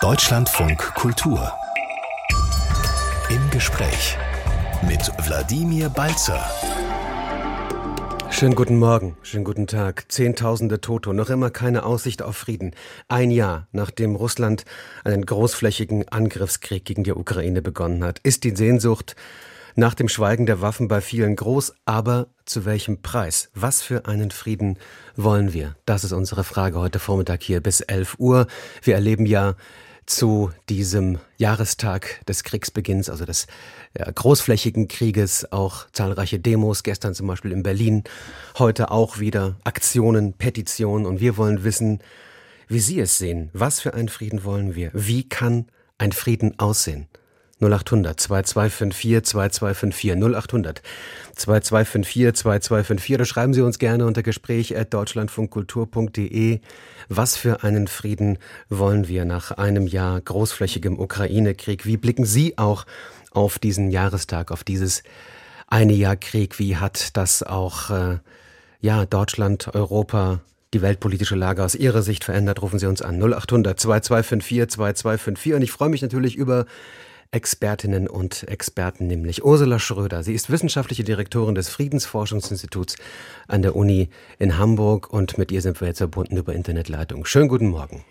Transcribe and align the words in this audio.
Deutschlandfunk 0.00 0.94
Kultur. 0.94 1.52
Im 3.30 3.50
Gespräch 3.50 4.18
mit 4.86 5.10
Wladimir 5.26 5.88
Balzer. 5.88 6.44
Schönen 8.30 8.54
guten 8.54 8.78
Morgen, 8.78 9.16
schönen 9.22 9.44
guten 9.44 9.66
Tag. 9.66 10.12
Zehntausende 10.12 10.82
Tote, 10.82 11.14
noch 11.14 11.30
immer 11.30 11.48
keine 11.48 11.84
Aussicht 11.84 12.20
auf 12.20 12.36
Frieden. 12.36 12.74
Ein 13.08 13.30
Jahr 13.30 13.68
nachdem 13.72 14.16
Russland 14.16 14.66
einen 15.02 15.24
großflächigen 15.24 16.06
Angriffskrieg 16.10 16.84
gegen 16.84 17.02
die 17.02 17.12
Ukraine 17.12 17.62
begonnen 17.62 18.04
hat, 18.04 18.18
ist 18.18 18.44
die 18.44 18.54
Sehnsucht 18.54 19.16
nach 19.76 19.94
dem 19.94 20.08
Schweigen 20.08 20.46
der 20.46 20.62
Waffen 20.62 20.88
bei 20.88 21.00
vielen 21.00 21.36
groß, 21.36 21.74
aber 21.84 22.28
zu 22.46 22.64
welchem 22.64 23.02
Preis? 23.02 23.50
Was 23.54 23.82
für 23.82 24.06
einen 24.06 24.30
Frieden 24.30 24.78
wollen 25.16 25.52
wir? 25.52 25.76
Das 25.84 26.02
ist 26.02 26.12
unsere 26.12 26.44
Frage 26.44 26.78
heute 26.78 26.98
Vormittag 26.98 27.42
hier 27.42 27.60
bis 27.60 27.82
11 27.82 28.16
Uhr. 28.18 28.46
Wir 28.82 28.94
erleben 28.94 29.26
ja 29.26 29.54
zu 30.06 30.50
diesem 30.70 31.18
Jahrestag 31.36 32.24
des 32.26 32.42
Kriegsbeginns, 32.42 33.10
also 33.10 33.26
des 33.26 33.48
ja, 33.98 34.10
großflächigen 34.10 34.88
Krieges, 34.88 35.52
auch 35.52 35.90
zahlreiche 35.92 36.38
Demos, 36.38 36.82
gestern 36.82 37.14
zum 37.14 37.26
Beispiel 37.26 37.52
in 37.52 37.62
Berlin, 37.62 38.04
heute 38.58 38.90
auch 38.90 39.18
wieder 39.18 39.56
Aktionen, 39.64 40.32
Petitionen 40.32 41.04
und 41.04 41.20
wir 41.20 41.36
wollen 41.36 41.64
wissen, 41.64 42.00
wie 42.68 42.80
Sie 42.80 42.98
es 42.98 43.18
sehen. 43.18 43.50
Was 43.52 43.80
für 43.80 43.92
einen 43.94 44.08
Frieden 44.08 44.44
wollen 44.44 44.74
wir? 44.74 44.90
Wie 44.94 45.28
kann 45.28 45.66
ein 45.98 46.12
Frieden 46.12 46.58
aussehen? 46.58 47.08
0800 47.60 48.20
2254 48.20 49.24
2254 49.24 50.12
0800 50.12 50.82
2254 51.34 52.34
2254. 52.34 53.16
Da 53.16 53.24
schreiben 53.24 53.54
Sie 53.54 53.62
uns 53.62 53.78
gerne 53.78 54.06
unter 54.06 54.22
Gespräch 54.22 54.76
at 54.76 54.92
deutschlandfunkkultur.de. 54.92 56.60
Was 57.08 57.36
für 57.36 57.62
einen 57.62 57.88
Frieden 57.88 58.38
wollen 58.68 59.08
wir 59.08 59.24
nach 59.24 59.52
einem 59.52 59.86
Jahr 59.86 60.20
großflächigem 60.20 60.98
Ukraine-Krieg? 60.98 61.86
Wie 61.86 61.96
blicken 61.96 62.26
Sie 62.26 62.58
auch 62.58 62.84
auf 63.30 63.58
diesen 63.58 63.90
Jahrestag, 63.90 64.50
auf 64.50 64.62
dieses 64.62 65.02
eine 65.66 65.94
Jahr 65.94 66.16
Krieg? 66.16 66.58
Wie 66.58 66.76
hat 66.76 67.16
das 67.16 67.42
auch 67.42 67.90
äh, 67.90 68.18
ja 68.80 69.06
Deutschland, 69.06 69.74
Europa, 69.74 70.40
die 70.74 70.82
weltpolitische 70.82 71.36
Lage 71.36 71.64
aus 71.64 71.74
Ihrer 71.74 72.02
Sicht 72.02 72.24
verändert? 72.24 72.60
Rufen 72.60 72.78
Sie 72.78 72.86
uns 72.86 73.00
an 73.00 73.18
0800 73.18 73.80
2254 73.80 74.76
2254. 74.76 75.54
Und 75.54 75.62
ich 75.62 75.72
freue 75.72 75.88
mich 75.88 76.02
natürlich 76.02 76.36
über 76.36 76.66
Expertinnen 77.30 78.08
und 78.08 78.48
Experten, 78.48 79.06
nämlich 79.06 79.44
Ursula 79.44 79.78
Schröder. 79.78 80.22
Sie 80.22 80.34
ist 80.34 80.50
wissenschaftliche 80.50 81.04
Direktorin 81.04 81.54
des 81.54 81.68
Friedensforschungsinstituts 81.68 82.96
an 83.48 83.62
der 83.62 83.76
Uni 83.76 84.08
in 84.38 84.58
Hamburg 84.58 85.12
und 85.12 85.38
mit 85.38 85.52
ihr 85.52 85.60
sind 85.60 85.80
wir 85.80 85.88
jetzt 85.88 85.98
verbunden 85.98 86.36
über 86.36 86.54
Internetleitung. 86.54 87.24
Schönen 87.24 87.48
guten 87.48 87.68
Morgen. 87.68 88.04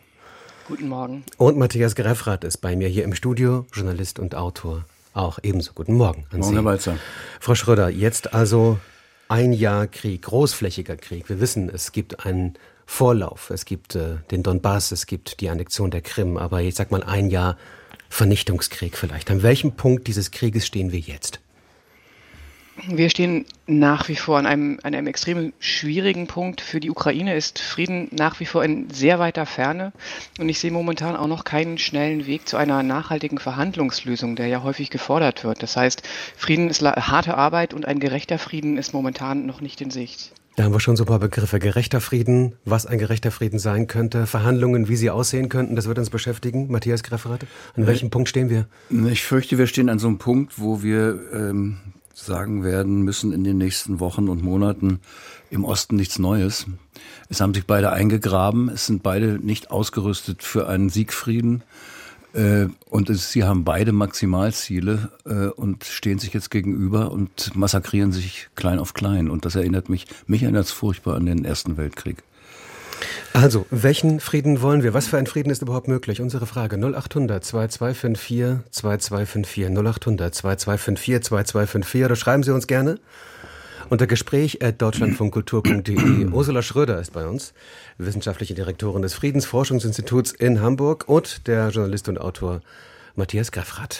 Guten 0.67 0.89
Morgen. 0.89 1.23
Und 1.37 1.57
Matthias 1.57 1.95
Greffrath 1.95 2.43
ist 2.43 2.57
bei 2.57 2.75
mir 2.75 2.87
hier 2.87 3.03
im 3.03 3.13
Studio, 3.13 3.65
Journalist 3.71 4.19
und 4.19 4.35
Autor. 4.35 4.85
Auch 5.13 5.39
ebenso. 5.43 5.73
Guten 5.73 5.93
Morgen 5.93 6.25
an 6.31 6.39
Morgen, 6.39 6.53
Herr 6.53 6.65
Walzer. 6.65 6.97
Frau 7.39 7.55
Schröder, 7.55 7.89
jetzt 7.89 8.33
also 8.33 8.79
ein 9.27 9.53
Jahr 9.53 9.87
Krieg, 9.87 10.23
großflächiger 10.23 10.97
Krieg. 10.97 11.29
Wir 11.29 11.39
wissen, 11.39 11.69
es 11.69 11.91
gibt 11.91 12.25
einen 12.25 12.57
Vorlauf. 12.85 13.49
Es 13.49 13.65
gibt 13.65 13.95
äh, 13.95 14.17
den 14.31 14.43
Donbass, 14.43 14.91
es 14.91 15.05
gibt 15.05 15.39
die 15.41 15.49
Annexion 15.49 15.89
der 15.89 16.01
Krim. 16.01 16.37
Aber 16.37 16.61
ich 16.61 16.75
sag 16.75 16.91
mal 16.91 17.03
ein 17.03 17.29
Jahr 17.29 17.57
Vernichtungskrieg 18.15 18.97
vielleicht. 18.97 19.29
An 19.29 19.43
welchem 19.43 19.73
Punkt 19.73 20.07
dieses 20.07 20.31
Krieges 20.31 20.65
stehen 20.65 20.93
wir 20.93 20.99
jetzt? 20.99 21.41
Wir 22.87 23.09
stehen 23.09 23.45
nach 23.67 24.07
wie 24.07 24.15
vor 24.15 24.37
an 24.37 24.45
einem, 24.45 24.79
an 24.83 24.95
einem 24.95 25.07
extrem 25.07 25.51
schwierigen 25.59 26.27
Punkt. 26.27 26.61
Für 26.61 26.79
die 26.79 26.89
Ukraine 26.89 27.35
ist 27.35 27.59
Frieden 27.59 28.07
nach 28.11 28.39
wie 28.39 28.45
vor 28.45 28.63
in 28.63 28.89
sehr 28.89 29.19
weiter 29.19 29.45
Ferne. 29.45 29.91
Und 30.39 30.47
ich 30.47 30.59
sehe 30.59 30.71
momentan 30.71 31.17
auch 31.17 31.27
noch 31.27 31.43
keinen 31.43 31.77
schnellen 31.77 32.25
Weg 32.25 32.47
zu 32.47 32.55
einer 32.55 32.83
nachhaltigen 32.83 33.37
Verhandlungslösung, 33.37 34.37
der 34.37 34.47
ja 34.47 34.63
häufig 34.63 34.89
gefordert 34.89 35.43
wird. 35.43 35.61
Das 35.61 35.75
heißt, 35.75 36.01
Frieden 36.37 36.69
ist 36.69 36.81
harte 36.81 37.35
Arbeit 37.35 37.73
und 37.73 37.85
ein 37.85 37.99
gerechter 37.99 38.39
Frieden 38.39 38.77
ist 38.77 38.93
momentan 38.93 39.45
noch 39.45 39.59
nicht 39.59 39.81
in 39.81 39.91
Sicht. 39.91 40.31
Da 40.55 40.63
haben 40.63 40.71
wir 40.71 40.79
schon 40.79 40.95
so 40.95 41.03
ein 41.03 41.07
paar 41.07 41.19
Begriffe. 41.19 41.59
Gerechter 41.59 41.99
Frieden, 41.99 42.55
was 42.63 42.85
ein 42.85 42.97
gerechter 42.97 43.31
Frieden 43.31 43.59
sein 43.59 43.87
könnte, 43.87 44.25
Verhandlungen, 44.25 44.87
wie 44.87 44.95
sie 44.95 45.09
aussehen 45.09 45.49
könnten, 45.49 45.75
das 45.75 45.87
wird 45.87 45.99
uns 45.99 46.09
beschäftigen. 46.09 46.71
Matthias 46.71 47.03
Grefferath, 47.03 47.45
an 47.75 47.83
äh, 47.83 47.87
welchem 47.87 48.09
Punkt 48.09 48.29
stehen 48.29 48.49
wir? 48.49 48.65
Ich 49.11 49.23
fürchte, 49.23 49.57
wir 49.57 49.67
stehen 49.67 49.89
an 49.89 49.99
so 49.99 50.07
einem 50.07 50.17
Punkt, 50.17 50.57
wo 50.57 50.81
wir 50.81 51.19
ähm, 51.33 51.79
sagen 52.13 52.63
werden 52.63 53.01
müssen 53.01 53.33
in 53.33 53.43
den 53.43 53.57
nächsten 53.57 53.99
Wochen 53.99 54.29
und 54.29 54.43
Monaten 54.43 55.01
im 55.49 55.65
Osten 55.65 55.97
nichts 55.97 56.19
Neues. 56.19 56.67
Es 57.27 57.41
haben 57.41 57.53
sich 57.53 57.65
beide 57.65 57.91
eingegraben, 57.91 58.69
es 58.69 58.85
sind 58.85 59.03
beide 59.03 59.39
nicht 59.45 59.71
ausgerüstet 59.71 60.41
für 60.41 60.69
einen 60.69 60.89
Siegfrieden. 60.89 61.63
Äh, 62.35 62.67
und 62.89 63.17
sie 63.17 63.43
haben 63.43 63.63
beide 63.63 63.93
Maximalziele 63.93 65.09
äh, 65.25 65.47
und 65.47 65.85
stehen 65.85 66.19
sich 66.19 66.33
jetzt 66.33 66.51
gegenüber 66.51 67.11
und 67.11 67.55
massakrieren 67.55 68.11
sich 68.11 68.49
klein 68.55 68.77
auf 68.79 68.93
klein. 68.93 69.29
Und 69.29 69.45
das 69.45 69.55
erinnert 69.55 69.89
mich, 69.89 70.05
mich 70.27 70.43
erinnert 70.43 70.65
es 70.65 70.71
furchtbar 70.71 71.15
an 71.15 71.25
den 71.25 71.45
Ersten 71.45 71.77
Weltkrieg. 71.77 72.23
Also, 73.33 73.65
welchen 73.69 74.19
Frieden 74.19 74.61
wollen 74.61 74.83
wir? 74.83 74.93
Was 74.93 75.07
für 75.07 75.17
ein 75.17 75.27
Frieden 75.27 75.49
ist 75.49 75.61
überhaupt 75.61 75.87
möglich? 75.87 76.21
Unsere 76.21 76.45
Frage 76.45 76.77
0800 76.77 77.43
2254 77.43 78.71
2254 78.71 79.65
0800 79.65 80.35
2254 80.35 81.23
2254 81.23 82.05
oder 82.05 82.15
schreiben 82.15 82.43
Sie 82.43 82.51
uns 82.51 82.67
gerne 82.67 82.99
unter 83.89 84.07
Gespräch 84.07 84.63
at 84.63 84.81
deutschlandfunkkultur.de. 84.81 86.25
Ursula 86.31 86.61
Schröder 86.61 86.99
ist 86.99 87.13
bei 87.13 87.27
uns, 87.27 87.53
wissenschaftliche 87.97 88.53
Direktorin 88.53 89.01
des 89.01 89.13
Friedensforschungsinstituts 89.13 90.31
in 90.31 90.61
Hamburg 90.61 91.07
und 91.07 91.47
der 91.47 91.69
Journalist 91.69 92.09
und 92.09 92.19
Autor 92.19 92.61
Matthias 93.15 93.51
Greffrath. 93.51 93.99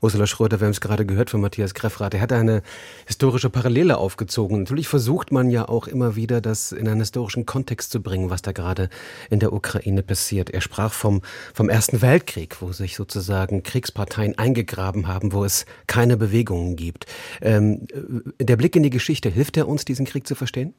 Ursula 0.00 0.26
Schröder, 0.26 0.60
wir 0.60 0.66
haben 0.66 0.72
es 0.72 0.80
gerade 0.80 1.06
gehört 1.06 1.30
von 1.30 1.40
Matthias 1.40 1.74
Greffrath, 1.74 2.14
er 2.14 2.20
hat 2.20 2.32
eine 2.32 2.62
historische 3.06 3.50
Parallele 3.50 3.98
aufgezogen. 3.98 4.60
Natürlich 4.60 4.88
versucht 4.88 5.32
man 5.32 5.50
ja 5.50 5.68
auch 5.68 5.86
immer 5.86 6.16
wieder, 6.16 6.40
das 6.40 6.72
in 6.72 6.88
einen 6.88 7.00
historischen 7.00 7.46
Kontext 7.46 7.92
zu 7.92 8.02
bringen, 8.02 8.30
was 8.30 8.42
da 8.42 8.52
gerade 8.52 8.88
in 9.30 9.40
der 9.40 9.52
Ukraine 9.52 10.02
passiert. 10.02 10.50
Er 10.50 10.60
sprach 10.60 10.92
vom, 10.92 11.22
vom 11.54 11.68
Ersten 11.68 12.02
Weltkrieg, 12.02 12.60
wo 12.60 12.72
sich 12.72 12.96
sozusagen 12.96 13.62
Kriegsparteien 13.62 14.38
eingegraben 14.38 15.06
haben, 15.06 15.32
wo 15.32 15.44
es 15.44 15.66
keine 15.86 16.16
Bewegungen 16.16 16.76
gibt. 16.76 17.06
Ähm, 17.40 17.86
der 18.40 18.56
Blick 18.56 18.76
in 18.76 18.82
die 18.82 18.90
Geschichte, 18.90 19.28
hilft 19.28 19.56
er 19.56 19.68
uns, 19.68 19.84
diesen 19.84 20.06
Krieg 20.06 20.26
zu 20.26 20.34
verstehen? 20.34 20.74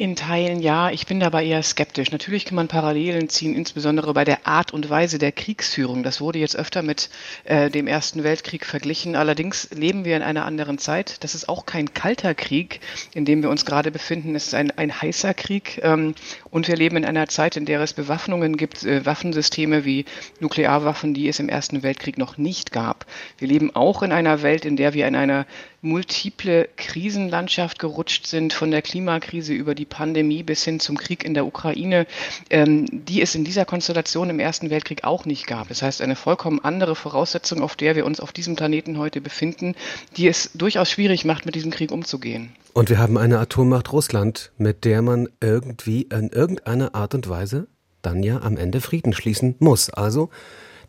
In 0.00 0.16
Teilen 0.16 0.62
ja, 0.62 0.90
ich 0.90 1.04
bin 1.04 1.20
dabei 1.20 1.44
eher 1.44 1.62
skeptisch. 1.62 2.10
Natürlich 2.10 2.46
kann 2.46 2.54
man 2.54 2.68
Parallelen 2.68 3.28
ziehen, 3.28 3.54
insbesondere 3.54 4.14
bei 4.14 4.24
der 4.24 4.46
Art 4.46 4.72
und 4.72 4.88
Weise 4.88 5.18
der 5.18 5.30
Kriegsführung. 5.30 6.02
Das 6.02 6.22
wurde 6.22 6.38
jetzt 6.38 6.56
öfter 6.56 6.80
mit 6.80 7.10
äh, 7.44 7.68
dem 7.68 7.86
Ersten 7.86 8.24
Weltkrieg 8.24 8.64
verglichen. 8.64 9.14
Allerdings 9.14 9.68
leben 9.74 10.06
wir 10.06 10.16
in 10.16 10.22
einer 10.22 10.46
anderen 10.46 10.78
Zeit. 10.78 11.22
Das 11.22 11.34
ist 11.34 11.50
auch 11.50 11.66
kein 11.66 11.92
kalter 11.92 12.34
Krieg, 12.34 12.80
in 13.12 13.26
dem 13.26 13.42
wir 13.42 13.50
uns 13.50 13.66
gerade 13.66 13.90
befinden. 13.90 14.34
Es 14.34 14.46
ist 14.46 14.54
ein, 14.54 14.70
ein 14.70 15.02
heißer 15.02 15.34
Krieg. 15.34 15.78
Ähm, 15.82 16.14
und 16.50 16.68
wir 16.68 16.76
leben 16.76 16.96
in 16.96 17.04
einer 17.04 17.28
Zeit, 17.28 17.56
in 17.56 17.64
der 17.64 17.80
es 17.80 17.92
Bewaffnungen 17.92 18.56
gibt, 18.56 18.84
äh, 18.84 19.04
Waffensysteme 19.06 19.84
wie 19.84 20.04
Nuklearwaffen, 20.40 21.14
die 21.14 21.28
es 21.28 21.40
im 21.40 21.48
Ersten 21.48 21.82
Weltkrieg 21.82 22.18
noch 22.18 22.38
nicht 22.38 22.72
gab. 22.72 23.06
Wir 23.38 23.48
leben 23.48 23.74
auch 23.74 24.02
in 24.02 24.12
einer 24.12 24.42
Welt, 24.42 24.64
in 24.64 24.76
der 24.76 24.94
wir 24.94 25.06
in 25.06 25.14
einer 25.14 25.46
multiple 25.82 26.68
Krisenlandschaft 26.76 27.78
gerutscht 27.78 28.26
sind, 28.26 28.52
von 28.52 28.70
der 28.70 28.82
Klimakrise 28.82 29.54
über 29.54 29.74
die 29.74 29.86
Pandemie 29.86 30.42
bis 30.42 30.64
hin 30.64 30.78
zum 30.78 30.98
Krieg 30.98 31.24
in 31.24 31.34
der 31.34 31.46
Ukraine, 31.46 32.06
ähm, 32.50 32.86
die 32.90 33.22
es 33.22 33.34
in 33.34 33.44
dieser 33.44 33.64
Konstellation 33.64 34.30
im 34.30 34.40
Ersten 34.40 34.70
Weltkrieg 34.70 35.04
auch 35.04 35.24
nicht 35.24 35.46
gab. 35.46 35.68
Das 35.68 35.82
heißt, 35.82 36.02
eine 36.02 36.16
vollkommen 36.16 36.60
andere 36.62 36.94
Voraussetzung, 36.94 37.62
auf 37.62 37.76
der 37.76 37.96
wir 37.96 38.04
uns 38.04 38.20
auf 38.20 38.32
diesem 38.32 38.56
Planeten 38.56 38.98
heute 38.98 39.20
befinden, 39.20 39.74
die 40.16 40.28
es 40.28 40.50
durchaus 40.54 40.90
schwierig 40.90 41.24
macht, 41.24 41.46
mit 41.46 41.54
diesem 41.54 41.70
Krieg 41.70 41.92
umzugehen. 41.92 42.52
Und 42.72 42.88
wir 42.88 42.98
haben 42.98 43.18
eine 43.18 43.38
Atommacht 43.40 43.92
Russland, 43.92 44.52
mit 44.56 44.84
der 44.84 45.02
man 45.02 45.28
irgendwie 45.40 46.02
in 46.02 46.30
irgendeiner 46.40 46.94
Art 46.94 47.14
und 47.14 47.28
Weise 47.28 47.66
dann 48.00 48.22
ja 48.22 48.40
am 48.40 48.56
Ende 48.56 48.80
Frieden 48.80 49.12
schließen 49.12 49.56
muss. 49.58 49.90
Also 49.90 50.30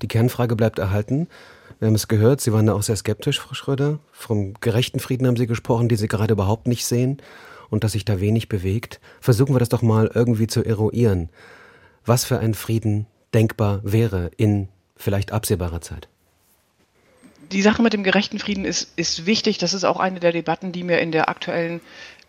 die 0.02 0.08
Kernfrage 0.08 0.56
bleibt 0.56 0.80
erhalten. 0.80 1.28
Wir 1.80 1.88
haben 1.88 1.96
es 1.96 2.08
gehört, 2.08 2.40
Sie 2.40 2.54
waren 2.54 2.68
da 2.68 2.74
auch 2.74 2.84
sehr 2.84 2.96
skeptisch, 2.96 3.42
Frau 3.42 3.54
Schröder. 3.54 4.00
Vom 4.14 4.54
gerechten 4.62 5.02
Frieden 5.02 5.28
haben 5.28 5.36
Sie 5.36 5.48
gesprochen, 5.48 5.90
den 5.90 5.98
Sie 5.98 6.08
gerade 6.08 6.32
überhaupt 6.34 6.68
nicht 6.68 6.86
sehen 6.86 7.22
und 7.70 7.84
dass 7.84 7.92
sich 7.92 8.06
da 8.06 8.22
wenig 8.22 8.48
bewegt. 8.48 9.02
Versuchen 9.20 9.54
wir 9.54 9.60
das 9.60 9.68
doch 9.68 9.82
mal 9.82 10.10
irgendwie 10.14 10.48
zu 10.48 10.64
eruieren. 10.64 11.30
Was 12.06 12.24
für 12.24 12.40
ein 12.40 12.54
Frieden 12.54 13.08
denkbar 13.34 13.82
wäre 13.84 14.32
in 14.38 14.70
vielleicht 14.96 15.34
absehbarer 15.34 15.82
Zeit? 15.82 16.08
Die 17.52 17.62
Sache 17.62 17.82
mit 17.82 17.92
dem 17.92 18.04
gerechten 18.04 18.40
Frieden 18.40 18.64
ist, 18.64 18.94
ist 18.96 19.26
wichtig. 19.26 19.58
Das 19.58 19.74
ist 19.74 19.84
auch 19.84 20.00
eine 20.00 20.22
der 20.22 20.32
Debatten, 20.32 20.72
die 20.72 20.84
mir 20.84 21.00
in 21.00 21.12
der 21.12 21.28
aktuellen 21.28 21.82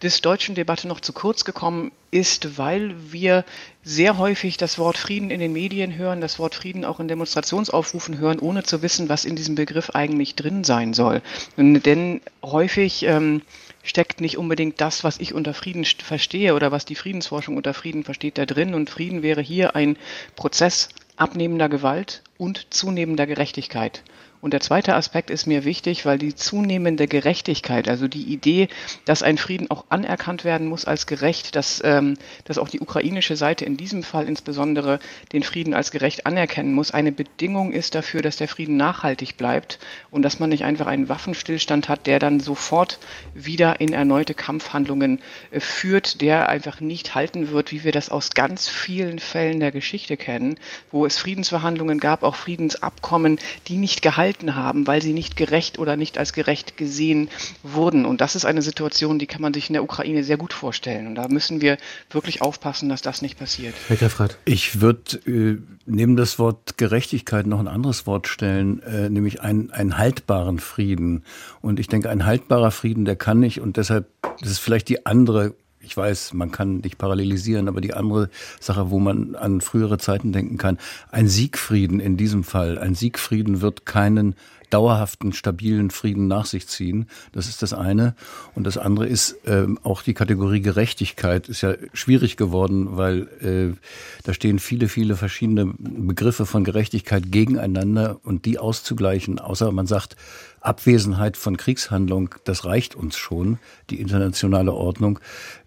des 0.03 0.21
deutschen 0.21 0.55
Debatte 0.55 0.89
noch 0.89 1.01
zu 1.01 1.13
kurz 1.13 1.45
gekommen 1.45 1.93
ist, 2.11 2.59
weil 2.59 2.95
wir 3.13 3.45
sehr 3.85 4.19
häufig 4.19 4.57
das 4.57 4.79
Wort 4.79 4.99
Frieden 4.99 5.31
in 5.31 5.41
den 5.41 5.53
Medien 5.53 5.97
hören, 5.97 6.21
das 6.21 6.39
Wort 6.39 6.55
Frieden 6.55 6.85
auch 6.85 7.01
in 7.01 7.09
Demonstrationsaufrufen 7.09 8.19
hören, 8.19 8.41
ohne 8.41 8.65
zu 8.65 8.83
wissen, 8.83 9.09
was 9.09 9.25
in 9.25 9.37
diesem 9.37 9.55
Begriff 9.55 9.91
eigentlich 9.91 10.35
drin 10.35 10.65
sein 10.65 10.93
soll. 10.93 11.23
Denn 11.57 12.21
häufig 12.43 13.05
ähm, 13.05 13.43
steckt 13.83 14.21
nicht 14.21 14.39
unbedingt 14.39 14.81
das, 14.81 15.05
was 15.05 15.21
ich 15.21 15.35
unter 15.35 15.55
Frieden 15.55 15.85
verstehe 15.85 16.55
oder 16.55 16.73
was 16.73 16.85
die 16.85 16.97
Friedensforschung 16.97 17.57
unter 17.57 17.75
Frieden 17.75 18.05
versteht, 18.05 18.39
da 18.39 18.47
drin. 18.47 18.75
Und 18.75 18.91
Frieden 18.91 19.23
wäre 19.23 19.41
hier 19.41 19.77
ein 19.77 19.97
Prozess 20.37 20.89
abnehmender 21.17 21.69
Gewalt 21.69 22.23
und 22.39 22.67
zunehmender 22.71 23.27
Gerechtigkeit. 23.27 24.03
Und 24.43 24.53
der 24.53 24.61
zweite 24.61 24.97
Aspekt 24.97 25.31
ist 25.31 25.47
mir 25.47 25.65
wichtig, 25.65 26.05
weil 26.05 26.19
die 26.19 26.35
zunehmende 26.35 27.07
Gerechtigkeit, 27.07 27.89
also 27.89 28.09
die 28.09 28.25
Idee, 28.25 28.67
dass 29.05 29.23
ein 29.23 29.39
Frieden 29.39 29.71
auch 29.71 29.85
anerkannt 29.89 30.43
werden 30.43 30.67
muss 30.67 30.85
als 30.85 31.07
gerecht, 31.07 31.55
dass, 31.55 31.81
ähm, 31.85 32.17
dass 32.43 32.59
auch 32.59 32.69
die 32.69 32.81
ukrainische 32.81 33.37
Seite 33.37 33.65
in 33.65 33.77
diesem 33.77 34.03
Fall 34.03 34.27
insbesondere 34.27 34.99
den 35.33 35.45
Frieden 35.45 35.75
als 35.75 35.93
gerecht 35.93 36.27
anerkennen 36.27 36.75
muss, 36.75 36.91
eine 36.91 37.13
Bedingung 37.13 37.73
ist 37.73 37.95
dafür, 37.95 38.21
dass 38.21 38.35
der 38.35 38.49
Frieden 38.49 38.77
nachhaltig 38.77 39.37
bleibt 39.37 39.79
und 40.11 40.23
dass 40.23 40.41
man 40.41 40.51
nicht 40.51 40.65
einfach 40.65 40.89
einen 40.89 41.09
Waffenstillstand 41.09 41.89
hat, 41.89 42.09
der 42.09 42.19
dann 42.19 42.41
sofort 42.41 42.99
wieder 43.35 43.81
in 43.81 43.93
erneute 43.93 44.35
Kampfhandlungen 44.35 45.21
äh, 45.53 45.61
führt, 45.61 46.21
der 46.21 46.49
einfach 46.49 46.81
nicht 46.81 47.15
halten 47.15 47.53
wird, 47.53 47.71
wie 47.71 47.85
wir 47.85 47.93
das 47.93 48.09
aus 48.09 48.31
ganz 48.31 48.69
vielen 48.69 49.21
Fällen 49.21 49.61
der 49.61 49.71
Geschichte 49.71 50.17
kennen, 50.17 50.57
wo 50.91 51.07
es 51.07 51.17
Friedensverhandlungen 51.17 52.01
gab, 52.01 52.25
auch 52.25 52.35
Friedensabkommen, 52.35 53.39
die 53.69 53.77
nicht 53.77 54.03
gehalten 54.03 54.32
gehalten 54.33 54.57
haben, 54.57 54.87
weil 54.87 55.03
sie 55.03 55.13
nicht 55.13 55.37
gerecht 55.37 55.79
oder 55.79 55.97
nicht 55.97 56.19
als 56.19 56.33
gerecht 56.33 56.77
gesehen 56.77 57.29
wurden. 57.63 58.05
Und 58.07 58.21
das 58.21 58.35
ist 58.35 58.45
eine 58.45 58.63
Situation, 58.63 59.19
die 59.19 59.27
kann 59.27 59.43
man 59.43 59.55
sich 59.55 59.69
in 59.69 59.75
der 59.75 59.83
Ukraine 59.83 60.25
sehr 60.25 60.37
gut 60.37 60.53
vorstellen. 60.53 61.07
Und 61.07 61.15
da 61.15 61.29
müssen 61.29 61.61
wir 61.61 61.79
wirklich 62.11 62.43
aufpassen, 62.43 62.89
dass 62.89 63.03
das 63.03 63.23
nicht 63.23 63.39
passiert. 63.39 63.75
Herr 63.89 63.97
Greffrath. 63.97 64.39
Ich 64.45 64.81
würde 64.81 65.19
äh, 65.27 65.59
neben 65.87 66.17
das 66.17 66.39
Wort 66.39 66.79
Gerechtigkeit 66.79 67.47
noch 67.47 67.61
ein 67.61 67.69
anderes 67.69 68.07
Wort 68.07 68.29
stellen, 68.29 68.83
äh, 68.83 69.09
nämlich 69.09 69.41
einen, 69.41 69.71
einen 69.71 69.99
haltbaren 69.99 70.59
Frieden. 70.59 71.25
Und 71.61 71.79
ich 71.79 71.89
denke, 71.89 72.11
ein 72.11 72.25
haltbarer 72.25 72.71
Frieden, 72.71 73.05
der 73.05 73.17
kann 73.17 73.41
nicht, 73.41 73.61
und 73.61 73.77
deshalb, 73.77 74.07
das 74.41 74.51
ist 74.51 74.59
vielleicht 74.59 74.89
die 74.89 75.07
andere 75.07 75.55
ich 75.83 75.97
weiß, 75.97 76.33
man 76.35 76.51
kann 76.51 76.79
nicht 76.79 76.99
parallelisieren, 76.99 77.69
aber 77.69 77.81
die 77.81 77.95
andere 77.95 78.31
Sache, 78.61 78.91
wo 78.91 78.99
man 78.99 79.35
an 79.35 79.61
frühere 79.61 79.99
Zeiten 79.99 80.33
denken 80.33 80.57
kann, 80.57 80.79
ein 81.11 81.29
Siegfrieden 81.29 82.01
in 82.01 82.17
diesem 82.17 82.45
Fall, 82.45 82.79
ein 82.79 82.95
Siegfrieden 82.95 83.61
wird 83.61 83.87
keinen 83.87 84.35
dauerhaften, 84.73 85.33
stabilen 85.33 85.91
Frieden 85.91 86.29
nach 86.29 86.47
sich 86.47 86.67
ziehen. 86.67 87.07
Das 87.33 87.47
ist 87.47 87.63
das 87.63 87.75
eine. 87.75 88.15
Und 88.55 88.67
das 88.67 88.79
andere 88.79 89.07
ist 89.07 89.37
ähm, 89.45 89.79
auch 89.83 90.03
die 90.03 90.15
Kategorie 90.15 90.61
Gerechtigkeit 90.61 91.49
ist 91.49 91.61
ja 91.61 91.75
schwierig 91.93 92.37
geworden, 92.37 92.97
weil 92.97 93.29
äh, 93.43 93.77
da 94.25 94.33
stehen 94.33 94.59
viele, 94.59 94.89
viele 94.89 95.17
verschiedene 95.17 95.75
Begriffe 95.79 96.47
von 96.47 96.65
Gerechtigkeit 96.65 97.31
gegeneinander 97.31 98.19
und 98.23 98.47
die 98.47 98.59
auszugleichen, 98.59 99.39
außer 99.39 99.71
man 99.73 99.87
sagt, 99.87 100.17
Abwesenheit 100.63 101.37
von 101.37 101.57
Kriegshandlung, 101.57 102.37
das 102.45 102.65
reicht 102.65 102.95
uns 102.95 103.17
schon, 103.17 103.59
die 103.91 104.01
internationale 104.01 104.73
Ordnung. 104.73 105.19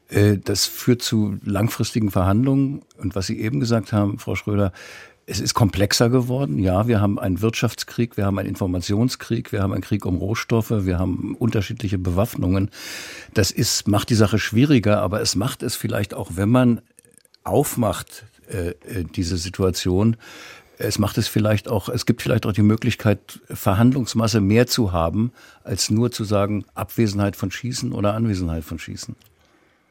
Äh, 0.09 0.37
das 0.37 0.65
führt 0.65 1.01
zu 1.01 1.37
langfristigen 1.43 2.11
Verhandlungen. 2.11 2.81
Und 2.97 3.15
was 3.15 3.27
Sie 3.27 3.39
eben 3.39 3.59
gesagt 3.59 3.93
haben, 3.93 4.19
Frau 4.19 4.35
Schröder, 4.35 4.71
es 5.27 5.39
ist 5.39 5.53
komplexer 5.53 6.09
geworden. 6.09 6.59
Ja, 6.59 6.87
wir 6.87 7.01
haben 7.01 7.17
einen 7.17 7.41
Wirtschaftskrieg, 7.41 8.15
wir 8.15 8.25
haben 8.25 8.37
einen 8.37 8.49
Informationskrieg, 8.49 9.51
wir 9.51 9.61
haben 9.61 9.73
einen 9.73 9.81
Krieg 9.81 10.05
um 10.05 10.17
Rohstoffe, 10.17 10.85
wir 10.85 10.99
haben 10.99 11.35
unterschiedliche 11.35 11.97
Bewaffnungen. 11.97 12.69
Das 13.33 13.51
ist, 13.51 13.87
macht 13.87 14.09
die 14.09 14.15
Sache 14.15 14.37
schwieriger, 14.37 15.01
aber 15.01 15.21
es 15.21 15.35
macht 15.35 15.63
es 15.63 15.75
vielleicht 15.75 16.13
auch, 16.13 16.31
wenn 16.35 16.49
man 16.49 16.81
aufmacht, 17.43 18.25
äh, 18.49 18.69
äh 18.69 19.03
diese 19.15 19.37
Situation, 19.37 20.17
es 20.77 20.99
macht 20.99 21.17
es 21.17 21.27
vielleicht 21.27 21.69
auch, 21.69 21.89
es 21.89 22.05
gibt 22.05 22.21
vielleicht 22.21 22.45
auch 22.45 22.51
die 22.51 22.61
Möglichkeit, 22.61 23.39
Verhandlungsmasse 23.49 24.41
mehr 24.41 24.67
zu 24.67 24.91
haben, 24.91 25.31
als 25.63 25.89
nur 25.89 26.11
zu 26.11 26.23
sagen, 26.23 26.65
Abwesenheit 26.75 27.35
von 27.35 27.49
Schießen 27.49 27.93
oder 27.93 28.13
Anwesenheit 28.13 28.63
von 28.63 28.77
Schießen. 28.77 29.15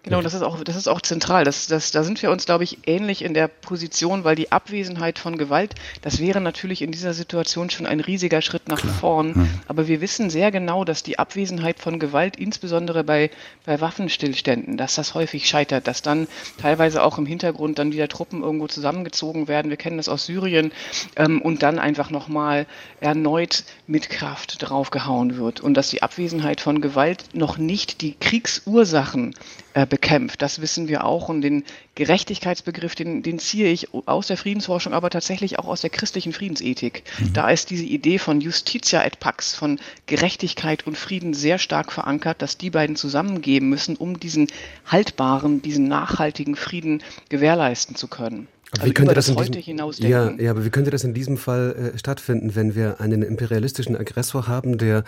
Genau, 0.04 0.20
das 0.20 0.34
ist 0.34 0.42
auch, 0.42 0.62
das 0.62 0.76
ist 0.76 0.86
auch 0.86 1.00
zentral. 1.00 1.44
Das, 1.44 1.66
das, 1.66 1.90
da 1.90 2.04
sind 2.04 2.20
wir 2.20 2.30
uns, 2.30 2.44
glaube 2.44 2.62
ich, 2.62 2.86
ähnlich 2.86 3.24
in 3.24 3.32
der 3.32 3.48
Position, 3.48 4.22
weil 4.22 4.36
die 4.36 4.52
Abwesenheit 4.52 5.18
von 5.18 5.38
Gewalt, 5.38 5.74
das 6.02 6.20
wäre 6.20 6.42
natürlich 6.42 6.82
in 6.82 6.92
dieser 6.92 7.14
Situation 7.14 7.70
schon 7.70 7.86
ein 7.86 8.00
riesiger 8.00 8.42
Schritt 8.42 8.68
nach 8.68 8.80
Klar. 8.80 8.92
vorn. 8.92 9.28
Mhm. 9.28 9.48
Aber 9.66 9.88
wir 9.88 10.02
wissen 10.02 10.28
sehr 10.28 10.50
genau, 10.50 10.84
dass 10.84 11.02
die 11.02 11.18
Abwesenheit 11.18 11.78
von 11.80 11.98
Gewalt, 11.98 12.36
insbesondere 12.36 13.02
bei, 13.02 13.30
bei 13.64 13.80
Waffenstillständen, 13.80 14.76
dass 14.76 14.94
das 14.94 15.14
häufig 15.14 15.48
scheitert, 15.48 15.88
dass 15.88 16.02
dann 16.02 16.28
teilweise 16.60 17.02
auch 17.02 17.16
im 17.16 17.24
Hintergrund 17.24 17.78
dann 17.78 17.90
wieder 17.90 18.08
Truppen 18.08 18.42
irgendwo 18.42 18.66
zusammengezogen 18.66 19.48
werden. 19.48 19.70
Wir 19.70 19.78
kennen 19.78 19.96
das 19.96 20.10
aus 20.10 20.26
Syrien 20.26 20.72
ähm, 21.16 21.40
und 21.40 21.62
dann 21.62 21.78
einfach 21.78 22.10
nochmal 22.10 22.66
erneut 23.00 23.64
mit 23.86 24.10
Kraft 24.10 24.56
draufgehauen 24.60 25.38
wird. 25.38 25.62
Und 25.62 25.74
dass 25.74 25.88
die 25.88 26.02
Abwesenheit 26.02 26.60
von 26.60 26.82
Gewalt 26.82 27.24
noch 27.32 27.56
nicht 27.56 28.02
die 28.02 28.14
Kriegsursachen 28.14 29.34
äh, 29.74 29.86
bekämpft. 29.86 30.40
Das 30.40 30.60
wissen 30.60 30.86
wir 30.88 31.04
auch. 31.04 31.28
Und 31.28 31.42
den 31.42 31.64
Gerechtigkeitsbegriff, 31.96 32.94
den, 32.94 33.22
den 33.22 33.40
ziehe 33.40 33.68
ich 33.70 33.92
aus 33.92 34.28
der 34.28 34.36
Friedensforschung, 34.36 34.92
aber 34.92 35.10
tatsächlich 35.10 35.58
auch 35.58 35.66
aus 35.66 35.80
der 35.80 35.90
christlichen 35.90 36.32
Friedensethik. 36.32 37.02
Mhm. 37.18 37.32
Da 37.32 37.50
ist 37.50 37.70
diese 37.70 37.84
Idee 37.84 38.18
von 38.18 38.40
Justitia 38.40 39.04
et 39.04 39.18
Pax, 39.18 39.54
von 39.54 39.80
Gerechtigkeit 40.06 40.86
und 40.86 40.96
Frieden 40.96 41.34
sehr 41.34 41.58
stark 41.58 41.90
verankert, 41.90 42.40
dass 42.40 42.56
die 42.56 42.70
beiden 42.70 42.94
zusammengeben 42.94 43.68
müssen, 43.68 43.96
um 43.96 44.20
diesen 44.20 44.46
haltbaren, 44.86 45.60
diesen 45.60 45.88
nachhaltigen 45.88 46.54
Frieden 46.54 47.02
gewährleisten 47.28 47.96
zu 47.96 48.06
können. 48.06 48.46
Also 48.72 48.86
wie 48.86 48.94
könnte 48.94 49.14
das, 49.14 49.26
das 49.26 49.36
heute 49.36 49.60
diesem, 49.60 49.78
Ja, 49.98 50.32
ja, 50.32 50.50
aber 50.50 50.64
wie 50.64 50.70
könnte 50.70 50.90
das 50.90 51.04
in 51.04 51.14
diesem 51.14 51.36
Fall 51.36 51.92
äh, 51.94 51.98
stattfinden, 51.98 52.56
wenn 52.56 52.74
wir 52.74 53.00
einen 53.00 53.22
imperialistischen 53.22 53.96
Aggressor 53.96 54.48
haben, 54.48 54.78
der 54.78 55.04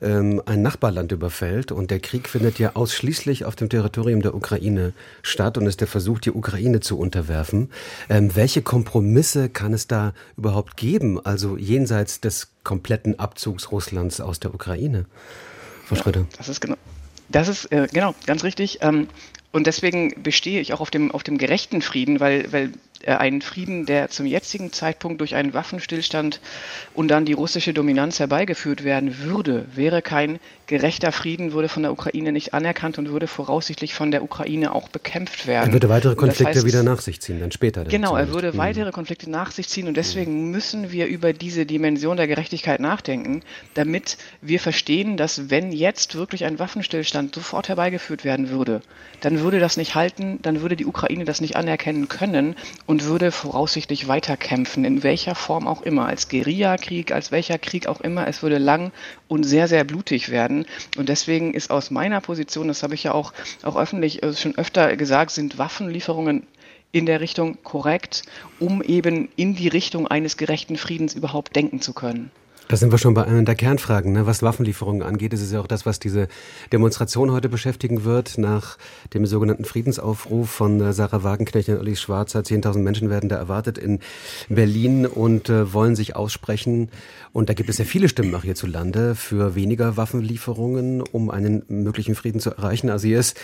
ähm, 0.00 0.40
ein 0.46 0.62
Nachbarland 0.62 1.10
überfällt 1.10 1.72
und 1.72 1.90
der 1.90 1.98
Krieg 1.98 2.28
findet 2.28 2.58
ja 2.58 2.72
ausschließlich 2.74 3.44
auf 3.44 3.56
dem 3.56 3.68
Territorium 3.68 4.22
der 4.22 4.34
Ukraine 4.34 4.92
statt 5.22 5.58
und 5.58 5.66
ist 5.66 5.80
der 5.80 5.88
Versuch, 5.88 6.20
die 6.20 6.30
Ukraine 6.30 6.80
zu 6.80 6.98
unterwerfen. 6.98 7.70
Ähm, 8.08 8.36
welche 8.36 8.62
Kompromisse 8.62 9.48
kann 9.48 9.72
es 9.72 9.88
da 9.88 10.12
überhaupt 10.36 10.76
geben, 10.76 11.18
also 11.24 11.56
jenseits 11.56 12.20
des 12.20 12.52
kompletten 12.62 13.18
Abzugs 13.18 13.72
Russlands 13.72 14.20
aus 14.20 14.38
der 14.38 14.54
Ukraine? 14.54 15.06
Frau 15.86 15.96
ja, 15.96 16.02
Schröder. 16.02 16.26
Das 16.36 16.48
ist 16.48 16.60
genau. 16.60 16.76
Das 17.30 17.48
ist 17.48 17.66
äh, 17.72 17.88
genau 17.92 18.14
ganz 18.26 18.44
richtig. 18.44 18.78
Ähm, 18.80 19.08
und 19.50 19.66
deswegen 19.66 20.22
bestehe 20.22 20.60
ich 20.60 20.72
auch 20.74 20.80
auf 20.80 20.90
dem, 20.90 21.10
auf 21.10 21.22
dem 21.22 21.38
gerechten 21.38 21.80
Frieden, 21.80 22.20
weil, 22.20 22.52
weil 22.52 22.72
äh, 23.02 23.12
ein 23.12 23.42
Frieden, 23.42 23.86
der 23.86 24.08
zum 24.08 24.26
jetzigen 24.26 24.72
Zeitpunkt 24.72 25.20
durch 25.20 25.34
einen 25.34 25.54
Waffenstillstand 25.54 26.40
und 26.94 27.08
dann 27.08 27.24
die 27.24 27.32
russische 27.32 27.72
Dominanz 27.72 28.18
herbeigeführt 28.18 28.84
werden 28.84 29.18
würde, 29.20 29.66
wäre 29.74 30.02
kein 30.02 30.40
gerechter 30.66 31.12
Frieden, 31.12 31.52
würde 31.52 31.68
von 31.68 31.82
der 31.82 31.92
Ukraine 31.92 32.32
nicht 32.32 32.54
anerkannt 32.54 32.98
und 32.98 33.08
würde 33.10 33.26
voraussichtlich 33.26 33.94
von 33.94 34.10
der 34.10 34.22
Ukraine 34.22 34.74
auch 34.74 34.88
bekämpft 34.88 35.46
werden. 35.46 35.70
Er 35.70 35.72
würde 35.72 35.88
weitere 35.88 36.14
Konflikte 36.14 36.58
heißt, 36.58 36.66
wieder 36.66 36.82
nach 36.82 37.00
sich 37.00 37.20
ziehen, 37.20 37.40
dann 37.40 37.52
später. 37.52 37.84
Dann 37.84 37.90
genau, 37.90 38.16
er 38.16 38.32
würde 38.32 38.52
mhm. 38.52 38.58
weitere 38.58 38.90
Konflikte 38.90 39.30
nach 39.30 39.50
sich 39.50 39.68
ziehen 39.68 39.88
und 39.88 39.96
deswegen 39.96 40.50
müssen 40.50 40.92
wir 40.92 41.06
über 41.06 41.32
diese 41.32 41.66
Dimension 41.66 42.16
der 42.16 42.26
Gerechtigkeit 42.26 42.80
nachdenken, 42.80 43.42
damit 43.74 44.18
wir 44.42 44.60
verstehen, 44.60 45.16
dass 45.16 45.50
wenn 45.50 45.72
jetzt 45.72 46.16
wirklich 46.16 46.44
ein 46.44 46.58
Waffenstillstand 46.58 47.34
sofort 47.34 47.68
herbeigeführt 47.68 48.24
werden 48.24 48.50
würde, 48.50 48.82
dann 49.20 49.40
würde 49.40 49.60
das 49.60 49.76
nicht 49.76 49.94
halten, 49.94 50.38
dann 50.42 50.60
würde 50.60 50.76
die 50.76 50.86
Ukraine 50.86 51.24
das 51.24 51.40
nicht 51.40 51.56
anerkennen 51.56 52.08
können 52.08 52.56
und 52.88 53.04
würde 53.04 53.32
voraussichtlich 53.32 54.08
weiterkämpfen, 54.08 54.86
in 54.86 55.02
welcher 55.02 55.34
Form 55.34 55.68
auch 55.68 55.82
immer, 55.82 56.06
als 56.06 56.30
Guerillakrieg, 56.30 57.12
als 57.12 57.30
welcher 57.30 57.58
Krieg 57.58 57.86
auch 57.86 58.00
immer. 58.00 58.26
Es 58.26 58.42
würde 58.42 58.56
lang 58.56 58.92
und 59.28 59.44
sehr, 59.44 59.68
sehr 59.68 59.84
blutig 59.84 60.30
werden. 60.30 60.64
Und 60.96 61.10
deswegen 61.10 61.52
ist 61.52 61.70
aus 61.70 61.90
meiner 61.90 62.22
Position, 62.22 62.66
das 62.66 62.82
habe 62.82 62.94
ich 62.94 63.04
ja 63.04 63.12
auch, 63.12 63.34
auch 63.62 63.76
öffentlich 63.76 64.22
äh, 64.22 64.32
schon 64.32 64.56
öfter 64.56 64.96
gesagt, 64.96 65.32
sind 65.32 65.58
Waffenlieferungen 65.58 66.46
in 66.90 67.04
der 67.04 67.20
Richtung 67.20 67.62
korrekt, 67.62 68.22
um 68.58 68.80
eben 68.80 69.28
in 69.36 69.54
die 69.54 69.68
Richtung 69.68 70.06
eines 70.06 70.38
gerechten 70.38 70.78
Friedens 70.78 71.12
überhaupt 71.12 71.54
denken 71.56 71.82
zu 71.82 71.92
können. 71.92 72.30
Da 72.68 72.76
sind 72.76 72.92
wir 72.92 72.98
schon 72.98 73.14
bei 73.14 73.24
einer 73.24 73.42
der 73.44 73.54
Kernfragen, 73.54 74.12
ne? 74.12 74.26
was 74.26 74.42
Waffenlieferungen 74.42 75.02
angeht. 75.02 75.32
Das 75.32 75.40
ist 75.40 75.52
ja 75.52 75.60
auch 75.60 75.66
das, 75.66 75.86
was 75.86 76.00
diese 76.00 76.28
Demonstration 76.70 77.32
heute 77.32 77.48
beschäftigen 77.48 78.04
wird, 78.04 78.36
nach 78.36 78.76
dem 79.14 79.24
sogenannten 79.24 79.64
Friedensaufruf 79.64 80.50
von 80.50 80.78
äh, 80.82 80.92
Sarah 80.92 81.22
Wagenknecht 81.22 81.70
und 81.70 81.78
Olli 81.78 81.96
Schwarzer. 81.96 82.40
10.000 82.40 82.80
Menschen 82.80 83.08
werden 83.08 83.30
da 83.30 83.36
erwartet 83.36 83.78
in 83.78 84.00
Berlin 84.50 85.06
und 85.06 85.48
äh, 85.48 85.72
wollen 85.72 85.96
sich 85.96 86.14
aussprechen. 86.14 86.90
Und 87.32 87.48
da 87.48 87.54
gibt 87.54 87.70
es 87.70 87.78
ja 87.78 87.86
viele 87.86 88.10
Stimmen 88.10 88.34
auch 88.34 88.44
hierzulande 88.44 89.14
für 89.14 89.54
weniger 89.54 89.96
Waffenlieferungen, 89.96 91.00
um 91.00 91.30
einen 91.30 91.62
möglichen 91.68 92.14
Frieden 92.14 92.38
zu 92.38 92.50
erreichen. 92.50 92.90
Also 92.90 93.08
hier 93.08 93.20
ist 93.20 93.38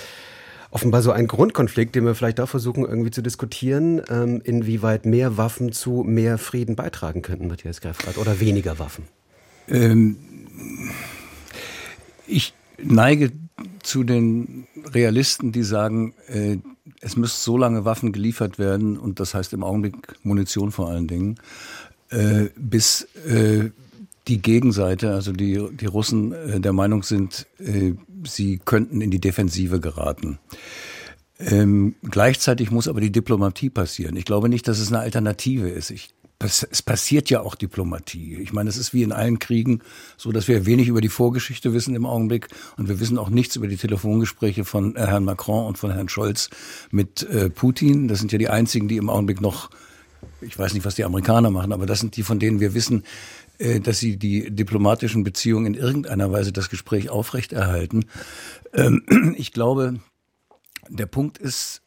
offenbar 0.75 1.03
so 1.03 1.13
ein 1.13 1.29
Grundkonflikt, 1.29 1.95
den 1.95 2.05
wir 2.05 2.17
vielleicht 2.17 2.41
auch 2.41 2.49
versuchen 2.49 2.85
irgendwie 2.85 3.13
zu 3.13 3.23
diskutieren, 3.23 4.03
ähm, 4.09 4.41
inwieweit 4.43 5.07
mehr 5.07 5.37
Waffen 5.37 5.71
zu 5.71 6.03
mehr 6.05 6.37
Frieden 6.37 6.75
beitragen 6.75 7.23
könnten, 7.23 7.47
Matthias 7.47 7.81
Greffrath, 7.81 8.19
oder 8.19 8.41
weniger 8.41 8.81
Waffen. 8.81 9.05
Ähm, 9.69 10.17
ich 12.27 12.55
neige 12.83 13.31
zu 13.85 14.03
den 14.03 14.67
Realisten, 14.93 15.53
die 15.53 15.63
sagen, 15.63 16.13
äh, 16.27 16.59
es 17.01 17.17
müssen 17.17 17.37
so 17.41 17.57
lange 17.57 17.85
Waffen 17.85 18.13
geliefert 18.13 18.59
werden, 18.59 18.99
und 18.99 19.21
das 19.21 19.33
heißt 19.33 19.53
im 19.53 19.63
Augenblick 19.63 19.95
Munition 20.25 20.73
vor 20.73 20.89
allen 20.89 21.07
Dingen, 21.07 21.37
äh, 22.11 22.47
bis 22.57 23.07
äh, 23.29 23.71
die 24.29 24.41
Gegenseite, 24.41 25.13
also 25.13 25.33
die, 25.33 25.63
die 25.73 25.87
Russen, 25.87 26.33
äh, 26.33 26.61
der 26.61 26.73
Meinung 26.73 27.03
sind, 27.03 27.47
äh, 27.59 27.93
sie 28.25 28.59
könnten 28.65 29.01
in 29.01 29.11
die 29.11 29.21
Defensive 29.21 29.81
geraten. 29.81 30.39
Ähm, 31.39 31.97
gleichzeitig 32.03 32.71
muss 32.71 32.89
aber 32.89 33.01
die 33.01 33.13
Diplomatie 33.13 33.71
passieren. 33.71 34.17
Ich 34.17 34.25
glaube 34.25 34.49
nicht, 34.49 34.69
dass 34.69 34.79
es 34.79 34.89
eine 34.89 35.01
Alternative 35.01 35.69
ist. 35.69 35.91
Ich, 35.91 36.11
es 36.39 36.83
passiert 36.83 37.31
ja 37.31 37.41
auch 37.41 37.55
Diplomatie. 37.55 38.37
Ich 38.37 38.53
meine, 38.53 38.69
es 38.71 38.77
ist 38.77 38.95
wie 38.95 39.03
in 39.03 39.13
allen 39.13 39.39
Kriegen 39.39 39.81
so, 40.17 40.31
dass 40.31 40.47
wir 40.47 40.67
wenig 40.67 40.89
über 40.89 41.01
die 41.01 41.09
Vorgeschichte 41.09 41.73
wissen 41.73 41.95
im 41.95 42.07
Augenblick 42.07 42.49
und 42.77 42.89
wir 42.89 43.01
wissen 43.01 43.19
auch 43.19 43.31
nichts 43.31 43.57
über 43.57 43.67
die 43.67 43.77
Telefongespräche 43.77 44.65
von 44.65 44.95
äh, 44.97 45.07
Herrn 45.07 45.25
Macron 45.25 45.67
und 45.67 45.79
von 45.79 45.91
Herrn 45.93 46.09
Scholz 46.09 46.51
mit 46.91 47.23
äh, 47.25 47.51
Putin. 47.51 48.09
Das 48.09 48.21
sind 48.21 48.31
ja 48.33 48.39
die 48.39 48.49
einzigen, 48.49 48.89
die 48.89 48.97
im 48.97 49.11
Augenblick 49.11 49.41
noch, 49.41 49.71
ich 50.41 50.59
weiß 50.59 50.75
nicht, 50.75 50.85
was 50.85 50.95
die 50.95 51.05
Amerikaner 51.05 51.51
machen, 51.51 51.73
aber 51.73 51.87
das 51.87 52.01
sind 52.01 52.17
die, 52.17 52.23
von 52.23 52.39
denen 52.39 52.61
wir 52.61 52.75
wissen, 52.75 53.05
dass 53.59 53.99
sie 53.99 54.17
die 54.17 54.51
diplomatischen 54.51 55.25
Beziehungen 55.25 55.67
in 55.67 55.75
irgendeiner 55.75 56.33
Weise 56.33 56.53
das 56.53 56.71
Gespräch 56.71 57.11
aufrechterhalten. 57.11 58.07
Ähm, 58.73 59.03
ich 59.37 59.53
glaube, 59.53 60.01
der 60.89 61.07
Punkt 61.07 61.39
ist, 61.39 61.83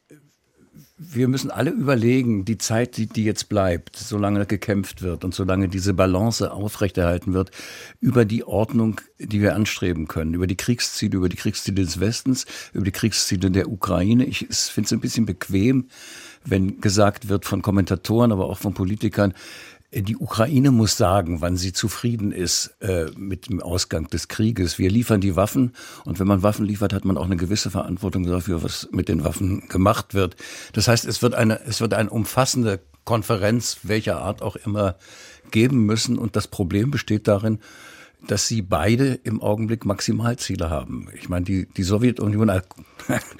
wir 1.00 1.28
müssen 1.28 1.52
alle 1.52 1.70
überlegen, 1.70 2.44
die 2.44 2.58
Zeit, 2.58 2.96
die, 2.96 3.06
die 3.06 3.22
jetzt 3.22 3.48
bleibt, 3.48 3.96
solange 3.96 4.46
gekämpft 4.46 5.00
wird 5.02 5.24
und 5.24 5.32
solange 5.32 5.68
diese 5.68 5.94
Balance 5.94 6.50
aufrechterhalten 6.52 7.32
wird, 7.32 7.52
über 8.00 8.24
die 8.24 8.44
Ordnung, 8.44 9.00
die 9.18 9.40
wir 9.40 9.54
anstreben 9.54 10.08
können, 10.08 10.34
über 10.34 10.48
die 10.48 10.56
Kriegsziele, 10.56 11.16
über 11.16 11.28
die 11.28 11.36
Kriegsziele 11.36 11.82
des 11.82 12.00
Westens, 12.00 12.46
über 12.72 12.84
die 12.84 12.90
Kriegsziele 12.90 13.50
der 13.52 13.70
Ukraine. 13.70 14.24
Ich 14.24 14.48
finde 14.48 14.86
es 14.86 14.92
ein 14.92 15.00
bisschen 15.00 15.24
bequem, 15.24 15.86
wenn 16.44 16.80
gesagt 16.80 17.28
wird 17.28 17.44
von 17.44 17.62
Kommentatoren, 17.62 18.32
aber 18.32 18.46
auch 18.46 18.58
von 18.58 18.74
Politikern, 18.74 19.34
die 19.92 20.16
Ukraine 20.16 20.70
muss 20.70 20.96
sagen, 20.96 21.40
wann 21.40 21.56
sie 21.56 21.72
zufrieden 21.72 22.30
ist 22.30 22.76
äh, 22.80 23.06
mit 23.16 23.48
dem 23.48 23.62
Ausgang 23.62 24.08
des 24.08 24.28
Krieges. 24.28 24.78
Wir 24.78 24.90
liefern 24.90 25.20
die 25.20 25.34
Waffen 25.34 25.74
und 26.04 26.20
wenn 26.20 26.26
man 26.26 26.42
Waffen 26.42 26.66
liefert, 26.66 26.92
hat 26.92 27.06
man 27.06 27.16
auch 27.16 27.24
eine 27.24 27.36
gewisse 27.36 27.70
Verantwortung 27.70 28.24
dafür, 28.24 28.62
was 28.62 28.88
mit 28.92 29.08
den 29.08 29.24
Waffen 29.24 29.68
gemacht 29.68 30.12
wird. 30.12 30.36
Das 30.74 30.88
heißt, 30.88 31.06
es 31.06 31.22
wird 31.22 31.34
eine, 31.34 31.60
es 31.64 31.80
wird 31.80 31.94
eine 31.94 32.10
umfassende 32.10 32.80
Konferenz 33.04 33.78
welcher 33.84 34.20
Art 34.20 34.42
auch 34.42 34.56
immer 34.56 34.96
geben 35.50 35.86
müssen 35.86 36.18
und 36.18 36.36
das 36.36 36.48
Problem 36.48 36.90
besteht 36.90 37.26
darin, 37.26 37.58
dass 38.26 38.48
sie 38.48 38.62
beide 38.62 39.18
im 39.22 39.40
Augenblick 39.40 39.84
Maximalziele 39.84 40.70
haben. 40.70 41.08
Ich 41.14 41.28
meine, 41.28 41.44
die, 41.44 41.66
die 41.66 41.82
Sowjetunion, 41.82 42.48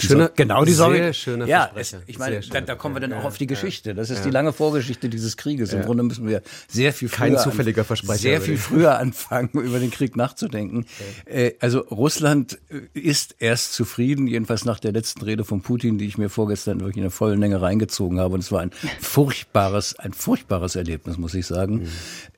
die 0.00 0.06
schöne, 0.06 0.30
genau 0.34 0.64
die 0.64 0.72
Sowjetunion. 0.72 1.14
schöner 1.14 1.46
ja, 1.46 1.70
es, 1.74 1.96
ich 2.06 2.18
meine, 2.18 2.40
da, 2.40 2.60
da, 2.60 2.74
kommen 2.76 2.94
wir 2.94 3.00
dann 3.00 3.10
ja, 3.10 3.18
auch 3.18 3.24
auf 3.24 3.38
die 3.38 3.46
Geschichte. 3.48 3.94
Das 3.94 4.08
ist 4.08 4.18
ja. 4.18 4.24
die 4.24 4.30
lange 4.30 4.52
Vorgeschichte 4.52 5.08
dieses 5.08 5.36
Krieges. 5.36 5.72
Im 5.72 5.82
Grunde 5.82 6.04
müssen 6.04 6.28
wir 6.28 6.42
sehr 6.68 6.92
viel 6.92 7.08
früher, 7.08 7.18
Kein 7.18 7.38
zufälliger 7.38 7.84
Versprecher, 7.84 8.18
sehr 8.18 8.40
viel 8.40 8.56
früher 8.56 8.98
anfangen, 8.98 9.50
über 9.52 9.80
den 9.80 9.90
Krieg 9.90 10.16
nachzudenken. 10.16 10.86
Äh, 11.24 11.52
also 11.60 11.80
Russland 11.80 12.58
äh, 12.70 12.98
ist 12.98 13.36
erst 13.40 13.74
zufrieden, 13.74 14.26
jedenfalls 14.26 14.64
nach 14.64 14.78
der 14.78 14.92
letzten 14.92 15.22
Rede 15.22 15.44
von 15.44 15.60
Putin, 15.60 15.98
die 15.98 16.06
ich 16.06 16.18
mir 16.18 16.28
vorgestern 16.28 16.80
wirklich 16.80 16.96
in 16.96 17.02
der 17.02 17.10
vollen 17.10 17.40
Länge 17.40 17.60
reingezogen 17.60 18.20
habe. 18.20 18.34
Und 18.34 18.40
es 18.40 18.52
war 18.52 18.60
ein 18.60 18.70
furchtbares, 19.00 19.98
ein 19.98 20.12
furchtbares 20.12 20.76
Erlebnis, 20.76 21.18
muss 21.18 21.34
ich 21.34 21.46
sagen. 21.46 21.80
Mhm. 21.80 21.88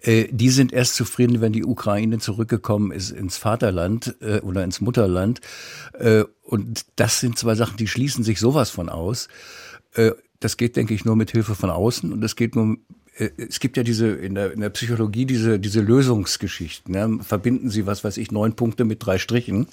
Äh, 0.02 0.28
die 0.30 0.50
sind 0.50 0.72
erst 0.72 0.94
zufrieden, 0.94 1.40
wenn 1.40 1.52
die 1.52 1.64
Ukraine 1.64 2.18
zu 2.18 2.29
zurückgekommen 2.30 2.92
ist 2.92 3.10
ins 3.10 3.36
Vaterland 3.36 4.14
äh, 4.20 4.40
oder 4.40 4.62
ins 4.62 4.80
Mutterland. 4.80 5.40
Äh, 5.98 6.24
und 6.42 6.86
das 6.96 7.18
sind 7.18 7.38
zwei 7.38 7.56
Sachen, 7.56 7.76
die 7.76 7.88
schließen 7.88 8.22
sich 8.22 8.38
sowas 8.38 8.70
von 8.70 8.88
aus. 8.88 9.28
Äh, 9.94 10.12
das 10.38 10.56
geht, 10.56 10.76
denke 10.76 10.94
ich, 10.94 11.04
nur 11.04 11.16
mit 11.16 11.32
Hilfe 11.32 11.54
von 11.54 11.70
außen 11.70 12.12
und 12.12 12.22
es 12.24 12.36
geht 12.36 12.54
nur 12.54 12.76
äh, 13.16 13.30
es 13.36 13.58
gibt 13.58 13.76
ja 13.76 13.82
diese 13.82 14.08
in 14.08 14.36
der, 14.36 14.52
in 14.52 14.60
der 14.60 14.70
Psychologie 14.70 15.26
diese 15.26 15.58
diese 15.58 15.80
Lösungsgeschichten. 15.80 16.94
Ne? 16.94 17.18
Verbinden 17.22 17.68
Sie 17.68 17.84
was 17.84 18.04
weiß 18.04 18.16
ich 18.16 18.30
neun 18.30 18.54
Punkte 18.54 18.84
mit 18.84 19.04
drei 19.04 19.18
Strichen 19.18 19.66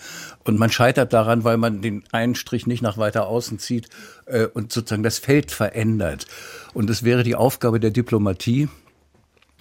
und 0.43 0.57
man 0.57 0.71
scheitert 0.71 1.13
daran, 1.13 1.43
weil 1.43 1.57
man 1.57 1.83
den 1.83 2.03
einen 2.11 2.33
Strich 2.33 2.65
nicht 2.65 2.81
nach 2.81 2.97
weiter 2.97 3.27
außen 3.27 3.59
zieht 3.59 3.87
äh, 4.25 4.47
und 4.47 4.73
sozusagen 4.73 5.03
das 5.03 5.19
Feld 5.19 5.51
verändert. 5.51 6.25
Und 6.73 6.89
es 6.89 7.03
wäre 7.03 7.21
die 7.21 7.35
Aufgabe 7.35 7.79
der 7.79 7.91
Diplomatie. 7.91 8.67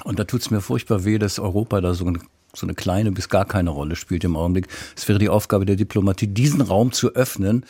Und 0.05 0.19
da 0.19 0.25
tut 0.25 0.43
es 0.43 0.51
mir 0.51 0.61
furchtbar 0.61 1.05
weh, 1.05 1.19
dass 1.19 1.39
Europa 1.39 1.81
da 1.81 1.95
so 1.95 2.05
eine 2.05 2.21
so 2.57 2.67
eine 2.67 2.75
kleine 2.75 3.13
bis 3.13 3.29
gar 3.29 3.45
keine 3.45 3.71
Rolle 3.71 3.97
spielt 3.97 4.25
im 4.25 4.37
Augenblick. 4.37 4.69
Es 4.97 5.09
wäre 5.09 5.19
die 5.19 5.29
Aufgabe 5.29 5.67
der 5.67 5.77
Diplomatie, 5.77 6.27
diesen 6.27 6.61
Raum 6.61 6.93
zu 6.93 7.15
öffnen. 7.15 7.65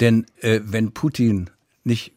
Denn 0.00 0.26
äh, 0.40 0.60
wenn 0.64 0.92
Putin 0.92 1.50
nicht 1.84 2.12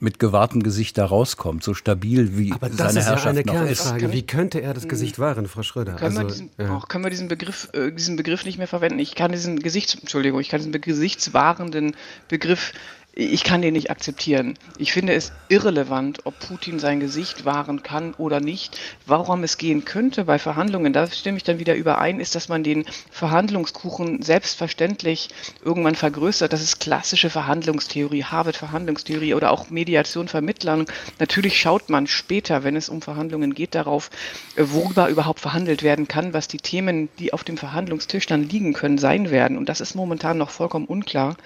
mit 0.00 0.18
gewahrtem 0.18 0.62
Gesicht 0.62 0.96
da 0.96 1.06
rauskommt, 1.06 1.64
so 1.64 1.74
stabil 1.74 2.38
wie 2.38 2.52
Aber 2.52 2.68
das 2.68 2.78
seine 2.78 3.00
ist 3.00 3.06
Herrschaft 3.06 3.24
ja 3.24 3.30
eine 3.30 3.40
noch 3.40 3.52
Kernfrage. 3.52 4.06
ist. 4.06 4.12
Wie 4.12 4.22
könnte 4.22 4.60
er 4.60 4.74
das 4.74 4.86
Gesicht 4.86 5.18
wahren, 5.18 5.48
Frau 5.48 5.62
Schröder? 5.62 5.94
Können, 5.94 6.16
also, 6.16 6.20
wir 6.20 6.26
diesen, 6.28 6.50
ja. 6.56 6.76
auch, 6.76 6.88
können 6.88 7.04
wir 7.04 7.10
diesen 7.10 7.28
Begriff, 7.28 7.68
äh, 7.72 7.90
diesen 7.90 8.16
Begriff 8.16 8.44
nicht 8.44 8.58
mehr 8.58 8.68
verwenden? 8.68 9.00
Ich 9.00 9.14
kann 9.14 9.32
diesen 9.32 9.58
Gesichts, 9.58 9.96
Entschuldigung, 9.96 10.40
ich 10.40 10.48
kann 10.50 10.60
diesen 10.60 10.72
gesichtswahrenden 10.80 11.96
Begriff 12.28 12.72
ich 13.20 13.42
kann 13.42 13.62
den 13.62 13.72
nicht 13.72 13.90
akzeptieren. 13.90 14.56
Ich 14.78 14.92
finde 14.92 15.12
es 15.12 15.32
irrelevant, 15.48 16.20
ob 16.22 16.38
Putin 16.38 16.78
sein 16.78 17.00
Gesicht 17.00 17.44
wahren 17.44 17.82
kann 17.82 18.14
oder 18.14 18.38
nicht. 18.38 18.78
Warum 19.06 19.42
es 19.42 19.58
gehen 19.58 19.84
könnte 19.84 20.24
bei 20.24 20.38
Verhandlungen, 20.38 20.92
da 20.92 21.04
stimme 21.08 21.36
ich 21.36 21.42
dann 21.42 21.58
wieder 21.58 21.74
überein, 21.74 22.20
ist, 22.20 22.36
dass 22.36 22.48
man 22.48 22.62
den 22.62 22.84
Verhandlungskuchen 23.10 24.22
selbstverständlich 24.22 25.30
irgendwann 25.64 25.96
vergrößert. 25.96 26.52
Das 26.52 26.62
ist 26.62 26.78
klassische 26.78 27.28
Verhandlungstheorie, 27.28 28.22
Harvard-Verhandlungstheorie 28.22 29.34
oder 29.34 29.50
auch 29.50 29.68
Mediation, 29.68 30.28
Vermittlern. 30.28 30.86
Natürlich 31.18 31.58
schaut 31.58 31.90
man 31.90 32.06
später, 32.06 32.62
wenn 32.62 32.76
es 32.76 32.88
um 32.88 33.02
Verhandlungen 33.02 33.52
geht, 33.52 33.74
darauf, 33.74 34.10
worüber 34.56 35.08
überhaupt 35.08 35.40
verhandelt 35.40 35.82
werden 35.82 36.06
kann, 36.06 36.34
was 36.34 36.46
die 36.46 36.58
Themen, 36.58 37.08
die 37.18 37.32
auf 37.32 37.42
dem 37.42 37.56
Verhandlungstisch 37.56 38.26
dann 38.26 38.48
liegen 38.48 38.74
können, 38.74 38.96
sein 38.98 39.32
werden. 39.32 39.58
Und 39.58 39.68
das 39.68 39.80
ist 39.80 39.96
momentan 39.96 40.38
noch 40.38 40.50
vollkommen 40.50 40.86
unklar. 40.86 41.36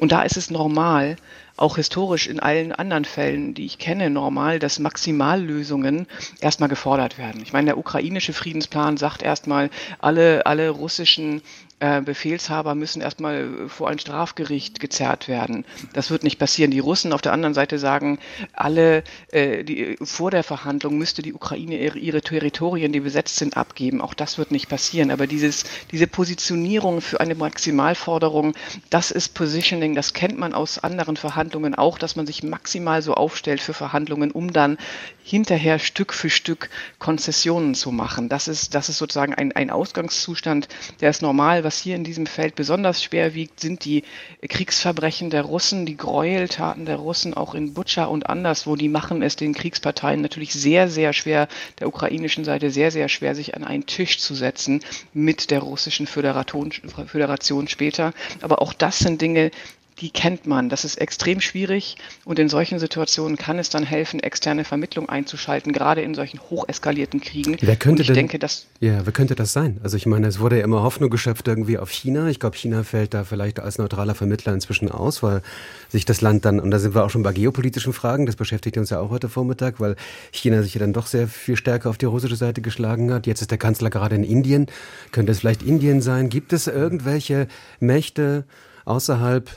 Und 0.00 0.10
da 0.10 0.22
ist 0.22 0.36
es 0.36 0.50
normal, 0.50 1.16
auch 1.56 1.76
historisch 1.76 2.26
in 2.26 2.40
allen 2.40 2.72
anderen 2.72 3.04
Fällen, 3.04 3.54
die 3.54 3.66
ich 3.66 3.78
kenne, 3.78 4.08
normal, 4.10 4.58
dass 4.58 4.78
Maximallösungen 4.78 6.06
erstmal 6.40 6.68
gefordert 6.68 7.18
werden. 7.18 7.42
Ich 7.42 7.52
meine, 7.52 7.66
der 7.66 7.78
ukrainische 7.78 8.32
Friedensplan 8.32 8.96
sagt 8.96 9.22
erstmal, 9.22 9.70
alle, 9.98 10.46
alle 10.46 10.70
russischen 10.70 11.42
äh, 11.80 12.02
Befehlshaber 12.02 12.74
müssen 12.74 13.00
erstmal 13.00 13.68
vor 13.68 13.88
ein 13.88 13.98
Strafgericht 13.98 14.80
gezerrt 14.80 15.28
werden. 15.28 15.64
Das 15.94 16.10
wird 16.10 16.24
nicht 16.24 16.38
passieren. 16.38 16.70
Die 16.70 16.78
Russen 16.78 17.12
auf 17.12 17.22
der 17.22 17.32
anderen 17.32 17.54
Seite 17.54 17.78
sagen, 17.78 18.18
alle 18.52 19.02
äh, 19.32 19.64
die, 19.64 19.96
vor 20.02 20.30
der 20.30 20.44
Verhandlung 20.44 20.98
müsste 20.98 21.22
die 21.22 21.32
Ukraine 21.32 21.78
ihre, 21.78 21.98
ihre, 21.98 22.20
Territorien, 22.20 22.92
die 22.92 23.00
besetzt 23.00 23.36
sind, 23.36 23.56
abgeben. 23.56 24.02
Auch 24.02 24.12
das 24.12 24.36
wird 24.36 24.50
nicht 24.50 24.68
passieren. 24.68 25.10
Aber 25.10 25.26
dieses, 25.26 25.64
diese 25.90 26.06
Positionierung 26.06 27.00
für 27.00 27.18
eine 27.18 27.34
Maximalforderung, 27.34 28.54
das 28.90 29.10
ist 29.10 29.30
Positioning, 29.30 29.94
das 29.94 30.12
kennt 30.12 30.38
man 30.38 30.52
aus 30.52 30.78
anderen 30.78 31.16
Verhandlungen 31.16 31.74
auch, 31.74 31.98
dass 31.98 32.14
man 32.14 32.26
sich 32.26 32.42
maximal 32.42 33.00
so 33.00 33.14
aufstellt 33.14 33.62
für 33.62 33.72
Verhandlungen, 33.72 34.30
um 34.30 34.52
dann 34.52 34.76
hinterher 35.22 35.78
Stück 35.78 36.12
für 36.12 36.28
Stück 36.28 36.68
Konzessionen 36.98 37.74
zu 37.74 37.90
machen. 37.90 38.28
Das 38.28 38.48
ist, 38.48 38.74
das 38.74 38.88
ist 38.88 38.98
sozusagen 38.98 39.32
ein, 39.32 39.52
ein 39.52 39.70
Ausgangszustand, 39.70 40.68
der 41.00 41.10
ist 41.10 41.22
normal. 41.22 41.64
Was 41.70 41.78
hier 41.78 41.94
in 41.94 42.02
diesem 42.02 42.26
Feld 42.26 42.56
besonders 42.56 43.00
schwer 43.00 43.32
wiegt, 43.34 43.60
sind 43.60 43.84
die 43.84 44.02
Kriegsverbrechen 44.42 45.30
der 45.30 45.42
Russen, 45.42 45.86
die 45.86 45.96
Gräueltaten 45.96 46.84
der 46.84 46.96
Russen 46.96 47.32
auch 47.32 47.54
in 47.54 47.74
Butscha 47.74 48.06
und 48.06 48.28
anderswo. 48.28 48.74
Die 48.74 48.88
machen 48.88 49.22
es 49.22 49.36
den 49.36 49.54
Kriegsparteien 49.54 50.20
natürlich 50.20 50.52
sehr, 50.52 50.88
sehr 50.88 51.12
schwer, 51.12 51.46
der 51.78 51.86
ukrainischen 51.86 52.44
Seite 52.44 52.72
sehr, 52.72 52.90
sehr 52.90 53.08
schwer, 53.08 53.36
sich 53.36 53.54
an 53.54 53.62
einen 53.62 53.86
Tisch 53.86 54.18
zu 54.18 54.34
setzen 54.34 54.82
mit 55.12 55.52
der 55.52 55.60
russischen 55.60 56.08
Föderation, 56.08 57.68
später. 57.68 58.14
Aber 58.40 58.62
auch 58.62 58.72
das 58.72 58.98
sind 58.98 59.22
Dinge, 59.22 59.52
die 60.00 60.10
kennt 60.10 60.46
man. 60.46 60.68
Das 60.68 60.84
ist 60.84 60.96
extrem 60.96 61.40
schwierig 61.40 61.96
und 62.24 62.38
in 62.38 62.48
solchen 62.48 62.78
Situationen 62.78 63.36
kann 63.36 63.58
es 63.58 63.68
dann 63.70 63.84
helfen, 63.84 64.20
externe 64.20 64.64
Vermittlung 64.64 65.08
einzuschalten, 65.08 65.72
gerade 65.72 66.02
in 66.02 66.14
solchen 66.14 66.40
hocheskalierten 66.40 67.20
Kriegen. 67.20 67.56
Wer 67.60 67.76
könnte 67.76 67.90
und 67.90 68.00
ich 68.00 68.06
denn, 68.08 68.16
denke, 68.16 68.38
dass 68.38 68.66
ja, 68.80 69.04
wer 69.04 69.12
könnte 69.12 69.34
das 69.34 69.52
sein? 69.52 69.78
Also 69.82 69.96
ich 69.96 70.06
meine, 70.06 70.26
es 70.26 70.40
wurde 70.40 70.58
ja 70.58 70.64
immer 70.64 70.82
Hoffnung 70.82 71.10
geschöpft 71.10 71.48
irgendwie 71.48 71.78
auf 71.78 71.90
China. 71.90 72.28
Ich 72.28 72.40
glaube, 72.40 72.56
China 72.56 72.82
fällt 72.82 73.14
da 73.14 73.24
vielleicht 73.24 73.60
als 73.60 73.78
neutraler 73.78 74.14
Vermittler 74.14 74.54
inzwischen 74.54 74.90
aus, 74.90 75.22
weil 75.22 75.42
sich 75.88 76.04
das 76.04 76.20
Land 76.20 76.44
dann, 76.44 76.60
und 76.60 76.70
da 76.70 76.78
sind 76.78 76.94
wir 76.94 77.04
auch 77.04 77.10
schon 77.10 77.22
bei 77.22 77.32
geopolitischen 77.32 77.92
Fragen, 77.92 78.26
das 78.26 78.36
beschäftigt 78.36 78.78
uns 78.78 78.90
ja 78.90 79.00
auch 79.00 79.10
heute 79.10 79.28
Vormittag, 79.28 79.80
weil 79.80 79.96
China 80.30 80.62
sich 80.62 80.74
ja 80.74 80.80
dann 80.80 80.92
doch 80.92 81.06
sehr 81.06 81.28
viel 81.28 81.56
stärker 81.56 81.90
auf 81.90 81.98
die 81.98 82.06
russische 82.06 82.36
Seite 82.36 82.62
geschlagen 82.62 83.12
hat. 83.12 83.26
Jetzt 83.26 83.42
ist 83.42 83.50
der 83.50 83.58
Kanzler 83.58 83.90
gerade 83.90 84.14
in 84.14 84.24
Indien. 84.24 84.66
Könnte 85.12 85.32
es 85.32 85.40
vielleicht 85.40 85.62
Indien 85.62 86.00
sein? 86.00 86.28
Gibt 86.28 86.52
es 86.52 86.66
irgendwelche 86.66 87.48
Mächte 87.80 88.44
außerhalb 88.84 89.50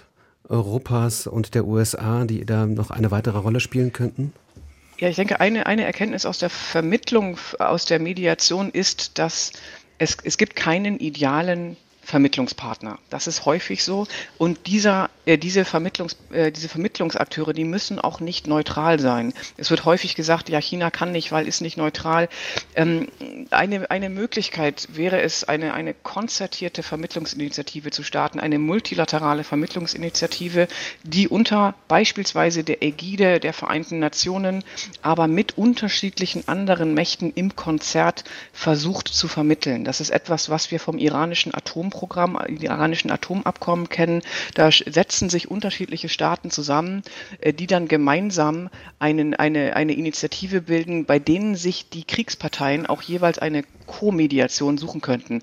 Europas 0.49 1.27
und 1.27 1.55
der 1.55 1.65
USA, 1.65 2.25
die 2.25 2.45
da 2.45 2.65
noch 2.65 2.91
eine 2.91 3.11
weitere 3.11 3.37
Rolle 3.37 3.59
spielen 3.59 3.93
könnten? 3.93 4.33
Ja, 4.99 5.09
ich 5.09 5.15
denke, 5.15 5.39
eine, 5.39 5.65
eine 5.65 5.83
Erkenntnis 5.83 6.25
aus 6.25 6.37
der 6.37 6.49
Vermittlung, 6.49 7.37
aus 7.59 7.85
der 7.85 7.99
Mediation 7.99 8.69
ist, 8.69 9.17
dass 9.17 9.53
es, 9.97 10.17
es 10.23 10.37
gibt 10.37 10.55
keinen 10.55 10.99
idealen 10.99 11.77
Vermittlungspartner. 12.03 12.99
Das 13.09 13.27
ist 13.27 13.45
häufig 13.45 13.83
so. 13.83 14.07
Und 14.37 14.67
dieser 14.67 15.09
äh, 15.25 15.37
diese, 15.37 15.63
Vermittlungs, 15.63 16.17
äh, 16.31 16.51
diese 16.51 16.67
Vermittlungsakteure, 16.67 17.53
die 17.53 17.63
müssen 17.63 17.99
auch 17.99 18.19
nicht 18.19 18.47
neutral 18.47 18.99
sein. 18.99 19.33
Es 19.57 19.69
wird 19.69 19.85
häufig 19.85 20.15
gesagt, 20.15 20.49
ja, 20.49 20.59
China 20.59 20.91
kann 20.91 21.11
nicht, 21.11 21.31
weil 21.31 21.47
ist 21.47 21.61
nicht 21.61 21.77
neutral. 21.77 22.27
Ähm, 22.75 23.07
eine, 23.51 23.89
eine 23.89 24.09
Möglichkeit 24.09 24.89
wäre 24.91 25.21
es, 25.21 25.43
eine, 25.45 25.73
eine 25.73 25.93
konzertierte 25.93 26.83
Vermittlungsinitiative 26.83 27.91
zu 27.91 28.03
starten, 28.03 28.39
eine 28.39 28.59
multilaterale 28.59 29.43
Vermittlungsinitiative, 29.43 30.67
die 31.03 31.27
unter 31.29 31.73
beispielsweise 31.87 32.63
der 32.63 32.83
Ägide 32.83 33.39
der 33.39 33.53
Vereinten 33.53 33.99
Nationen, 33.99 34.63
aber 35.01 35.27
mit 35.27 35.57
unterschiedlichen 35.57 36.47
anderen 36.47 36.93
Mächten 36.93 37.31
im 37.33 37.55
Konzert 37.55 38.25
versucht 38.51 39.07
zu 39.07 39.27
vermitteln. 39.27 39.85
Das 39.85 40.01
ist 40.01 40.09
etwas, 40.09 40.49
was 40.49 40.71
wir 40.71 40.79
vom 40.79 40.97
iranischen 40.97 41.53
Atomprogramm, 41.93 42.39
iranischen 42.47 43.11
Atomabkommen 43.11 43.89
kennen. 43.89 44.21
Da 44.55 44.71
setzen 44.71 45.29
sich 45.29 45.49
unterschiedliche 45.49 46.09
Staaten 46.09 46.49
zusammen, 46.49 47.03
äh, 47.39 47.53
die 47.53 47.67
dann 47.67 47.87
gemeinsam 47.87 48.69
einen, 48.99 49.33
eine, 49.35 49.75
eine 49.75 49.93
Initiative 49.93 50.61
bilden, 50.61 51.05
bei 51.05 51.19
denen 51.19 51.55
sich 51.55 51.89
die 51.89 52.03
Kriegsparteien 52.03 52.87
auch 52.87 53.01
jeweils 53.01 53.39
eine 53.39 53.63
Co-Mediation 53.85 54.77
suchen 54.77 55.01
könnten. 55.01 55.41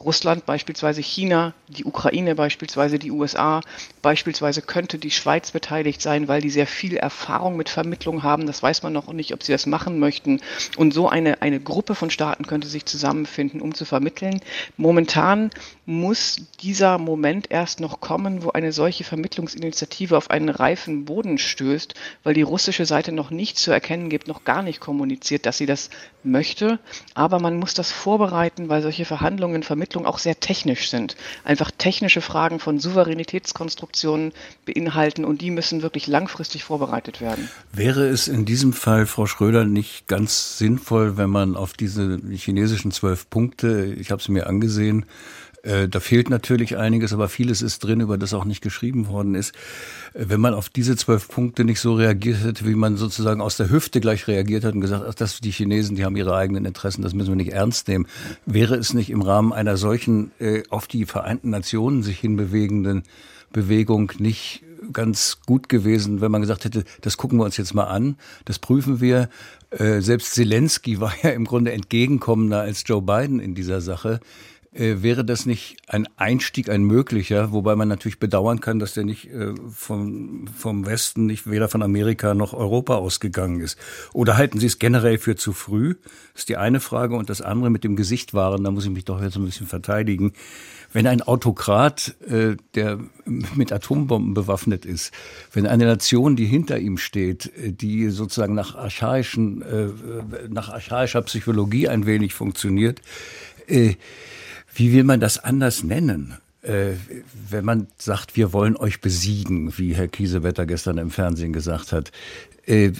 Russland 0.00 0.46
beispielsweise 0.46 1.00
China, 1.00 1.54
die 1.68 1.84
Ukraine 1.84 2.34
beispielsweise 2.34 2.98
die 2.98 3.10
USA, 3.10 3.60
beispielsweise 4.00 4.62
könnte 4.62 4.98
die 4.98 5.10
Schweiz 5.10 5.50
beteiligt 5.50 6.00
sein, 6.00 6.28
weil 6.28 6.40
die 6.40 6.50
sehr 6.50 6.66
viel 6.66 6.96
Erfahrung 6.96 7.56
mit 7.56 7.68
Vermittlung 7.68 8.22
haben. 8.22 8.46
Das 8.46 8.62
weiß 8.62 8.82
man 8.82 8.92
noch 8.92 9.12
nicht, 9.12 9.34
ob 9.34 9.42
sie 9.42 9.52
das 9.52 9.66
machen 9.66 9.98
möchten. 9.98 10.40
Und 10.76 10.94
so 10.94 11.08
eine, 11.08 11.42
eine 11.42 11.60
Gruppe 11.60 11.94
von 11.94 12.10
Staaten 12.10 12.46
könnte 12.46 12.68
sich 12.68 12.86
zusammenfinden, 12.86 13.60
um 13.60 13.74
zu 13.74 13.84
vermitteln. 13.84 14.40
Momentan 14.76 15.50
muss 15.84 16.36
dieser 16.62 16.98
Moment 16.98 17.50
erst 17.50 17.80
noch 17.80 18.00
kommen, 18.00 18.44
wo 18.44 18.50
eine 18.50 18.72
solche 18.72 19.04
Vermittlungsinitiative 19.04 20.16
auf 20.16 20.30
einen 20.30 20.48
reifen 20.48 21.04
Boden 21.04 21.38
stößt, 21.38 21.94
weil 22.22 22.34
die 22.34 22.42
russische 22.42 22.86
Seite 22.86 23.12
noch 23.12 23.30
nicht 23.30 23.58
zu 23.58 23.72
erkennen 23.72 24.10
gibt, 24.10 24.28
noch 24.28 24.44
gar 24.44 24.62
nicht 24.62 24.80
kommuniziert, 24.80 25.46
dass 25.46 25.58
sie 25.58 25.66
das 25.66 25.90
möchte. 26.22 26.78
Aber 27.14 27.40
man 27.40 27.58
muss 27.58 27.74
das 27.74 27.90
vorbereiten, 27.90 28.68
weil 28.68 28.82
solche 28.82 29.04
Verhandlungen, 29.04 29.62
Vermittlung 29.88 30.06
auch 30.06 30.18
sehr 30.18 30.38
technisch 30.38 30.90
sind. 30.90 31.16
Einfach 31.44 31.70
technische 31.70 32.20
Fragen 32.20 32.60
von 32.60 32.78
Souveränitätskonstruktionen 32.78 34.32
beinhalten 34.66 35.24
und 35.24 35.40
die 35.40 35.50
müssen 35.50 35.80
wirklich 35.80 36.06
langfristig 36.06 36.64
vorbereitet 36.64 37.22
werden. 37.22 37.48
Wäre 37.72 38.06
es 38.06 38.28
in 38.28 38.44
diesem 38.44 38.74
Fall, 38.74 39.06
Frau 39.06 39.24
Schröder, 39.24 39.64
nicht 39.64 40.06
ganz 40.06 40.58
sinnvoll, 40.58 41.16
wenn 41.16 41.30
man 41.30 41.56
auf 41.56 41.72
diese 41.72 42.20
chinesischen 42.30 42.90
zwölf 42.90 43.30
Punkte, 43.30 43.94
ich 43.98 44.10
habe 44.10 44.22
sie 44.22 44.32
mir 44.32 44.46
angesehen, 44.46 45.06
äh, 45.62 45.88
da 45.88 46.00
fehlt 46.00 46.30
natürlich 46.30 46.76
einiges, 46.76 47.12
aber 47.12 47.28
vieles 47.28 47.62
ist 47.62 47.80
drin, 47.80 48.00
über 48.00 48.18
das 48.18 48.34
auch 48.34 48.44
nicht 48.44 48.62
geschrieben 48.62 49.08
worden 49.08 49.34
ist. 49.34 49.54
Äh, 50.14 50.26
wenn 50.28 50.40
man 50.40 50.54
auf 50.54 50.68
diese 50.68 50.96
zwölf 50.96 51.28
Punkte 51.28 51.64
nicht 51.64 51.80
so 51.80 51.94
reagiert 51.94 52.42
hätte, 52.44 52.66
wie 52.66 52.74
man 52.74 52.96
sozusagen 52.96 53.40
aus 53.40 53.56
der 53.56 53.70
Hüfte 53.70 54.00
gleich 54.00 54.28
reagiert 54.28 54.64
hat 54.64 54.74
und 54.74 54.80
gesagt, 54.80 55.04
ach, 55.08 55.14
das 55.14 55.40
die 55.40 55.50
Chinesen, 55.50 55.96
die 55.96 56.04
haben 56.04 56.16
ihre 56.16 56.36
eigenen 56.36 56.64
Interessen, 56.64 57.02
das 57.02 57.14
müssen 57.14 57.30
wir 57.30 57.36
nicht 57.36 57.52
ernst 57.52 57.88
nehmen. 57.88 58.06
Wäre 58.46 58.76
es 58.76 58.94
nicht 58.94 59.10
im 59.10 59.22
Rahmen 59.22 59.52
einer 59.52 59.76
solchen 59.76 60.30
äh, 60.38 60.62
auf 60.70 60.86
die 60.86 61.06
Vereinten 61.06 61.50
Nationen 61.50 62.02
sich 62.02 62.20
hinbewegenden 62.20 63.02
Bewegung 63.52 64.12
nicht 64.18 64.62
ganz 64.92 65.38
gut 65.46 65.68
gewesen, 65.68 66.20
wenn 66.20 66.30
man 66.30 66.40
gesagt 66.40 66.64
hätte, 66.64 66.84
das 67.00 67.16
gucken 67.16 67.38
wir 67.38 67.44
uns 67.44 67.56
jetzt 67.56 67.74
mal 67.74 67.84
an, 67.84 68.16
das 68.44 68.58
prüfen 68.58 69.00
wir. 69.00 69.28
Äh, 69.70 70.00
selbst 70.00 70.34
Zelensky 70.34 71.00
war 71.00 71.12
ja 71.22 71.30
im 71.30 71.44
Grunde 71.44 71.72
entgegenkommender 71.72 72.60
als 72.60 72.84
Joe 72.86 73.02
Biden 73.02 73.40
in 73.40 73.54
dieser 73.54 73.80
Sache. 73.80 74.20
Äh, 74.78 75.02
wäre 75.02 75.24
das 75.24 75.44
nicht 75.44 75.76
ein 75.88 76.08
Einstieg, 76.16 76.70
ein 76.70 76.84
möglicher, 76.84 77.52
wobei 77.52 77.74
man 77.74 77.88
natürlich 77.88 78.20
bedauern 78.20 78.60
kann, 78.60 78.78
dass 78.78 78.94
der 78.94 79.04
nicht 79.04 79.26
äh, 79.26 79.54
vom, 79.74 80.46
vom 80.56 80.86
Westen, 80.86 81.26
nicht 81.26 81.50
weder 81.50 81.68
von 81.68 81.82
Amerika 81.82 82.34
noch 82.34 82.52
Europa 82.52 82.94
ausgegangen 82.94 83.60
ist? 83.60 83.76
Oder 84.12 84.36
halten 84.36 84.60
Sie 84.60 84.66
es 84.66 84.78
generell 84.78 85.18
für 85.18 85.34
zu 85.34 85.52
früh? 85.52 85.96
Das 86.32 86.42
ist 86.42 86.48
die 86.48 86.56
eine 86.56 86.78
Frage. 86.78 87.16
Und 87.16 87.28
das 87.28 87.42
andere 87.42 87.70
mit 87.70 87.82
dem 87.82 87.96
Gesicht 87.96 88.34
wahren, 88.34 88.62
da 88.62 88.70
muss 88.70 88.84
ich 88.84 88.90
mich 88.90 89.04
doch 89.04 89.20
jetzt 89.20 89.36
ein 89.36 89.44
bisschen 89.44 89.66
verteidigen. 89.66 90.32
Wenn 90.92 91.06
ein 91.06 91.22
Autokrat, 91.22 92.14
äh, 92.28 92.56
der 92.74 93.00
mit 93.26 93.72
Atombomben 93.72 94.32
bewaffnet 94.32 94.86
ist, 94.86 95.12
wenn 95.52 95.66
eine 95.66 95.86
Nation, 95.86 96.36
die 96.36 96.46
hinter 96.46 96.78
ihm 96.78 96.98
steht, 96.98 97.52
äh, 97.56 97.72
die 97.72 98.10
sozusagen 98.10 98.54
nach 98.54 98.76
archaischen, 98.76 99.62
äh, 99.62 99.88
nach 100.48 100.68
archaischer 100.68 101.22
Psychologie 101.22 101.88
ein 101.88 102.06
wenig 102.06 102.32
funktioniert, 102.34 103.02
äh, 103.66 103.96
wie 104.78 104.92
will 104.92 105.02
man 105.02 105.18
das 105.18 105.38
anders 105.42 105.82
nennen? 105.82 106.38
Äh, 106.62 106.92
wenn 107.50 107.64
man 107.64 107.88
sagt, 107.98 108.36
wir 108.36 108.52
wollen 108.52 108.76
euch 108.76 109.00
besiegen, 109.00 109.76
wie 109.76 109.94
Herr 109.94 110.06
Kiesewetter 110.06 110.66
gestern 110.66 110.98
im 110.98 111.10
Fernsehen 111.10 111.52
gesagt 111.52 111.92
hat, 111.92 112.12
äh, 112.64 112.92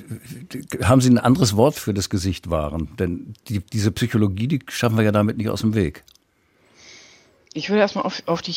haben 0.82 1.00
Sie 1.00 1.10
ein 1.10 1.18
anderes 1.18 1.54
Wort 1.54 1.76
für 1.76 1.94
das 1.94 2.10
Gesicht 2.10 2.50
wahren? 2.50 2.88
Denn 2.98 3.34
die, 3.48 3.60
diese 3.60 3.92
Psychologie, 3.92 4.48
die 4.48 4.60
schaffen 4.68 4.96
wir 4.96 5.04
ja 5.04 5.12
damit 5.12 5.36
nicht 5.36 5.50
aus 5.50 5.60
dem 5.60 5.74
Weg. 5.74 6.02
Ich 7.52 7.68
würde 7.68 7.80
erstmal 7.80 8.04
auf, 8.04 8.22
auf 8.26 8.42
die 8.42 8.52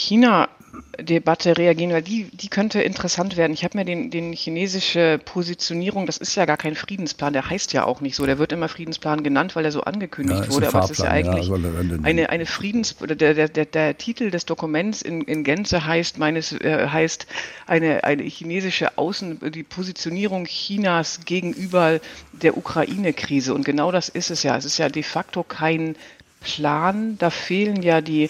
China-Debatte 0.72 1.58
reagieren, 1.58 1.92
weil 1.92 2.02
die, 2.02 2.26
die 2.26 2.48
könnte 2.48 2.82
interessant 2.82 3.38
werden. 3.38 3.54
Ich 3.54 3.64
habe 3.64 3.78
mir 3.78 3.86
den, 3.86 4.10
den 4.12 4.34
chinesische 4.34 5.20
Positionierung, 5.24 6.06
das 6.06 6.18
ist 6.18 6.36
ja 6.36 6.46
gar 6.46 6.58
kein 6.58 6.76
Friedensplan, 6.76 7.34
der 7.34 7.50
heißt 7.50 7.74
ja 7.74 7.86
auch 7.86 8.02
nicht 8.02 8.16
so. 8.16 8.26
Der 8.26 8.38
wird 8.40 8.52
immer 8.52 8.70
Friedensplan 8.70 9.24
genannt, 9.24 9.56
weil 9.56 9.66
er 9.66 9.72
so 9.72 9.82
angekündigt 9.82 10.46
ja, 10.46 10.52
wurde, 10.52 10.68
aber 10.68 10.84
es 10.84 10.92
ist 10.92 11.00
ja 11.00 11.10
eigentlich 11.10 11.48
ja, 11.48 11.56
eine, 12.04 12.30
eine 12.30 12.46
Friedens, 12.46 12.96
der, 12.98 13.34
der, 13.34 13.48
der, 13.50 13.66
der 13.66 13.98
Titel 13.98 14.32
des 14.32 14.46
Dokuments 14.46 15.02
in, 15.02 15.22
in 15.22 15.44
Gänze 15.44 15.86
heißt 15.86 16.18
meines 16.18 16.52
äh, 16.54 16.88
heißt 16.88 17.28
eine, 17.68 18.04
eine 18.04 18.24
chinesische 18.24 18.98
Außen, 18.98 19.52
die 19.52 19.64
Positionierung 19.64 20.46
Chinas 20.46 21.22
gegenüber 21.26 22.00
der 22.32 22.58
Ukraine-Krise. 22.58 23.54
Und 23.54 23.66
genau 23.66 23.92
das 23.92 24.10
ist 24.10 24.32
es 24.32 24.44
ja. 24.44 24.58
Es 24.58 24.66
ist 24.66 24.78
ja 24.78 24.90
de 24.90 25.04
facto 25.04 25.44
kein 25.44 25.96
Plan. 26.42 27.18
Da 27.18 27.30
fehlen 27.30 27.82
ja 27.82 28.02
die 28.02 28.30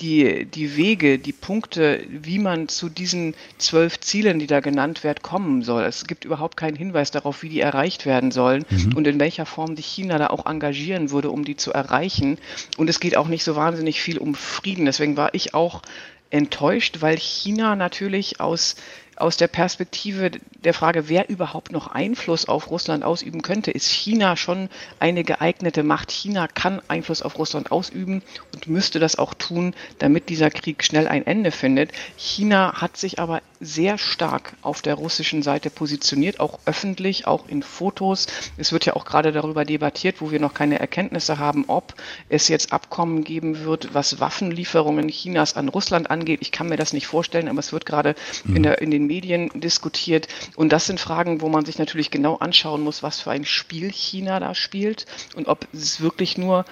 die, 0.00 0.46
die 0.46 0.76
Wege, 0.76 1.18
die 1.18 1.32
Punkte, 1.32 2.04
wie 2.08 2.38
man 2.38 2.68
zu 2.68 2.88
diesen 2.88 3.34
zwölf 3.58 4.00
Zielen, 4.00 4.38
die 4.38 4.46
da 4.46 4.60
genannt 4.60 5.04
werden, 5.04 5.22
kommen 5.22 5.62
soll. 5.62 5.84
Es 5.84 6.06
gibt 6.06 6.24
überhaupt 6.24 6.56
keinen 6.56 6.76
Hinweis 6.76 7.10
darauf, 7.10 7.42
wie 7.42 7.48
die 7.48 7.60
erreicht 7.60 8.06
werden 8.06 8.30
sollen 8.30 8.64
mhm. 8.68 8.96
und 8.96 9.06
in 9.06 9.20
welcher 9.20 9.46
Form 9.46 9.76
sich 9.76 9.86
China 9.86 10.18
da 10.18 10.28
auch 10.28 10.46
engagieren 10.46 11.10
würde, 11.10 11.30
um 11.30 11.44
die 11.44 11.56
zu 11.56 11.72
erreichen. 11.72 12.38
Und 12.76 12.88
es 12.88 13.00
geht 13.00 13.16
auch 13.16 13.28
nicht 13.28 13.44
so 13.44 13.56
wahnsinnig 13.56 14.00
viel 14.00 14.18
um 14.18 14.34
Frieden. 14.34 14.86
Deswegen 14.86 15.16
war 15.16 15.34
ich 15.34 15.54
auch 15.54 15.82
enttäuscht, 16.30 16.98
weil 17.00 17.18
China 17.18 17.76
natürlich 17.76 18.40
aus 18.40 18.76
aus 19.20 19.36
der 19.36 19.48
Perspektive 19.48 20.30
der 20.64 20.74
Frage, 20.74 21.08
wer 21.08 21.28
überhaupt 21.28 21.72
noch 21.72 21.88
Einfluss 21.88 22.46
auf 22.46 22.70
Russland 22.70 23.04
ausüben 23.04 23.42
könnte, 23.42 23.70
ist 23.70 23.88
China 23.88 24.36
schon 24.36 24.68
eine 24.98 25.24
geeignete 25.24 25.82
Macht. 25.82 26.10
China 26.10 26.48
kann 26.48 26.82
Einfluss 26.88 27.22
auf 27.22 27.38
Russland 27.38 27.72
ausüben 27.72 28.22
und 28.52 28.66
müsste 28.66 28.98
das 28.98 29.16
auch 29.16 29.34
tun, 29.34 29.74
damit 29.98 30.28
dieser 30.28 30.50
Krieg 30.50 30.84
schnell 30.84 31.08
ein 31.08 31.26
Ende 31.26 31.50
findet. 31.50 31.92
China 32.16 32.80
hat 32.80 32.96
sich 32.96 33.18
aber 33.18 33.42
sehr 33.60 33.98
stark 33.98 34.54
auf 34.62 34.80
der 34.80 34.94
russischen 34.94 35.42
Seite 35.42 35.68
positioniert, 35.68 36.40
auch 36.40 36.58
öffentlich, 36.64 37.26
auch 37.26 37.46
in 37.46 37.62
Fotos. 37.62 38.26
Es 38.56 38.72
wird 38.72 38.86
ja 38.86 38.96
auch 38.96 39.04
gerade 39.04 39.32
darüber 39.32 39.66
debattiert, 39.66 40.20
wo 40.20 40.30
wir 40.30 40.40
noch 40.40 40.54
keine 40.54 40.80
Erkenntnisse 40.80 41.38
haben, 41.38 41.66
ob 41.68 41.94
es 42.30 42.48
jetzt 42.48 42.72
Abkommen 42.72 43.22
geben 43.22 43.64
wird, 43.64 43.92
was 43.92 44.18
Waffenlieferungen 44.18 45.08
Chinas 45.08 45.56
an 45.56 45.68
Russland 45.68 46.10
angeht. 46.10 46.40
Ich 46.40 46.52
kann 46.52 46.70
mir 46.70 46.78
das 46.78 46.94
nicht 46.94 47.06
vorstellen, 47.06 47.48
aber 47.48 47.58
es 47.58 47.72
wird 47.72 47.84
gerade 47.84 48.14
in, 48.46 48.54
mhm. 48.54 48.62
der, 48.62 48.80
in 48.80 48.90
den 48.90 49.09
Medien 49.10 49.50
diskutiert. 49.54 50.28
Und 50.54 50.72
das 50.72 50.86
sind 50.86 51.00
Fragen, 51.00 51.40
wo 51.40 51.48
man 51.48 51.64
sich 51.64 51.78
natürlich 51.78 52.12
genau 52.12 52.36
anschauen 52.36 52.82
muss, 52.82 53.02
was 53.02 53.20
für 53.20 53.32
ein 53.32 53.44
Spiel 53.44 53.90
China 53.90 54.38
da 54.38 54.54
spielt 54.54 55.06
und 55.34 55.48
ob 55.48 55.66
es 55.72 56.00
wirklich 56.00 56.38
nur 56.38 56.64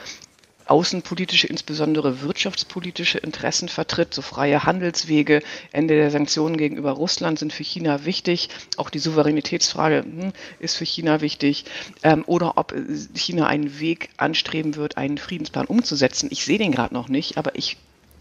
außenpolitische, 0.66 1.46
insbesondere 1.46 2.20
wirtschaftspolitische 2.20 3.18
Interessen 3.18 3.68
vertritt. 3.68 4.14
So 4.14 4.22
freie 4.22 4.64
Handelswege, 4.64 5.42
Ende 5.72 5.96
der 5.96 6.10
Sanktionen 6.10 6.56
gegenüber 6.56 6.92
Russland 6.92 7.38
sind 7.38 7.52
für 7.52 7.64
China 7.64 8.04
wichtig. 8.04 8.50
Auch 8.76 8.90
die 8.90 8.98
Souveränitätsfrage 9.00 10.04
hm, 10.04 10.32
ist 10.60 10.76
für 10.76 10.84
China 10.84 11.20
wichtig. 11.20 11.64
Ähm, 12.02 12.22
oder 12.26 12.56
ob 12.56 12.74
China 13.14 13.46
einen 13.48 13.80
Weg 13.80 14.10
anstreben 14.16 14.76
wird, 14.76 14.96
einen 14.96 15.18
Friedensplan 15.18 15.66
umzusetzen. 15.66 16.28
Ich 16.30 16.44
sehe 16.44 16.58
den 16.58 16.72
gerade 16.72 16.94
noch 16.94 17.08
nicht, 17.08 17.36
aber 17.38 17.56
ich 17.56 17.78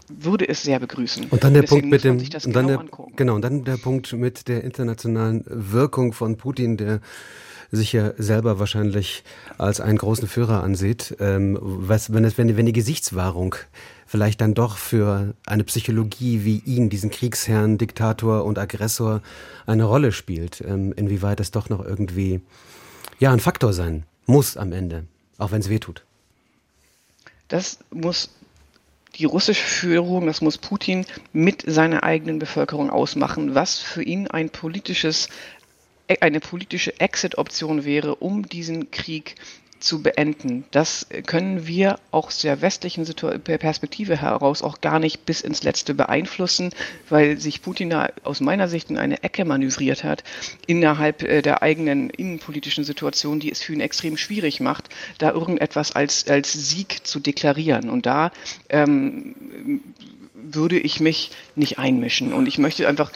würde 0.08 0.48
es 0.48 0.62
sehr 0.62 0.78
begrüßen. 0.78 1.26
Und 1.30 1.44
dann 1.44 1.52
der 1.52 1.62
Deswegen 1.62 1.90
Punkt 1.90 2.04
mit 2.04 2.04
dem, 2.04 2.18
und 2.18 2.56
dann 2.56 2.66
genau 2.66 2.82
der, 2.82 3.06
genau, 3.16 3.34
und 3.34 3.42
dann 3.42 3.64
der 3.64 3.76
Punkt 3.76 4.12
mit 4.12 4.48
der 4.48 4.64
internationalen 4.64 5.44
Wirkung 5.46 6.12
von 6.12 6.36
Putin, 6.36 6.76
der 6.76 7.00
sich 7.70 7.92
ja 7.92 8.12
selber 8.16 8.58
wahrscheinlich 8.58 9.24
als 9.58 9.80
einen 9.80 9.98
großen 9.98 10.26
Führer 10.26 10.62
ansieht, 10.62 11.16
ähm, 11.20 11.58
was, 11.60 12.12
wenn, 12.12 12.24
es, 12.24 12.38
wenn, 12.38 12.56
wenn 12.56 12.66
die 12.66 12.72
Gesichtswahrung 12.72 13.56
vielleicht 14.06 14.40
dann 14.40 14.54
doch 14.54 14.78
für 14.78 15.34
eine 15.44 15.64
Psychologie 15.64 16.44
wie 16.44 16.62
ihn, 16.64 16.88
diesen 16.88 17.10
Kriegsherrn, 17.10 17.76
Diktator 17.76 18.44
und 18.44 18.58
Aggressor, 18.58 19.20
eine 19.66 19.84
Rolle 19.84 20.12
spielt, 20.12 20.62
ähm, 20.66 20.94
inwieweit 20.96 21.40
es 21.40 21.50
doch 21.50 21.68
noch 21.68 21.84
irgendwie 21.84 22.40
ja 23.18 23.32
ein 23.32 23.40
Faktor 23.40 23.74
sein 23.74 24.04
muss 24.28 24.56
am 24.56 24.72
Ende, 24.72 25.04
auch 25.38 25.50
wenn 25.52 25.60
es 25.60 25.68
weh 25.68 25.78
tut. 25.78 26.04
Das 27.48 27.78
muss 27.90 28.30
die 29.16 29.24
russische 29.24 29.64
Führung, 29.64 30.26
das 30.26 30.40
muss 30.40 30.58
Putin 30.58 31.06
mit 31.32 31.64
seiner 31.66 32.02
eigenen 32.02 32.38
Bevölkerung 32.38 32.90
ausmachen, 32.90 33.54
was 33.54 33.78
für 33.78 34.02
ihn 34.02 34.28
ein 34.28 34.50
politisches, 34.50 35.28
eine 36.20 36.40
politische 36.40 36.98
Exit-Option 37.00 37.84
wäre, 37.84 38.16
um 38.16 38.48
diesen 38.48 38.90
Krieg 38.90 39.34
zu 39.80 40.02
beenden. 40.02 40.64
Das 40.70 41.06
können 41.26 41.66
wir 41.66 41.98
aus 42.10 42.38
der 42.40 42.60
westlichen 42.60 43.04
Perspektive 43.04 44.20
heraus 44.20 44.62
auch 44.62 44.80
gar 44.80 44.98
nicht 44.98 45.24
bis 45.26 45.40
ins 45.40 45.62
Letzte 45.62 45.94
beeinflussen, 45.94 46.70
weil 47.08 47.38
sich 47.38 47.62
Putin 47.62 47.90
da 47.90 48.08
aus 48.24 48.40
meiner 48.40 48.68
Sicht 48.68 48.90
in 48.90 48.98
eine 48.98 49.22
Ecke 49.22 49.44
manövriert 49.44 50.04
hat 50.04 50.24
innerhalb 50.66 51.22
äh, 51.22 51.42
der 51.42 51.62
eigenen 51.62 52.10
innenpolitischen 52.10 52.84
Situation, 52.84 53.40
die 53.40 53.50
es 53.50 53.62
für 53.62 53.72
ihn 53.72 53.80
extrem 53.80 54.16
schwierig 54.16 54.60
macht, 54.60 54.88
da 55.18 55.32
irgendetwas 55.32 55.92
als, 55.92 56.28
als 56.28 56.52
Sieg 56.52 57.06
zu 57.06 57.20
deklarieren. 57.20 57.90
Und 57.90 58.06
da 58.06 58.32
ähm, 58.68 59.34
würde 60.34 60.78
ich 60.78 61.00
mich 61.00 61.30
nicht 61.54 61.78
einmischen. 61.78 62.32
Und 62.32 62.46
ich 62.46 62.58
möchte 62.58 62.88
einfach 62.88 63.12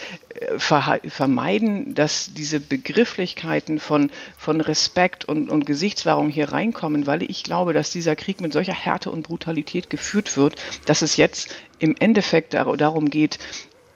vermeiden, 0.58 1.94
dass 1.94 2.32
diese 2.34 2.60
Begrifflichkeiten 2.60 3.78
von, 3.78 4.10
von 4.36 4.60
Respekt 4.60 5.24
und, 5.24 5.50
und 5.50 5.66
Gesichtswahrung 5.66 6.28
hier 6.28 6.52
reinkommen, 6.52 7.06
weil 7.06 7.22
ich 7.22 7.42
glaube, 7.44 7.72
dass 7.72 7.90
dieser 7.90 8.16
Krieg 8.16 8.40
mit 8.40 8.52
solcher 8.52 8.74
Härte 8.74 9.10
und 9.10 9.22
Brutalität 9.22 9.90
geführt 9.90 10.36
wird, 10.36 10.56
dass 10.86 11.02
es 11.02 11.16
jetzt 11.16 11.54
im 11.78 11.94
Endeffekt 11.98 12.54
darum 12.54 13.10
geht, 13.10 13.38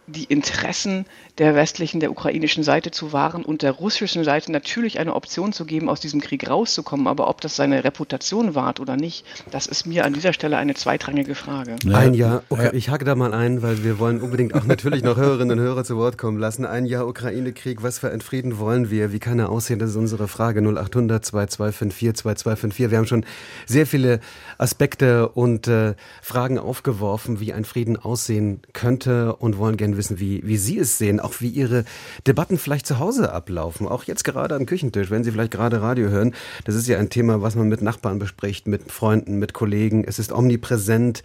die 0.06 0.24
Interessen 0.24 1.06
der 1.38 1.54
westlichen, 1.54 2.00
der 2.00 2.10
ukrainischen 2.10 2.62
Seite 2.62 2.90
zu 2.90 3.12
wahren 3.12 3.44
und 3.44 3.62
der 3.62 3.72
russischen 3.72 4.24
Seite 4.24 4.50
natürlich 4.50 4.98
eine 4.98 5.14
Option 5.14 5.52
zu 5.52 5.64
geben, 5.64 5.88
aus 5.88 6.00
diesem 6.00 6.20
Krieg 6.20 6.48
rauszukommen. 6.48 7.06
Aber 7.06 7.28
ob 7.28 7.40
das 7.40 7.56
seine 7.56 7.84
Reputation 7.84 8.54
wahrt 8.54 8.80
oder 8.80 8.96
nicht, 8.96 9.24
das 9.50 9.66
ist 9.66 9.86
mir 9.86 10.04
an 10.04 10.14
dieser 10.14 10.32
Stelle 10.32 10.56
eine 10.56 10.74
zweitrangige 10.74 11.34
Frage. 11.34 11.76
Ein 11.92 12.14
Jahr, 12.14 12.42
okay, 12.48 12.70
ich 12.72 12.88
hake 12.88 13.04
da 13.04 13.14
mal 13.14 13.34
ein, 13.34 13.62
weil 13.62 13.84
wir 13.84 13.98
wollen 13.98 14.20
unbedingt 14.20 14.54
auch 14.54 14.64
natürlich 14.64 15.02
noch 15.02 15.16
Hörerinnen 15.16 15.58
und 15.58 15.64
Hörer 15.64 15.84
zu 15.84 15.96
Wort 15.96 16.16
kommen 16.16 16.38
lassen. 16.38 16.64
Ein 16.64 16.86
Jahr 16.86 17.06
Ukraine-Krieg, 17.06 17.82
was 17.82 17.98
für 17.98 18.10
ein 18.10 18.20
Frieden 18.20 18.58
wollen 18.58 18.90
wir? 18.90 19.12
Wie 19.12 19.18
kann 19.18 19.38
er 19.38 19.50
aussehen? 19.50 19.78
Das 19.78 19.90
ist 19.90 19.96
unsere 19.96 20.28
Frage. 20.28 20.60
0800 20.60 21.24
2254 21.24 22.16
2254. 22.16 22.90
Wir 22.90 22.98
haben 22.98 23.06
schon 23.06 23.24
sehr 23.66 23.86
viele 23.86 24.20
Aspekte 24.58 25.28
und 25.28 25.68
äh, 25.68 25.94
Fragen 26.22 26.58
aufgeworfen, 26.58 27.40
wie 27.40 27.52
ein 27.52 27.64
Frieden 27.64 27.96
aussehen 27.96 28.62
könnte 28.72 29.36
und 29.36 29.58
wollen 29.58 29.76
gerne 29.76 29.96
wissen, 29.96 30.18
wie, 30.18 30.42
wie 30.44 30.56
Sie 30.56 30.78
es 30.78 30.98
sehen 30.98 31.20
auch 31.26 31.40
wie 31.40 31.48
Ihre 31.48 31.84
Debatten 32.26 32.56
vielleicht 32.56 32.86
zu 32.86 32.98
Hause 32.98 33.32
ablaufen. 33.32 33.86
Auch 33.88 34.04
jetzt 34.04 34.24
gerade 34.24 34.54
am 34.54 34.64
Küchentisch, 34.64 35.10
wenn 35.10 35.24
Sie 35.24 35.32
vielleicht 35.32 35.50
gerade 35.50 35.82
Radio 35.82 36.08
hören. 36.08 36.34
Das 36.64 36.74
ist 36.74 36.86
ja 36.86 36.98
ein 36.98 37.10
Thema, 37.10 37.42
was 37.42 37.56
man 37.56 37.68
mit 37.68 37.82
Nachbarn 37.82 38.18
bespricht, 38.18 38.66
mit 38.66 38.90
Freunden, 38.90 39.38
mit 39.38 39.52
Kollegen. 39.52 40.04
Es 40.04 40.18
ist 40.18 40.32
omnipräsent. 40.32 41.22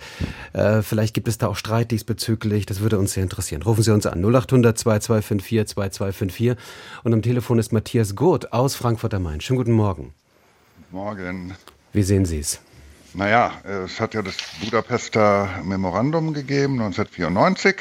Äh, 0.53 0.81
vielleicht 0.81 1.13
gibt 1.13 1.27
es 1.27 1.37
da 1.37 1.47
auch 1.47 1.55
Streit 1.55 1.91
diesbezüglich. 1.91 2.65
Das 2.65 2.81
würde 2.81 2.97
uns 2.97 3.13
sehr 3.13 3.23
interessieren. 3.23 3.61
Rufen 3.61 3.83
Sie 3.83 3.93
uns 3.93 4.05
an 4.05 4.19
0800 4.23 4.77
2254 4.77 5.75
2254. 5.75 6.55
Und 7.03 7.13
am 7.13 7.21
Telefon 7.21 7.59
ist 7.59 7.71
Matthias 7.71 8.15
Gurt 8.15 8.53
aus 8.53 8.75
Frankfurt 8.75 9.13
am 9.13 9.23
Main. 9.23 9.41
Schönen 9.41 9.57
guten 9.57 9.71
Morgen. 9.71 10.13
Morgen. 10.91 11.53
Wie 11.93 12.03
sehen 12.03 12.25
Sie 12.25 12.39
es? 12.39 12.59
Naja, 13.13 13.51
es 13.65 13.99
hat 13.99 14.13
ja 14.13 14.21
das 14.21 14.37
Budapester 14.63 15.49
Memorandum 15.65 16.33
gegeben, 16.33 16.79
1994. 16.79 17.75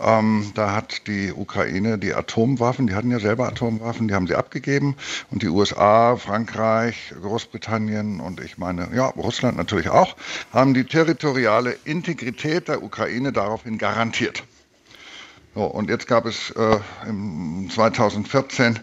Ähm, 0.00 0.50
da 0.54 0.74
hat 0.74 1.06
die 1.06 1.30
Ukraine 1.30 1.98
die 1.98 2.14
Atomwaffen, 2.14 2.86
die 2.86 2.94
hatten 2.94 3.10
ja 3.10 3.20
selber 3.20 3.48
Atomwaffen, 3.48 4.08
die 4.08 4.14
haben 4.14 4.26
sie 4.26 4.34
abgegeben. 4.34 4.96
Und 5.30 5.42
die 5.42 5.48
USA, 5.48 6.16
Frankreich, 6.16 7.12
Großbritannien 7.20 8.20
und 8.20 8.40
ich 8.40 8.56
meine, 8.56 8.88
ja, 8.94 9.08
Russland 9.08 9.58
natürlich 9.58 9.90
auch, 9.90 10.16
haben 10.54 10.72
die 10.72 10.84
territoriale 10.84 11.76
Integrität 11.84 12.68
der 12.68 12.82
Ukraine 12.82 13.30
daraufhin 13.30 13.76
garantiert. 13.76 14.42
So, 15.54 15.64
und 15.64 15.90
jetzt 15.90 16.06
gab 16.06 16.24
es 16.24 16.50
äh, 16.52 16.78
im 17.06 17.68
2014 17.70 18.80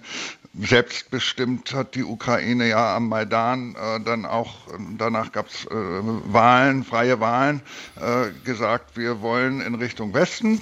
selbstbestimmt 0.54 1.74
hat 1.74 1.96
die 1.96 2.04
Ukraine 2.04 2.68
ja 2.68 2.96
am 2.96 3.08
Maidan 3.08 3.76
äh, 3.76 4.00
dann 4.02 4.26
auch, 4.26 4.68
danach 4.98 5.32
gab 5.32 5.48
es 5.48 5.66
äh, 5.66 5.70
Wahlen, 5.70 6.84
freie 6.84 7.20
Wahlen, 7.20 7.62
äh, 7.96 8.32
gesagt, 8.44 8.98
wir 8.98 9.22
wollen 9.22 9.62
in 9.62 9.76
Richtung 9.76 10.14
Westen. 10.14 10.62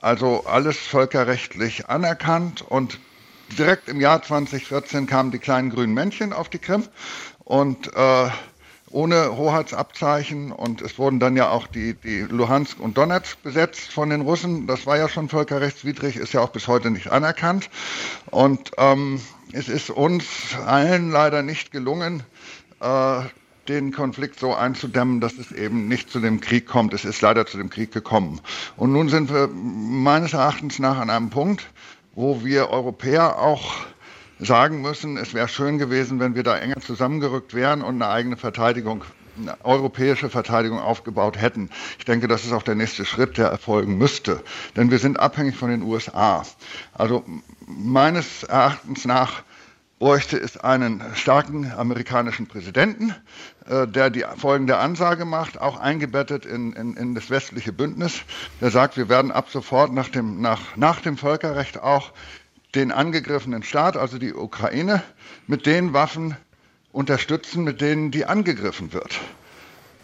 Also 0.00 0.44
alles 0.46 0.78
völkerrechtlich 0.78 1.88
anerkannt 1.88 2.62
und 2.62 2.98
direkt 3.58 3.88
im 3.88 4.00
Jahr 4.00 4.22
2014 4.22 5.06
kamen 5.06 5.30
die 5.30 5.38
kleinen 5.38 5.70
grünen 5.70 5.94
Männchen 5.94 6.32
auf 6.32 6.48
die 6.48 6.58
Krim 6.58 6.84
und 7.44 7.92
äh, 7.94 8.28
ohne 8.90 9.36
Hoheitsabzeichen 9.36 10.52
und 10.52 10.80
es 10.80 10.98
wurden 10.98 11.20
dann 11.20 11.36
ja 11.36 11.50
auch 11.50 11.66
die, 11.66 11.94
die 11.94 12.20
Luhansk 12.20 12.80
und 12.80 12.96
Donetsk 12.96 13.42
besetzt 13.42 13.92
von 13.92 14.10
den 14.10 14.22
Russen. 14.22 14.66
Das 14.66 14.86
war 14.86 14.96
ja 14.96 15.08
schon 15.08 15.28
völkerrechtswidrig, 15.28 16.16
ist 16.16 16.32
ja 16.32 16.40
auch 16.40 16.50
bis 16.50 16.68
heute 16.68 16.90
nicht 16.90 17.10
anerkannt. 17.10 17.68
Und 18.30 18.72
ähm, 18.78 19.20
es 19.52 19.68
ist 19.68 19.90
uns 19.90 20.26
allen 20.66 21.10
leider 21.10 21.42
nicht 21.42 21.70
gelungen, 21.70 22.22
äh, 22.80 23.20
den 23.68 23.92
Konflikt 23.92 24.40
so 24.40 24.54
einzudämmen, 24.54 25.20
dass 25.20 25.34
es 25.34 25.52
eben 25.52 25.88
nicht 25.88 26.10
zu 26.10 26.20
dem 26.20 26.40
Krieg 26.40 26.66
kommt. 26.66 26.94
Es 26.94 27.04
ist 27.04 27.20
leider 27.20 27.46
zu 27.46 27.58
dem 27.58 27.68
Krieg 27.68 27.92
gekommen. 27.92 28.40
Und 28.76 28.92
nun 28.92 29.10
sind 29.10 29.32
wir 29.32 29.48
meines 29.48 30.32
Erachtens 30.32 30.78
nach 30.78 30.98
an 30.98 31.10
einem 31.10 31.28
Punkt, 31.28 31.66
wo 32.14 32.42
wir 32.44 32.70
Europäer 32.70 33.38
auch 33.38 33.74
sagen 34.38 34.80
müssen, 34.80 35.16
es 35.16 35.34
wäre 35.34 35.48
schön 35.48 35.78
gewesen, 35.78 36.20
wenn 36.20 36.34
wir 36.34 36.42
da 36.42 36.56
enger 36.56 36.80
zusammengerückt 36.80 37.54
wären 37.54 37.82
und 37.82 37.96
eine 37.96 38.08
eigene 38.08 38.36
Verteidigung, 38.36 39.04
eine 39.36 39.56
europäische 39.64 40.30
Verteidigung 40.30 40.78
aufgebaut 40.80 41.40
hätten. 41.40 41.70
Ich 41.98 42.04
denke, 42.04 42.28
das 42.28 42.44
ist 42.44 42.52
auch 42.52 42.62
der 42.62 42.74
nächste 42.74 43.04
Schritt, 43.04 43.38
der 43.38 43.48
erfolgen 43.48 43.98
müsste. 43.98 44.42
Denn 44.76 44.90
wir 44.90 44.98
sind 44.98 45.18
abhängig 45.18 45.56
von 45.56 45.70
den 45.70 45.82
USA. 45.82 46.44
Also 46.94 47.24
meines 47.66 48.44
Erachtens 48.44 49.04
nach 49.04 49.42
bräuchte 49.98 50.38
es 50.38 50.56
einen 50.56 51.02
starken 51.14 51.72
amerikanischen 51.72 52.46
Präsidenten, 52.46 53.14
äh, 53.66 53.86
der 53.86 54.10
die 54.10 54.24
folgende 54.36 54.78
Ansage 54.78 55.24
macht, 55.24 55.60
auch 55.60 55.78
eingebettet 55.78 56.46
in, 56.46 56.72
in, 56.72 56.96
in, 56.96 57.14
das 57.16 57.30
westliche 57.30 57.72
Bündnis, 57.72 58.22
der 58.60 58.70
sagt, 58.70 58.96
wir 58.96 59.08
werden 59.08 59.32
ab 59.32 59.50
sofort 59.50 59.92
nach 59.92 60.08
dem, 60.08 60.40
nach, 60.40 60.76
nach 60.76 61.00
dem 61.00 61.16
Völkerrecht 61.16 61.80
auch 61.82 62.12
den 62.74 62.92
angegriffenen 62.92 63.62
Staat, 63.62 63.96
also 63.96 64.18
die 64.18 64.34
Ukraine, 64.34 65.02
mit 65.46 65.66
den 65.66 65.92
Waffen 65.92 66.36
unterstützen, 66.92 67.64
mit 67.64 67.80
denen 67.80 68.10
die 68.10 68.24
angegriffen 68.24 68.92
wird. 68.92 69.20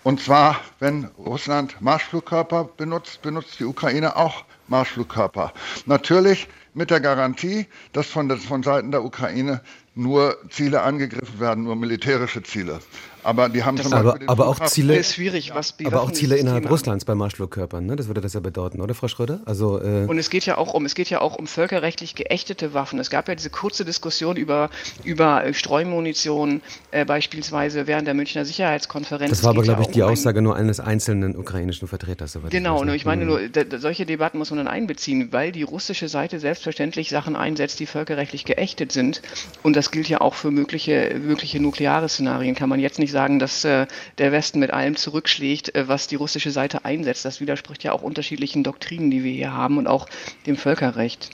Und 0.03 0.21
zwar, 0.21 0.61
wenn 0.81 1.07
Russland 1.19 1.81
Marschflugkörper 1.81 2.65
benutzt, 2.77 3.23
benutzt 3.23 3.59
die 3.59 3.65
Ukraine 3.65 4.17
auch 4.17 4.45
Marschflugkörper. 4.69 5.53
Natürlich 5.87 6.47
mit 6.75 6.91
der 6.91 7.01
Garantie, 7.01 7.67
dass 7.93 8.09
von, 8.09 8.31
von 8.39 8.63
Seiten 8.63 8.91
der 8.91 9.03
Ukraine 9.03 9.63
nur 9.95 10.37
Ziele 10.51 10.83
angegriffen 10.83 11.41
werden, 11.41 11.65
nur 11.65 11.77
militärische 11.77 12.43
Ziele. 12.43 12.81
Aber 13.25 13.49
die 13.49 13.65
haben 13.65 13.77
das 13.77 13.89
zum 13.89 13.95
aber, 13.95 14.19
aber 14.27 14.47
auch 14.47 14.61
Ziele, 14.67 14.97
ist 14.97 15.15
schwierig, 15.15 15.55
was 15.55 15.75
aber 15.85 16.03
auch 16.03 16.13
Ziele 16.13 16.37
innerhalb 16.37 16.71
Russlands 16.71 17.05
bei 17.07 17.15
Marschflugkörpern, 17.15 17.85
ne? 17.87 17.97
Das 17.97 18.07
würde 18.07 18.21
das 18.21 18.35
ja 18.35 18.41
bedeuten, 18.41 18.81
oder 18.81 18.95
Frau 18.95 19.09
Schröder? 19.09 19.41
Also 19.47 19.81
äh 19.81 20.05
und 20.07 20.19
es 20.19 20.29
geht 20.29 20.45
ja 20.45 20.59
auch 20.59 20.75
um 20.75 20.85
es 20.85 20.95
geht 20.95 21.09
ja 21.09 21.21
auch 21.21 21.37
um 21.37 21.47
völkerrechtlich 21.47 22.15
geächtete 22.15 22.75
Waffen. 22.75 22.99
Es 22.99 23.09
gab 23.09 23.29
ja 23.29 23.35
diese 23.35 23.51
kurze 23.51 23.85
Diskussion 23.85 24.37
über 24.37 24.69
über 25.05 25.45
äh, 25.45 25.55
Streumunition 25.55 26.61
äh, 26.91 27.07
beispielsweise 27.07 27.87
während 27.87 28.07
der 28.07 28.15
Münchner 28.15 28.45
Sicherheitskonferenz. 28.45 29.31
Das 29.31 29.43
war 29.43 29.51
aber 29.51 29.63
glaube 29.63 29.83
ich 29.83 29.89
die 29.89 30.03
Aussage 30.03 30.43
nur 30.43 30.57
eines 30.57 30.79
einzelnen 30.79 31.35
ukrainischen 31.37 31.89
Vertreters. 31.89 32.39
Genau, 32.51 32.85
ich, 32.85 32.95
ich 32.95 33.05
meine 33.07 33.25
nur 33.25 33.41
mhm. 33.41 33.51
solche 33.79 34.05
Debatten 34.05 34.37
muss 34.37 34.51
man 34.51 34.59
dann 34.59 34.69
einbeziehen, 34.69 35.33
weil 35.33 35.51
die 35.51 35.63
russische 35.63 36.09
Seite 36.09 36.41
selbstverständlich 36.41 37.09
Sachen 37.09 37.37
einsetzt, 37.37 37.81
die 37.81 37.87
völkerrechtlich 37.87 38.45
geächtet 38.45 38.93
sind. 38.93 39.23
Und 39.63 39.77
das 39.77 39.91
gilt 39.91 40.09
ja 40.09 40.21
auch 40.21 40.35
für 40.35 40.51
mögliche 40.51 41.19
mögliche 41.19 41.61
nukleare 41.61 42.09
Szenarien. 42.09 42.55
Kann 42.55 42.69
man 42.69 42.81
jetzt 42.81 42.99
nicht 42.99 43.14
sagen, 43.15 43.39
dass 43.39 43.65
äh, 43.65 43.87
der 44.19 44.33
Westen 44.33 44.59
mit 44.59 44.73
allem 44.73 44.97
zurückschlägt, 44.97 45.75
äh, 45.75 45.89
was 45.89 46.07
die 46.07 46.17
russische 46.17 46.51
Seite 46.51 46.85
einsetzt. 46.85 47.25
Das 47.25 47.41
widerspricht 47.41 47.83
ja 47.83 47.93
auch 47.93 48.03
unterschiedlichen 48.03 48.63
Doktrinen, 48.63 49.11
die 49.11 49.25
wir 49.25 49.33
hier 49.33 49.55
haben 49.55 49.79
und 49.79 49.87
auch 49.87 50.07
dem 50.47 50.57
Völkerrecht. 50.59 51.31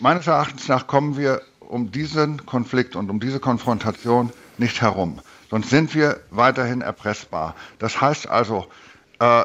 Meines 0.00 0.26
Erachtens 0.26 0.68
nach 0.68 0.86
kommen 0.86 1.16
wir 1.16 1.40
um 1.60 1.90
diesen 1.90 2.44
Konflikt 2.44 2.96
und 2.96 3.08
um 3.08 3.20
diese 3.20 3.40
Konfrontation 3.40 4.30
nicht 4.58 4.82
herum. 4.82 5.20
Sonst 5.50 5.70
sind 5.70 5.94
wir 5.94 6.20
weiterhin 6.30 6.80
erpressbar. 6.80 7.54
Das 7.78 8.00
heißt 8.00 8.28
also, 8.28 8.66
äh, 9.20 9.44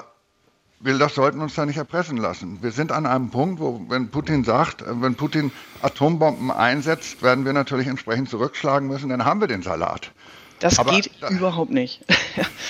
wir 0.83 0.97
das 0.97 1.13
sollten 1.15 1.41
uns 1.41 1.53
da 1.53 1.65
nicht 1.65 1.77
erpressen 1.77 2.17
lassen. 2.17 2.59
Wir 2.61 2.71
sind 2.71 2.91
an 2.91 3.05
einem 3.05 3.29
Punkt, 3.29 3.59
wo, 3.59 3.85
wenn 3.87 4.09
Putin 4.09 4.43
sagt, 4.43 4.81
äh, 4.81 5.01
wenn 5.01 5.15
Putin 5.15 5.51
Atombomben 5.81 6.51
einsetzt, 6.51 7.21
werden 7.21 7.45
wir 7.45 7.53
natürlich 7.53 7.87
entsprechend 7.87 8.29
zurückschlagen 8.29 8.87
müssen, 8.87 9.09
dann 9.09 9.25
haben 9.25 9.41
wir 9.41 9.47
den 9.47 9.61
Salat. 9.61 10.11
Das 10.61 10.79
aber, 10.79 10.91
geht 10.91 11.11
da, 11.19 11.29
überhaupt 11.29 11.71
nicht. 11.71 12.05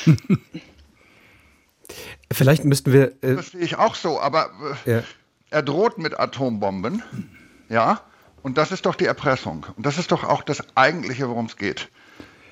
Vielleicht 2.31 2.63
müssten 2.63 2.93
wir. 2.93 3.11
Äh, 3.21 3.35
das 3.35 3.51
sehe 3.51 3.61
ich 3.61 3.77
auch 3.77 3.95
so, 3.95 4.19
aber 4.19 4.49
äh, 4.85 4.91
ja. 4.91 5.03
er 5.49 5.61
droht 5.61 5.97
mit 5.97 6.19
Atombomben, 6.19 7.03
ja, 7.69 8.01
und 8.41 8.57
das 8.57 8.71
ist 8.71 8.85
doch 8.85 8.95
die 8.95 9.05
Erpressung. 9.05 9.65
Und 9.75 9.85
das 9.85 9.97
ist 9.97 10.11
doch 10.11 10.23
auch 10.23 10.41
das 10.41 10.63
Eigentliche, 10.75 11.27
worum 11.29 11.45
es 11.45 11.57
geht. 11.57 11.89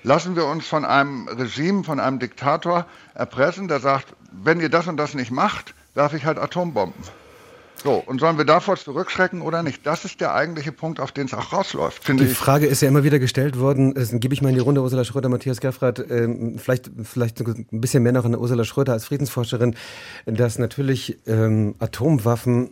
lassen 0.04 0.36
wir 0.36 0.46
uns 0.46 0.68
von 0.68 0.86
einem 0.86 1.28
Regime, 1.28 1.84
von 1.84 2.00
einem 2.00 2.20
Diktator 2.20 2.86
erpressen, 3.16 3.68
der 3.68 3.80
sagt, 3.80 4.14
wenn 4.32 4.60
ihr 4.60 4.70
das 4.70 4.88
und 4.88 4.98
das 4.98 5.14
nicht 5.14 5.32
macht, 5.32 5.74
werfe 5.94 6.18
ich 6.18 6.26
halt 6.26 6.38
Atombomben. 6.38 7.04
So, 7.84 8.04
und 8.06 8.20
sollen 8.20 8.38
wir 8.38 8.46
davor 8.46 8.76
zurückschrecken 8.76 9.42
oder 9.42 9.64
nicht? 9.64 9.86
Das 9.86 10.04
ist 10.06 10.20
der 10.20 10.34
eigentliche 10.34 10.72
Punkt, 10.72 11.00
auf 11.00 11.12
den 11.12 11.28
es 11.28 11.34
auch 11.34 11.54
rausläuft, 11.54 12.04
finde 12.04 12.24
ich. 12.24 12.30
Die 12.30 12.36
Frage 12.36 12.66
ist 12.66 12.82
ja 12.82 12.88
immer 12.88 13.04
wieder 13.04 13.20
gestellt 13.20 13.60
worden, 13.60 13.94
das 13.94 14.12
gebe 14.12 14.34
ich 14.34 14.42
mal 14.42 14.50
in 14.50 14.56
die 14.56 14.62
Runde, 14.62 14.82
Ursula 14.82 15.04
Schröder, 15.04 15.30
Matthias 15.30 15.62
Gaffrath, 15.62 16.04
ähm, 16.10 16.58
vielleicht, 16.58 16.92
vielleicht 17.04 17.40
ein 17.42 17.66
bisschen 17.72 18.04
mehr 18.04 18.12
noch 18.12 18.26
an 18.26 18.36
Ursula 18.36 18.66
Schröder 18.66 18.94
als 18.94 19.06
Friedensforscherin, 19.06 19.76
dass 20.26 20.60
natürlich 20.60 21.18
ähm, 21.26 21.76
Atomwaffen 21.80 22.72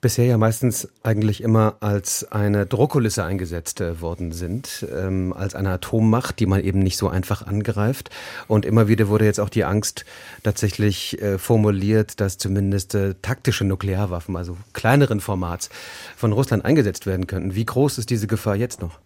bisher 0.00 0.26
ja 0.26 0.38
meistens 0.38 0.88
eigentlich 1.02 1.42
immer 1.42 1.76
als 1.80 2.30
eine 2.30 2.66
Drohkulisse 2.66 3.24
eingesetzt 3.24 3.80
äh, 3.80 4.00
worden 4.00 4.32
sind, 4.32 4.86
ähm, 4.94 5.32
als 5.32 5.54
eine 5.54 5.70
Atommacht, 5.70 6.38
die 6.40 6.46
man 6.46 6.62
eben 6.62 6.80
nicht 6.80 6.96
so 6.96 7.08
einfach 7.08 7.46
angreift. 7.46 8.10
Und 8.48 8.64
immer 8.64 8.88
wieder 8.88 9.08
wurde 9.08 9.24
jetzt 9.24 9.40
auch 9.40 9.48
die 9.48 9.64
Angst 9.64 10.04
tatsächlich 10.42 11.20
äh, 11.22 11.38
formuliert, 11.38 12.20
dass 12.20 12.38
zumindest 12.38 12.94
äh, 12.94 13.14
taktische 13.22 13.64
Nuklearwaffen, 13.64 14.36
also 14.36 14.56
kleineren 14.72 15.20
Formats, 15.20 15.70
von 16.16 16.32
Russland 16.32 16.64
eingesetzt 16.64 17.06
werden 17.06 17.26
könnten. 17.26 17.54
Wie 17.54 17.66
groß 17.66 17.98
ist 17.98 18.10
diese 18.10 18.26
Gefahr 18.26 18.56
jetzt 18.56 18.80
noch? 18.80 18.98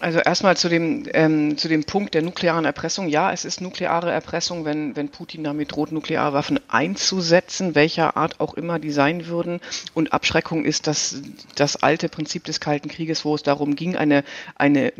Also 0.00 0.20
erstmal 0.20 0.56
zu 0.56 0.68
dem, 0.68 1.08
ähm, 1.12 1.58
zu 1.58 1.66
dem 1.66 1.82
Punkt 1.82 2.14
der 2.14 2.22
nuklearen 2.22 2.64
Erpressung. 2.64 3.08
Ja, 3.08 3.32
es 3.32 3.44
ist 3.44 3.60
nukleare 3.60 4.12
Erpressung, 4.12 4.64
wenn, 4.64 4.94
wenn 4.94 5.08
Putin 5.08 5.42
damit 5.42 5.72
droht, 5.72 5.90
Nuklearwaffen 5.90 6.60
einzusetzen, 6.68 7.74
welcher 7.74 8.16
Art 8.16 8.38
auch 8.38 8.54
immer 8.54 8.78
die 8.78 8.92
sein 8.92 9.26
würden. 9.26 9.60
Und 9.94 10.12
Abschreckung 10.12 10.64
ist 10.64 10.86
das, 10.86 11.20
das 11.56 11.82
alte 11.82 12.08
Prinzip 12.08 12.44
des 12.44 12.60
Kalten 12.60 12.88
Krieges, 12.88 13.24
wo 13.24 13.34
es 13.34 13.42
darum 13.42 13.74
ging, 13.74 13.96
eine, 13.96 14.22
eine 14.54 14.92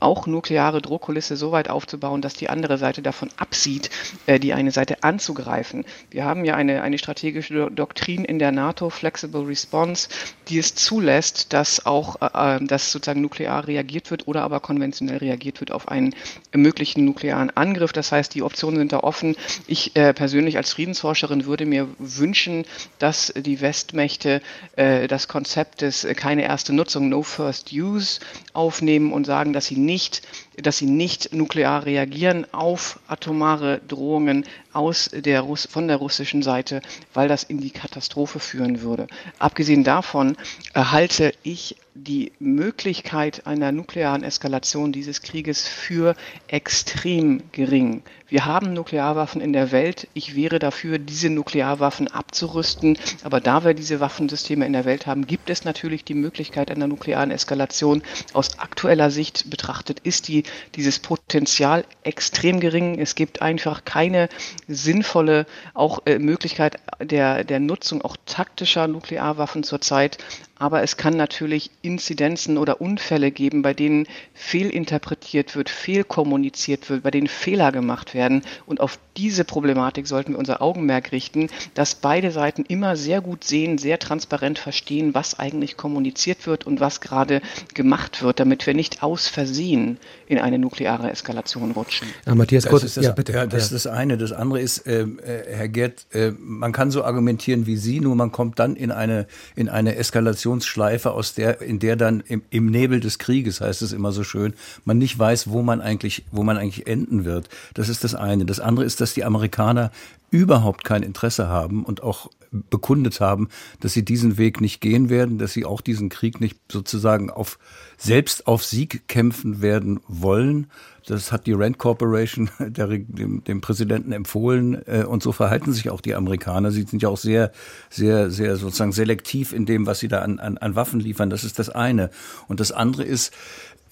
auch 0.00 0.26
nukleare 0.26 0.82
Drohkulisse 0.82 1.36
so 1.36 1.50
weit 1.50 1.70
aufzubauen, 1.70 2.20
dass 2.20 2.34
die 2.34 2.50
andere 2.50 2.76
Seite 2.76 3.00
davon 3.00 3.30
absieht, 3.38 3.88
äh, 4.26 4.38
die 4.38 4.52
eine 4.52 4.72
Seite 4.72 5.02
anzugreifen. 5.02 5.86
Wir 6.10 6.26
haben 6.26 6.44
ja 6.44 6.54
eine, 6.54 6.82
eine 6.82 6.98
strategische 6.98 7.70
Doktrin 7.70 8.26
in 8.26 8.38
der 8.38 8.52
NATO, 8.52 8.90
Flexible 8.90 9.46
Response, 9.46 10.10
die 10.48 10.58
es 10.58 10.74
zulässt, 10.74 11.54
dass 11.54 11.86
auch 11.86 12.20
äh, 12.20 12.56
äh 12.56 12.64
dass 12.64 12.92
sozusagen 12.92 13.20
nuklear 13.20 13.66
reagiert 13.66 14.10
wird 14.10 14.26
oder 14.34 14.42
aber 14.42 14.60
konventionell 14.60 15.18
reagiert 15.18 15.60
wird 15.60 15.70
auf 15.70 15.88
einen 15.88 16.14
möglichen 16.52 17.04
nuklearen 17.04 17.50
Angriff. 17.56 17.92
Das 17.92 18.12
heißt, 18.12 18.34
die 18.34 18.42
Optionen 18.42 18.78
sind 18.78 18.92
da 18.92 19.00
offen. 19.00 19.36
Ich 19.66 19.94
äh, 19.96 20.12
persönlich 20.12 20.56
als 20.56 20.72
Friedensforscherin 20.72 21.46
würde 21.46 21.66
mir 21.66 21.88
wünschen, 21.98 22.64
dass 22.98 23.32
die 23.36 23.60
Westmächte 23.60 24.42
äh, 24.76 25.06
das 25.06 25.28
Konzept 25.28 25.82
des 25.82 26.04
äh, 26.04 26.14
keine 26.14 26.42
erste 26.42 26.72
Nutzung, 26.72 27.08
no 27.08 27.22
first 27.22 27.72
use 27.72 28.20
aufnehmen 28.52 29.12
und 29.12 29.24
sagen, 29.24 29.52
dass 29.52 29.66
sie 29.66 29.76
nicht 29.76 30.22
dass 30.62 30.78
sie 30.78 30.86
nicht 30.86 31.32
nuklear 31.32 31.84
reagieren 31.84 32.46
auf 32.52 33.00
atomare 33.08 33.80
Drohungen 33.88 34.44
aus 34.74 35.10
der 35.12 35.40
Russ 35.40 35.66
von 35.70 35.88
der 35.88 35.96
russischen 35.96 36.42
Seite, 36.42 36.82
weil 37.12 37.28
das 37.28 37.44
in 37.44 37.60
die 37.60 37.70
Katastrophe 37.70 38.40
führen 38.40 38.82
würde. 38.82 39.06
Abgesehen 39.38 39.84
davon 39.84 40.36
halte 40.74 41.32
ich 41.42 41.76
die 41.94 42.32
Möglichkeit 42.40 43.46
einer 43.46 43.70
nuklearen 43.70 44.24
Eskalation 44.24 44.92
dieses 44.92 45.22
Krieges 45.22 45.66
für 45.66 46.16
extrem 46.48 47.42
gering. 47.52 48.02
Wir 48.34 48.46
haben 48.46 48.72
Nuklearwaffen 48.72 49.40
in 49.40 49.52
der 49.52 49.70
Welt. 49.70 50.08
Ich 50.12 50.34
wäre 50.34 50.58
dafür, 50.58 50.98
diese 50.98 51.30
Nuklearwaffen 51.30 52.08
abzurüsten. 52.08 52.98
Aber 53.22 53.40
da 53.40 53.62
wir 53.62 53.74
diese 53.74 54.00
Waffensysteme 54.00 54.66
in 54.66 54.72
der 54.72 54.84
Welt 54.84 55.06
haben, 55.06 55.28
gibt 55.28 55.50
es 55.50 55.64
natürlich 55.64 56.02
die 56.02 56.14
Möglichkeit 56.14 56.68
einer 56.68 56.88
nuklearen 56.88 57.30
Eskalation. 57.30 58.02
Aus 58.32 58.58
aktueller 58.58 59.12
Sicht 59.12 59.50
betrachtet 59.50 60.00
ist 60.00 60.26
die, 60.26 60.42
dieses 60.74 60.98
Potenzial 60.98 61.84
extrem 62.02 62.58
gering. 62.58 62.98
Es 62.98 63.14
gibt 63.14 63.40
einfach 63.40 63.84
keine 63.84 64.28
sinnvolle 64.66 65.46
auch 65.72 66.00
äh, 66.04 66.18
Möglichkeit 66.18 66.80
der, 67.00 67.44
der 67.44 67.60
Nutzung 67.60 68.02
auch 68.02 68.16
taktischer 68.26 68.88
Nuklearwaffen 68.88 69.62
zurzeit 69.62 70.18
aber 70.58 70.82
es 70.82 70.96
kann 70.96 71.16
natürlich 71.16 71.70
Inzidenzen 71.82 72.58
oder 72.58 72.80
Unfälle 72.80 73.30
geben, 73.30 73.62
bei 73.62 73.74
denen 73.74 74.06
fehlinterpretiert 74.34 75.56
wird, 75.56 75.68
fehlkommuniziert 75.68 76.88
wird, 76.88 77.02
bei 77.02 77.10
denen 77.10 77.26
Fehler 77.26 77.72
gemacht 77.72 78.14
werden. 78.14 78.42
Und 78.66 78.80
auf 78.80 78.98
diese 79.16 79.44
Problematik 79.44 80.06
sollten 80.06 80.32
wir 80.32 80.38
unser 80.38 80.62
Augenmerk 80.62 81.10
richten, 81.10 81.48
dass 81.74 81.96
beide 81.96 82.30
Seiten 82.30 82.64
immer 82.68 82.94
sehr 82.96 83.20
gut 83.20 83.42
sehen, 83.44 83.78
sehr 83.78 83.98
transparent 83.98 84.58
verstehen, 84.58 85.12
was 85.14 85.38
eigentlich 85.38 85.76
kommuniziert 85.76 86.46
wird 86.46 86.66
und 86.66 86.78
was 86.80 87.00
gerade 87.00 87.42
gemacht 87.74 88.22
wird, 88.22 88.38
damit 88.38 88.66
wir 88.66 88.74
nicht 88.74 89.02
aus 89.02 89.26
Versehen 89.26 89.98
in 90.26 90.38
eine 90.38 90.58
nukleare 90.58 91.10
Eskalation 91.10 91.72
rutschen. 91.72 92.08
Ja, 92.26 92.34
Matthias 92.34 92.66
Kurz, 92.66 92.84
ist 92.84 92.96
das, 92.96 93.04
ja, 93.04 93.12
bitte. 93.12 93.32
Ja, 93.32 93.46
das 93.46 93.64
ist 93.64 93.72
das 93.72 93.86
eine. 93.86 94.16
Das 94.16 94.32
andere 94.32 94.60
ist, 94.60 94.86
äh, 94.86 95.02
äh, 95.02 95.06
Herr 95.54 95.68
Gerd, 95.68 96.06
äh, 96.12 96.32
man 96.38 96.72
kann 96.72 96.90
so 96.90 97.04
argumentieren 97.04 97.66
wie 97.66 97.76
Sie, 97.76 98.00
nur 98.00 98.16
man 98.16 98.32
kommt 98.32 98.58
dann 98.58 98.76
in 98.76 98.90
eine, 98.90 99.26
in 99.56 99.68
eine 99.68 99.96
Eskalationsschleife, 99.96 101.12
aus 101.12 101.34
der, 101.34 101.60
in 101.60 101.78
der 101.78 101.96
dann 101.96 102.22
im, 102.26 102.42
im 102.50 102.66
Nebel 102.66 103.00
des 103.00 103.18
Krieges, 103.18 103.60
heißt 103.60 103.82
es 103.82 103.92
immer 103.92 104.12
so 104.12 104.24
schön, 104.24 104.54
man 104.84 104.98
nicht 104.98 105.18
weiß, 105.18 105.50
wo 105.50 105.62
man 105.62 105.80
eigentlich, 105.80 106.24
wo 106.30 106.42
man 106.42 106.56
eigentlich 106.56 106.86
enden 106.86 107.24
wird. 107.24 107.48
Das 107.74 107.88
ist 107.88 108.04
das 108.04 108.14
eine. 108.14 108.44
Das 108.44 108.60
andere 108.60 108.84
ist, 108.84 109.00
dass 109.00 109.14
die 109.14 109.24
Amerikaner 109.24 109.90
überhaupt 110.34 110.82
kein 110.82 111.04
Interesse 111.04 111.48
haben 111.48 111.84
und 111.84 112.02
auch 112.02 112.28
bekundet 112.70 113.20
haben, 113.20 113.48
dass 113.80 113.92
sie 113.92 114.04
diesen 114.04 114.38
Weg 114.38 114.60
nicht 114.60 114.80
gehen 114.80 115.10
werden, 115.10 115.38
dass 115.38 115.52
sie 115.52 115.64
auch 115.64 115.80
diesen 115.80 116.08
Krieg 116.08 116.40
nicht 116.40 116.58
sozusagen 116.70 117.30
auf 117.30 117.58
selbst 117.96 118.46
auf 118.46 118.64
Sieg 118.64 119.06
kämpfen 119.08 119.62
werden 119.62 120.00
wollen. 120.08 120.68
Das 121.06 121.32
hat 121.32 121.46
die 121.46 121.52
Rand 121.52 121.78
Corporation 121.78 122.50
der, 122.58 122.86
dem, 122.86 123.44
dem, 123.44 123.60
Präsidenten 123.60 124.12
empfohlen 124.12 124.82
äh, 124.86 125.04
und 125.04 125.22
so 125.22 125.32
verhalten 125.32 125.72
sich 125.72 125.90
auch 125.90 126.00
die 126.00 126.14
Amerikaner. 126.14 126.70
Sie 126.70 126.82
sind 126.82 127.02
ja 127.02 127.08
auch 127.08 127.18
sehr, 127.18 127.52
sehr, 127.90 128.30
sehr 128.30 128.56
sozusagen 128.56 128.92
selektiv 128.92 129.52
in 129.52 129.66
dem, 129.66 129.86
was 129.86 130.00
sie 130.00 130.08
da 130.08 130.22
an, 130.22 130.38
an, 130.38 130.58
an 130.58 130.74
Waffen 130.74 131.00
liefern. 131.00 131.30
Das 131.30 131.44
ist 131.44 131.58
das 131.58 131.70
eine. 131.70 132.10
Und 132.48 132.60
das 132.60 132.72
andere 132.72 133.04
ist, 133.04 133.32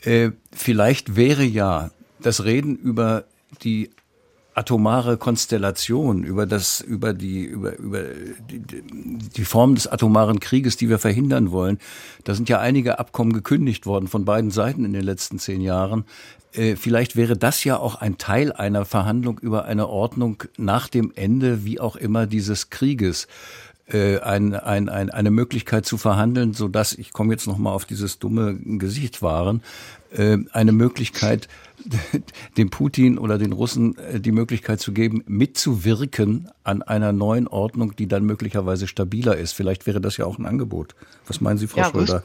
äh, 0.02 0.31
vielleicht 0.52 1.16
wäre 1.16 1.44
ja 1.44 1.90
das 2.20 2.44
Reden 2.44 2.76
über 2.76 3.24
die 3.62 3.90
atomare 4.54 5.16
Konstellation, 5.16 6.24
über 6.24 6.46
das, 6.46 6.80
über 6.80 7.14
die, 7.14 7.44
über, 7.44 7.76
über 7.78 8.02
die, 8.50 8.60
die 8.60 9.44
Form 9.44 9.74
des 9.74 9.86
atomaren 9.86 10.40
Krieges, 10.40 10.76
die 10.76 10.88
wir 10.88 10.98
verhindern 10.98 11.50
wollen. 11.50 11.78
Da 12.24 12.34
sind 12.34 12.48
ja 12.48 12.60
einige 12.60 12.98
Abkommen 12.98 13.32
gekündigt 13.32 13.86
worden 13.86 14.08
von 14.08 14.24
beiden 14.24 14.50
Seiten 14.50 14.84
in 14.84 14.92
den 14.92 15.04
letzten 15.04 15.38
zehn 15.38 15.60
Jahren. 15.60 16.04
Äh, 16.52 16.76
vielleicht 16.76 17.16
wäre 17.16 17.36
das 17.36 17.64
ja 17.64 17.78
auch 17.78 17.94
ein 17.94 18.18
Teil 18.18 18.52
einer 18.52 18.84
Verhandlung 18.84 19.38
über 19.38 19.64
eine 19.64 19.88
Ordnung 19.88 20.42
nach 20.56 20.88
dem 20.88 21.12
Ende, 21.14 21.64
wie 21.64 21.80
auch 21.80 21.96
immer, 21.96 22.26
dieses 22.26 22.68
Krieges 22.70 23.26
äh, 23.92 24.18
ein, 24.20 24.55
ein, 24.55 24.88
ein, 24.88 25.11
eine 25.11 25.31
Möglichkeit 25.31 25.87
zu 25.87 25.98
verhandeln, 25.98 26.52
so 26.52 26.68
dass 26.68 26.92
ich 26.92 27.12
komme 27.12 27.33
jetzt 27.33 27.46
noch 27.46 27.59
mal 27.59 27.72
auf 27.72 27.85
dieses 27.85 28.18
dumme 28.18 28.57
Gesicht 28.57 29.22
wahren, 29.22 29.62
äh, 30.12 30.38
eine 30.52 30.72
Möglichkeit, 30.72 31.48
dem 32.57 32.70
Putin 32.70 33.18
oder 33.18 33.38
den 33.38 33.52
Russen 33.52 33.96
äh, 33.98 34.20
die 34.20 34.33
Möglichkeit 34.33 34.81
zu 34.81 34.92
geben, 34.92 35.22
mitzuwirken 35.26 36.50
an 36.64 36.83
einer 36.83 37.12
neuen 37.12 37.48
Ordnung, 37.48 37.96
die 37.96 38.09
dann 38.09 38.24
möglicherweise 38.24 38.87
stabiler 38.87 39.37
ist. 39.37 39.52
Vielleicht 39.52 39.87
wäre 39.87 40.00
das 40.00 40.16
ja 40.16 40.26
auch 40.26 40.38
ein 40.38 40.46
Angebot. 40.46 40.94
Was 41.26 41.40
meinen 41.40 41.59
Sie, 41.59 41.66
Frau 41.66 41.81
ja, 41.81 41.90
Schröder? 41.90 42.22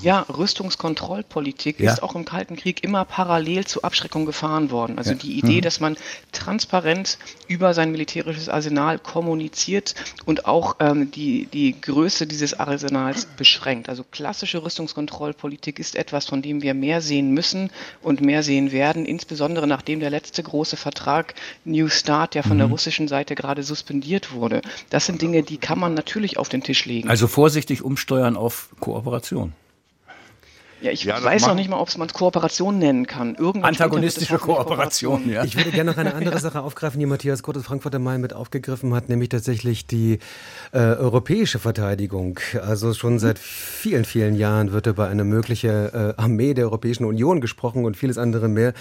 Ja, 0.00 0.20
Rüstungskontrollpolitik 0.28 1.80
ja. 1.80 1.92
ist 1.92 2.02
auch 2.02 2.14
im 2.14 2.24
Kalten 2.24 2.56
Krieg 2.56 2.84
immer 2.84 3.04
parallel 3.04 3.64
zur 3.66 3.84
Abschreckung 3.84 4.26
gefahren 4.26 4.70
worden. 4.70 4.98
Also 4.98 5.12
ja. 5.12 5.16
die 5.16 5.38
Idee, 5.38 5.56
mhm. 5.56 5.62
dass 5.62 5.80
man 5.80 5.96
transparent 6.30 7.18
über 7.48 7.74
sein 7.74 7.90
militärisches 7.90 8.48
Arsenal 8.48 8.98
kommuniziert 8.98 9.94
und 10.24 10.46
auch 10.46 10.76
ähm, 10.78 11.10
die, 11.10 11.46
die 11.46 11.80
Größe 11.80 12.26
dieses 12.26 12.58
Arsenals 12.58 13.24
beschränkt. 13.24 13.88
Also 13.88 14.04
klassische 14.08 14.62
Rüstungskontrollpolitik 14.62 15.78
ist 15.78 15.96
etwas, 15.96 16.26
von 16.26 16.42
dem 16.42 16.62
wir 16.62 16.74
mehr 16.74 17.00
sehen 17.00 17.32
müssen 17.32 17.70
und 18.02 18.20
mehr 18.20 18.42
sehen 18.42 18.72
werden, 18.72 19.04
insbesondere 19.04 19.66
nachdem 19.66 20.00
der 20.00 20.10
letzte 20.10 20.42
große 20.42 20.76
Vertrag 20.76 21.34
New 21.64 21.88
Start 21.88 22.34
ja 22.34 22.42
von 22.42 22.54
mhm. 22.54 22.58
der 22.58 22.68
russischen 22.68 23.08
Seite 23.08 23.34
gerade 23.34 23.62
suspendiert 23.62 24.32
wurde. 24.32 24.62
Das 24.90 25.06
sind 25.06 25.22
Dinge, 25.22 25.42
die 25.42 25.56
kann 25.56 25.78
man 25.78 25.94
natürlich 25.94 26.38
auf 26.38 26.48
den 26.48 26.62
Tisch 26.62 26.84
legen. 26.84 27.08
Also 27.08 27.26
vorsichtig 27.26 27.82
umsteuern 27.82 28.36
auf 28.36 28.68
Kooperation. 28.78 29.52
Ja, 30.82 30.90
ich 30.90 31.04
ja, 31.04 31.22
weiß 31.22 31.46
noch 31.46 31.54
nicht 31.54 31.70
mal, 31.70 31.78
ob 31.78 31.96
man 31.96 32.08
es 32.08 32.12
Kooperation 32.14 32.78
nennen 32.78 33.06
kann. 33.06 33.36
Irgendwann 33.36 33.70
Antagonistische 33.70 34.36
Kooperation, 34.38 35.30
ja. 35.30 35.44
Ich 35.44 35.56
würde 35.56 35.70
gerne 35.70 35.92
noch 35.92 35.98
eine 35.98 36.14
andere 36.14 36.40
Sache 36.40 36.60
aufgreifen, 36.60 36.98
die 36.98 37.06
Matthias 37.06 37.44
Kurt 37.44 37.56
aus 37.56 37.64
Frankfurt 37.64 37.94
am 37.94 38.02
Main 38.02 38.20
mit 38.20 38.32
aufgegriffen 38.32 38.92
hat, 38.92 39.08
nämlich 39.08 39.28
tatsächlich 39.28 39.86
die 39.86 40.18
äh, 40.72 40.78
europäische 40.78 41.60
Verteidigung. 41.60 42.40
Also 42.60 42.94
schon 42.94 43.20
seit 43.20 43.38
vielen, 43.38 44.04
vielen 44.04 44.34
Jahren 44.34 44.72
wird 44.72 44.88
über 44.88 45.06
eine 45.06 45.22
mögliche 45.22 46.14
äh, 46.18 46.20
Armee 46.20 46.52
der 46.52 46.64
Europäischen 46.64 47.04
Union 47.04 47.40
gesprochen 47.40 47.84
und 47.84 47.96
vieles 47.96 48.18
andere 48.18 48.48
mehr. 48.48 48.72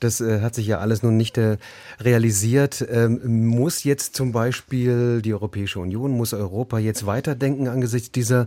Das 0.00 0.20
äh, 0.20 0.40
hat 0.40 0.54
sich 0.54 0.66
ja 0.66 0.78
alles 0.78 1.02
nun 1.02 1.16
nicht 1.16 1.38
äh, 1.38 1.56
realisiert. 2.00 2.86
Ähm, 2.90 3.46
muss 3.46 3.84
jetzt 3.84 4.14
zum 4.14 4.32
Beispiel 4.32 5.22
die 5.22 5.32
Europäische 5.32 5.80
Union, 5.80 6.10
muss 6.10 6.34
Europa 6.34 6.78
jetzt 6.78 7.06
weiterdenken 7.06 7.68
angesichts 7.68 8.12
dieser 8.12 8.46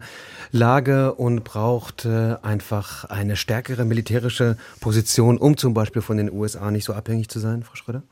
Lage 0.51 1.15
und 1.15 1.43
braucht 1.43 2.05
äh, 2.05 2.35
einfach 2.41 3.05
eine 3.05 3.35
stärkere 3.35 3.85
militärische 3.85 4.57
Position, 4.79 5.37
um 5.37 5.57
zum 5.57 5.73
Beispiel 5.73 6.01
von 6.01 6.17
den 6.17 6.31
USA 6.31 6.69
nicht 6.69 6.85
so 6.85 6.93
abhängig 6.93 7.29
zu 7.29 7.39
sein, 7.39 7.63
Frau 7.63 7.75
Schröder? 7.75 8.03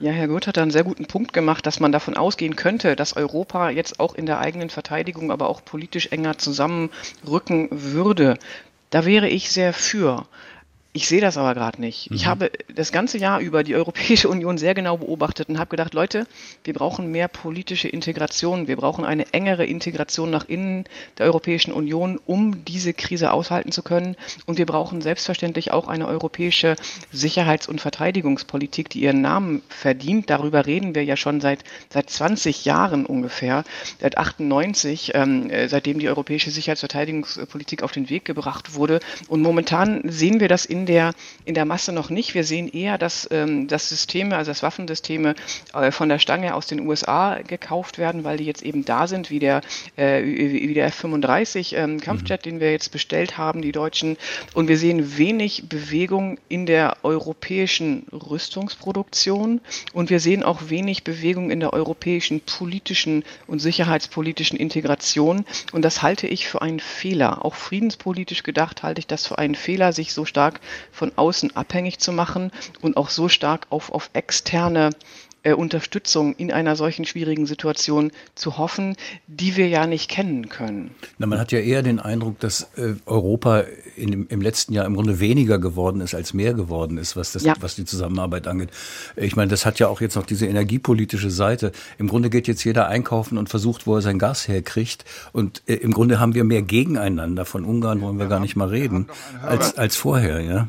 Ja, 0.00 0.12
Herr 0.12 0.28
Goeth 0.28 0.46
hat 0.46 0.56
da 0.56 0.62
einen 0.62 0.70
sehr 0.70 0.84
guten 0.84 1.06
Punkt 1.06 1.32
gemacht, 1.32 1.66
dass 1.66 1.80
man 1.80 1.90
davon 1.90 2.16
ausgehen 2.16 2.54
könnte, 2.54 2.94
dass 2.94 3.16
Europa 3.16 3.70
jetzt 3.70 3.98
auch 3.98 4.14
in 4.14 4.26
der 4.26 4.38
eigenen 4.38 4.70
Verteidigung, 4.70 5.32
aber 5.32 5.48
auch 5.48 5.64
politisch 5.64 6.08
enger 6.12 6.38
zusammenrücken 6.38 7.68
würde. 7.70 8.38
Da 8.90 9.04
wäre 9.04 9.28
ich 9.28 9.50
sehr 9.50 9.72
für. 9.72 10.26
Ich 10.94 11.06
sehe 11.06 11.20
das 11.20 11.36
aber 11.36 11.54
gerade 11.54 11.80
nicht. 11.80 12.10
Mhm. 12.10 12.16
Ich 12.16 12.26
habe 12.26 12.50
das 12.74 12.92
ganze 12.92 13.18
Jahr 13.18 13.40
über 13.40 13.62
die 13.62 13.74
Europäische 13.74 14.28
Union 14.30 14.56
sehr 14.56 14.74
genau 14.74 14.96
beobachtet 14.96 15.48
und 15.48 15.58
habe 15.58 15.68
gedacht, 15.68 15.92
Leute, 15.92 16.26
wir 16.64 16.72
brauchen 16.72 17.10
mehr 17.10 17.28
politische 17.28 17.88
Integration. 17.88 18.68
Wir 18.68 18.76
brauchen 18.76 19.04
eine 19.04 19.32
engere 19.34 19.66
Integration 19.66 20.30
nach 20.30 20.48
innen 20.48 20.84
der 21.18 21.26
Europäischen 21.26 21.72
Union, 21.72 22.18
um 22.24 22.64
diese 22.64 22.94
Krise 22.94 23.32
aushalten 23.32 23.70
zu 23.70 23.82
können. 23.82 24.16
Und 24.46 24.56
wir 24.56 24.64
brauchen 24.64 25.02
selbstverständlich 25.02 25.72
auch 25.72 25.88
eine 25.88 26.08
europäische 26.08 26.74
Sicherheits- 27.12 27.68
und 27.68 27.82
Verteidigungspolitik, 27.82 28.88
die 28.88 29.00
ihren 29.00 29.20
Namen 29.20 29.62
verdient. 29.68 30.30
Darüber 30.30 30.64
reden 30.64 30.94
wir 30.94 31.04
ja 31.04 31.16
schon 31.16 31.42
seit, 31.42 31.64
seit 31.90 32.08
20 32.08 32.64
Jahren 32.64 33.04
ungefähr, 33.04 33.64
seit 34.00 34.16
98, 34.16 35.12
ähm, 35.14 35.50
äh, 35.50 35.68
seitdem 35.68 35.98
die 35.98 36.08
europäische 36.08 36.50
Sicherheits- 36.50 36.82
und 36.82 36.90
Verteidigungspolitik 36.90 37.82
auf 37.82 37.92
den 37.92 38.08
Weg 38.08 38.24
gebracht 38.24 38.74
wurde. 38.74 39.00
Und 39.28 39.42
momentan 39.42 40.00
sehen 40.04 40.40
wir 40.40 40.48
das 40.48 40.64
in 40.64 40.77
in 40.78 40.86
der, 40.86 41.14
in 41.44 41.54
der 41.54 41.64
Masse 41.64 41.92
noch 41.92 42.10
nicht. 42.10 42.34
Wir 42.34 42.44
sehen 42.44 42.68
eher, 42.68 42.98
dass, 42.98 43.28
ähm, 43.30 43.68
dass 43.68 43.88
Systeme, 43.88 44.36
also 44.36 44.50
dass 44.50 44.62
Waffensysteme 44.62 45.34
äh, 45.74 45.90
von 45.90 46.08
der 46.08 46.18
Stange 46.18 46.54
aus 46.54 46.66
den 46.66 46.80
USA 46.86 47.38
gekauft 47.42 47.98
werden, 47.98 48.24
weil 48.24 48.38
die 48.38 48.44
jetzt 48.44 48.62
eben 48.62 48.84
da 48.84 49.06
sind, 49.06 49.30
wie 49.30 49.38
der, 49.38 49.62
äh, 49.96 50.22
wie 50.22 50.74
der 50.74 50.86
F-35 50.86 51.74
ähm, 51.76 52.00
Kampfjet, 52.00 52.44
mhm. 52.44 52.50
den 52.50 52.60
wir 52.60 52.70
jetzt 52.70 52.92
bestellt 52.92 53.38
haben, 53.38 53.62
die 53.62 53.72
Deutschen. 53.72 54.16
Und 54.54 54.68
wir 54.68 54.78
sehen 54.78 55.18
wenig 55.18 55.68
Bewegung 55.68 56.38
in 56.48 56.66
der 56.66 56.98
europäischen 57.02 58.06
Rüstungsproduktion 58.12 59.60
und 59.92 60.10
wir 60.10 60.20
sehen 60.20 60.42
auch 60.42 60.68
wenig 60.68 61.04
Bewegung 61.04 61.50
in 61.50 61.60
der 61.60 61.72
europäischen 61.72 62.40
politischen 62.40 63.24
und 63.46 63.58
sicherheitspolitischen 63.58 64.58
Integration. 64.58 65.44
Und 65.72 65.82
das 65.82 66.02
halte 66.02 66.26
ich 66.26 66.48
für 66.48 66.62
einen 66.62 66.80
Fehler. 66.80 67.44
Auch 67.44 67.54
friedenspolitisch 67.54 68.42
gedacht 68.42 68.82
halte 68.82 69.00
ich 69.00 69.06
das 69.06 69.26
für 69.26 69.38
einen 69.38 69.54
Fehler, 69.54 69.92
sich 69.92 70.12
so 70.12 70.24
stark 70.24 70.60
von 70.92 71.12
außen 71.16 71.56
abhängig 71.56 71.98
zu 71.98 72.12
machen 72.12 72.50
und 72.80 72.96
auch 72.96 73.10
so 73.10 73.28
stark 73.28 73.66
auf, 73.70 73.90
auf 73.90 74.10
externe 74.12 74.90
äh, 75.48 75.54
Unterstützung 75.54 76.34
in 76.34 76.52
einer 76.52 76.76
solchen 76.76 77.04
schwierigen 77.04 77.46
Situation 77.46 78.12
zu 78.34 78.58
hoffen, 78.58 78.96
die 79.26 79.56
wir 79.56 79.68
ja 79.68 79.86
nicht 79.86 80.10
kennen 80.10 80.48
können. 80.48 80.90
Na, 81.18 81.26
man 81.26 81.38
hat 81.38 81.52
ja 81.52 81.60
eher 81.60 81.82
den 81.82 82.00
Eindruck, 82.00 82.38
dass 82.40 82.68
äh, 82.76 82.94
Europa 83.06 83.64
in, 83.96 84.26
im 84.26 84.42
letzten 84.42 84.74
Jahr 84.74 84.84
im 84.84 84.94
Grunde 84.94 85.20
weniger 85.20 85.58
geworden 85.58 86.00
ist, 86.00 86.14
als 86.14 86.34
mehr 86.34 86.52
geworden 86.54 86.98
ist, 86.98 87.16
was, 87.16 87.32
das, 87.32 87.44
ja. 87.44 87.54
was 87.60 87.76
die 87.76 87.84
Zusammenarbeit 87.84 88.46
angeht. 88.46 88.70
Ich 89.16 89.36
meine, 89.36 89.48
das 89.48 89.64
hat 89.64 89.78
ja 89.78 89.88
auch 89.88 90.00
jetzt 90.00 90.16
noch 90.16 90.26
diese 90.26 90.46
energiepolitische 90.46 91.30
Seite. 91.30 91.72
Im 91.96 92.08
Grunde 92.08 92.28
geht 92.28 92.46
jetzt 92.46 92.64
jeder 92.64 92.88
einkaufen 92.88 93.38
und 93.38 93.48
versucht, 93.48 93.86
wo 93.86 93.96
er 93.96 94.02
sein 94.02 94.18
Gas 94.18 94.48
herkriegt. 94.48 95.04
Und 95.32 95.62
äh, 95.66 95.74
im 95.74 95.92
Grunde 95.92 96.20
haben 96.20 96.34
wir 96.34 96.44
mehr 96.44 96.62
gegeneinander. 96.62 97.44
Von 97.44 97.64
Ungarn 97.64 98.00
wollen 98.00 98.18
wir, 98.18 98.24
wir 98.24 98.28
gar 98.28 98.40
nicht 98.40 98.56
mal 98.56 98.68
reden, 98.68 99.06
als, 99.42 99.78
als 99.78 99.96
vorher, 99.96 100.40
ja. 100.40 100.68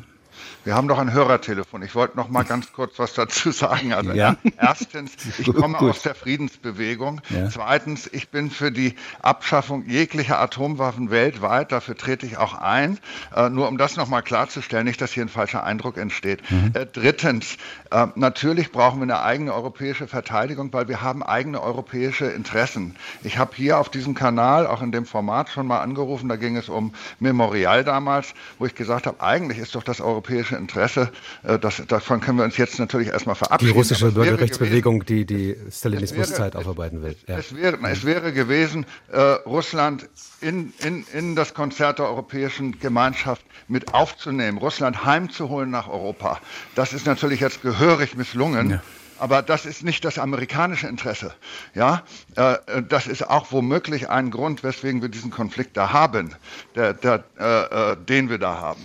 Wir 0.64 0.74
haben 0.74 0.88
doch 0.88 0.98
ein 0.98 1.12
Hörertelefon. 1.12 1.82
Ich 1.82 1.94
wollte 1.94 2.16
noch 2.16 2.28
mal 2.28 2.44
ganz 2.44 2.72
kurz 2.72 2.98
was 2.98 3.14
dazu 3.14 3.50
sagen. 3.50 3.92
Also 3.94 4.12
ja. 4.12 4.36
erstens, 4.58 5.12
ich 5.38 5.52
komme 5.52 5.78
gut, 5.78 5.90
aus 5.90 6.02
der 6.02 6.14
Friedensbewegung. 6.14 7.22
Ja. 7.30 7.48
Zweitens, 7.48 8.08
ich 8.12 8.28
bin 8.28 8.50
für 8.50 8.70
die 8.70 8.94
Abschaffung 9.22 9.86
jeglicher 9.86 10.38
Atomwaffen 10.38 11.10
weltweit. 11.10 11.72
Dafür 11.72 11.96
trete 11.96 12.26
ich 12.26 12.36
auch 12.36 12.54
ein. 12.54 12.98
Äh, 13.34 13.48
nur 13.48 13.68
um 13.68 13.78
das 13.78 13.96
noch 13.96 14.08
mal 14.08 14.20
klarzustellen, 14.20 14.84
nicht, 14.84 15.00
dass 15.00 15.12
hier 15.12 15.24
ein 15.24 15.28
falscher 15.28 15.64
Eindruck 15.64 15.96
entsteht. 15.96 16.42
Mhm. 16.50 16.72
Äh, 16.74 16.86
drittens, 16.86 17.56
äh, 17.90 18.06
natürlich 18.14 18.70
brauchen 18.70 18.98
wir 19.00 19.04
eine 19.04 19.22
eigene 19.22 19.54
europäische 19.54 20.08
Verteidigung, 20.08 20.72
weil 20.72 20.88
wir 20.88 21.00
haben 21.00 21.22
eigene 21.22 21.62
europäische 21.62 22.26
Interessen. 22.26 22.96
Ich 23.22 23.38
habe 23.38 23.52
hier 23.54 23.78
auf 23.78 23.88
diesem 23.88 24.14
Kanal, 24.14 24.66
auch 24.66 24.82
in 24.82 24.92
dem 24.92 25.06
Format 25.06 25.48
schon 25.48 25.66
mal 25.66 25.80
angerufen, 25.80 26.28
da 26.28 26.36
ging 26.36 26.56
es 26.56 26.68
um 26.68 26.92
Memorial 27.18 27.82
damals, 27.84 28.34
wo 28.58 28.66
ich 28.66 28.74
gesagt 28.74 29.06
habe, 29.06 29.20
eigentlich 29.22 29.58
ist 29.58 29.74
doch 29.74 29.82
das 29.82 30.00
europäische 30.00 30.49
russische 30.50 30.56
Interesse. 30.56 31.10
Äh, 31.42 31.58
das, 31.58 31.82
davon 31.86 32.20
können 32.20 32.38
wir 32.38 32.44
uns 32.44 32.56
jetzt 32.56 32.78
natürlich 32.78 33.08
erstmal 33.08 33.34
verabschieden. 33.34 33.72
Die 33.72 33.78
russische 33.78 34.12
Bürgerrechtsbewegung, 34.12 35.04
die 35.04 35.24
die 35.24 35.56
Stalinismuszeit 35.70 36.56
aufarbeiten 36.56 37.02
will. 37.02 37.16
Ja. 37.26 37.38
Es, 37.38 37.54
wäre, 37.54 37.78
es 37.90 38.04
wäre 38.04 38.32
gewesen, 38.32 38.86
äh, 39.12 39.20
Russland 39.20 40.08
in, 40.40 40.72
in, 40.84 41.04
in 41.12 41.36
das 41.36 41.54
Konzert 41.54 41.98
der 41.98 42.06
europäischen 42.06 42.78
Gemeinschaft 42.78 43.44
mit 43.68 43.94
aufzunehmen, 43.94 44.58
Russland 44.58 45.04
heimzuholen 45.04 45.70
nach 45.70 45.88
Europa. 45.88 46.40
Das 46.74 46.92
ist 46.92 47.06
natürlich 47.06 47.40
jetzt 47.40 47.62
gehörig 47.62 48.16
misslungen. 48.16 48.70
Ja. 48.70 48.82
Aber 49.18 49.42
das 49.42 49.66
ist 49.66 49.84
nicht 49.84 50.02
das 50.06 50.18
amerikanische 50.18 50.86
Interesse. 50.86 51.34
Ja, 51.74 52.04
äh, 52.36 52.56
das 52.88 53.06
ist 53.06 53.28
auch 53.28 53.52
womöglich 53.52 54.08
ein 54.08 54.30
Grund, 54.30 54.64
weswegen 54.64 55.02
wir 55.02 55.10
diesen 55.10 55.30
Konflikt 55.30 55.76
da 55.76 55.92
haben, 55.92 56.34
der, 56.74 56.94
der, 56.94 57.24
äh, 57.38 57.92
äh 57.92 57.96
den 57.96 58.30
wir 58.30 58.38
da 58.38 58.58
haben 58.58 58.80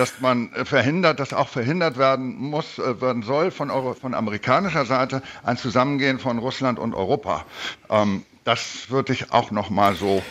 dass 0.00 0.20
man 0.20 0.50
äh, 0.54 0.64
verhindert, 0.64 1.20
dass 1.20 1.34
auch 1.34 1.48
verhindert 1.48 1.98
werden 1.98 2.34
muss, 2.36 2.78
äh, 2.78 3.00
werden 3.02 3.22
soll 3.22 3.50
von, 3.50 3.70
Euro, 3.70 3.92
von 3.92 4.14
amerikanischer 4.14 4.86
Seite 4.86 5.22
ein 5.44 5.58
Zusammengehen 5.58 6.18
von 6.18 6.38
Russland 6.38 6.78
und 6.78 6.94
Europa. 6.94 7.44
Ähm, 7.90 8.24
das 8.44 8.88
würde 8.88 9.12
ich 9.12 9.30
auch 9.30 9.50
noch 9.50 9.68
mal 9.68 9.94
so 9.94 10.22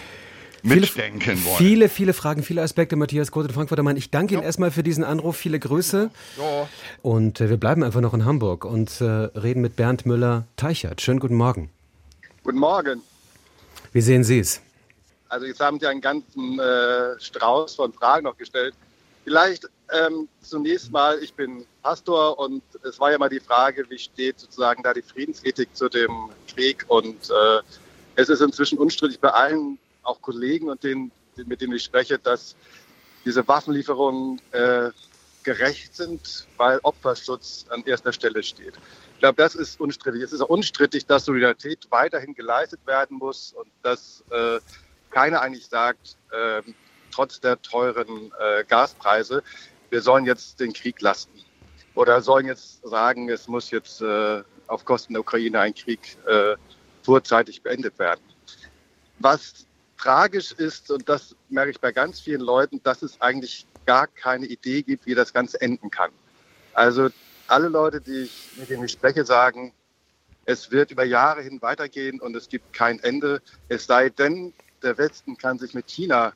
mitdenken 0.63 1.21
viele, 1.21 1.45
wollen. 1.45 1.57
Viele, 1.57 1.89
viele 1.89 2.13
Fragen, 2.13 2.41
viele 2.41 2.63
Aspekte, 2.63 2.95
Matthias 2.95 3.31
Grote, 3.31 3.53
Frankfurter 3.53 3.83
Mann. 3.83 3.95
Ich 3.95 4.09
danke 4.09 4.33
Ihnen 4.33 4.43
erstmal 4.43 4.71
für 4.71 4.81
diesen 4.81 5.03
Anruf. 5.03 5.37
Viele 5.37 5.59
Grüße. 5.59 6.09
Jo. 6.37 6.67
Und 7.03 7.39
äh, 7.39 7.49
wir 7.49 7.57
bleiben 7.57 7.83
einfach 7.83 8.01
noch 8.01 8.15
in 8.15 8.25
Hamburg 8.25 8.65
und 8.65 8.99
äh, 9.01 9.05
reden 9.05 9.61
mit 9.61 9.75
Bernd 9.75 10.07
Müller-Teichert. 10.07 10.99
Schönen 10.99 11.19
guten 11.19 11.35
Morgen. 11.35 11.69
Guten 12.43 12.57
Morgen. 12.57 13.03
Wie 13.93 14.01
sehen 14.01 14.23
Sie 14.23 14.39
es? 14.39 14.61
Also 15.29 15.45
jetzt 15.45 15.59
haben 15.59 15.79
Sie 15.79 15.85
einen 15.85 16.01
ganzen 16.01 16.59
äh, 16.59 17.19
Strauß 17.19 17.75
von 17.75 17.93
Fragen 17.93 18.23
noch 18.23 18.35
gestellt. 18.35 18.73
Vielleicht 19.29 19.69
ähm, 19.91 20.27
zunächst 20.41 20.91
mal, 20.91 21.21
ich 21.21 21.35
bin 21.35 21.63
Pastor 21.83 22.39
und 22.39 22.63
es 22.81 22.99
war 22.99 23.11
ja 23.11 23.19
mal 23.19 23.29
die 23.29 23.39
Frage, 23.39 23.87
wie 23.87 23.99
steht 23.99 24.39
sozusagen 24.39 24.81
da 24.81 24.91
die 24.91 25.03
Friedensethik 25.03 25.69
zu 25.75 25.87
dem 25.87 26.31
Krieg 26.51 26.83
und 26.87 27.29
äh, 27.29 27.61
es 28.15 28.29
ist 28.29 28.41
inzwischen 28.41 28.79
unstrittig 28.79 29.19
bei 29.19 29.29
allen, 29.29 29.77
auch 30.01 30.19
Kollegen 30.23 30.71
und 30.71 30.83
denen, 30.83 31.11
mit 31.45 31.61
denen 31.61 31.73
ich 31.73 31.83
spreche, 31.83 32.17
dass 32.17 32.55
diese 33.23 33.47
Waffenlieferungen 33.47 34.41
äh, 34.49 34.89
gerecht 35.43 35.95
sind, 35.95 36.47
weil 36.57 36.79
Opferschutz 36.81 37.67
an 37.69 37.83
erster 37.85 38.11
Stelle 38.11 38.41
steht. 38.41 38.73
Ich 39.13 39.19
glaube, 39.19 39.35
das 39.35 39.53
ist 39.53 39.79
unstrittig. 39.79 40.23
Es 40.23 40.33
ist 40.33 40.41
auch 40.41 40.49
unstrittig, 40.49 41.05
dass 41.05 41.25
Solidarität 41.25 41.85
weiterhin 41.91 42.33
geleistet 42.33 42.79
werden 42.87 43.19
muss 43.19 43.53
und 43.53 43.69
dass 43.83 44.23
äh, 44.31 44.59
keiner 45.11 45.41
eigentlich 45.41 45.67
sagt, 45.67 46.17
äh, 46.31 46.63
trotz 47.19 47.41
der 47.41 47.61
teuren 47.61 48.31
äh, 48.39 48.63
Gaspreise, 48.63 49.43
wir 49.89 50.01
sollen 50.01 50.23
jetzt 50.25 50.57
den 50.61 50.71
Krieg 50.71 51.01
lassen. 51.01 51.29
Oder 51.93 52.21
sollen 52.21 52.45
jetzt 52.45 52.81
sagen, 52.87 53.29
es 53.29 53.49
muss 53.49 53.71
jetzt 53.71 54.01
äh, 54.01 54.41
auf 54.67 54.85
Kosten 54.85 55.15
der 55.15 55.19
Ukraine 55.19 55.59
ein 55.59 55.75
Krieg 55.75 56.17
äh, 56.25 56.55
vorzeitig 57.03 57.61
beendet 57.61 57.99
werden. 57.99 58.21
Was 59.17 59.65
tragisch 59.97 60.53
ist, 60.53 60.91
und 60.91 61.09
das 61.09 61.35
merke 61.49 61.71
ich 61.71 61.81
bei 61.81 61.91
ganz 61.91 62.21
vielen 62.21 62.39
Leuten, 62.39 62.81
dass 62.83 63.01
es 63.01 63.19
eigentlich 63.19 63.67
gar 63.85 64.07
keine 64.07 64.45
Idee 64.45 64.81
gibt, 64.81 65.05
wie 65.05 65.13
das 65.13 65.33
Ganze 65.33 65.59
enden 65.59 65.91
kann. 65.91 66.11
Also 66.73 67.09
alle 67.47 67.67
Leute, 67.67 67.99
die 67.99 68.21
ich, 68.21 68.51
mit 68.55 68.69
denen 68.69 68.85
ich 68.85 68.93
spreche, 68.93 69.25
sagen, 69.25 69.73
es 70.45 70.71
wird 70.71 70.91
über 70.91 71.03
Jahre 71.03 71.41
hin 71.41 71.61
weitergehen 71.61 72.21
und 72.21 72.33
es 72.37 72.47
gibt 72.47 72.71
kein 72.71 72.97
Ende. 72.99 73.41
Es 73.67 73.87
sei 73.87 74.07
denn, 74.07 74.53
der 74.83 74.97
Westen 74.97 75.37
kann 75.37 75.59
sich 75.59 75.73
mit 75.73 75.89
China 75.89 76.31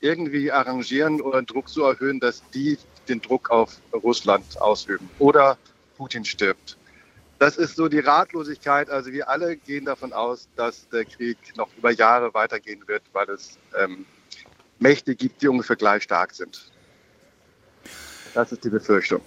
irgendwie 0.00 0.50
arrangieren 0.52 1.20
oder 1.20 1.42
Druck 1.42 1.68
so 1.68 1.84
erhöhen, 1.84 2.20
dass 2.20 2.42
die 2.50 2.78
den 3.08 3.20
Druck 3.20 3.50
auf 3.50 3.80
Russland 3.92 4.60
ausüben 4.60 5.08
oder 5.18 5.58
Putin 5.96 6.24
stirbt. 6.24 6.76
Das 7.38 7.56
ist 7.56 7.76
so 7.76 7.88
die 7.88 8.00
Ratlosigkeit. 8.00 8.90
Also 8.90 9.12
wir 9.12 9.28
alle 9.28 9.56
gehen 9.56 9.84
davon 9.84 10.12
aus, 10.12 10.48
dass 10.56 10.88
der 10.88 11.04
Krieg 11.04 11.38
noch 11.56 11.68
über 11.76 11.90
Jahre 11.92 12.34
weitergehen 12.34 12.82
wird, 12.86 13.02
weil 13.12 13.30
es 13.30 13.58
ähm, 13.78 14.04
Mächte 14.78 15.14
gibt, 15.14 15.42
die 15.42 15.48
ungefähr 15.48 15.76
gleich 15.76 16.02
stark 16.02 16.34
sind. 16.34 16.70
Das 18.34 18.52
ist 18.52 18.64
die 18.64 18.70
Befürchtung. 18.70 19.20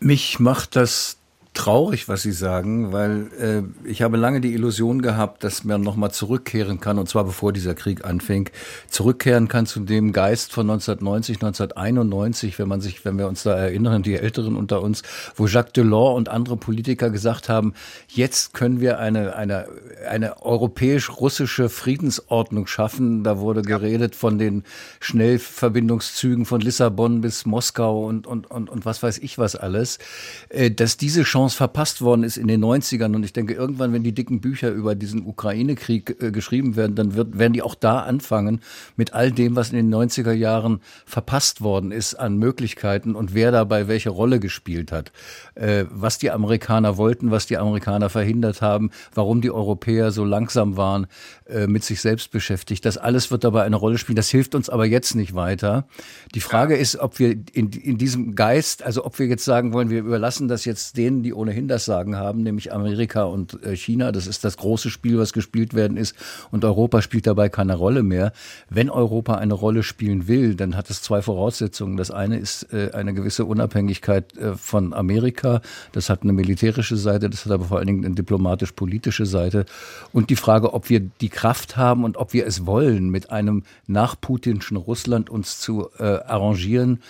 Mich 0.00 0.38
macht 0.38 0.76
das 0.76 1.16
traurig, 1.54 2.08
was 2.08 2.22
Sie 2.22 2.32
sagen, 2.32 2.92
weil 2.92 3.28
äh, 3.40 3.88
ich 3.88 4.02
habe 4.02 4.16
lange 4.16 4.40
die 4.40 4.54
Illusion 4.54 5.00
gehabt, 5.02 5.44
dass 5.44 5.62
man 5.62 5.80
nochmal 5.80 6.10
zurückkehren 6.10 6.80
kann, 6.80 6.98
und 6.98 7.08
zwar 7.08 7.24
bevor 7.24 7.52
dieser 7.52 7.76
Krieg 7.76 8.04
anfing, 8.04 8.50
zurückkehren 8.88 9.46
kann 9.46 9.64
zu 9.64 9.80
dem 9.80 10.12
Geist 10.12 10.52
von 10.52 10.68
1990, 10.68 11.36
1991, 11.36 12.58
wenn 12.58 12.66
man 12.66 12.80
sich, 12.80 13.04
wenn 13.04 13.18
wir 13.18 13.28
uns 13.28 13.44
da 13.44 13.54
erinnern, 13.54 14.02
die 14.02 14.16
Älteren 14.16 14.56
unter 14.56 14.82
uns, 14.82 15.02
wo 15.36 15.46
Jacques 15.46 15.72
Delors 15.72 16.16
und 16.16 16.28
andere 16.28 16.56
Politiker 16.56 17.08
gesagt 17.10 17.48
haben, 17.48 17.74
jetzt 18.08 18.52
können 18.52 18.80
wir 18.80 18.98
eine, 18.98 19.36
eine, 19.36 19.66
eine 20.08 20.42
europäisch-russische 20.42 21.68
Friedensordnung 21.68 22.66
schaffen. 22.66 23.22
Da 23.22 23.38
wurde 23.38 23.62
geredet 23.62 24.16
von 24.16 24.38
den 24.38 24.64
Schnellverbindungszügen 24.98 26.46
von 26.46 26.60
Lissabon 26.60 27.20
bis 27.20 27.46
Moskau 27.46 28.06
und, 28.06 28.26
und, 28.26 28.50
und, 28.50 28.68
und 28.68 28.84
was 28.84 29.04
weiß 29.04 29.18
ich 29.18 29.38
was 29.38 29.54
alles, 29.54 29.98
äh, 30.48 30.72
dass 30.72 30.96
diese 30.96 31.22
Chance 31.22 31.43
Chance 31.44 31.56
verpasst 31.56 32.00
worden 32.00 32.22
ist 32.22 32.38
in 32.38 32.48
den 32.48 32.64
90ern. 32.64 33.14
Und 33.14 33.22
ich 33.22 33.32
denke, 33.32 33.52
irgendwann, 33.52 33.92
wenn 33.92 34.02
die 34.02 34.14
dicken 34.14 34.40
Bücher 34.40 34.70
über 34.70 34.94
diesen 34.94 35.26
Ukraine-Krieg 35.26 36.22
äh, 36.22 36.30
geschrieben 36.30 36.74
werden, 36.74 36.96
dann 36.96 37.14
wird, 37.14 37.38
werden 37.38 37.52
die 37.52 37.62
auch 37.62 37.74
da 37.74 38.00
anfangen 38.00 38.60
mit 38.96 39.12
all 39.12 39.30
dem, 39.30 39.56
was 39.56 39.70
in 39.70 39.76
den 39.76 39.94
90er 39.94 40.32
Jahren 40.32 40.80
verpasst 41.04 41.60
worden 41.60 41.92
ist 41.92 42.14
an 42.14 42.38
Möglichkeiten 42.38 43.14
und 43.14 43.34
wer 43.34 43.52
dabei 43.52 43.88
welche 43.88 44.10
Rolle 44.10 44.40
gespielt 44.40 44.90
hat. 44.90 45.12
Äh, 45.54 45.84
was 45.90 46.18
die 46.18 46.30
Amerikaner 46.30 46.96
wollten, 46.96 47.30
was 47.30 47.46
die 47.46 47.58
Amerikaner 47.58 48.08
verhindert 48.08 48.62
haben, 48.62 48.90
warum 49.14 49.42
die 49.42 49.50
Europäer 49.50 50.10
so 50.10 50.24
langsam 50.24 50.76
waren, 50.78 51.06
äh, 51.46 51.66
mit 51.66 51.84
sich 51.84 52.00
selbst 52.00 52.30
beschäftigt. 52.30 52.86
Das 52.86 52.96
alles 52.96 53.30
wird 53.30 53.44
dabei 53.44 53.64
eine 53.64 53.76
Rolle 53.76 53.98
spielen. 53.98 54.16
Das 54.16 54.30
hilft 54.30 54.54
uns 54.54 54.70
aber 54.70 54.86
jetzt 54.86 55.14
nicht 55.14 55.34
weiter. 55.34 55.86
Die 56.34 56.40
Frage 56.40 56.76
ist, 56.76 56.96
ob 56.96 57.18
wir 57.18 57.32
in, 57.52 57.70
in 57.70 57.98
diesem 57.98 58.34
Geist, 58.34 58.82
also 58.82 59.04
ob 59.04 59.18
wir 59.18 59.26
jetzt 59.26 59.44
sagen 59.44 59.74
wollen, 59.74 59.90
wir 59.90 59.98
überlassen 59.98 60.48
das 60.48 60.64
jetzt 60.64 60.96
denen, 60.96 61.22
die 61.22 61.33
ohnehin 61.34 61.68
das 61.68 61.84
Sagen 61.84 62.16
haben, 62.16 62.42
nämlich 62.42 62.72
Amerika 62.72 63.24
und 63.24 63.62
äh, 63.62 63.76
China. 63.76 64.12
Das 64.12 64.26
ist 64.26 64.44
das 64.44 64.56
große 64.56 64.90
Spiel, 64.90 65.18
was 65.18 65.32
gespielt 65.32 65.74
werden 65.74 65.96
ist. 65.96 66.14
Und 66.50 66.64
Europa 66.64 67.02
spielt 67.02 67.26
dabei 67.26 67.48
keine 67.48 67.74
Rolle 67.74 68.02
mehr. 68.02 68.32
Wenn 68.70 68.90
Europa 68.90 69.34
eine 69.34 69.54
Rolle 69.54 69.82
spielen 69.82 70.28
will, 70.28 70.54
dann 70.54 70.76
hat 70.76 70.90
es 70.90 71.02
zwei 71.02 71.22
Voraussetzungen. 71.22 71.96
Das 71.96 72.10
eine 72.10 72.38
ist 72.38 72.72
äh, 72.72 72.90
eine 72.94 73.14
gewisse 73.14 73.44
Unabhängigkeit 73.44 74.36
äh, 74.36 74.54
von 74.54 74.94
Amerika. 74.94 75.60
Das 75.92 76.08
hat 76.08 76.22
eine 76.22 76.32
militärische 76.32 76.96
Seite, 76.96 77.28
das 77.28 77.44
hat 77.44 77.52
aber 77.52 77.64
vor 77.64 77.78
allen 77.78 77.86
Dingen 77.86 78.04
eine 78.04 78.14
diplomatisch-politische 78.14 79.26
Seite. 79.26 79.66
Und 80.12 80.30
die 80.30 80.36
Frage, 80.36 80.72
ob 80.74 80.88
wir 80.88 81.00
die 81.00 81.28
Kraft 81.28 81.76
haben 81.76 82.04
und 82.04 82.16
ob 82.16 82.32
wir 82.32 82.46
es 82.46 82.66
wollen, 82.66 83.10
mit 83.10 83.30
einem 83.30 83.64
nach 83.86 84.20
Putinschen 84.20 84.76
Russland 84.76 85.30
uns 85.30 85.58
zu 85.60 85.88
äh, 85.98 86.04
arrangieren. 86.04 87.00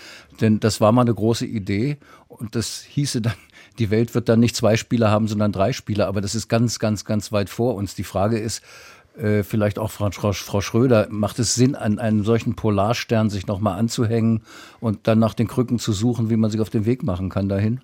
Denn 0.41 0.61
das 0.61 0.81
war 0.81 0.93
mal 0.93 1.03
eine 1.03 1.14
große 1.14 1.47
Idee 1.47 1.99
und 2.29 2.57
das 2.57 2.83
hieße 2.83 3.20
dann, 3.20 3.35
die 3.79 3.91
Welt 3.91 4.14
wird 4.14 4.29
dann 4.29 4.41
nicht 4.41 4.57
zwei 4.57 4.77
Spieler 4.77 5.11
haben, 5.11 5.29
sondern 5.29 5.53
drei 5.53 5.72
Spieler. 5.72 6.07
Aber 6.07 6.20
das 6.20 6.35
ist 6.35 6.49
ganz, 6.49 6.79
ganz, 6.79 7.05
ganz 7.05 7.33
weit 7.33 7.51
vor 7.51 7.75
uns. 7.75 7.95
Die 7.95 8.05
Frage 8.05 8.39
ist, 8.39 8.62
äh, 9.16 9.43
vielleicht 9.43 9.79
auch 9.79 9.91
Frau, 9.91 10.11
Frau 10.11 10.61
Schröder, 10.61 11.07
macht 11.11 11.39
es 11.39 11.55
Sinn, 11.55 11.75
an 11.75 11.99
einem 11.99 12.25
solchen 12.25 12.57
Polarstern 12.57 13.31
sich 13.31 13.47
nochmal 13.47 13.79
anzuhängen 13.79 14.43
und 14.81 15.07
dann 15.07 15.18
nach 15.18 15.35
den 15.35 15.49
Krücken 15.49 15.79
zu 15.79 15.93
suchen, 15.93 16.31
wie 16.31 16.37
man 16.37 16.51
sich 16.51 16.61
auf 16.61 16.70
den 16.70 16.85
Weg 16.87 17.03
machen 17.03 17.29
kann 17.29 17.49
dahin? 17.49 17.81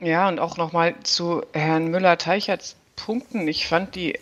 Ja, 0.00 0.28
und 0.28 0.38
auch 0.38 0.56
nochmal 0.56 0.94
zu 1.02 1.42
Herrn 1.52 1.88
Müller-Teicherts 1.88 2.76
Punkten. 2.96 3.48
Ich 3.48 3.66
fand 3.66 3.94
die 3.94 4.18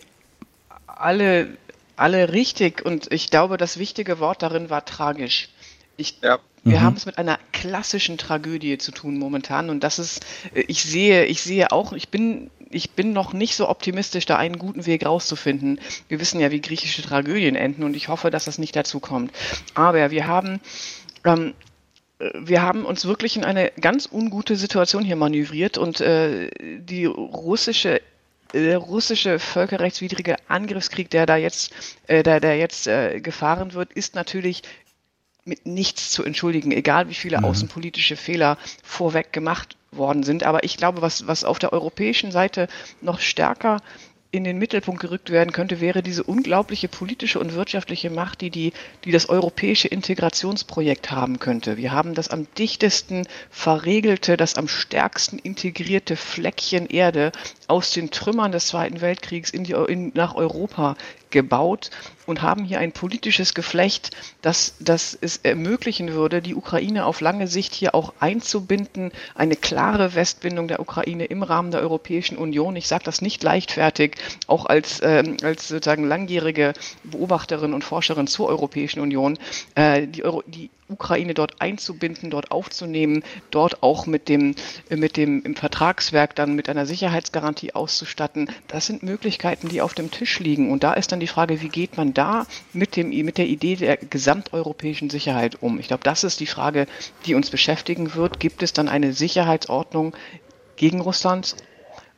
alle, 0.85 1.49
alle 1.95 2.31
richtig 2.31 2.85
und 2.85 3.11
ich 3.11 3.29
glaube, 3.29 3.57
das 3.57 3.77
wichtige 3.77 4.19
Wort 4.19 4.41
darin 4.41 4.69
war 4.69 4.85
tragisch. 4.85 5.49
Ich, 5.97 6.19
ja. 6.21 6.39
Wir 6.67 6.79
mhm. 6.79 6.83
haben 6.83 6.95
es 6.95 7.05
mit 7.05 7.17
einer 7.17 7.39
klassischen 7.51 8.17
Tragödie 8.17 8.77
zu 8.77 8.91
tun 8.91 9.17
momentan 9.17 9.69
und 9.69 9.83
das 9.83 9.99
ist, 9.99 10.25
äh, 10.53 10.61
ich 10.67 10.83
sehe, 10.83 11.25
ich 11.25 11.41
sehe 11.41 11.71
auch, 11.71 11.93
ich 11.93 12.09
bin, 12.09 12.49
ich 12.69 12.91
bin 12.91 13.13
noch 13.13 13.33
nicht 13.33 13.55
so 13.55 13.69
optimistisch, 13.69 14.25
da 14.25 14.37
einen 14.37 14.57
guten 14.57 14.85
Weg 14.85 15.05
rauszufinden. 15.05 15.79
Wir 16.07 16.19
wissen 16.19 16.39
ja, 16.39 16.51
wie 16.51 16.61
griechische 16.61 17.01
Tragödien 17.01 17.55
enden 17.55 17.83
und 17.83 17.95
ich 17.95 18.09
hoffe, 18.09 18.29
dass 18.29 18.45
das 18.45 18.57
nicht 18.57 18.75
dazu 18.75 18.99
kommt. 18.99 19.31
Aber 19.73 20.11
wir 20.11 20.27
haben 20.27 20.59
ähm, 21.23 21.53
äh, 22.19 22.31
wir 22.39 22.61
haben 22.61 22.85
uns 22.85 23.05
wirklich 23.05 23.37
in 23.37 23.45
eine 23.45 23.71
ganz 23.79 24.09
ungute 24.11 24.55
Situation 24.55 25.03
hier 25.03 25.15
manövriert 25.15 25.77
und 25.77 26.01
äh, 26.01 26.49
die 26.79 27.05
russische 27.05 28.01
der 28.53 28.77
russische 28.77 29.39
völkerrechtswidrige 29.39 30.37
Angriffskrieg, 30.47 31.09
der 31.09 31.25
da 31.25 31.35
jetzt, 31.35 31.73
äh, 32.07 32.23
der, 32.23 32.39
der 32.39 32.57
jetzt 32.57 32.87
äh, 32.87 33.19
gefahren 33.19 33.73
wird, 33.73 33.91
ist 33.91 34.15
natürlich 34.15 34.63
mit 35.47 35.65
nichts 35.65 36.11
zu 36.11 36.23
entschuldigen, 36.23 36.71
egal 36.71 37.09
wie 37.09 37.13
viele 37.13 37.39
mhm. 37.39 37.45
außenpolitische 37.45 38.15
Fehler 38.15 38.57
vorweg 38.83 39.33
gemacht 39.33 39.77
worden 39.91 40.23
sind. 40.23 40.43
Aber 40.43 40.63
ich 40.63 40.77
glaube, 40.77 41.01
was, 41.01 41.27
was 41.27 41.43
auf 41.43 41.59
der 41.59 41.73
europäischen 41.73 42.31
Seite 42.31 42.67
noch 43.01 43.19
stärker 43.19 43.81
in 44.29 44.43
den 44.43 44.57
Mittelpunkt 44.57 44.99
gerückt 44.99 45.29
werden 45.29 45.53
könnte, 45.53 45.79
wäre 45.79 46.03
diese 46.03 46.23
unglaubliche 46.23 46.89
politische 46.89 47.39
und 47.39 47.53
wirtschaftliche 47.55 48.09
Macht, 48.09 48.41
die, 48.41 48.49
die, 48.49 48.73
die 49.05 49.11
das 49.11 49.29
europäische 49.29 49.87
Integrationsprojekt 49.87 51.11
haben 51.11 51.39
könnte. 51.39 51.77
Wir 51.77 51.93
haben 51.93 52.13
das 52.13 52.29
am 52.29 52.45
dichtesten 52.57 53.25
verregelte, 53.49 54.35
das 54.35 54.55
am 54.55 54.67
stärksten 54.67 55.39
integrierte 55.39 56.17
Fleckchen 56.17 56.87
Erde 56.87 57.31
aus 57.67 57.91
den 57.91 58.11
Trümmern 58.11 58.51
des 58.51 58.67
Zweiten 58.67 58.99
Weltkriegs 58.99 59.49
in 59.49 59.63
die, 59.63 59.73
in, 59.73 60.11
nach 60.13 60.35
Europa 60.35 60.97
gebaut 61.29 61.89
und 62.27 62.43
haben 62.43 62.63
hier 62.63 62.79
ein 62.79 62.91
politisches 62.91 63.55
Geflecht, 63.55 64.11
das, 64.43 64.75
das 64.79 65.17
es 65.19 65.37
ermöglichen 65.37 66.13
würde, 66.13 66.41
die 66.41 66.53
Ukraine 66.53 67.05
auf 67.05 67.21
lange 67.21 67.47
Sicht 67.47 67.73
hier 67.73 67.95
auch 67.95 68.13
einzubinden, 68.19 69.11
eine 69.33 69.55
klare 69.55 70.13
Westbindung 70.13 70.67
der 70.67 70.79
Ukraine 70.79 71.25
im 71.25 71.41
Rahmen 71.41 71.71
der 71.71 71.81
Europäischen 71.81 72.37
Union. 72.37 72.75
Ich 72.75 72.87
sage 72.87 73.05
das 73.05 73.21
nicht 73.21 73.41
leichtfertig, 73.41 74.15
auch 74.45 74.65
als, 74.65 74.99
ähm, 75.01 75.37
als 75.41 75.69
sozusagen 75.69 76.03
langjährige 76.07 76.73
Beobachterin 77.03 77.73
und 77.73 77.83
Forscherin 77.83 78.27
zur 78.27 78.47
Europäischen 78.47 78.99
Union. 78.99 79.39
Äh, 79.75 80.05
die, 80.07 80.23
Euro, 80.25 80.43
die 80.45 80.69
Ukraine 80.89 81.33
dort 81.33 81.61
einzubinden, 81.61 82.29
dort 82.29 82.51
aufzunehmen, 82.51 83.23
dort 83.51 83.83
auch 83.83 84.05
mit 84.05 84.29
dem, 84.29 84.55
mit 84.89 85.17
dem 85.17 85.43
im 85.43 85.55
Vertragswerk 85.55 86.35
dann 86.35 86.55
mit 86.55 86.69
einer 86.69 86.85
Sicherheitsgarantie 86.85 87.75
auszustatten. 87.75 88.49
Das 88.67 88.85
sind 88.85 89.03
Möglichkeiten, 89.03 89.67
die 89.67 89.81
auf 89.81 89.93
dem 89.93 90.11
Tisch 90.11 90.39
liegen. 90.39 90.71
Und 90.71 90.83
da 90.83 90.93
ist 90.93 91.11
dann 91.11 91.19
die 91.19 91.27
Frage, 91.27 91.61
wie 91.61 91.69
geht 91.69 91.97
man 91.97 92.13
da 92.13 92.45
mit, 92.73 92.95
dem, 92.95 93.09
mit 93.09 93.37
der 93.37 93.47
Idee 93.47 93.75
der 93.75 93.97
gesamteuropäischen 93.97 95.09
Sicherheit 95.09 95.61
um? 95.61 95.79
Ich 95.79 95.87
glaube, 95.87 96.03
das 96.03 96.23
ist 96.23 96.39
die 96.39 96.47
Frage, 96.47 96.87
die 97.25 97.35
uns 97.35 97.49
beschäftigen 97.49 98.15
wird. 98.15 98.39
Gibt 98.39 98.63
es 98.63 98.73
dann 98.73 98.87
eine 98.87 99.13
Sicherheitsordnung 99.13 100.15
gegen 100.77 101.01
Russland 101.01 101.55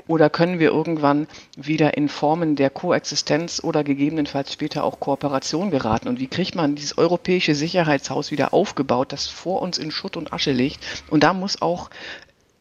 oder 0.09 0.31
können 0.31 0.57
wir 0.57 0.71
irgendwann 0.71 1.27
wieder 1.55 1.95
in 1.95 2.09
Formen 2.09 2.55
der 2.55 2.71
Koexistenz 2.71 3.63
oder 3.63 3.83
gegebenenfalls 3.83 4.51
später 4.51 4.83
auch 4.83 4.99
Kooperation 4.99 5.69
geraten? 5.69 6.07
Und 6.07 6.19
wie 6.19 6.27
kriegt 6.27 6.55
man 6.55 6.73
dieses 6.73 6.97
europäische 6.97 7.53
Sicherheitshaus 7.53 8.31
wieder 8.31 8.51
aufgebaut, 8.51 9.13
das 9.13 9.27
vor 9.27 9.61
uns 9.61 9.77
in 9.77 9.91
Schutt 9.91 10.17
und 10.17 10.33
Asche 10.33 10.51
liegt? 10.51 10.79
Und 11.11 11.21
da 11.21 11.35
muss 11.35 11.61
auch 11.61 11.91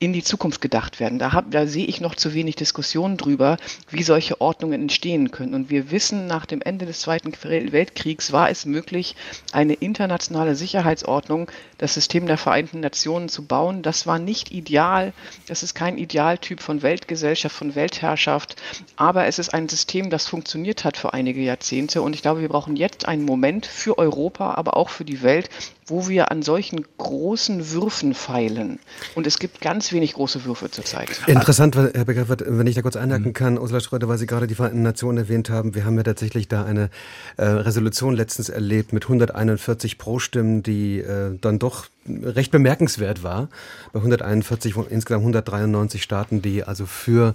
in 0.01 0.13
die 0.13 0.23
Zukunft 0.23 0.61
gedacht 0.61 1.01
werden. 1.01 1.19
Da, 1.19 1.33
hab, 1.33 1.51
da 1.51 1.67
sehe 1.67 1.87
ich 1.87 2.01
noch 2.01 2.15
zu 2.15 2.35
wenig 2.35 2.57
Diskussionen 2.57 3.17
drüber, 3.17 3.57
wie 3.91 4.03
solche 4.03 4.41
Ordnungen 4.41 4.83
entstehen 4.83 5.31
können. 5.31 5.55
Und 5.55 5.71
wir 5.71 5.91
wissen, 5.91 6.27
nach 6.27 6.47
dem 6.47 6.63
Ende 6.63 6.87
des 6.87 7.01
Zweiten 7.01 7.33
Weltkriegs 7.43 8.33
war 8.33 8.51
es 8.51 8.65
möglich, 8.65 9.17
eine 9.53 9.75
internationale 9.75 10.55
Sicherheitsordnung, 10.55 11.51
das 11.79 11.95
System 11.95 12.27
der 12.27 12.39
Vereinten 12.39 12.81
Nationen 12.81 13.29
zu 13.29 13.45
bauen. 13.45 13.83
Das 13.83 14.07
war 14.07 14.19
nicht 14.19 14.53
ideal. 14.53 15.13
Das 15.47 15.63
ist 15.63 15.75
kein 15.75 15.99
Idealtyp 15.99 16.61
von 16.61 16.83
Weltgesellschaft, 16.83 17.57
von 17.57 17.75
Weltherrschaft. 17.75 18.57
Aber 18.97 19.27
es 19.27 19.39
ist 19.39 19.53
ein 19.53 19.69
System, 19.69 20.11
das 20.11 20.27
funktioniert 20.27 20.85
hat 20.85 20.97
für 20.97 21.13
einige 21.13 21.41
Jahrzehnte. 21.41 22.03
Und 22.03 22.15
ich 22.15 22.23
glaube, 22.23 22.41
wir 22.41 22.49
brauchen 22.49 22.77
jetzt 22.77 23.07
einen 23.07 23.25
Moment 23.25 23.67
für 23.67 23.99
Europa, 23.99 24.55
aber 24.55 24.77
auch 24.77 24.91
für 24.91 25.05
die 25.05 25.23
Welt, 25.23 25.51
wo 25.89 26.09
wir 26.09 26.31
an 26.31 26.43
solchen 26.43 26.85
großen 26.99 27.71
Würfen 27.71 28.15
feilen. 28.15 28.79
Und 29.15 29.27
es 29.27 29.39
gibt 29.39 29.61
ganz 29.61 29.93
wenig 29.93 30.15
große 30.15 30.45
Würfe 30.45 30.71
zurzeit. 30.71 31.21
Interessant, 31.27 31.77
Herr 31.77 32.05
Becker, 32.05 32.27
wenn 32.29 32.67
ich 32.67 32.75
da 32.75 32.83
kurz 32.83 32.97
einhaken 32.97 33.33
kann, 33.33 33.59
Ursula 33.59 33.81
Schröder, 33.81 34.09
weil 34.09 34.19
Sie 34.19 34.27
gerade 34.27 34.47
die 34.47 34.55
Vereinten 34.55 34.83
Nationen 34.83 35.19
erwähnt 35.19 35.51
haben. 35.51 35.75
Wir 35.75 35.85
haben 35.85 35.97
ja 35.97 36.03
tatsächlich 36.03 36.49
da 36.49 36.65
eine 36.65 36.91
äh, 37.37 37.45
Resolution 37.45 38.15
letztens 38.15 38.49
erlebt 38.49 38.93
mit 38.93 39.05
141 39.05 39.99
Pro-Stimmen, 39.99 40.63
die 40.63 41.01
äh, 41.01 41.37
dann 41.41 41.59
doch 41.59 41.87
recht 42.07 42.51
bemerkenswert 42.51 43.23
war. 43.23 43.49
Bei 43.93 43.99
141 43.99 44.75
von 44.75 44.87
insgesamt 44.89 45.23
193 45.23 46.03
Staaten, 46.03 46.43
die 46.43 46.65
also 46.65 46.87
für 46.87 47.35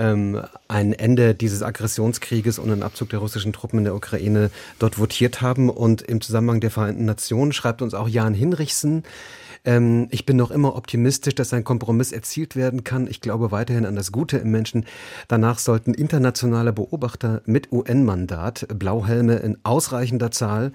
ähm, 0.00 0.42
ein 0.66 0.92
Ende 0.92 1.34
dieses 1.34 1.62
Aggressionskrieges 1.62 2.58
und 2.58 2.72
einen 2.72 2.82
Abzug 2.82 3.10
der 3.10 3.18
russischen 3.18 3.52
Truppen 3.52 3.78
in 3.78 3.84
der 3.84 3.94
Ukraine 3.94 4.50
dort 4.78 4.98
votiert 4.98 5.42
haben. 5.42 5.68
Und 5.68 6.02
im 6.02 6.20
Zusammenhang 6.20 6.60
der 6.60 6.70
Vereinten 6.70 7.04
Nationen 7.04 7.52
schreibt 7.52 7.82
uns 7.82 7.94
auch 7.94 8.08
Jan 8.08 8.34
Hinrichsen, 8.34 9.04
Ähm, 9.64 10.08
ich 10.10 10.26
bin 10.26 10.36
noch 10.36 10.50
immer 10.50 10.76
optimistisch, 10.76 11.34
dass 11.34 11.52
ein 11.52 11.64
Kompromiss 11.64 12.12
erzielt 12.12 12.56
werden 12.56 12.84
kann. 12.84 13.06
Ich 13.06 13.20
glaube 13.20 13.50
weiterhin 13.50 13.86
an 13.86 13.96
das 13.96 14.12
Gute 14.12 14.38
im 14.38 14.50
Menschen. 14.50 14.86
Danach 15.28 15.58
sollten 15.58 15.94
internationale 15.94 16.72
Beobachter 16.72 17.42
mit 17.44 17.72
UN-Mandat, 17.72 18.66
Blauhelme 18.74 19.36
in 19.36 19.58
ausreichender 19.62 20.30
Zahl, 20.30 20.72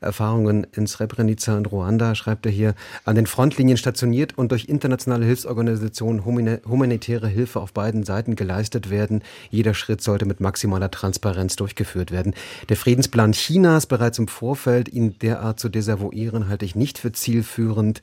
Erfahrungen 0.00 0.66
in 0.72 0.86
Srebrenica 0.86 1.56
und 1.56 1.70
Ruanda, 1.70 2.14
schreibt 2.14 2.46
er 2.46 2.52
hier, 2.52 2.74
an 3.04 3.16
den 3.16 3.26
Frontlinien 3.26 3.76
stationiert 3.76 4.38
und 4.38 4.52
durch 4.52 4.66
internationale 4.66 5.26
Hilfsorganisationen 5.26 6.24
humanitäre 6.24 7.28
Hilfe 7.28 7.60
auf 7.60 7.72
beiden 7.72 8.04
Seiten 8.04 8.36
geleistet 8.36 8.90
werden. 8.90 9.22
Jeder 9.50 9.74
Schritt 9.74 10.02
sollte 10.02 10.24
mit 10.26 10.40
maximaler 10.40 10.90
Transparenz 10.90 11.56
durchgeführt 11.56 12.10
werden. 12.10 12.34
Der 12.68 12.76
Friedensplan 12.76 13.32
Chinas 13.32 13.86
bereits 13.86 14.18
im 14.18 14.28
Vorfeld, 14.28 14.88
ihn 14.88 15.18
derart 15.18 15.60
zu 15.60 15.68
desavouieren, 15.68 16.48
halte 16.48 16.64
ich 16.64 16.74
nicht 16.74 16.98
für 16.98 17.12
zielführend. 17.12 18.00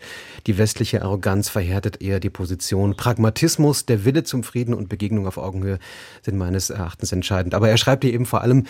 Die 0.48 0.58
westliche 0.58 1.02
Arroganz 1.02 1.50
verhärtet 1.50 2.02
eher 2.02 2.20
die 2.20 2.30
Position. 2.30 2.96
Pragmatismus, 2.96 3.86
der 3.86 4.06
Wille 4.06 4.24
zum 4.24 4.44
Frieden 4.44 4.74
und 4.74 4.90
Begegnung 4.90 5.28
auf 5.28 5.38
Augenhöhe 5.38 5.80
sind 6.22 6.38
meines 6.38 6.70
Erachtens 6.70 7.12
entscheidend. 7.12 7.54
Aber 7.54 7.70
er 7.70 7.78
schreibt 7.78 8.04
hier 8.04 8.14
eben 8.14 8.26
vor 8.26 8.42
allem 8.42 8.66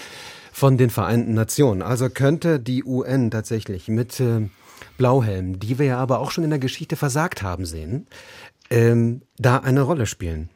von 0.51 0.77
den 0.77 0.89
Vereinten 0.89 1.33
Nationen. 1.33 1.81
Also 1.81 2.09
könnte 2.09 2.59
die 2.59 2.83
UN 2.83 3.31
tatsächlich 3.31 3.87
mit 3.87 4.19
äh, 4.19 4.49
Blauhelmen, 4.97 5.59
die 5.59 5.79
wir 5.79 5.85
ja 5.85 5.97
aber 5.97 6.19
auch 6.19 6.31
schon 6.31 6.43
in 6.43 6.49
der 6.49 6.59
Geschichte 6.59 6.95
versagt 6.95 7.43
haben 7.43 7.65
sehen, 7.65 8.07
ähm, 8.69 9.21
da 9.37 9.57
eine 9.57 9.81
Rolle 9.81 10.05
spielen. 10.05 10.49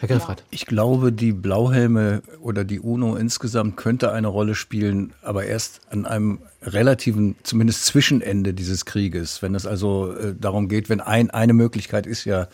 Herr 0.00 0.08
Greffrath. 0.08 0.44
Ich 0.50 0.66
glaube, 0.66 1.12
die 1.12 1.32
Blauhelme 1.32 2.22
oder 2.40 2.64
die 2.64 2.80
UNO 2.80 3.16
insgesamt 3.16 3.76
könnte 3.76 4.12
eine 4.12 4.28
Rolle 4.28 4.54
spielen, 4.54 5.12
aber 5.22 5.44
erst 5.44 5.80
an 5.90 6.06
einem 6.06 6.38
relativen, 6.62 7.36
zumindest 7.42 7.86
Zwischenende 7.86 8.54
dieses 8.54 8.84
Krieges. 8.84 9.42
Wenn 9.42 9.54
es 9.54 9.66
also 9.66 10.12
äh, 10.12 10.34
darum 10.38 10.68
geht, 10.68 10.88
wenn 10.88 11.00
ein, 11.00 11.30
eine 11.30 11.52
Möglichkeit 11.52 12.06
ist 12.06 12.24
ja, 12.24 12.48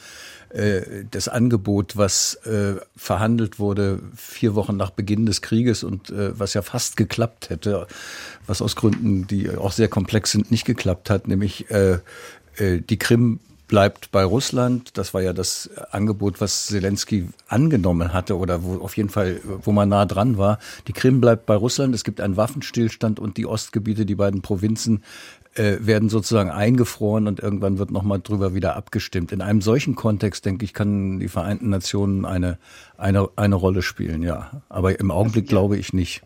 äh, 0.54 1.04
das 1.10 1.28
Angebot, 1.28 1.96
was 1.96 2.34
äh, 2.46 2.76
verhandelt 2.96 3.58
wurde 3.58 3.98
vier 4.16 4.54
Wochen 4.54 4.76
nach 4.76 4.90
Beginn 4.90 5.26
des 5.26 5.42
Krieges 5.42 5.82
und 5.82 6.10
äh, 6.10 6.38
was 6.38 6.54
ja 6.54 6.62
fast 6.62 6.96
geklappt 6.96 7.50
hätte, 7.50 7.86
was 8.46 8.62
aus 8.62 8.76
Gründen, 8.76 9.26
die 9.26 9.50
auch 9.50 9.72
sehr 9.72 9.88
komplex 9.88 10.30
sind, 10.30 10.50
nicht 10.50 10.64
geklappt 10.64 11.10
hat, 11.10 11.26
nämlich 11.28 11.70
äh, 11.70 11.98
die 12.56 12.98
Krim 12.98 13.40
bleibt 13.74 14.12
bei 14.12 14.22
Russland. 14.22 14.96
Das 14.96 15.14
war 15.14 15.22
ja 15.22 15.32
das 15.32 15.68
Angebot, 15.90 16.40
was 16.40 16.66
Zelensky 16.66 17.26
angenommen 17.48 18.12
hatte 18.12 18.38
oder 18.38 18.62
wo 18.62 18.76
auf 18.76 18.96
jeden 18.96 19.08
Fall, 19.08 19.40
wo 19.42 19.72
man 19.72 19.88
nah 19.88 20.06
dran 20.06 20.38
war. 20.38 20.60
Die 20.86 20.92
Krim 20.92 21.20
bleibt 21.20 21.44
bei 21.44 21.56
Russland. 21.56 21.92
Es 21.92 22.04
gibt 22.04 22.20
einen 22.20 22.36
Waffenstillstand 22.36 23.18
und 23.18 23.36
die 23.36 23.46
Ostgebiete, 23.46 24.06
die 24.06 24.14
beiden 24.14 24.42
Provinzen 24.42 25.02
äh, 25.56 25.78
werden 25.80 26.08
sozusagen 26.08 26.52
eingefroren 26.52 27.26
und 27.26 27.40
irgendwann 27.40 27.78
wird 27.78 27.90
nochmal 27.90 28.20
drüber 28.20 28.54
wieder 28.54 28.76
abgestimmt. 28.76 29.32
In 29.32 29.40
einem 29.40 29.60
solchen 29.60 29.96
Kontext, 29.96 30.44
denke 30.44 30.64
ich, 30.64 30.72
kann 30.72 31.18
die 31.18 31.26
Vereinten 31.26 31.68
Nationen 31.68 32.26
eine, 32.26 32.58
eine, 32.96 33.28
eine 33.34 33.56
Rolle 33.56 33.82
spielen, 33.82 34.22
ja. 34.22 34.62
Aber 34.68 35.00
im 35.00 35.10
Augenblick 35.10 35.48
glaube 35.48 35.78
ich 35.78 35.92
nicht. 35.92 36.22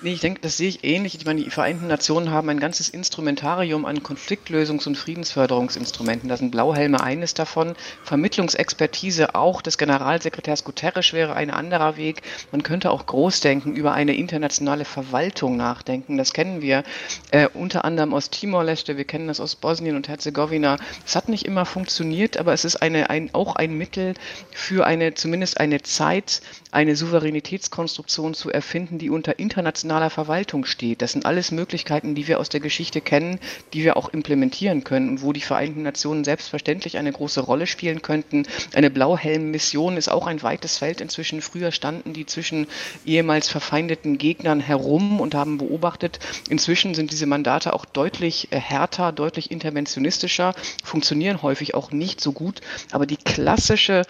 Nee, 0.00 0.12
ich 0.12 0.20
denke, 0.20 0.40
das 0.42 0.56
sehe 0.56 0.68
ich 0.68 0.84
ähnlich. 0.84 1.16
Ich 1.16 1.26
meine, 1.26 1.42
die 1.42 1.50
Vereinten 1.50 1.88
Nationen 1.88 2.30
haben 2.30 2.48
ein 2.50 2.60
ganzes 2.60 2.88
Instrumentarium 2.88 3.84
an 3.84 3.98
Konfliktlösungs- 3.98 4.86
und 4.86 4.96
Friedensförderungsinstrumenten. 4.96 6.28
Da 6.28 6.36
sind 6.36 6.52
Blauhelme 6.52 7.02
eines 7.02 7.34
davon. 7.34 7.74
Vermittlungsexpertise 8.04 9.34
auch 9.34 9.60
des 9.60 9.76
Generalsekretärs 9.76 10.62
Guterres 10.62 11.12
wäre 11.12 11.34
ein 11.34 11.50
anderer 11.50 11.96
Weg. 11.96 12.22
Man 12.52 12.62
könnte 12.62 12.92
auch 12.92 13.06
groß 13.06 13.40
denken, 13.40 13.74
über 13.74 13.92
eine 13.92 14.14
internationale 14.14 14.84
Verwaltung 14.84 15.56
nachdenken. 15.56 16.16
Das 16.16 16.32
kennen 16.32 16.62
wir 16.62 16.84
äh, 17.32 17.48
unter 17.52 17.84
anderem 17.84 18.14
aus 18.14 18.30
Timor-Leste, 18.30 18.96
wir 18.96 19.04
kennen 19.04 19.26
das 19.26 19.40
aus 19.40 19.56
Bosnien 19.56 19.96
und 19.96 20.06
Herzegowina. 20.06 20.76
Es 21.04 21.16
hat 21.16 21.28
nicht 21.28 21.44
immer 21.44 21.66
funktioniert, 21.66 22.36
aber 22.36 22.52
es 22.52 22.64
ist 22.64 22.76
eine, 22.76 23.10
ein, 23.10 23.34
auch 23.34 23.56
ein 23.56 23.76
Mittel 23.76 24.14
für 24.52 24.86
eine, 24.86 25.14
zumindest 25.14 25.58
eine 25.58 25.82
Zeit, 25.82 26.40
eine 26.70 26.96
Souveränitätskonstruktion 26.96 28.34
zu 28.34 28.50
erfinden, 28.50 28.98
die 28.98 29.10
unter 29.10 29.38
internationaler 29.38 30.10
Verwaltung 30.10 30.64
steht. 30.64 31.02
Das 31.02 31.12
sind 31.12 31.26
alles 31.26 31.50
Möglichkeiten, 31.50 32.14
die 32.14 32.28
wir 32.28 32.40
aus 32.40 32.48
der 32.48 32.60
Geschichte 32.60 33.00
kennen, 33.00 33.40
die 33.72 33.84
wir 33.84 33.96
auch 33.96 34.08
implementieren 34.08 34.84
können 34.84 35.18
wo 35.22 35.32
die 35.32 35.40
Vereinten 35.40 35.82
Nationen 35.82 36.24
selbstverständlich 36.24 36.98
eine 36.98 37.12
große 37.12 37.40
Rolle 37.40 37.66
spielen 37.66 38.02
könnten. 38.02 38.46
Eine 38.74 38.90
Blauhelm-Mission 38.90 39.96
ist 39.96 40.08
auch 40.08 40.26
ein 40.26 40.42
weites 40.42 40.78
Feld 40.78 41.00
inzwischen. 41.00 41.42
Früher 41.42 41.72
standen 41.72 42.12
die 42.12 42.26
zwischen 42.26 42.66
ehemals 43.04 43.48
verfeindeten 43.48 44.18
Gegnern 44.18 44.60
herum 44.60 45.20
und 45.20 45.34
haben 45.34 45.58
beobachtet. 45.58 46.18
Inzwischen 46.48 46.94
sind 46.94 47.12
diese 47.12 47.26
Mandate 47.26 47.72
auch 47.72 47.84
deutlich 47.84 48.48
äh, 48.50 48.58
härter, 48.58 49.12
deutlich 49.12 49.50
interventionistischer, 49.50 50.54
funktionieren 50.84 51.42
häufig 51.42 51.74
auch 51.74 51.90
nicht 51.90 52.20
so 52.20 52.32
gut. 52.32 52.60
Aber 52.90 53.06
die 53.06 53.16
klassische, 53.16 54.02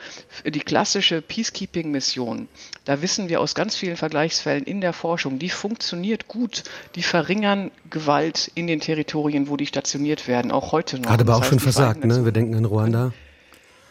die 0.45 0.61
klassische 0.61 1.23
Peacekeeping-Mission, 1.23 2.48
da 2.85 3.03
wissen 3.03 3.29
wir 3.29 3.41
aus 3.41 3.55
ganz 3.55 3.77
vielen 3.77 3.97
Vergleichsfällen 3.97 4.65
in 4.65 4.81
der 4.81 4.93
Forschung, 4.93 5.39
die 5.39 5.51
funktioniert 5.51 6.29
gut. 6.29 6.65
Die 6.95 7.03
verringern 7.03 7.71
Gewalt 7.91 8.51
in 8.55 8.67
den 8.67 8.81
Territorien, 8.81 9.49
wo 9.49 9.57
die 9.57 9.67
stationiert 9.67 10.27
werden, 10.27 10.51
auch 10.51 10.73
heute 10.73 10.99
noch. 10.99 11.11
Hat 11.11 11.21
aber 11.21 11.37
auch 11.37 11.45
schon 11.45 11.61
versagt, 11.61 12.05
ne? 12.05 12.25
Wir 12.25 12.33
denken 12.33 12.55
an 12.55 12.65
Ruanda. 12.65 13.13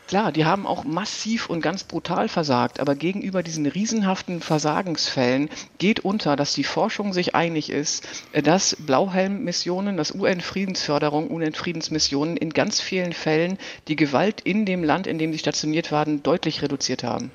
Klar, 0.08 0.32
die 0.32 0.46
haben 0.46 0.66
auch 0.66 0.86
massiv 0.86 1.50
und 1.50 1.60
ganz 1.60 1.84
brutal 1.84 2.30
versagt, 2.30 2.80
aber 2.80 2.96
gegenüber 2.96 3.44
diesen 3.44 3.66
riesenhaften 3.66 4.40
Versagensfällen 4.40 5.50
geht 5.80 6.00
unter, 6.00 6.38
dass 6.38 6.54
die 6.54 6.64
Forschung 6.64 7.12
sich 7.12 7.36
einig 7.36 7.70
ist, 7.70 8.08
dass 8.32 8.78
Blauhelm-Missionen, 8.80 9.98
dass 9.98 10.16
UN-Friedensförderung, 10.16 11.30
UN-Friedensmissionen 11.30 12.38
in 12.38 12.52
ganz 12.52 12.80
vielen 12.80 13.12
Fällen 13.12 13.58
die 13.90 13.98
Gewalt 13.98 14.40
in 14.40 14.66
dem 14.66 14.82
Land, 14.82 15.08
in 15.08 15.18
dem 15.18 15.34
sie 15.34 15.40
stationiert 15.40 15.92
waren, 15.92 16.24
deutlich 16.24 16.62
reduziert 16.62 17.04
haben. 17.04 17.30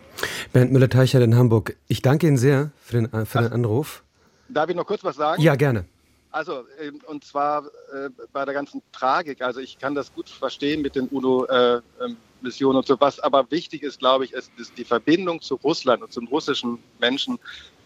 Bernd 0.55 0.73
Müller-Teichert 0.73 1.23
in 1.23 1.37
Hamburg, 1.37 1.77
ich 1.89 2.01
danke 2.01 2.27
Ihnen 2.27 2.39
sehr 2.39 2.71
für 2.83 3.03
den, 3.03 3.27
für 3.27 3.39
den 3.41 3.53
Anruf. 3.53 4.03
Darf 4.49 4.71
ich 4.71 4.77
noch 4.77 4.87
kurz 4.87 5.05
was 5.05 5.17
sagen? 5.17 5.43
Ja, 5.43 5.57
gerne. 5.57 5.85
Also, 6.31 6.65
ähm, 6.81 7.01
und 7.07 7.23
zwar 7.25 7.67
äh, 7.67 8.09
bei 8.33 8.47
der 8.47 8.55
ganzen 8.55 8.81
Tragik. 8.93 9.43
Also, 9.43 9.61
ich 9.61 9.79
kann 9.79 9.95
das 9.95 10.15
gut 10.15 10.31
verstehen 10.31 10.81
mit 10.81 10.97
den 10.97 11.09
UNO- 11.09 11.45
äh, 11.45 11.83
ähm, 12.03 12.17
Mission 12.43 12.77
und 12.77 12.87
so. 12.87 13.01
Was 13.01 13.21
aber 13.21 13.51
wichtig 13.51 13.83
ist, 13.83 13.99
glaube 13.99 14.25
ich, 14.25 14.33
ist, 14.33 14.51
dass 14.59 14.73
die 14.75 14.85
Verbindung 14.85 15.41
zu 15.41 15.57
Russland 15.57 16.03
und 16.03 16.13
zum 16.13 16.27
russischen 16.29 16.79
Menschen 16.99 17.39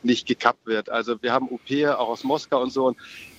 nicht 0.02 0.26
gekappt 0.26 0.66
wird. 0.66 0.88
Also 0.90 1.20
wir 1.22 1.32
haben 1.32 1.48
UP 1.50 1.70
auch 1.96 2.08
aus 2.08 2.24
Moskau 2.24 2.62
und 2.62 2.72
so 2.72 2.86
und 2.86 2.96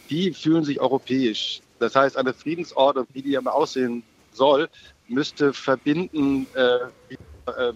die 0.10 0.34
fühlen 0.34 0.64
sich 0.64 0.80
europäisch. 0.80 1.62
Das 1.80 1.96
heißt, 1.96 2.18
eine 2.18 2.34
Friedensordnung, 2.34 3.08
wie 3.14 3.22
die 3.22 3.34
immer 3.34 3.54
aussehen 3.54 4.04
soll, 4.32 4.70
müsste 5.08 5.54
verbinden 5.54 6.48
äh, 6.54 6.78
äh, 7.46 7.74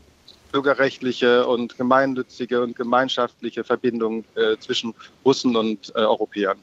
bürgerrechtliche 0.51 1.47
und 1.47 1.77
gemeinnützige 1.77 2.61
und 2.61 2.75
gemeinschaftliche 2.75 3.63
Verbindungen 3.63 4.25
äh, 4.35 4.57
zwischen 4.57 4.93
Russen 5.23 5.55
und 5.55 5.93
äh, 5.95 5.99
Europäern. 5.99 6.61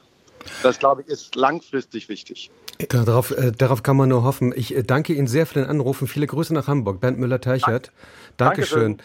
Das, 0.63 0.79
glaube 0.79 1.01
ich, 1.01 1.07
ist 1.07 1.35
langfristig 1.35 2.09
wichtig. 2.09 2.51
Darauf, 2.89 3.31
äh, 3.31 3.51
darauf 3.51 3.83
kann 3.83 3.97
man 3.97 4.09
nur 4.09 4.23
hoffen. 4.23 4.53
Ich 4.55 4.75
äh, 4.75 4.83
danke 4.83 5.13
Ihnen 5.13 5.27
sehr 5.27 5.45
für 5.45 5.55
den 5.55 5.65
Anruf 5.65 6.01
und 6.01 6.07
viele 6.07 6.27
Grüße 6.27 6.53
nach 6.53 6.67
Hamburg. 6.67 7.01
Bernd 7.01 7.19
Müller-Teichert. 7.19 7.91
Dankeschön. 8.37 8.97
Dankeschön. 8.97 9.01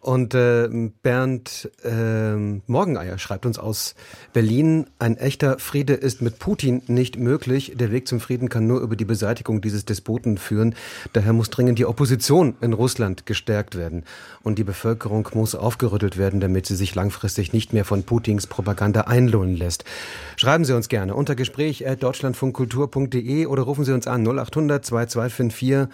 Und 0.00 0.34
äh, 0.34 0.68
Bernd 1.02 1.70
äh, 1.82 2.34
Morgeneier 2.66 3.18
schreibt 3.18 3.46
uns 3.46 3.58
aus 3.58 3.96
Berlin, 4.32 4.86
ein 4.98 5.16
echter 5.16 5.58
Friede 5.58 5.94
ist 5.94 6.22
mit 6.22 6.38
Putin 6.38 6.82
nicht 6.86 7.18
möglich. 7.18 7.72
Der 7.74 7.90
Weg 7.90 8.06
zum 8.06 8.20
Frieden 8.20 8.48
kann 8.48 8.66
nur 8.66 8.80
über 8.80 8.94
die 8.94 9.04
Beseitigung 9.04 9.60
dieses 9.60 9.84
Despoten 9.84 10.38
führen. 10.38 10.74
Daher 11.12 11.32
muss 11.32 11.50
dringend 11.50 11.78
die 11.78 11.86
Opposition 11.86 12.54
in 12.60 12.72
Russland 12.72 13.26
gestärkt 13.26 13.76
werden. 13.76 14.04
Und 14.42 14.58
die 14.58 14.64
Bevölkerung 14.64 15.28
muss 15.34 15.54
aufgerüttelt 15.54 16.16
werden, 16.16 16.38
damit 16.38 16.66
sie 16.66 16.76
sich 16.76 16.94
langfristig 16.94 17.52
nicht 17.52 17.72
mehr 17.72 17.84
von 17.84 18.04
Putins 18.04 18.46
Propaganda 18.46 19.02
einlohnen 19.02 19.56
lässt. 19.56 19.84
Schreiben 20.36 20.64
Sie 20.64 20.74
uns 20.74 20.88
gerne 20.88 21.14
unter 21.14 21.34
Gespräch 21.34 21.84
deutschlandfunkkultur.de 21.98 23.46
oder 23.46 23.62
rufen 23.62 23.84
Sie 23.84 23.92
uns 23.92 24.06
an 24.06 24.22
0800 24.24 24.84
2254 24.84 25.88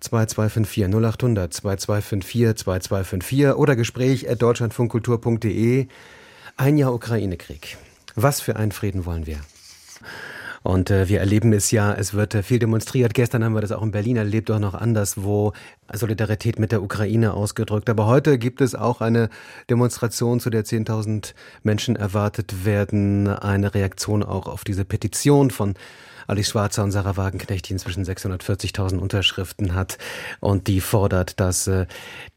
2254 0.00 0.84
0800 0.84 1.52
2254 1.52 2.56
2254 2.56 3.54
oder 3.56 3.76
Gespräch 3.76 4.28
at 4.30 4.42
deutschlandfunkkultur.de. 4.42 5.86
Ein 6.56 6.76
Jahr 6.76 6.94
Ukraine-Krieg. 6.94 7.76
Was 8.14 8.40
für 8.40 8.56
einen 8.56 8.72
Frieden 8.72 9.06
wollen 9.06 9.26
wir? 9.26 9.38
Und 10.62 10.90
äh, 10.90 11.08
wir 11.08 11.20
erleben 11.20 11.52
es 11.54 11.70
ja, 11.70 11.94
es 11.94 12.12
wird 12.12 12.34
äh, 12.34 12.42
viel 12.42 12.58
demonstriert. 12.58 13.14
Gestern 13.14 13.42
haben 13.42 13.54
wir 13.54 13.62
das 13.62 13.72
auch 13.72 13.82
in 13.82 13.92
Berlin 13.92 14.16
erlebt, 14.16 14.50
auch 14.50 14.58
noch 14.58 14.74
anderswo. 14.74 15.52
Solidarität 15.92 16.58
mit 16.58 16.70
der 16.70 16.82
Ukraine 16.82 17.32
ausgedrückt. 17.32 17.88
Aber 17.88 18.06
heute 18.06 18.38
gibt 18.38 18.60
es 18.60 18.74
auch 18.74 19.00
eine 19.00 19.30
Demonstration, 19.70 20.38
zu 20.38 20.50
der 20.50 20.64
10.000 20.64 21.34
Menschen 21.62 21.96
erwartet 21.96 22.64
werden. 22.64 23.26
Eine 23.28 23.74
Reaktion 23.74 24.22
auch 24.22 24.46
auf 24.46 24.62
diese 24.64 24.84
Petition 24.84 25.50
von 25.50 25.74
Alice 26.30 26.50
Schwarzer 26.50 26.84
und 26.84 26.92
Sarah 26.92 27.16
Wagenknecht, 27.16 27.68
die 27.68 27.72
inzwischen 27.72 28.04
640.000 28.04 28.98
Unterschriften 28.98 29.74
hat 29.74 29.98
und 30.38 30.68
die 30.68 30.80
fordert, 30.80 31.40
dass 31.40 31.66
äh, 31.66 31.86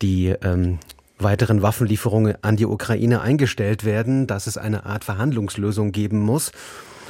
die 0.02 0.34
ähm, 0.42 0.80
weiteren 1.20 1.62
Waffenlieferungen 1.62 2.36
an 2.42 2.56
die 2.56 2.66
Ukraine 2.66 3.22
eingestellt 3.22 3.84
werden, 3.86 4.26
dass 4.26 4.48
es 4.48 4.58
eine 4.58 4.86
Art 4.88 5.04
Verhandlungslösung 5.04 5.92
geben 5.92 6.20
muss. 6.20 6.52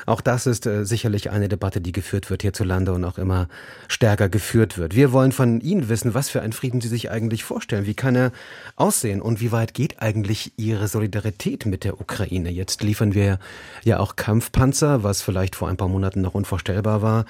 Auch 0.06 0.22
das 0.22 0.48
ist 0.48 0.66
äh, 0.66 0.86
sicherlich 0.86 1.30
eine 1.30 1.50
Debatte, 1.50 1.82
die 1.82 1.92
geführt 1.92 2.30
wird 2.30 2.42
hierzulande 2.42 2.94
und 2.94 3.04
auch 3.06 3.18
immer 3.18 3.48
stärker 3.88 4.30
geführt 4.30 4.78
wird. 4.78 4.96
Wir 4.96 5.12
wollen 5.12 5.32
von 5.32 5.62
Ihnen 5.62 5.90
wissen, 5.90 6.14
was 6.14 6.30
für 6.30 6.42
einen 6.42 6.54
Frieden 6.54 6.82
Sie 6.82 6.88
sich 6.88 7.12
eigentlich 7.12 7.44
vorstellen. 7.44 7.86
Wie 7.86 7.94
kann 7.94 8.16
er 8.16 8.32
aussehen 8.76 9.22
und 9.22 9.42
wie 9.42 9.52
weit 9.52 9.74
geht 9.74 10.02
eigentlich 10.02 10.54
Ihre 10.58 10.88
Solidarität 10.88 11.66
mit 11.66 11.84
der 11.84 12.00
Ukraine? 12.00 12.50
Jetzt 12.50 12.84
liefern 12.84 13.14
wir 13.14 13.40
ja 13.84 14.00
auch 14.00 14.16
Kampfpanzer, 14.16 15.04
was 15.04 15.22
vielleicht 15.22 15.56
vor 15.56 15.70
ein 15.70 15.78
paar 15.78 15.88
Monaten 15.88 16.22
noch 16.22 16.34
unvorstellbar 16.34 17.02
war. 17.02 17.26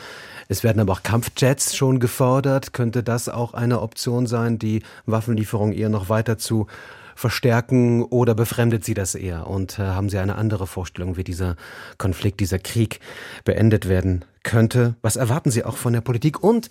Es 0.47 0.63
werden 0.63 0.79
aber 0.79 0.93
auch 0.93 1.03
Kampfjets 1.03 1.75
schon 1.75 1.99
gefordert. 1.99 2.73
Könnte 2.73 3.03
das 3.03 3.29
auch 3.29 3.53
eine 3.53 3.81
Option 3.81 4.27
sein, 4.27 4.59
die 4.59 4.81
Waffenlieferung 5.05 5.73
eher 5.73 5.89
noch 5.89 6.09
weiter 6.09 6.37
zu 6.37 6.67
verstärken 7.15 8.03
oder 8.03 8.35
befremdet 8.35 8.83
Sie 8.83 8.93
das 8.93 9.15
eher? 9.15 9.47
Und 9.47 9.79
äh, 9.79 9.83
haben 9.83 10.09
Sie 10.09 10.17
eine 10.17 10.35
andere 10.35 10.67
Vorstellung, 10.67 11.17
wie 11.17 11.23
dieser 11.23 11.55
Konflikt, 11.97 12.39
dieser 12.39 12.59
Krieg 12.59 12.99
beendet 13.43 13.87
werden 13.87 14.25
könnte? 14.43 14.95
Was 15.01 15.15
erwarten 15.15 15.51
Sie 15.51 15.63
auch 15.63 15.77
von 15.77 15.93
der 15.93 16.01
Politik? 16.01 16.43
Und 16.43 16.69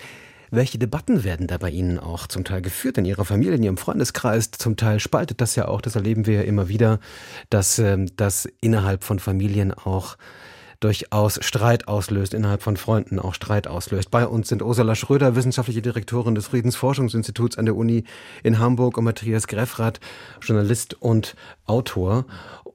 welche 0.54 0.78
Debatten 0.78 1.24
werden 1.24 1.46
da 1.46 1.56
bei 1.56 1.70
Ihnen 1.70 1.98
auch 1.98 2.26
zum 2.26 2.44
Teil 2.44 2.60
geführt 2.60 2.98
in 2.98 3.06
Ihrer 3.06 3.24
Familie, 3.24 3.54
in 3.54 3.62
Ihrem 3.62 3.78
Freundeskreis? 3.78 4.50
Zum 4.50 4.76
Teil 4.76 5.00
spaltet 5.00 5.40
das 5.40 5.56
ja 5.56 5.66
auch, 5.66 5.80
das 5.80 5.96
erleben 5.96 6.26
wir 6.26 6.34
ja 6.34 6.42
immer 6.42 6.68
wieder, 6.68 7.00
dass 7.48 7.78
ähm, 7.78 8.10
das 8.16 8.46
innerhalb 8.60 9.02
von 9.02 9.18
Familien 9.18 9.72
auch 9.72 10.18
durchaus 10.82 11.38
Streit 11.42 11.88
auslöst, 11.88 12.34
innerhalb 12.34 12.62
von 12.62 12.76
Freunden 12.76 13.18
auch 13.18 13.34
Streit 13.34 13.66
auslöst. 13.68 14.10
Bei 14.10 14.26
uns 14.26 14.48
sind 14.48 14.62
Ursula 14.62 14.94
Schröder, 14.94 15.36
wissenschaftliche 15.36 15.82
Direktorin 15.82 16.34
des 16.34 16.48
Friedensforschungsinstituts 16.48 17.56
an 17.56 17.66
der 17.66 17.76
Uni 17.76 18.04
in 18.42 18.58
Hamburg 18.58 18.98
und 18.98 19.04
Matthias 19.04 19.46
Greffrath, 19.46 20.00
Journalist 20.40 20.94
und 20.94 21.36
Autor. 21.66 22.26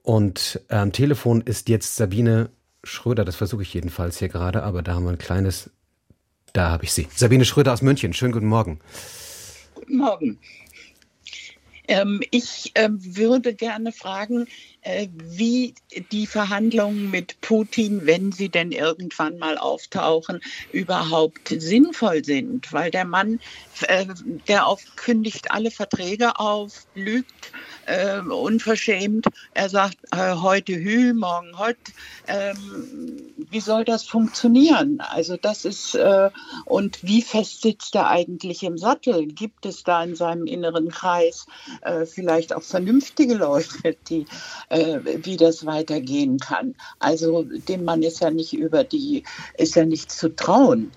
Und 0.04 0.62
am 0.70 0.92
Telefon 0.94 1.42
ist 1.42 1.70
jetzt 1.70 1.96
Sabine 1.98 2.50
Schröder, 2.84 3.26
das 3.26 3.36
versuche 3.36 3.64
ich 3.64 3.74
jedenfalls 3.74 4.20
hier 4.20 4.30
gerade, 4.30 4.64
aber 4.64 4.82
da 4.82 4.94
haben 4.94 5.04
wir 5.04 5.12
ein 5.12 5.18
kleines, 5.18 5.70
da 6.54 6.70
habe 6.70 6.86
ich 6.86 6.94
sie. 6.94 7.08
Sabine 7.14 7.44
Schröder 7.44 7.74
aus 7.74 7.82
München, 7.82 8.14
schönen 8.14 8.32
guten 8.32 8.48
Morgen. 8.48 8.80
Guten 9.76 9.98
Morgen. 9.98 10.40
Ähm, 11.90 12.22
ich 12.32 12.72
äh, 12.76 12.90
würde 12.92 13.54
gerne 13.54 13.92
fragen, 13.92 14.48
wie 15.16 15.74
die 16.12 16.28
Verhandlungen 16.28 17.12
mit 17.12 17.40
Putin, 17.42 18.06
wenn 18.06 18.32
sie 18.32 18.50
denn 18.50 18.72
irgendwann 18.72 19.38
mal 19.38 19.58
auftauchen, 19.58 20.42
überhaupt 20.72 21.50
sinnvoll 21.50 22.24
sind. 22.24 22.72
Weil 22.72 22.92
der 22.92 23.06
Mann, 23.06 23.40
äh, 23.82 24.06
der 24.48 24.68
auf, 24.68 24.84
kündigt 24.96 25.52
alle 25.52 25.72
Verträge 25.72 26.40
auf, 26.40 26.88
lügt 26.96 27.52
äh, 27.86 28.20
unverschämt. 28.20 29.28
Er 29.54 29.70
sagt 29.70 29.98
äh, 30.12 30.36
heute 30.36 30.74
Hü, 30.74 31.14
morgen 31.14 31.58
Hott. 31.58 31.78
Ähm, 32.28 33.22
wie 33.50 33.62
soll 33.62 33.86
das 33.86 34.04
funktionieren? 34.04 35.00
Also 35.00 35.38
das 35.38 35.66
ist 35.66 35.96
äh, 35.96 36.30
und 36.66 37.04
wie 37.04 37.22
fest 37.22 37.62
sitzt 37.62 37.96
er 37.96 38.10
eigentlich 38.10 38.64
im 38.64 38.78
Sattel? 38.78 39.26
Gibt 39.28 39.66
es 39.66 39.84
da 39.84 40.04
in 40.04 40.16
seinem 40.16 40.46
inneren 40.46 40.90
Kreis 40.90 41.48
äh, 41.82 42.06
vielleicht 42.06 42.54
auch 42.54 42.64
vernünftige 42.64 43.36
Leute, 43.36 43.96
die 44.10 44.26
äh, 44.78 45.26
wie 45.26 45.38
das 45.38 45.66
weitergehen 45.66 46.40
kann? 46.40 46.76
Also 47.00 47.44
dem 47.44 47.86
Mann 47.86 48.04
ist 48.04 48.22
ja 48.22 48.32
nicht 48.32 48.54
über 48.54 48.84
die 48.84 49.24
ist 49.58 49.76
ja 49.76 49.86
nicht 49.86 50.12
zu 50.12 50.36
trauen. 50.36 50.92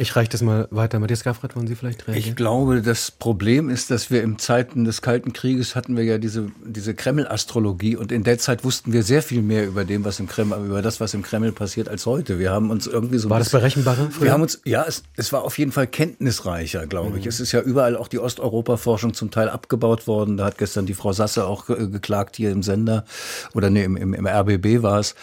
Ich 0.00 0.16
reiche 0.16 0.30
das 0.30 0.40
mal 0.40 0.66
weiter. 0.70 0.98
Matthias 0.98 1.24
Gaffrath, 1.24 1.54
wollen 1.56 1.66
Sie 1.66 1.74
vielleicht 1.74 2.08
reagieren? 2.08 2.30
Ich 2.30 2.34
glaube, 2.34 2.80
das 2.80 3.10
Problem 3.10 3.68
ist, 3.68 3.90
dass 3.90 4.10
wir 4.10 4.22
im 4.22 4.38
Zeiten 4.38 4.86
des 4.86 5.02
Kalten 5.02 5.34
Krieges 5.34 5.76
hatten 5.76 5.94
wir 5.94 6.04
ja 6.04 6.16
diese, 6.16 6.50
diese 6.64 6.94
Kreml-Astrologie 6.94 7.96
und 7.96 8.10
in 8.10 8.24
der 8.24 8.38
Zeit 8.38 8.64
wussten 8.64 8.94
wir 8.94 9.02
sehr 9.02 9.22
viel 9.22 9.42
mehr 9.42 9.66
über 9.66 9.84
dem, 9.84 10.02
was 10.02 10.18
im 10.18 10.26
Kreml, 10.26 10.56
über 10.64 10.80
das, 10.80 11.00
was 11.00 11.12
im 11.12 11.20
Kreml 11.20 11.52
passiert, 11.52 11.90
als 11.90 12.06
heute. 12.06 12.38
Wir 12.38 12.50
haben 12.50 12.70
uns 12.70 12.86
irgendwie 12.86 13.18
so. 13.18 13.28
War 13.28 13.40
das 13.40 13.50
berechenbarer? 13.50 14.08
Wir 14.20 14.32
haben 14.32 14.40
uns, 14.40 14.62
ja, 14.64 14.86
es, 14.88 15.02
es 15.16 15.34
war 15.34 15.44
auf 15.44 15.58
jeden 15.58 15.70
Fall 15.70 15.86
kenntnisreicher, 15.86 16.86
glaube 16.86 17.10
mhm. 17.10 17.16
ich. 17.18 17.26
Es 17.26 17.38
ist 17.38 17.52
ja 17.52 17.60
überall 17.60 17.94
auch 17.94 18.08
die 18.08 18.20
Osteuropa-Forschung 18.20 19.12
zum 19.12 19.30
Teil 19.30 19.50
abgebaut 19.50 20.06
worden. 20.06 20.38
Da 20.38 20.46
hat 20.46 20.56
gestern 20.56 20.86
die 20.86 20.94
Frau 20.94 21.12
Sasse 21.12 21.44
auch 21.44 21.66
geklagt 21.66 22.36
hier 22.36 22.52
im 22.52 22.62
Sender 22.62 23.04
oder 23.52 23.68
nee, 23.68 23.84
im, 23.84 23.98
im, 23.98 24.14
im 24.14 24.26
RBB 24.26 24.82
war 24.82 24.98
es. 24.98 25.14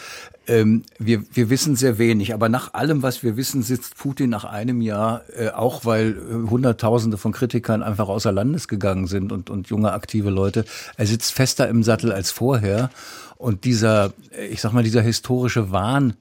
Ähm, 0.47 0.83
wir, 0.97 1.23
wir 1.33 1.49
wissen 1.49 1.75
sehr 1.75 1.97
wenig, 1.97 2.33
aber 2.33 2.47
nach 2.47 2.73
allem, 2.73 3.03
was 3.03 3.21
wir 3.21 3.35
wissen, 3.35 3.63
sitzt 3.63 3.97
Putin 3.97 4.29
nach 4.29 4.45
einem 4.45 4.81
Jahr, 4.81 5.23
äh, 5.35 5.49
auch 5.49 5.83
weil 5.83 6.11
äh, 6.11 6.49
Hunderttausende 6.49 7.17
von 7.17 7.33
Kritikern 7.33 7.83
einfach 7.83 8.07
außer 8.07 8.31
Landes 8.31 8.67
gegangen 8.67 9.07
sind 9.07 9.31
und, 9.31 9.49
und 9.49 9.67
junge 9.67 9.91
aktive 9.91 10.29
Leute, 10.29 10.63
er 10.95 11.05
sitzt 11.05 11.33
fester 11.33 11.67
im 11.67 11.83
Sattel 11.83 12.11
als 12.11 12.31
vorher. 12.31 12.89
Und 13.35 13.65
dieser, 13.65 14.13
äh, 14.31 14.47
ich 14.47 14.61
sag 14.61 14.71
mal, 14.71 14.83
dieser 14.83 15.01
historische 15.01 15.71
Wahn, 15.71 16.13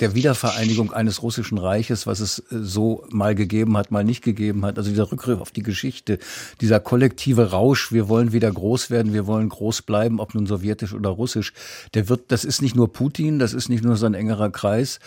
der 0.00 0.14
Wiedervereinigung 0.14 0.92
eines 0.92 1.22
russischen 1.22 1.58
Reiches, 1.58 2.06
was 2.06 2.20
es 2.20 2.38
äh, 2.38 2.58
so 2.60 3.04
mal 3.10 3.34
gegeben 3.34 3.76
hat, 3.76 3.90
mal 3.90 4.04
nicht 4.04 4.22
gegeben 4.22 4.64
hat. 4.64 4.78
Also 4.78 4.90
dieser 4.90 5.10
Rückgriff 5.10 5.40
auf 5.40 5.50
die 5.50 5.62
Geschichte, 5.62 6.18
dieser 6.60 6.80
kollektive 6.80 7.50
Rausch, 7.50 7.92
wir 7.92 8.08
wollen 8.08 8.32
wieder 8.32 8.50
groß 8.50 8.90
werden, 8.90 9.12
wir 9.12 9.26
wollen 9.26 9.48
groß 9.48 9.82
bleiben, 9.82 10.20
ob 10.20 10.34
nun 10.34 10.46
sowjetisch 10.46 10.94
oder 10.94 11.10
russisch, 11.10 11.52
der 11.94 12.08
wird, 12.08 12.30
das 12.30 12.44
ist 12.44 12.62
nicht 12.62 12.76
nur 12.76 12.92
Putin, 12.92 13.38
das 13.38 13.52
ist 13.52 13.68
nicht 13.68 13.84
nur 13.84 13.96
sein 13.96 14.14
engerer 14.14 14.50
Kreis, 14.50 15.00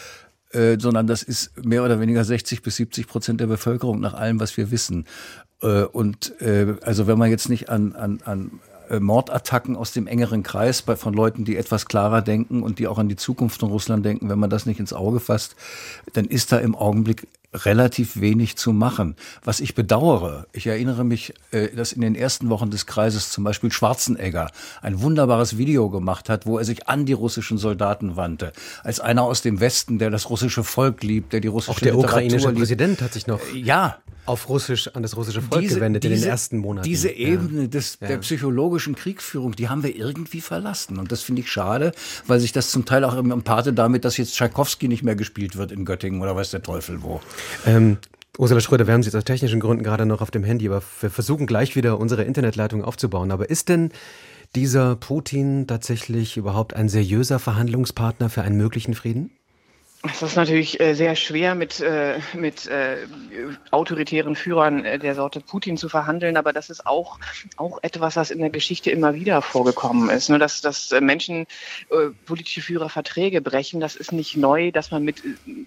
äh, 0.51 0.77
sondern 0.79 1.07
das 1.07 1.23
ist 1.23 1.65
mehr 1.65 1.83
oder 1.83 1.99
weniger 1.99 2.23
60 2.23 2.61
bis 2.61 2.75
70 2.77 3.07
Prozent 3.07 3.39
der 3.39 3.47
Bevölkerung 3.47 3.99
nach 3.99 4.13
allem, 4.13 4.39
was 4.39 4.57
wir 4.57 4.71
wissen. 4.71 5.05
Äh, 5.61 5.83
und 5.83 6.39
äh, 6.41 6.75
also 6.81 7.07
wenn 7.07 7.17
man 7.17 7.29
jetzt 7.29 7.49
nicht 7.49 7.69
an, 7.69 7.93
an, 7.93 8.21
an 8.25 8.59
äh, 8.89 8.99
Mordattacken 8.99 9.75
aus 9.75 9.91
dem 9.91 10.07
engeren 10.07 10.43
Kreis 10.43 10.81
bei, 10.81 10.95
von 10.95 11.13
Leuten, 11.13 11.45
die 11.45 11.57
etwas 11.57 11.85
klarer 11.85 12.21
denken 12.21 12.63
und 12.63 12.79
die 12.79 12.87
auch 12.87 12.97
an 12.97 13.09
die 13.09 13.15
Zukunft 13.15 13.59
von 13.59 13.69
Russland 13.69 14.05
denken, 14.05 14.29
wenn 14.29 14.39
man 14.39 14.49
das 14.49 14.65
nicht 14.65 14.79
ins 14.79 14.93
Auge 14.93 15.19
fasst, 15.19 15.55
dann 16.13 16.25
ist 16.25 16.51
da 16.51 16.57
im 16.57 16.75
Augenblick 16.75 17.27
relativ 17.65 18.19
wenig 18.19 18.57
zu 18.57 18.73
machen. 18.73 19.15
Was 19.43 19.59
ich 19.59 19.75
bedauere, 19.75 20.47
ich 20.51 20.67
erinnere 20.67 21.03
mich, 21.03 21.33
äh, 21.51 21.69
dass 21.69 21.93
in 21.93 22.01
den 22.01 22.15
ersten 22.15 22.49
Wochen 22.49 22.69
des 22.69 22.85
Kreises 22.85 23.29
zum 23.29 23.43
Beispiel 23.43 23.71
Schwarzenegger 23.71 24.51
ein 24.81 25.01
wunderbares 25.01 25.57
Video 25.57 25.89
gemacht 25.89 26.29
hat, 26.29 26.45
wo 26.45 26.57
er 26.57 26.65
sich 26.65 26.87
an 26.87 27.05
die 27.05 27.13
russischen 27.13 27.57
Soldaten 27.57 28.15
wandte. 28.15 28.51
Als 28.83 28.99
einer 28.99 29.23
aus 29.23 29.41
dem 29.41 29.59
Westen, 29.59 29.99
der 29.99 30.09
das 30.09 30.29
russische 30.29 30.63
Volk 30.63 31.03
liebt, 31.03 31.33
der 31.33 31.39
die 31.39 31.47
russische 31.47 31.71
Auch 31.71 31.79
der 31.79 31.93
Literatur 31.93 32.17
ukrainische 32.17 32.47
liebt. 32.47 32.59
Präsident 32.59 33.01
hat 33.01 33.13
sich 33.13 33.27
noch 33.27 33.39
ja 33.53 33.97
auf 34.25 34.49
Russisch 34.49 34.89
an 34.93 35.03
das 35.03 35.15
russische 35.15 35.41
Volk 35.41 35.61
diese, 35.61 35.75
gewendet 35.75 36.03
diese, 36.03 36.15
in 36.15 36.21
den 36.21 36.29
ersten 36.29 36.57
Monaten. 36.57 36.87
Diese 36.87 37.09
Ebene 37.09 37.69
des, 37.69 37.99
ja. 38.01 38.07
der 38.07 38.17
psychologischen 38.17 38.95
Kriegsführung, 38.95 39.55
die 39.55 39.69
haben 39.69 39.83
wir 39.83 39.95
irgendwie 39.95 40.41
verlassen. 40.41 40.97
Und 40.97 41.11
das 41.11 41.21
finde 41.21 41.41
ich 41.41 41.51
schade, 41.51 41.91
weil 42.25 42.39
sich 42.39 42.51
das 42.51 42.71
zum 42.71 42.85
Teil 42.85 43.03
auch 43.03 43.15
im 43.15 43.43
Pate 43.43 43.73
damit, 43.73 44.05
dass 44.05 44.17
jetzt 44.17 44.35
Tschaikowski 44.35 44.87
nicht 44.87 45.03
mehr 45.03 45.15
gespielt 45.15 45.55
wird 45.57 45.71
in 45.71 45.85
Göttingen 45.85 46.21
oder 46.21 46.35
weiß 46.35 46.51
der 46.51 46.63
Teufel 46.63 47.03
wo. 47.03 47.21
Ähm, 47.65 47.97
Ursula 48.37 48.59
Schröder, 48.59 48.85
wir 48.87 48.93
haben 48.93 49.03
Sie 49.03 49.07
jetzt 49.07 49.15
aus 49.15 49.23
technischen 49.23 49.59
Gründen 49.59 49.83
gerade 49.83 50.05
noch 50.05 50.21
auf 50.21 50.31
dem 50.31 50.43
Handy, 50.43 50.67
aber 50.67 50.81
wir 50.99 51.09
versuchen 51.09 51.47
gleich 51.47 51.75
wieder 51.75 51.99
unsere 51.99 52.23
Internetleitung 52.23 52.83
aufzubauen. 52.83 53.31
Aber 53.31 53.49
ist 53.49 53.69
denn 53.69 53.91
dieser 54.55 54.95
Putin 54.95 55.67
tatsächlich 55.67 56.37
überhaupt 56.37 56.73
ein 56.73 56.89
seriöser 56.89 57.39
Verhandlungspartner 57.39 58.29
für 58.29 58.41
einen 58.41 58.57
möglichen 58.57 58.93
Frieden? 58.93 59.31
Es 60.07 60.21
ist 60.21 60.35
natürlich 60.35 60.79
äh, 60.79 60.93
sehr 60.93 61.15
schwer, 61.15 61.55
mit, 61.55 61.79
äh, 61.79 62.19
mit 62.33 62.67
äh, 62.67 62.97
autoritären 63.71 64.35
Führern 64.35 64.85
äh, 64.85 64.99
der 64.99 65.15
Sorte 65.15 65.39
Putin 65.39 65.77
zu 65.77 65.89
verhandeln, 65.89 66.37
aber 66.37 66.53
das 66.53 66.69
ist 66.69 66.85
auch, 66.85 67.19
auch 67.57 67.79
etwas, 67.81 68.15
was 68.15 68.31
in 68.31 68.39
der 68.39 68.49
Geschichte 68.49 68.91
immer 68.91 69.15
wieder 69.15 69.41
vorgekommen 69.41 70.09
ist. 70.09 70.29
Ne? 70.29 70.37
Dass, 70.37 70.61
dass 70.61 70.91
äh, 70.91 71.01
Menschen, 71.01 71.47
äh, 71.89 72.09
politische 72.25 72.61
Führer 72.61 72.89
Verträge 72.89 73.41
brechen, 73.41 73.79
das 73.79 73.95
ist 73.95 74.11
nicht 74.11 74.37
neu, 74.37 74.71
dass 74.71 74.91
man 74.91 75.03
mit 75.03 75.23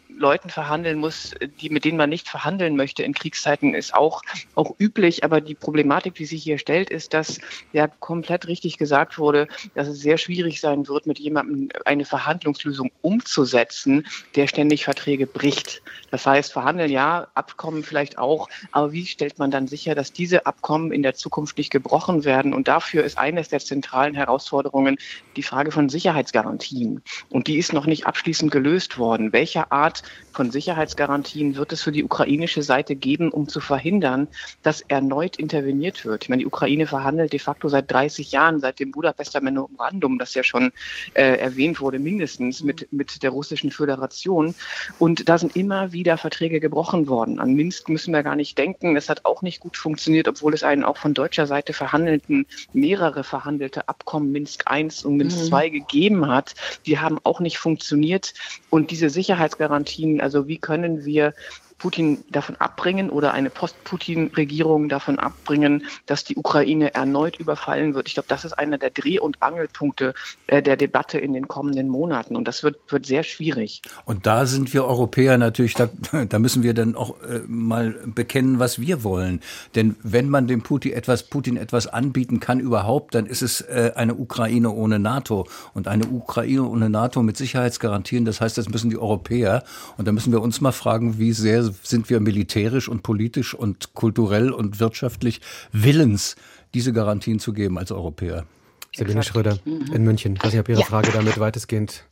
Leuten 0.08 0.50
verhandeln 0.50 0.98
muss, 0.98 1.34
die, 1.60 1.70
mit 1.70 1.84
denen 1.84 1.96
man 1.98 2.10
nicht 2.10 2.28
verhandeln 2.28 2.76
möchte 2.76 3.02
in 3.02 3.14
Kriegszeiten, 3.14 3.74
ist 3.74 3.94
auch, 3.94 4.22
auch 4.54 4.74
üblich. 4.78 5.24
Aber 5.24 5.40
die 5.40 5.54
Problematik, 5.54 6.14
die 6.14 6.26
sich 6.26 6.42
hier 6.42 6.58
stellt, 6.58 6.90
ist, 6.90 7.14
dass 7.14 7.38
ja 7.72 7.86
komplett 7.88 8.46
richtig 8.46 8.78
gesagt 8.78 9.18
wurde, 9.18 9.48
dass 9.74 9.88
es 9.88 10.00
sehr 10.00 10.18
schwierig 10.18 10.60
sein 10.60 10.88
wird, 10.88 11.06
mit 11.06 11.18
jemandem 11.18 11.68
eine 11.84 12.04
Verhandlungslösung 12.04 12.90
umzusetzen, 13.02 14.06
der 14.34 14.46
ständig 14.46 14.84
Verträge 14.84 15.26
bricht. 15.26 15.82
Das 16.10 16.26
heißt, 16.26 16.52
verhandeln 16.52 16.90
ja, 16.90 17.28
Abkommen 17.34 17.82
vielleicht 17.82 18.18
auch, 18.18 18.48
aber 18.72 18.92
wie 18.92 19.06
stellt 19.06 19.38
man 19.38 19.50
dann 19.50 19.68
sicher, 19.68 19.94
dass 19.94 20.12
diese 20.12 20.46
Abkommen 20.46 20.92
in 20.92 21.02
der 21.02 21.14
Zukunft 21.14 21.58
nicht 21.58 21.70
gebrochen 21.70 22.24
werden? 22.24 22.54
Und 22.54 22.68
dafür 22.68 23.04
ist 23.04 23.18
eines 23.18 23.48
der 23.48 23.60
zentralen 23.60 24.14
Herausforderungen 24.14 24.96
die 25.36 25.42
Frage 25.42 25.70
von 25.70 25.88
Sicherheitsgarantien. 25.88 27.02
Und 27.30 27.46
die 27.46 27.58
ist 27.58 27.72
noch 27.72 27.86
nicht 27.86 28.06
abschließend 28.06 28.50
gelöst 28.50 28.98
worden. 28.98 29.32
Welche 29.32 29.70
Art 29.70 30.02
von 30.32 30.50
Sicherheitsgarantien 30.50 31.56
wird 31.56 31.72
es 31.72 31.82
für 31.82 31.92
die 31.92 32.04
ukrainische 32.04 32.62
Seite 32.62 32.96
geben, 32.96 33.30
um 33.30 33.48
zu 33.48 33.60
verhindern, 33.60 34.28
dass 34.62 34.80
erneut 34.82 35.36
interveniert 35.36 36.04
wird? 36.04 36.24
Ich 36.24 36.28
meine, 36.28 36.40
die 36.40 36.46
Ukraine 36.46 36.86
verhandelt 36.86 37.32
de 37.32 37.38
facto 37.38 37.68
seit 37.68 37.90
30 37.90 38.32
Jahren, 38.32 38.60
seit 38.60 38.80
dem 38.80 38.92
Budapester 38.92 39.40
Memorandum, 39.40 40.18
das 40.18 40.34
ja 40.34 40.42
schon 40.42 40.72
äh, 41.14 41.36
erwähnt 41.38 41.80
wurde, 41.80 41.98
mindestens 41.98 42.62
mit, 42.62 42.92
mit 42.92 43.22
der 43.22 43.30
russischen 43.30 43.70
Föderation 43.70 44.07
Kooperation. 44.08 44.54
Und 44.98 45.28
da 45.28 45.38
sind 45.38 45.56
immer 45.56 45.92
wieder 45.92 46.16
Verträge 46.16 46.60
gebrochen 46.60 47.08
worden. 47.08 47.38
An 47.38 47.54
Minsk 47.54 47.88
müssen 47.88 48.12
wir 48.12 48.22
gar 48.22 48.36
nicht 48.36 48.56
denken. 48.58 48.96
Es 48.96 49.08
hat 49.08 49.24
auch 49.24 49.42
nicht 49.42 49.60
gut 49.60 49.76
funktioniert, 49.76 50.28
obwohl 50.28 50.54
es 50.54 50.62
einen 50.62 50.84
auch 50.84 50.96
von 50.96 51.14
deutscher 51.14 51.46
Seite 51.46 51.72
verhandelten, 51.72 52.46
mehrere 52.72 53.24
verhandelte 53.24 53.88
Abkommen 53.88 54.32
Minsk 54.32 54.64
I 54.70 54.88
und 55.04 55.16
Minsk 55.16 55.52
II 55.52 55.68
mhm. 55.68 55.72
gegeben 55.72 56.28
hat. 56.28 56.54
Die 56.86 56.98
haben 56.98 57.18
auch 57.24 57.40
nicht 57.40 57.58
funktioniert. 57.58 58.34
Und 58.70 58.90
diese 58.90 59.10
Sicherheitsgarantien, 59.10 60.20
also 60.20 60.48
wie 60.48 60.58
können 60.58 61.04
wir 61.04 61.34
Putin 61.78 62.24
davon 62.30 62.56
abbringen 62.56 63.08
oder 63.08 63.32
eine 63.32 63.50
Post-Putin-Regierung 63.50 64.88
davon 64.88 65.18
abbringen, 65.18 65.84
dass 66.06 66.24
die 66.24 66.36
Ukraine 66.36 66.94
erneut 66.94 67.36
überfallen 67.38 67.94
wird. 67.94 68.08
Ich 68.08 68.14
glaube, 68.14 68.28
das 68.28 68.44
ist 68.44 68.52
einer 68.52 68.78
der 68.78 68.90
Dreh- 68.90 69.20
und 69.20 69.42
Angelpunkte 69.42 70.14
äh, 70.48 70.60
der 70.60 70.76
Debatte 70.76 71.18
in 71.18 71.32
den 71.32 71.46
kommenden 71.46 71.88
Monaten. 71.88 72.34
Und 72.34 72.48
das 72.48 72.62
wird, 72.64 72.78
wird 72.88 73.06
sehr 73.06 73.22
schwierig. 73.22 73.82
Und 74.04 74.26
da 74.26 74.46
sind 74.46 74.74
wir 74.74 74.84
Europäer 74.84 75.38
natürlich, 75.38 75.74
da, 75.74 75.88
da 76.28 76.38
müssen 76.38 76.62
wir 76.62 76.74
dann 76.74 76.96
auch 76.96 77.20
äh, 77.22 77.40
mal 77.46 77.90
bekennen, 78.06 78.58
was 78.58 78.80
wir 78.80 79.04
wollen. 79.04 79.40
Denn 79.76 79.94
wenn 80.02 80.28
man 80.28 80.48
dem 80.48 80.62
Putin 80.62 80.92
etwas, 80.92 81.22
Putin 81.22 81.56
etwas 81.56 81.86
anbieten 81.86 82.40
kann 82.40 82.58
überhaupt, 82.58 83.14
dann 83.14 83.26
ist 83.26 83.42
es 83.42 83.60
äh, 83.60 83.92
eine 83.94 84.14
Ukraine 84.16 84.70
ohne 84.70 84.98
NATO. 84.98 85.46
Und 85.74 85.86
eine 85.86 86.06
Ukraine 86.06 86.64
ohne 86.64 86.90
NATO 86.90 87.22
mit 87.22 87.36
Sicherheitsgarantien, 87.36 88.24
das 88.24 88.40
heißt, 88.40 88.58
das 88.58 88.68
müssen 88.68 88.90
die 88.90 88.98
Europäer. 88.98 89.62
Und 89.96 90.08
da 90.08 90.12
müssen 90.12 90.32
wir 90.32 90.42
uns 90.42 90.60
mal 90.60 90.72
fragen, 90.72 91.18
wie 91.18 91.32
sehr 91.32 91.67
sind 91.82 92.10
wir 92.10 92.20
militärisch 92.20 92.88
und 92.88 93.02
politisch 93.02 93.54
und 93.54 93.94
kulturell 93.94 94.50
und 94.50 94.80
wirtschaftlich 94.80 95.40
willens, 95.72 96.36
diese 96.74 96.92
Garantien 96.92 97.38
zu 97.38 97.52
geben 97.52 97.78
als 97.78 97.92
Europäer. 97.92 98.46
Sabine 98.94 99.22
Schröder 99.22 99.58
in 99.64 100.02
München. 100.04 100.36
Ich 100.36 100.44
weiß 100.44 100.52
nicht, 100.52 100.60
ob 100.60 100.68
Ihre 100.68 100.80
ja. 100.80 100.86
Frage 100.86 101.10
damit 101.12 101.38
weitestgehend 101.38 102.04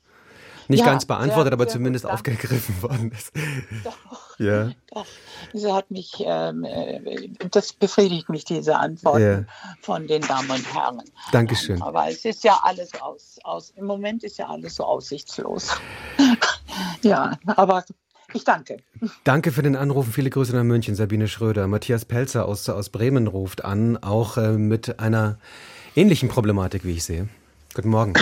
nicht 0.68 0.80
ja, 0.80 0.86
ganz 0.86 1.04
beantwortet, 1.04 1.50
sehr, 1.50 1.52
aber 1.52 1.64
sehr 1.64 1.72
zumindest 1.74 2.04
gut, 2.04 2.14
aufgegriffen 2.14 2.82
worden 2.82 3.12
ist. 3.12 3.32
Doch, 3.84 4.38
ja. 4.38 4.70
doch. 4.92 5.06
Sie 5.52 5.72
hat 5.72 5.90
mich, 5.90 6.14
ähm, 6.20 6.64
äh, 6.64 7.28
das 7.50 7.72
befriedigt 7.72 8.28
mich, 8.28 8.44
diese 8.44 8.76
Antworten 8.76 9.46
ja. 9.48 9.76
von 9.80 10.06
den 10.06 10.22
Damen 10.22 10.50
und 10.50 10.74
Herren. 10.74 11.02
Dankeschön. 11.32 11.80
aber 11.82 12.08
es 12.08 12.24
ist 12.24 12.44
ja 12.44 12.58
alles 12.62 13.00
aus, 13.00 13.38
aus, 13.44 13.70
im 13.76 13.86
Moment 13.86 14.24
ist 14.24 14.38
ja 14.38 14.48
alles 14.48 14.76
so 14.76 14.84
aussichtslos. 14.84 15.70
ja, 17.02 17.38
aber 17.46 17.84
ich 18.36 18.44
danke. 18.44 18.78
Danke 19.24 19.52
für 19.52 19.62
den 19.62 19.76
Anruf. 19.76 20.06
Viele 20.12 20.30
Grüße 20.30 20.54
nach 20.54 20.62
München, 20.62 20.94
Sabine 20.94 21.28
Schröder. 21.28 21.66
Matthias 21.66 22.04
Pelzer 22.04 22.46
aus, 22.46 22.68
aus 22.68 22.90
Bremen 22.90 23.26
ruft 23.26 23.64
an, 23.64 23.96
auch 23.96 24.36
äh, 24.36 24.52
mit 24.52 25.00
einer 25.00 25.38
ähnlichen 25.94 26.28
Problematik, 26.28 26.84
wie 26.84 26.92
ich 26.92 27.04
sehe. 27.04 27.28
Guten 27.74 27.88
Morgen. 27.88 28.14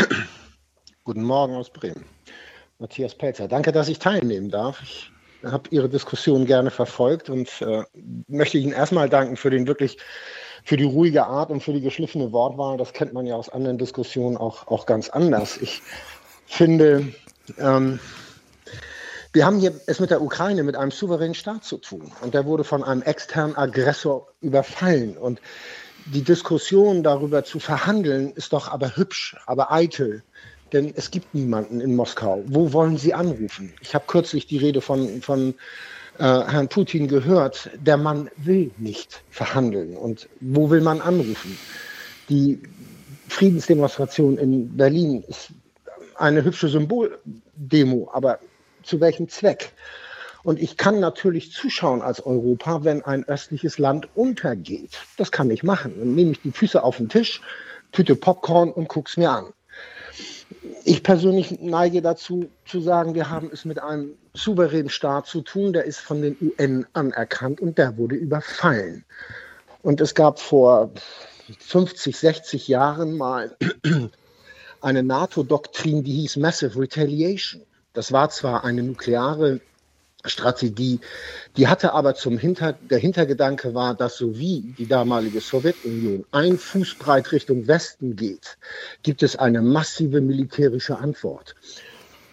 Guten 1.04 1.22
Morgen 1.22 1.54
aus 1.54 1.70
Bremen. 1.70 2.04
Matthias 2.78 3.14
Pelzer. 3.14 3.48
Danke, 3.48 3.72
dass 3.72 3.88
ich 3.88 3.98
teilnehmen 3.98 4.50
darf. 4.50 4.80
Ich 4.82 5.10
habe 5.44 5.68
Ihre 5.70 5.88
Diskussion 5.88 6.46
gerne 6.46 6.70
verfolgt 6.70 7.28
und 7.28 7.60
äh, 7.60 7.82
möchte 8.28 8.58
Ihnen 8.58 8.72
erstmal 8.72 9.08
danken 9.08 9.36
für 9.36 9.50
den 9.50 9.66
wirklich 9.66 9.98
für 10.64 10.78
die 10.78 10.84
ruhige 10.84 11.26
Art 11.26 11.50
und 11.50 11.62
für 11.62 11.74
die 11.74 11.82
geschliffene 11.82 12.32
Wortwahl. 12.32 12.78
Das 12.78 12.94
kennt 12.94 13.12
man 13.12 13.26
ja 13.26 13.34
aus 13.34 13.50
anderen 13.50 13.76
Diskussionen 13.76 14.38
auch, 14.38 14.66
auch 14.66 14.86
ganz 14.86 15.10
anders. 15.10 15.58
Ich 15.58 15.82
finde, 16.46 17.12
ähm, 17.58 18.00
wir 19.34 19.44
haben 19.44 19.58
hier 19.58 19.74
es 19.86 19.98
mit 19.98 20.10
der 20.10 20.22
Ukraine, 20.22 20.62
mit 20.62 20.76
einem 20.76 20.92
souveränen 20.92 21.34
Staat 21.34 21.64
zu 21.64 21.78
tun. 21.78 22.12
Und 22.22 22.34
der 22.34 22.46
wurde 22.46 22.62
von 22.62 22.84
einem 22.84 23.02
externen 23.02 23.56
Aggressor 23.56 24.28
überfallen. 24.40 25.16
Und 25.16 25.40
die 26.06 26.22
Diskussion 26.22 27.02
darüber 27.02 27.42
zu 27.42 27.58
verhandeln, 27.58 28.32
ist 28.34 28.52
doch 28.52 28.70
aber 28.70 28.96
hübsch, 28.96 29.36
aber 29.46 29.72
eitel. 29.72 30.22
Denn 30.72 30.92
es 30.94 31.10
gibt 31.10 31.34
niemanden 31.34 31.80
in 31.80 31.96
Moskau. 31.96 32.44
Wo 32.46 32.72
wollen 32.72 32.96
Sie 32.96 33.12
anrufen? 33.12 33.74
Ich 33.80 33.96
habe 33.96 34.04
kürzlich 34.06 34.46
die 34.46 34.58
Rede 34.58 34.80
von, 34.80 35.20
von 35.20 35.54
äh, 36.18 36.22
Herrn 36.22 36.68
Putin 36.68 37.08
gehört. 37.08 37.70
Der 37.74 37.96
Mann 37.96 38.30
will 38.36 38.70
nicht 38.78 39.24
verhandeln. 39.30 39.96
Und 39.96 40.28
wo 40.40 40.70
will 40.70 40.80
man 40.80 41.00
anrufen? 41.00 41.58
Die 42.28 42.62
Friedensdemonstration 43.28 44.38
in 44.38 44.76
Berlin 44.76 45.24
ist 45.26 45.48
eine 46.14 46.44
hübsche 46.44 46.68
Symboldemo, 46.68 48.10
aber 48.12 48.38
zu 48.84 49.00
welchem 49.00 49.28
Zweck. 49.28 49.72
Und 50.44 50.60
ich 50.60 50.76
kann 50.76 51.00
natürlich 51.00 51.52
zuschauen 51.52 52.02
als 52.02 52.24
Europa, 52.24 52.84
wenn 52.84 53.02
ein 53.02 53.26
östliches 53.26 53.78
Land 53.78 54.08
untergeht. 54.14 54.98
Das 55.16 55.32
kann 55.32 55.50
ich 55.50 55.62
machen. 55.62 55.94
Dann 55.98 56.14
nehme 56.14 56.32
ich 56.32 56.42
die 56.42 56.52
Füße 56.52 56.82
auf 56.82 56.98
den 56.98 57.08
Tisch, 57.08 57.40
Tüte 57.92 58.14
Popcorn 58.14 58.70
und 58.70 58.88
guck's 58.88 59.16
mir 59.16 59.30
an. 59.30 59.52
Ich 60.84 61.02
persönlich 61.02 61.60
neige 61.60 62.02
dazu 62.02 62.50
zu 62.66 62.80
sagen, 62.80 63.14
wir 63.14 63.30
haben 63.30 63.50
es 63.52 63.64
mit 63.64 63.78
einem 63.78 64.16
souveränen 64.34 64.90
Staat 64.90 65.26
zu 65.26 65.40
tun, 65.40 65.72
der 65.72 65.84
ist 65.84 66.00
von 66.00 66.20
den 66.20 66.36
UN 66.40 66.86
anerkannt 66.92 67.60
und 67.60 67.78
der 67.78 67.96
wurde 67.96 68.16
überfallen. 68.16 69.04
Und 69.82 70.00
es 70.02 70.14
gab 70.14 70.40
vor 70.40 70.90
50, 71.58 72.16
60 72.16 72.68
Jahren 72.68 73.16
mal 73.16 73.56
eine 74.82 75.02
NATO-Doktrin, 75.02 76.04
die 76.04 76.12
hieß 76.12 76.36
Massive 76.36 76.78
Retaliation. 76.78 77.62
Das 77.94 78.12
war 78.12 78.28
zwar 78.30 78.64
eine 78.64 78.82
nukleare 78.82 79.60
Strategie, 80.26 81.00
die 81.56 81.68
hatte 81.68 81.92
aber 81.92 82.14
zum 82.14 82.38
Hinter, 82.38 82.72
der 82.72 82.98
Hintergedanke 82.98 83.74
war, 83.74 83.94
dass 83.94 84.16
so 84.16 84.38
wie 84.38 84.74
die 84.78 84.86
damalige 84.86 85.40
Sowjetunion 85.40 86.24
ein 86.32 86.58
Fußbreit 86.58 87.30
Richtung 87.32 87.68
Westen 87.68 88.16
geht, 88.16 88.56
gibt 89.02 89.22
es 89.22 89.36
eine 89.36 89.62
massive 89.62 90.20
militärische 90.20 90.98
Antwort. 90.98 91.54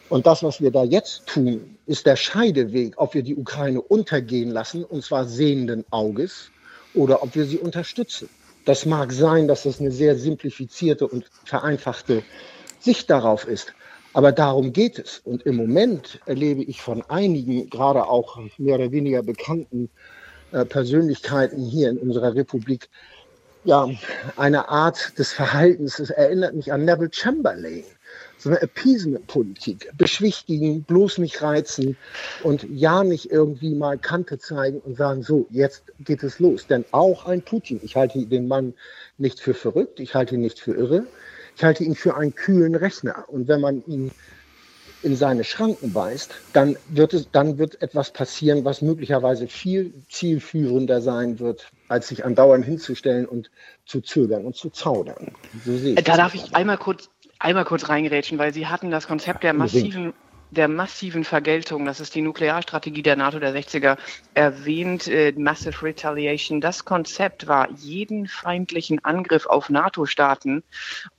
Und 0.09 0.25
das, 0.25 0.41
was 0.41 0.61
wir 0.61 0.71
da 0.71 0.83
jetzt 0.83 1.27
tun, 1.27 1.77
ist 1.85 2.05
der 2.05 2.15
Scheideweg, 2.15 2.93
ob 2.97 3.13
wir 3.13 3.23
die 3.23 3.35
Ukraine 3.35 3.81
untergehen 3.81 4.51
lassen, 4.51 4.83
und 4.83 5.03
zwar 5.03 5.25
sehenden 5.25 5.85
Auges, 5.91 6.49
oder 6.93 7.23
ob 7.23 7.35
wir 7.35 7.45
sie 7.45 7.59
unterstützen. 7.59 8.29
Das 8.65 8.85
mag 8.85 9.11
sein, 9.11 9.47
dass 9.47 9.63
das 9.63 9.79
eine 9.79 9.91
sehr 9.91 10.17
simplifizierte 10.17 11.07
und 11.07 11.25
vereinfachte 11.45 12.23
Sicht 12.79 13.09
darauf 13.09 13.47
ist. 13.47 13.73
Aber 14.13 14.31
darum 14.31 14.73
geht 14.73 14.99
es. 14.99 15.19
Und 15.23 15.45
im 15.45 15.55
Moment 15.55 16.19
erlebe 16.25 16.63
ich 16.63 16.81
von 16.81 17.01
einigen, 17.09 17.69
gerade 17.69 18.05
auch 18.05 18.39
mehr 18.57 18.75
oder 18.75 18.91
weniger 18.91 19.23
bekannten 19.23 19.89
äh, 20.51 20.65
Persönlichkeiten 20.65 21.63
hier 21.63 21.89
in 21.89 21.97
unserer 21.97 22.35
Republik, 22.35 22.89
ja, 23.63 23.87
eine 24.37 24.69
Art 24.69 25.17
des 25.19 25.31
Verhaltens. 25.31 25.99
Es 25.99 26.09
erinnert 26.09 26.55
mich 26.55 26.73
an 26.73 26.83
Neville 26.83 27.11
Chamberlain. 27.11 27.83
So 28.37 28.49
eine 28.49 28.61
Appeasement-Politik. 28.61 29.91
Beschwichtigen, 29.95 30.81
bloß 30.83 31.19
nicht 31.19 31.43
reizen 31.43 31.95
und 32.41 32.65
ja 32.71 33.03
nicht 33.03 33.31
irgendwie 33.31 33.75
mal 33.75 33.99
Kante 33.99 34.39
zeigen 34.39 34.79
und 34.79 34.97
sagen, 34.97 35.21
so, 35.21 35.45
jetzt 35.51 35.83
geht 35.99 36.23
es 36.23 36.39
los. 36.39 36.65
Denn 36.65 36.83
auch 36.91 37.27
ein 37.27 37.43
Putin, 37.43 37.79
ich 37.83 37.95
halte 37.95 38.25
den 38.25 38.47
Mann 38.47 38.73
nicht 39.19 39.39
für 39.39 39.53
verrückt, 39.53 39.99
ich 39.99 40.15
halte 40.15 40.35
ihn 40.35 40.41
nicht 40.41 40.59
für 40.59 40.73
irre, 40.73 41.05
ich 41.61 41.65
halte 41.65 41.83
ihn 41.83 41.93
für 41.93 42.17
einen 42.17 42.33
kühlen 42.33 42.73
Rechner. 42.73 43.25
Und 43.27 43.47
wenn 43.47 43.61
man 43.61 43.83
ihn 43.85 44.09
in 45.03 45.15
seine 45.15 45.43
Schranken 45.43 45.93
weist, 45.93 46.33
dann 46.53 46.75
wird, 46.89 47.13
es, 47.13 47.29
dann 47.29 47.59
wird 47.59 47.83
etwas 47.83 48.11
passieren, 48.11 48.65
was 48.65 48.81
möglicherweise 48.81 49.47
viel 49.47 49.93
zielführender 50.09 51.01
sein 51.01 51.37
wird, 51.37 51.71
als 51.87 52.07
sich 52.07 52.25
andauernd 52.25 52.65
hinzustellen 52.65 53.27
und 53.27 53.51
zu 53.85 54.01
zögern 54.01 54.43
und 54.43 54.55
zu 54.55 54.71
zaudern. 54.71 55.33
So 55.63 55.93
da 55.93 56.17
darf 56.17 56.33
ich 56.33 56.55
einmal 56.55 56.79
kurz, 56.79 57.11
einmal 57.37 57.65
kurz 57.65 57.89
reingerätschen, 57.89 58.39
weil 58.39 58.55
Sie 58.55 58.65
hatten 58.65 58.89
das 58.89 59.05
Konzept 59.05 59.43
der 59.43 59.53
massiven 59.53 60.13
der 60.51 60.67
massiven 60.67 61.23
Vergeltung, 61.23 61.85
das 61.85 61.99
ist 61.99 62.13
die 62.13 62.21
Nuklearstrategie 62.21 63.01
der 63.01 63.15
NATO 63.15 63.39
der 63.39 63.55
60er, 63.55 63.97
erwähnt, 64.33 65.07
äh, 65.07 65.33
Massive 65.37 65.81
Retaliation. 65.81 66.61
Das 66.61 66.85
Konzept 66.85 67.47
war, 67.47 67.69
jeden 67.71 68.27
feindlichen 68.27 69.03
Angriff 69.03 69.45
auf 69.45 69.69
NATO-Staaten, 69.69 70.63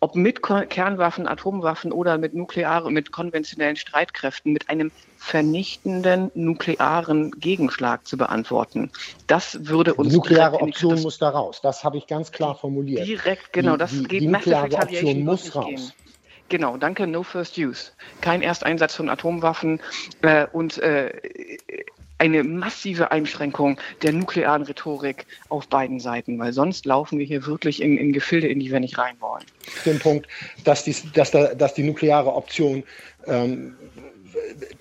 ob 0.01 0.14
mit 0.14 0.43
Kernwaffen, 0.43 1.26
Atomwaffen 1.26 1.93
oder 1.93 2.18
mit 2.18 2.35
nuklearen, 2.35 2.93
mit 2.93 3.11
konventionellen 3.11 3.76
Streitkräften, 3.76 4.53
mit 4.53 4.68
einem 4.68 4.93
vernichtenden 5.16 6.30
nuklearen 6.35 7.30
Gegenschlag 7.33 8.07
zu 8.07 8.16
beantworten. 8.16 8.91
Das 9.28 9.66
würde 9.66 9.95
uns. 9.95 10.09
Die 10.11 10.16
nukleare 10.16 10.61
Option 10.61 11.01
muss 11.01 11.18
da 11.18 11.30
raus. 11.30 11.61
Das 11.62 11.85
habe 11.85 11.97
ich 11.97 12.07
ganz 12.07 12.33
klar 12.33 12.57
formuliert. 12.57 13.07
Direkt, 13.07 13.53
genau. 13.53 13.76
Das 13.76 13.93
die, 13.93 13.99
die, 13.99 14.09
geht 14.09 14.22
die 14.22 14.26
nukleare 14.26 14.76
Option 14.76 15.24
muss 15.24 15.55
raus. 15.55 15.66
Gehen. 15.66 15.93
Genau, 16.53 16.76
danke, 16.76 17.07
no 17.07 17.22
first 17.22 17.57
use. 17.57 17.92
Kein 18.20 18.42
Ersteinsatz 18.42 18.94
von 18.94 19.09
Atomwaffen 19.09 19.80
äh, 20.20 20.46
und 20.53 20.76
äh, 20.82 21.11
eine 22.18 22.44
massive 22.44 23.11
Einschränkung 23.11 23.80
der 24.03 24.12
nuklearen 24.12 24.62
Rhetorik 24.64 25.24
auf 25.48 25.66
beiden 25.68 25.98
Seiten, 25.98 26.38
weil 26.38 26.53
sonst 26.53 26.84
laufen 26.84 27.18
wir 27.18 27.24
hier 27.24 27.46
wirklich 27.46 27.80
in, 27.80 27.96
in 27.96 28.12
Gefilde, 28.12 28.48
in 28.48 28.61
die 28.61 28.70
wir 28.70 28.80
nicht 28.80 28.98
rein 28.98 29.14
wollen. 29.20 29.44
Den 29.86 29.98
Punkt, 29.98 30.28
dass 30.64 30.84
die, 30.84 30.94
dass 31.14 31.30
da, 31.30 31.55
dass 31.55 31.72
die 31.72 31.84
nukleare 31.84 32.34
Option 32.34 32.84
ähm, 33.26 33.74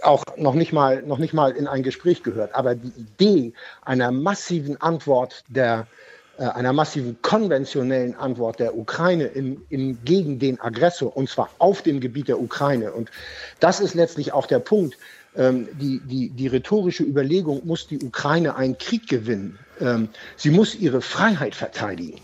auch 0.01 0.25
noch 0.35 0.55
nicht, 0.55 0.73
mal, 0.73 1.01
noch 1.03 1.19
nicht 1.19 1.33
mal 1.33 1.51
in 1.51 1.67
ein 1.67 1.83
Gespräch 1.83 2.21
gehört. 2.21 2.53
Aber 2.53 2.75
die 2.75 2.91
Idee 2.99 3.53
einer 3.83 4.11
massiven 4.11 4.75
Antwort 4.81 5.45
der 5.47 5.87
äh, 5.87 6.10
einer 6.37 6.73
massiven 6.73 7.21
konventionellen 7.21 8.15
Antwort 8.15 8.59
der 8.59 8.75
Ukraine 8.77 9.25
in, 9.25 9.61
in, 9.69 10.03
gegen 10.03 10.39
den 10.39 10.59
Aggressor, 10.59 11.15
und 11.15 11.29
zwar 11.29 11.49
auf 11.59 11.81
dem 11.81 11.99
Gebiet 11.99 12.27
der 12.29 12.39
Ukraine. 12.39 12.91
Und 12.93 13.11
das 13.59 13.79
ist 13.79 13.93
letztlich 13.93 14.33
auch 14.33 14.47
der 14.47 14.59
Punkt, 14.59 14.97
ähm, 15.35 15.67
die, 15.73 15.99
die, 15.99 16.29
die 16.29 16.47
rhetorische 16.47 17.03
Überlegung, 17.03 17.61
muss 17.65 17.87
die 17.87 18.03
Ukraine 18.03 18.55
einen 18.55 18.77
Krieg 18.77 19.07
gewinnen? 19.07 19.57
Ähm, 19.79 20.09
sie 20.35 20.49
muss 20.49 20.75
ihre 20.75 21.01
Freiheit 21.01 21.55
verteidigen. 21.55 22.19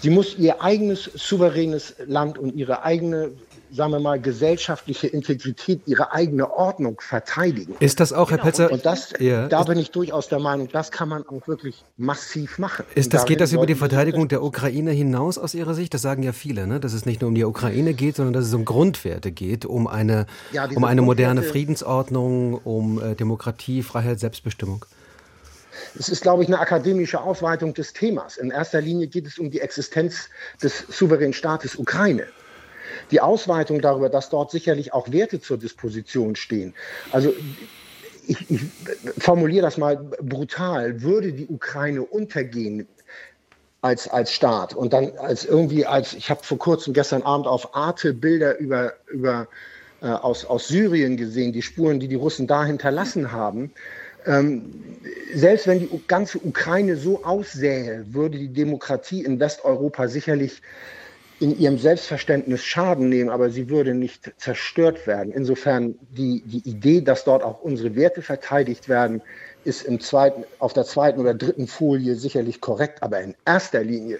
Sie 0.00 0.10
muss 0.10 0.38
ihr 0.38 0.62
eigenes 0.62 1.04
souveränes 1.04 1.94
Land 2.06 2.38
und 2.38 2.54
ihre 2.54 2.84
eigene 2.84 3.32
sagen 3.72 3.92
wir 3.92 4.00
mal, 4.00 4.20
gesellschaftliche 4.20 5.06
Integrität, 5.06 5.82
ihre 5.86 6.12
eigene 6.12 6.50
Ordnung 6.52 7.00
verteidigen. 7.00 7.74
Ist 7.80 8.00
das 8.00 8.12
auch, 8.12 8.28
genau. 8.28 8.42
Herr 8.42 8.50
Petzer? 8.50 8.72
Und 8.72 8.84
das, 8.84 9.12
ja, 9.18 9.48
da 9.48 9.62
bin 9.62 9.78
ich 9.78 9.90
durchaus 9.90 10.28
der 10.28 10.38
Meinung, 10.38 10.68
das 10.72 10.90
kann 10.90 11.08
man 11.08 11.26
auch 11.26 11.46
wirklich 11.46 11.84
massiv 11.96 12.58
machen. 12.58 12.84
Ist 12.94 13.14
das, 13.14 13.24
geht 13.24 13.40
das 13.40 13.52
über 13.52 13.66
die 13.66 13.74
Verteidigung 13.74 14.28
der 14.28 14.42
Ukraine 14.42 14.90
hinaus 14.90 15.38
aus 15.38 15.54
Ihrer 15.54 15.74
Sicht? 15.74 15.94
Das 15.94 16.02
sagen 16.02 16.22
ja 16.22 16.32
viele, 16.32 16.66
ne? 16.66 16.80
dass 16.80 16.92
es 16.92 17.06
nicht 17.06 17.20
nur 17.20 17.28
um 17.28 17.34
die 17.34 17.44
Ukraine 17.44 17.94
geht, 17.94 18.16
sondern 18.16 18.32
dass 18.32 18.46
es 18.46 18.54
um 18.54 18.64
Grundwerte 18.64 19.30
geht, 19.30 19.64
um 19.64 19.86
eine, 19.86 20.26
ja, 20.52 20.68
um 20.74 20.84
eine 20.84 21.02
moderne 21.02 21.42
Friedensordnung, 21.42 22.54
um 22.54 23.00
äh, 23.00 23.14
Demokratie, 23.14 23.82
Freiheit, 23.82 24.20
Selbstbestimmung. 24.20 24.84
Es 25.98 26.08
ist, 26.08 26.22
glaube 26.22 26.42
ich, 26.42 26.48
eine 26.48 26.58
akademische 26.58 27.20
Ausweitung 27.20 27.74
des 27.74 27.92
Themas. 27.92 28.36
In 28.36 28.50
erster 28.50 28.80
Linie 28.80 29.06
geht 29.06 29.26
es 29.26 29.38
um 29.38 29.50
die 29.50 29.60
Existenz 29.60 30.28
des 30.62 30.84
souveränen 30.88 31.32
Staates 31.32 31.76
Ukraine 31.76 32.26
die 33.10 33.20
Ausweitung 33.20 33.80
darüber, 33.80 34.08
dass 34.08 34.30
dort 34.30 34.50
sicherlich 34.50 34.92
auch 34.92 35.10
Werte 35.10 35.40
zur 35.40 35.58
Disposition 35.58 36.36
stehen. 36.36 36.74
Also 37.12 37.32
ich, 38.26 38.50
ich 38.50 38.60
formuliere 39.18 39.62
das 39.62 39.76
mal 39.76 39.96
brutal, 39.96 41.02
würde 41.02 41.32
die 41.32 41.46
Ukraine 41.46 42.02
untergehen 42.02 42.86
als, 43.82 44.08
als 44.08 44.32
Staat 44.32 44.74
und 44.74 44.92
dann 44.92 45.16
als 45.18 45.44
irgendwie 45.44 45.86
als, 45.86 46.12
ich 46.12 46.30
habe 46.30 46.44
vor 46.44 46.58
kurzem 46.58 46.92
gestern 46.92 47.22
Abend 47.22 47.46
auf 47.46 47.74
Arte 47.74 48.12
Bilder 48.12 48.58
über, 48.58 48.92
über 49.08 49.48
äh, 50.02 50.06
aus, 50.06 50.44
aus 50.44 50.68
Syrien 50.68 51.16
gesehen, 51.16 51.52
die 51.52 51.62
Spuren, 51.62 52.00
die 52.00 52.08
die 52.08 52.14
Russen 52.14 52.46
da 52.46 52.64
hinterlassen 52.64 53.32
haben. 53.32 53.72
Ähm, 54.26 54.72
selbst 55.34 55.66
wenn 55.66 55.80
die 55.80 55.88
ganze 56.06 56.38
Ukraine 56.38 56.96
so 56.96 57.24
aussähe, 57.24 58.04
würde 58.10 58.38
die 58.38 58.52
Demokratie 58.52 59.24
in 59.24 59.40
Westeuropa 59.40 60.08
sicherlich 60.08 60.60
in 61.40 61.58
ihrem 61.58 61.78
Selbstverständnis 61.78 62.62
Schaden 62.62 63.08
nehmen, 63.08 63.30
aber 63.30 63.48
sie 63.48 63.70
würde 63.70 63.94
nicht 63.94 64.30
zerstört 64.36 65.06
werden. 65.06 65.32
Insofern 65.32 65.94
die, 66.10 66.42
die 66.44 66.68
Idee, 66.68 67.00
dass 67.00 67.24
dort 67.24 67.42
auch 67.42 67.62
unsere 67.62 67.96
Werte 67.96 68.20
verteidigt 68.20 68.90
werden, 68.90 69.22
ist 69.64 69.82
im 69.82 70.00
zweiten, 70.00 70.44
auf 70.58 70.74
der 70.74 70.84
zweiten 70.84 71.18
oder 71.18 71.34
dritten 71.34 71.66
Folie 71.66 72.14
sicherlich 72.14 72.60
korrekt, 72.60 73.02
aber 73.02 73.20
in 73.20 73.34
erster 73.46 73.82
Linie 73.82 74.18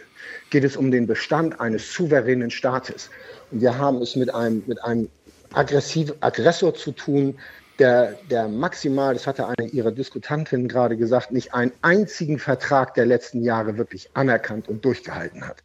geht 0.49 0.65
es 0.65 0.77
um 0.77 0.91
den 0.91 1.07
Bestand 1.07 1.61
eines 1.61 1.93
souveränen 1.93 2.51
Staates. 2.51 3.11
Und 3.51 3.61
wir 3.61 3.77
haben 3.77 4.01
es 4.01 4.17
mit 4.17 4.35
einem, 4.35 4.63
mit 4.67 4.83
einem 4.83 5.09
aggressiven 5.53 6.15
Aggressor 6.21 6.75
zu 6.75 6.93
tun, 6.93 7.39
der, 7.79 8.19
der 8.31 8.49
maximal, 8.49 9.15
das 9.15 9.27
hatte 9.27 9.47
eine 9.47 9.69
Ihrer 9.69 9.91
Diskutantinnen 9.91 10.69
gerade 10.69 10.97
gesagt, 10.97 11.33
nicht 11.33 11.55
einen 11.55 11.73
einzigen 11.83 12.39
Vertrag 12.39 12.95
der 12.95 13.07
letzten 13.07 13.43
Jahre 13.43 13.79
wirklich 13.79 14.11
anerkannt 14.15 14.69
und 14.69 14.85
durchgehalten 14.85 15.47
hat. 15.47 15.63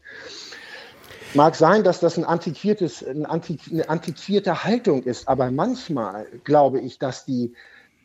Mag 1.35 1.53
sein, 1.55 1.83
dass 1.83 1.99
das 1.99 2.17
ein 2.17 2.23
antiquiertes, 2.23 3.05
eine 3.05 3.29
antiquierte 3.29 4.63
Haltung 4.63 5.03
ist, 5.03 5.27
aber 5.27 5.51
manchmal 5.51 6.25
glaube 6.45 6.79
ich, 6.79 6.97
dass, 6.97 7.25
die, 7.25 7.53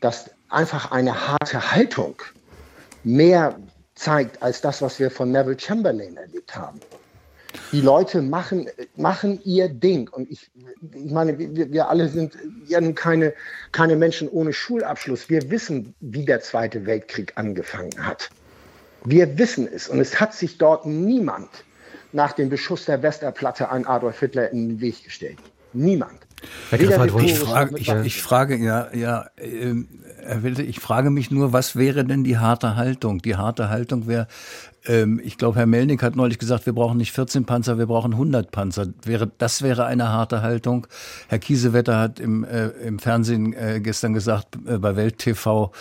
dass 0.01 0.31
einfach 0.49 0.91
eine 0.91 1.29
harte 1.29 1.71
Haltung 1.71 2.15
mehr 3.05 3.57
zeigt 3.95 4.43
als 4.43 4.59
das, 4.59 4.81
was 4.81 4.99
wir 4.99 5.09
von 5.09 5.31
Neville 5.31 5.57
Chamberlain 5.57 6.17
erlebt 6.17 6.53
haben. 6.57 6.81
Die 7.71 7.79
Leute 7.79 8.21
machen, 8.21 8.67
machen 8.97 9.39
ihr 9.45 9.69
Ding. 9.69 10.09
Und 10.09 10.29
ich, 10.29 10.51
ich 10.93 11.11
meine, 11.11 11.37
wir, 11.39 11.71
wir 11.71 11.89
alle 11.89 12.09
sind 12.09 12.37
ja 12.67 12.81
keine, 12.91 13.33
keine 13.71 13.95
Menschen 13.95 14.27
ohne 14.27 14.51
Schulabschluss. 14.51 15.29
Wir 15.29 15.49
wissen, 15.49 15.95
wie 16.01 16.25
der 16.25 16.41
Zweite 16.41 16.85
Weltkrieg 16.85 17.31
angefangen 17.35 17.91
hat. 18.05 18.29
Wir 19.05 19.37
wissen 19.37 19.69
es. 19.73 19.87
Und 19.87 19.99
es 19.99 20.19
hat 20.19 20.33
sich 20.33 20.57
dort 20.57 20.85
niemand 20.85 21.49
nach 22.13 22.33
dem 22.33 22.49
Beschuss 22.49 22.85
der 22.85 23.01
Westerplatte 23.01 23.69
an 23.69 23.85
Adolf 23.85 24.19
Hitler 24.19 24.51
in 24.51 24.69
den 24.69 24.81
Weg 24.81 25.03
gestellt. 25.03 25.37
Niemand. 25.73 26.19
Ich 26.71 27.37
frage, 27.37 27.77
ich, 27.77 27.89
ich 27.89 28.21
frage, 28.21 28.57
ja, 28.57 28.87
ja, 28.93 29.27
äh, 29.37 29.75
Herr 30.23 30.43
Wilte, 30.43 30.63
ich 30.63 30.79
frage 30.79 31.09
mich 31.09 31.29
nur, 31.29 31.53
was 31.53 31.75
wäre 31.75 32.03
denn 32.03 32.23
die 32.23 32.37
harte 32.37 32.75
Haltung? 32.75 33.21
Die 33.21 33.35
harte 33.35 33.69
Haltung 33.69 34.07
wäre, 34.07 34.27
ich 34.83 35.37
glaube, 35.37 35.57
Herr 35.57 35.67
Melnick 35.67 36.01
hat 36.01 36.15
neulich 36.15 36.39
gesagt, 36.39 36.65
wir 36.65 36.73
brauchen 36.73 36.97
nicht 36.97 37.11
14 37.11 37.45
Panzer, 37.45 37.77
wir 37.77 37.85
brauchen 37.85 38.13
100 38.13 38.49
Panzer. 38.49 38.87
Wäre, 39.03 39.31
das 39.37 39.61
wäre 39.61 39.85
eine 39.85 40.09
harte 40.09 40.41
Haltung. 40.41 40.87
Herr 41.27 41.37
Kiesewetter 41.37 41.99
hat 41.99 42.19
im, 42.19 42.43
äh, 42.43 42.69
im 42.69 42.97
Fernsehen 42.97 43.53
äh, 43.53 43.79
gestern 43.79 44.13
gesagt, 44.13 44.57
äh, 44.65 44.79
bei 44.79 44.95
Welt 44.95 45.19
TV, 45.19 45.71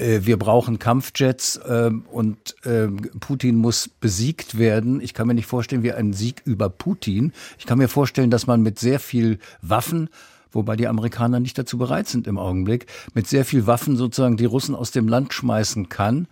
äh, 0.00 0.20
wir 0.22 0.38
brauchen 0.38 0.78
Kampfjets 0.78 1.56
äh, 1.56 1.90
und 2.10 2.56
äh, 2.64 2.88
Putin 3.20 3.56
muss 3.56 3.88
besiegt 3.88 4.58
werden. 4.58 5.00
Ich 5.00 5.14
kann 5.14 5.26
mir 5.26 5.34
nicht 5.34 5.46
vorstellen, 5.46 5.82
wie 5.82 5.92
ein 5.92 6.12
Sieg 6.12 6.42
über 6.44 6.68
Putin. 6.68 7.32
Ich 7.58 7.66
kann 7.66 7.78
mir 7.78 7.88
vorstellen, 7.88 8.30
dass 8.30 8.46
man 8.46 8.62
mit 8.62 8.78
sehr 8.78 9.00
viel 9.00 9.38
Waffen 9.62 10.08
wobei 10.52 10.76
die 10.76 10.88
Amerikaner 10.88 11.40
nicht 11.40 11.58
dazu 11.58 11.78
bereit 11.78 12.08
sind 12.08 12.26
im 12.26 12.38
Augenblick, 12.38 12.86
mit 13.14 13.26
sehr 13.26 13.44
viel 13.44 13.66
Waffen 13.66 13.96
sozusagen 13.96 14.36
die 14.36 14.44
Russen 14.44 14.74
aus 14.74 14.90
dem 14.90 15.08
Land 15.08 15.32
schmeißen 15.32 15.88
kann. 15.88 16.26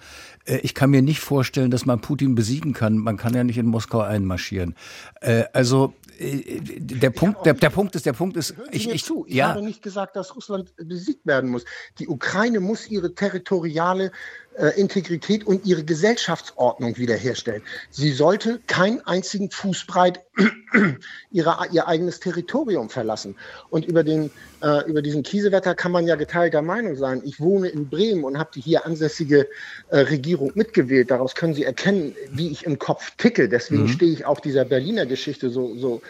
Äh, 0.45 0.59
ich 0.59 0.75
kann 0.75 0.91
mir 0.91 1.03
nicht 1.03 1.21
vorstellen, 1.21 1.71
dass 1.71 1.87
man 1.87 2.01
Putin 2.01 2.35
besiegen 2.35 2.73
kann. 2.73 2.99
Man 2.99 3.17
kann 3.17 3.35
ja 3.35 3.45
nicht 3.45 3.59
in 3.59 3.67
Moskau 3.67 4.01
einmarschieren. 4.01 4.75
Äh, 5.21 5.45
also 5.53 5.95
äh, 6.19 6.61
der 6.61 7.11
Punkt, 7.11 7.47
der, 7.47 7.55
der 7.55 7.71
Punkt 7.71 7.95
ist, 7.95 8.07
der 8.07 8.13
Punkt 8.13 8.37
ist, 8.37 8.55
ich, 8.73 8.89
ich, 8.91 9.05
zu. 9.05 9.25
ich 9.27 9.37
ja. 9.37 9.49
habe 9.49 9.63
nicht 9.63 9.83
gesagt, 9.83 10.17
dass 10.17 10.35
Russland 10.35 10.75
besiegt 10.77 11.27
werden 11.27 11.51
muss. 11.51 11.65
Die 11.99 12.09
Ukraine 12.09 12.61
muss 12.61 12.89
ihre 12.89 13.15
territoriale 13.15 14.11
äh, 14.59 14.79
Integrität 14.81 15.47
und 15.47 15.65
ihre 15.65 15.85
Gesellschaftsordnung 15.85 16.97
wiederherstellen. 16.97 17.63
Sie 17.91 18.13
sollte 18.13 18.61
keinen 18.67 19.01
einzigen 19.07 19.51
Fußbreit 19.51 20.21
ihre, 21.31 21.57
ihr 21.73 21.87
eigenes 21.89 22.21
Territorium 22.21 22.91
verlassen. 22.91 23.37
Und 23.71 23.87
über, 23.87 24.03
den, 24.05 24.31
äh, 24.63 24.89
über 24.89 25.03
diesen 25.03 25.23
Kiesewetter 25.23 25.75
kann 25.75 25.93
man 25.93 26.07
ja 26.07 26.17
geteilter 26.17 26.63
Meinung 26.63 26.97
sein. 26.97 27.23
Ich 27.25 27.41
wohne 27.41 27.69
in 27.69 27.89
Bremen 27.89 28.25
und 28.25 28.39
habe 28.39 28.51
die 28.55 28.61
hier 28.61 28.85
ansässige 28.85 29.49
äh, 29.91 29.99
Regierung 29.99 30.53
mitgewählt. 30.55 31.11
Daraus 31.11 31.35
können 31.35 31.55
Sie 31.55 31.65
erkennen, 31.65 32.15
wie 32.31 32.51
ich 32.51 32.67
im 32.67 32.79
Kopf 32.79 33.13
ticke. 33.17 33.49
Deswegen 33.49 33.83
mhm. 33.83 33.89
stehe 33.89 34.13
ich 34.13 34.27
auch 34.27 34.41
dieser 34.41 34.65
Berliner 34.65 35.07
Geschichte 35.07 35.51
so, 35.51 35.77
so, 35.77 36.03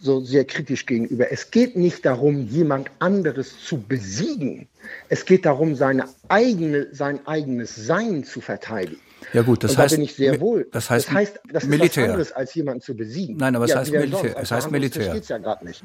so 0.00 0.20
sehr 0.20 0.44
kritisch 0.44 0.86
gegenüber. 0.86 1.30
Es 1.30 1.50
geht 1.50 1.76
nicht 1.76 2.04
darum, 2.04 2.46
jemand 2.46 2.90
anderes 2.98 3.58
zu 3.62 3.78
besiegen. 3.78 4.66
Es 5.08 5.24
geht 5.24 5.44
darum, 5.44 5.74
seine 5.76 6.04
eigene, 6.28 6.88
sein 6.92 7.26
eigenes 7.26 7.76
Sein 7.76 8.24
zu 8.24 8.40
verteidigen. 8.40 9.00
Ja 9.32 9.42
gut, 9.42 9.62
das 9.62 9.76
heißt, 9.76 9.92
da 9.92 9.96
bin 9.96 10.04
ich 10.04 10.14
sehr 10.14 10.40
wohl. 10.40 10.66
Das 10.72 10.88
heißt, 10.88 11.08
das 11.08 11.14
heißt, 11.14 11.40
das 11.52 11.64
Militär. 11.64 11.86
ist 11.86 11.96
was 11.96 12.04
anderes 12.04 12.32
als 12.32 12.54
jemanden 12.54 12.80
zu 12.80 12.96
besiegen. 12.96 13.36
Nein, 13.36 13.54
aber 13.54 13.66
es 13.66 13.72
ja, 13.72 13.80
heißt 13.80 13.92
Militär. 13.92 14.36
Es 14.40 14.50
heißt 14.50 14.70
Militär. 14.70 15.14
Das 15.14 15.28
ja 15.28 15.38
gerade 15.38 15.66
nicht. 15.66 15.84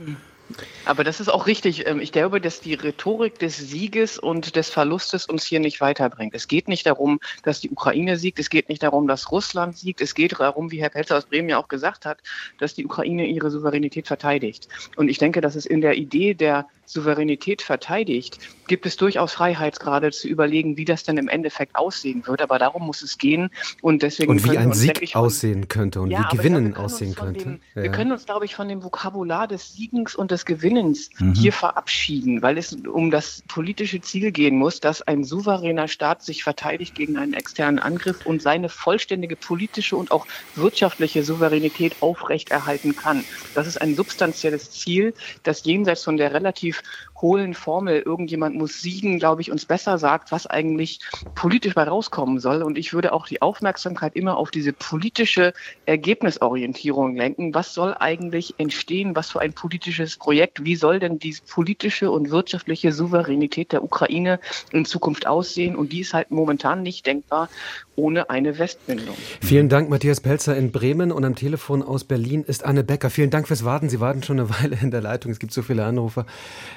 Aber 0.86 1.04
das 1.04 1.20
ist 1.20 1.30
auch 1.30 1.48
richtig. 1.48 1.88
Ähm, 1.88 2.00
ich 2.00 2.12
glaube, 2.12 2.40
dass 2.40 2.62
die 2.62 2.76
Rhetorik 2.76 3.40
des 3.40 3.58
Sieges 3.58 4.20
und 4.20 4.56
des 4.56 4.70
Verlustes 4.70 5.26
uns 5.26 5.44
hier 5.44 5.60
nicht 5.60 5.82
weiterbringt. 5.82 6.36
Es 6.36 6.48
geht 6.48 6.68
nicht 6.68 6.86
darum, 6.86 7.20
dass 7.44 7.60
die 7.60 7.70
Ukraine 7.70 8.18
siegt. 8.18 8.40
Es 8.40 8.50
geht 8.50 8.70
nicht 8.70 8.84
darum, 8.84 9.08
dass 9.08 9.32
Russland 9.32 9.78
siegt. 9.78 10.02
Es 10.02 10.14
geht 10.14 10.40
darum, 10.40 10.72
wie 10.72 10.82
Herr 10.82 10.90
Pelzer 10.90 11.18
aus 11.18 11.26
Bremen 11.26 11.50
ja 11.50 11.58
auch 11.58 11.68
gesagt 11.68 12.06
hat, 12.06 12.20
dass 12.60 12.76
die 12.76 12.86
Ukraine 12.86 13.26
ihre 13.28 13.50
Souveränität 13.50 14.08
verteidigt. 14.08 14.68
Und 14.96 15.10
ich 15.10 15.18
denke, 15.18 15.42
dass 15.42 15.56
es 15.56 15.66
in 15.66 15.82
der 15.82 15.96
Idee 15.96 16.34
der 16.34 16.68
Souveränität 16.86 17.62
verteidigt, 17.62 18.40
gibt 18.68 18.86
es 18.86 18.96
durchaus 18.98 19.34
Freiheitsgrade 19.34 20.12
zu 20.12 20.28
überlegen, 20.28 20.78
wie 20.78 20.86
das 20.86 21.04
denn 21.04 21.18
im 21.18 21.28
Endeffekt 21.28 21.76
aussehen 21.76 22.26
wird. 22.26 22.42
Aber 22.42 22.60
darum 22.60 22.86
muss 22.86 23.02
es 23.02 23.18
gehen. 23.18 23.50
Und 23.82 24.02
deswegen 24.02 24.32
und 24.32 24.44
wie 24.44 24.58
ein 24.58 24.68
uns, 24.68 24.80
Sieg 24.80 25.02
ich, 25.02 25.16
aussehen 25.16 25.68
könnte 25.68 26.02
und 26.02 26.12
ja, 26.12 26.28
wie 26.32 26.38
Gewinnen 26.38 26.74
glaube, 26.74 26.86
aussehen 26.86 27.16
könnte. 27.16 27.44
Dem, 27.44 27.60
ja. 27.76 27.84
Wir 27.84 27.92
können 27.92 28.12
uns, 28.12 28.26
glaube 28.26 28.46
ich, 28.46 28.56
von 28.56 28.68
dem 28.68 28.84
Vokabular 28.84 29.48
des 29.48 29.74
Siegens 29.74 30.16
und 30.16 30.32
des 30.32 30.46
Gewinnens 30.46 31.10
mhm. 31.20 31.34
hier 31.34 31.54
verabschieden, 31.54 32.42
weil 32.42 32.58
es 32.58 32.74
um 32.74 33.12
das 33.12 33.44
politische 33.48 34.02
Ziel 34.02 34.32
gehen 34.32 34.58
muss, 34.58 34.80
dass 34.80 35.02
ein 35.02 35.24
souveräner 35.24 35.88
Staat 35.88 36.24
sich 36.24 36.44
verteidigt 36.44 36.96
gegen 36.96 37.18
einen 37.18 37.34
externen 37.34 37.80
Angriff 37.80 38.26
und 38.26 38.42
seine 38.42 38.70
vollständige 38.70 39.36
politische 39.36 39.96
und 39.96 40.12
auch 40.12 40.26
wirtschaftliche 40.56 41.24
Souveränität 41.24 41.98
aufrechterhalten 42.02 42.96
kann. 42.96 43.24
Das 43.54 43.68
ist 43.68 43.82
ein 43.82 43.96
substanzielles 43.96 44.72
Ziel, 44.72 45.14
das 45.44 45.64
jenseits 45.66 46.04
von 46.04 46.18
der 46.18 46.34
relativ 46.34 46.75
believe 46.76 47.15
hohlen 47.22 47.54
Formel, 47.54 48.02
irgendjemand 48.02 48.56
muss 48.56 48.82
siegen, 48.82 49.20
glaube 49.20 49.42
ich, 49.42 49.52
uns 49.52 49.66
besser 49.66 49.98
sagt, 49.98 50.32
was 50.32 50.48
eigentlich 50.48 51.00
politisch 51.34 51.74
bei 51.74 51.84
rauskommen 51.84 52.40
soll. 52.40 52.62
Und 52.62 52.78
ich 52.78 52.94
würde 52.94 53.14
auch 53.14 53.28
die 53.28 53.42
Aufmerksamkeit 53.42 54.16
immer 54.16 54.38
auf 54.38 54.52
diese 54.52 54.74
politische 54.74 55.54
Ergebnisorientierung 55.86 57.16
lenken. 57.16 57.54
Was 57.54 57.74
soll 57.74 57.96
eigentlich 57.98 58.56
entstehen? 58.58 59.16
Was 59.16 59.32
für 59.32 59.42
ein 59.42 59.54
politisches 59.54 60.18
Projekt? 60.18 60.64
Wie 60.64 60.76
soll 60.76 61.00
denn 61.00 61.20
die 61.20 61.36
politische 61.50 62.12
und 62.12 62.32
wirtschaftliche 62.32 62.92
Souveränität 62.92 63.72
der 63.72 63.84
Ukraine 63.84 64.40
in 64.72 64.86
Zukunft 64.86 65.28
aussehen? 65.28 65.76
Und 65.76 65.94
die 65.94 66.02
ist 66.02 66.14
halt 66.14 66.32
momentan 66.32 66.84
nicht 66.84 67.06
denkbar 67.06 67.50
ohne 67.96 68.30
eine 68.30 68.58
Westbindung. 68.60 69.16
Vielen 69.42 69.70
Dank, 69.70 69.90
Matthias 69.90 70.20
Pelzer 70.20 70.56
in 70.58 70.72
Bremen 70.72 71.12
und 71.12 71.24
am 71.24 71.36
Telefon 71.36 71.82
aus 71.82 72.04
Berlin 72.04 72.44
ist 72.44 72.66
Anne 72.66 72.84
Becker. 72.84 73.10
Vielen 73.10 73.30
Dank 73.30 73.48
fürs 73.48 73.64
Warten. 73.64 73.90
Sie 73.90 74.00
warten 74.00 74.24
schon 74.24 74.40
eine 74.40 74.50
Weile 74.62 74.78
in 74.82 74.92
der 74.92 75.02
Leitung. 75.02 75.32
Es 75.32 75.40
gibt 75.40 75.54
so 75.54 75.62
viele 75.62 75.86
Anrufer. 75.86 76.26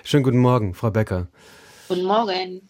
Schönen 0.05 0.23
guten 0.23 0.38
Morgen, 0.41 0.75
Frau 0.75 0.91
Becker. 0.91 1.29
Guten 1.89 2.05
Morgen. 2.05 2.69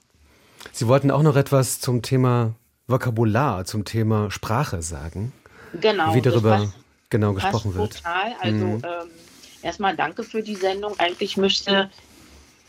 Sie 0.72 0.86
wollten 0.86 1.10
auch 1.10 1.22
noch 1.22 1.36
etwas 1.36 1.80
zum 1.80 2.02
Thema 2.02 2.54
Vokabular, 2.86 3.64
zum 3.64 3.84
Thema 3.84 4.30
Sprache 4.30 4.82
sagen. 4.82 5.32
Genau. 5.80 6.14
Wie 6.14 6.22
darüber 6.22 6.58
passt, 6.58 6.72
genau 7.10 7.34
gesprochen 7.34 7.74
wird. 7.74 7.96
Total. 7.96 8.32
Also 8.40 8.64
mhm. 8.64 8.82
ähm, 8.84 9.10
erstmal 9.62 9.96
danke 9.96 10.24
für 10.24 10.42
die 10.42 10.54
Sendung. 10.54 10.98
Eigentlich 10.98 11.36
müsste 11.36 11.90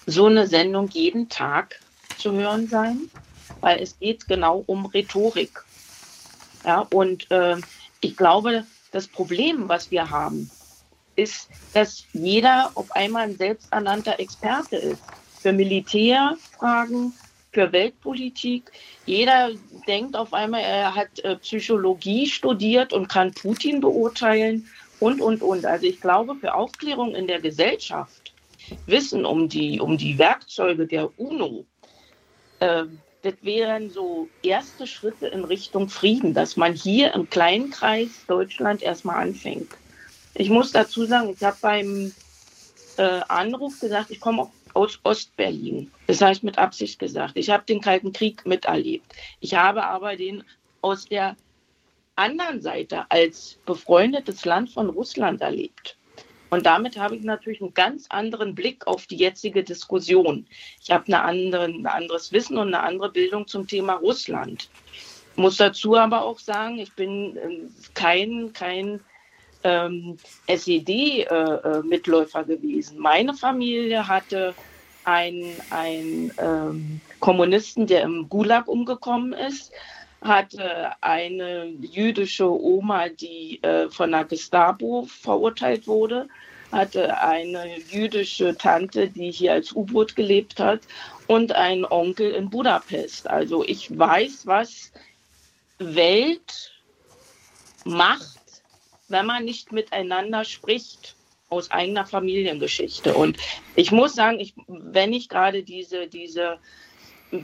so 0.06 0.26
eine 0.26 0.48
Sendung 0.48 0.90
jeden 0.90 1.30
Tag 1.30 1.80
zu 2.18 2.32
hören 2.34 2.68
sein, 2.68 3.00
weil 3.62 3.82
es 3.82 3.98
geht 4.00 4.28
genau 4.28 4.64
um 4.66 4.86
Rhetorik. 4.86 5.64
Ja, 6.66 6.88
und 6.92 7.30
äh, 7.32 7.56
ich 8.02 8.18
glaube, 8.18 8.66
das 8.92 9.08
Problem, 9.08 9.70
was 9.70 9.92
wir 9.92 10.10
haben, 10.10 10.50
ist, 11.20 11.50
dass 11.74 12.06
jeder 12.14 12.72
auf 12.76 12.92
einmal 12.94 13.24
ein 13.24 13.38
selbsternannter 13.38 14.20
Experte 14.20 14.78
ist. 14.78 15.02
Für 15.42 15.54
Militärfragen, 15.54 17.14
für 17.52 17.72
Weltpolitik. 17.72 18.72
Jeder 19.06 19.52
denkt 19.88 20.16
auf 20.16 20.34
einmal, 20.34 20.62
er 20.62 20.96
hat 20.96 21.20
äh, 21.20 21.36
Psychologie 21.38 22.28
studiert 22.28 22.94
und 22.94 23.08
kann 23.08 23.34
Putin 23.34 23.82
beurteilen 23.82 24.68
und, 25.00 25.22
und, 25.22 25.42
und. 25.42 25.66
Also 25.66 25.86
ich 25.86 26.02
glaube, 26.02 26.36
für 26.36 26.54
Aufklärung 26.54 27.16
in 27.16 27.28
der 27.28 27.40
Gesellschaft, 27.40 28.34
Wissen 28.86 29.26
um 29.26 29.50
die, 29.50 29.80
um 29.80 29.98
die 29.98 30.18
Werkzeuge 30.18 30.86
der 30.86 31.10
UNO, 31.20 31.66
äh, 32.60 32.84
das 33.22 33.34
wären 33.42 33.90
so 33.90 34.30
erste 34.44 34.88
Schritte 34.88 35.28
in 35.28 35.44
Richtung 35.44 35.90
Frieden, 35.90 36.34
dass 36.34 36.56
man 36.56 36.74
hier 36.74 37.14
im 37.14 37.30
kleinen 37.30 37.70
Kreis 37.70 38.10
Deutschland 38.28 38.82
erstmal 38.82 39.18
anfängt. 39.18 39.70
Ich 40.40 40.50
muss 40.50 40.72
dazu 40.72 41.04
sagen, 41.04 41.36
ich 41.38 41.44
habe 41.44 41.58
beim 41.60 42.14
äh, 42.96 43.20
Anruf 43.28 43.78
gesagt, 43.78 44.10
ich 44.10 44.22
komme 44.22 44.50
aus 44.74 44.98
Ostberlin. 45.04 45.92
Das 46.08 46.22
heißt 46.22 46.46
mit 46.46 46.58
Absicht 46.58 46.98
gesagt. 46.98 47.34
Ich 47.36 47.50
habe 47.50 47.66
den 47.66 47.82
Kalten 47.82 48.14
Krieg 48.14 48.46
miterlebt. 48.46 49.06
Ich 49.42 49.56
habe 49.56 49.84
aber 49.84 50.16
den 50.16 50.46
aus 50.80 51.04
der 51.04 51.36
anderen 52.16 52.62
Seite 52.62 53.04
als 53.10 53.58
befreundetes 53.66 54.46
Land 54.46 54.70
von 54.70 54.90
Russland 54.90 55.42
erlebt. 55.42 55.98
Und 56.52 56.66
damit 56.66 56.98
habe 56.98 57.18
ich 57.18 57.24
natürlich 57.24 57.60
einen 57.62 57.74
ganz 57.74 58.06
anderen 58.08 58.56
Blick 58.56 58.88
auf 58.88 59.08
die 59.08 59.18
jetzige 59.18 59.62
Diskussion. 59.62 60.48
Ich 60.82 60.90
habe 60.90 61.08
eine 61.08 61.22
andere, 61.22 61.66
ein 61.66 61.86
anderes 61.86 62.32
Wissen 62.32 62.58
und 62.58 62.70
eine 62.70 62.82
andere 62.82 63.12
Bildung 63.12 63.46
zum 63.46 63.68
Thema 63.68 63.96
Russland. 63.96 64.70
Ich 65.34 65.38
muss 65.38 65.58
dazu 65.58 65.98
aber 65.98 66.24
auch 66.24 66.40
sagen, 66.40 66.80
ich 66.80 66.94
bin 66.94 67.38
ähm, 67.44 67.76
kein, 67.94 68.54
kein 68.54 69.02
ähm, 69.64 70.18
SED-Mitläufer 70.48 72.40
äh, 72.40 72.44
äh 72.44 72.46
gewesen. 72.46 73.00
Meine 73.00 73.34
Familie 73.34 74.08
hatte 74.08 74.54
einen, 75.04 75.56
einen 75.70 76.32
ähm, 76.38 77.02
Kommunisten, 77.20 77.88
der 77.88 78.04
im 78.04 78.30
Gulag 78.30 78.68
umgekommen 78.68 79.34
ist, 79.34 79.72
hatte 80.22 80.92
eine 81.02 81.68
jüdische 81.82 82.50
Oma, 82.50 83.10
die 83.10 83.62
äh, 83.64 83.90
von 83.90 84.12
der 84.12 84.26
Gestapo 84.26 85.08
verurteilt 85.08 85.88
wurde, 85.88 86.28
hatte 86.72 87.20
eine 87.22 87.80
jüdische 87.90 88.56
Tante, 88.58 89.08
die 89.08 89.32
hier 89.32 89.54
als 89.54 89.74
U-Boot 89.74 90.16
gelebt 90.16 90.60
hat 90.60 90.82
und 91.28 91.54
einen 91.54 91.86
Onkel 91.86 92.32
in 92.32 92.50
Budapest. 92.50 93.28
Also 93.30 93.64
ich 93.64 93.98
weiß, 93.98 94.46
was 94.46 94.92
Welt 95.80 96.72
macht, 97.86 98.39
wenn 99.10 99.26
man 99.26 99.46
nicht 99.46 99.72
miteinander 99.72 100.46
spricht 100.46 101.16
aus 101.50 101.72
eigener 101.72 102.06
Familiengeschichte. 102.06 103.14
Und 103.14 103.38
ich 103.76 103.92
muss 103.92 104.14
sagen, 104.14 104.40
ich, 104.40 104.54
wenn 104.68 105.14
ich 105.14 105.30
gerade 105.30 105.64
diese, 105.64 106.08
diese 106.08 106.60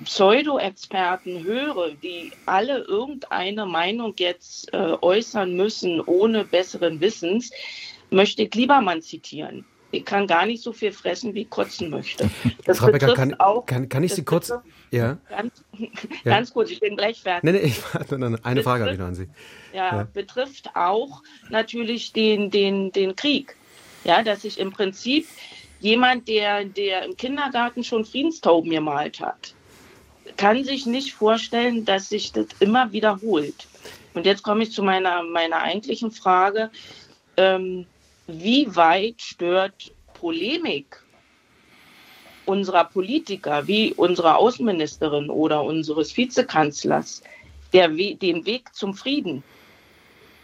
Pseudo-Experten 0.03 1.43
höre, 1.43 1.91
die 1.91 2.31
alle 2.45 2.79
irgendeine 2.79 3.65
Meinung 3.65 4.13
jetzt 4.17 4.73
äh, 4.73 4.97
äußern 5.01 5.55
müssen, 5.55 6.01
ohne 6.01 6.43
besseren 6.43 7.01
Wissens, 7.01 7.51
möchte 8.09 8.43
ich 8.43 8.55
Liebermann 8.55 9.01
zitieren. 9.01 9.65
Ich 9.97 10.05
kann 10.05 10.27
gar 10.27 10.45
nicht 10.45 10.61
so 10.61 10.73
viel 10.73 10.91
fressen, 10.91 11.33
wie 11.33 11.41
ich 11.41 11.49
kotzen 11.49 11.89
möchte. 11.89 12.29
Das 12.65 12.79
Frau 12.79 12.91
Becker, 12.91 13.13
kann, 13.13 13.33
auch, 13.35 13.65
kann, 13.65 13.89
kann 13.89 14.03
ich 14.03 14.13
Sie 14.13 14.23
kurz... 14.23 14.51
Ja. 14.91 15.17
Ganz, 15.29 15.63
ganz 16.23 16.53
kurz, 16.53 16.69
ich 16.69 16.79
bin 16.79 16.95
gleich 16.95 17.21
fertig. 17.21 17.43
Nee, 17.43 17.59
nee, 17.59 17.65
ich, 17.65 17.81
eine 17.95 18.37
betrifft, 18.37 18.63
Frage 18.63 18.83
habe 18.83 18.93
ich 18.93 18.99
noch 18.99 19.07
an 19.07 19.15
Sie. 19.15 19.27
Ja, 19.73 19.97
ja, 19.97 20.07
betrifft 20.13 20.69
auch 20.75 21.21
natürlich 21.49 22.13
den, 22.13 22.49
den, 22.49 22.91
den 22.91 23.15
Krieg. 23.15 23.55
Ja, 24.03 24.23
dass 24.23 24.43
sich 24.43 24.59
im 24.59 24.71
Prinzip 24.71 25.27
jemand, 25.79 26.27
der, 26.27 26.65
der 26.65 27.03
im 27.03 27.17
Kindergarten 27.17 27.83
schon 27.83 28.05
Friedenstauben 28.05 28.69
gemalt 28.69 29.19
hat, 29.19 29.53
kann 30.37 30.63
sich 30.63 30.85
nicht 30.85 31.13
vorstellen, 31.13 31.85
dass 31.85 32.09
sich 32.09 32.31
das 32.31 32.47
immer 32.59 32.91
wiederholt. 32.91 33.67
Und 34.13 34.25
jetzt 34.25 34.43
komme 34.43 34.63
ich 34.63 34.71
zu 34.71 34.81
meiner, 34.81 35.23
meiner 35.23 35.57
eigentlichen 35.57 36.11
Frage. 36.11 36.69
Ähm, 37.37 37.85
wie 38.27 38.75
weit 38.75 39.21
stört 39.21 39.91
Polemik 40.13 41.01
unserer 42.45 42.85
Politiker, 42.85 43.67
wie 43.67 43.93
unserer 43.93 44.37
Außenministerin 44.37 45.29
oder 45.29 45.63
unseres 45.63 46.15
Vizekanzlers, 46.15 47.23
der 47.73 47.95
We 47.97 48.15
den 48.15 48.45
Weg 48.45 48.73
zum 48.73 48.93
Frieden? 48.93 49.43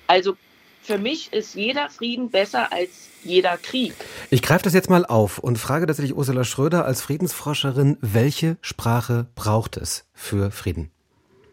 Also 0.07 0.35
für 0.81 0.97
mich 0.97 1.31
ist 1.31 1.55
jeder 1.55 1.89
Frieden 1.89 2.31
besser 2.31 2.71
als 2.71 2.89
jeder 3.23 3.57
Krieg. 3.57 3.93
Ich 4.31 4.41
greife 4.41 4.63
das 4.63 4.73
jetzt 4.73 4.89
mal 4.89 5.05
auf 5.05 5.37
und 5.37 5.57
frage 5.57 5.85
tatsächlich 5.85 6.15
Ursula 6.15 6.43
Schröder 6.43 6.85
als 6.85 7.01
Friedensforscherin, 7.01 7.97
welche 8.01 8.57
Sprache 8.61 9.27
braucht 9.35 9.77
es 9.77 10.05
für 10.13 10.49
Frieden? 10.49 10.91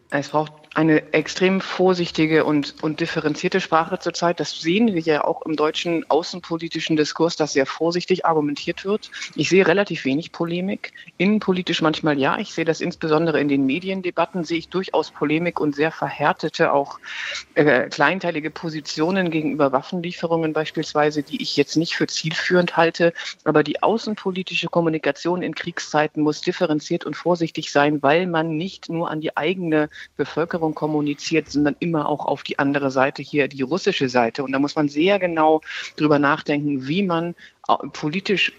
Es 0.09 0.29
braucht 0.29 0.68
eine 0.79 1.11
extrem 1.11 1.59
vorsichtige 1.59 2.45
und, 2.45 2.75
und 2.81 3.01
differenzierte 3.01 3.59
Sprache 3.59 3.99
zurzeit. 3.99 4.39
Das 4.39 4.61
sehen 4.61 4.93
wir 4.93 5.01
ja 5.01 5.25
auch 5.25 5.41
im 5.41 5.57
deutschen 5.57 6.09
außenpolitischen 6.09 6.95
Diskurs, 6.95 7.35
dass 7.35 7.51
sehr 7.51 7.65
vorsichtig 7.65 8.25
argumentiert 8.25 8.85
wird. 8.85 9.11
Ich 9.35 9.49
sehe 9.49 9.67
relativ 9.67 10.05
wenig 10.05 10.31
Polemik. 10.31 10.93
Innenpolitisch 11.17 11.81
manchmal 11.81 12.17
ja. 12.17 12.37
Ich 12.37 12.53
sehe 12.53 12.63
das 12.63 12.79
insbesondere 12.79 13.41
in 13.41 13.49
den 13.49 13.65
Mediendebatten, 13.65 14.45
sehe 14.45 14.57
ich 14.57 14.69
durchaus 14.69 15.11
Polemik 15.11 15.59
und 15.59 15.75
sehr 15.75 15.91
verhärtete, 15.91 16.71
auch 16.71 16.99
äh, 17.55 17.89
kleinteilige 17.89 18.49
Positionen 18.49 19.31
gegenüber 19.31 19.73
Waffenlieferungen 19.73 20.53
beispielsweise, 20.53 21.23
die 21.23 21.41
ich 21.41 21.57
jetzt 21.57 21.75
nicht 21.75 21.93
für 21.93 22.07
zielführend 22.07 22.77
halte. 22.77 23.11
Aber 23.43 23.63
die 23.63 23.83
außenpolitische 23.83 24.69
Kommunikation 24.69 25.41
in 25.41 25.55
Kriegszeiten 25.55 26.23
muss 26.23 26.39
differenziert 26.39 27.03
und 27.05 27.17
vorsichtig 27.17 27.69
sein, 27.73 28.01
weil 28.01 28.27
man 28.27 28.55
nicht 28.55 28.87
nur 28.87 29.11
an 29.11 29.19
die 29.19 29.35
eigene 29.35 29.89
Bevölkerung 30.15 30.68
Bevölkerung 30.69 30.75
kommuniziert, 30.75 31.49
sondern 31.49 31.75
immer 31.79 32.07
auch 32.07 32.25
auf 32.25 32.43
die 32.43 32.59
andere 32.59 32.91
Seite 32.91 33.21
hier, 33.21 33.47
die 33.47 33.61
russische 33.61 34.09
Seite. 34.09 34.43
Und 34.43 34.51
da 34.51 34.59
muss 34.59 34.75
man 34.75 34.89
sehr 34.89 35.19
genau 35.19 35.61
drüber 35.95 36.19
nachdenken, 36.19 36.87
wie 36.87 37.03
man 37.03 37.35
politisch 37.93 38.51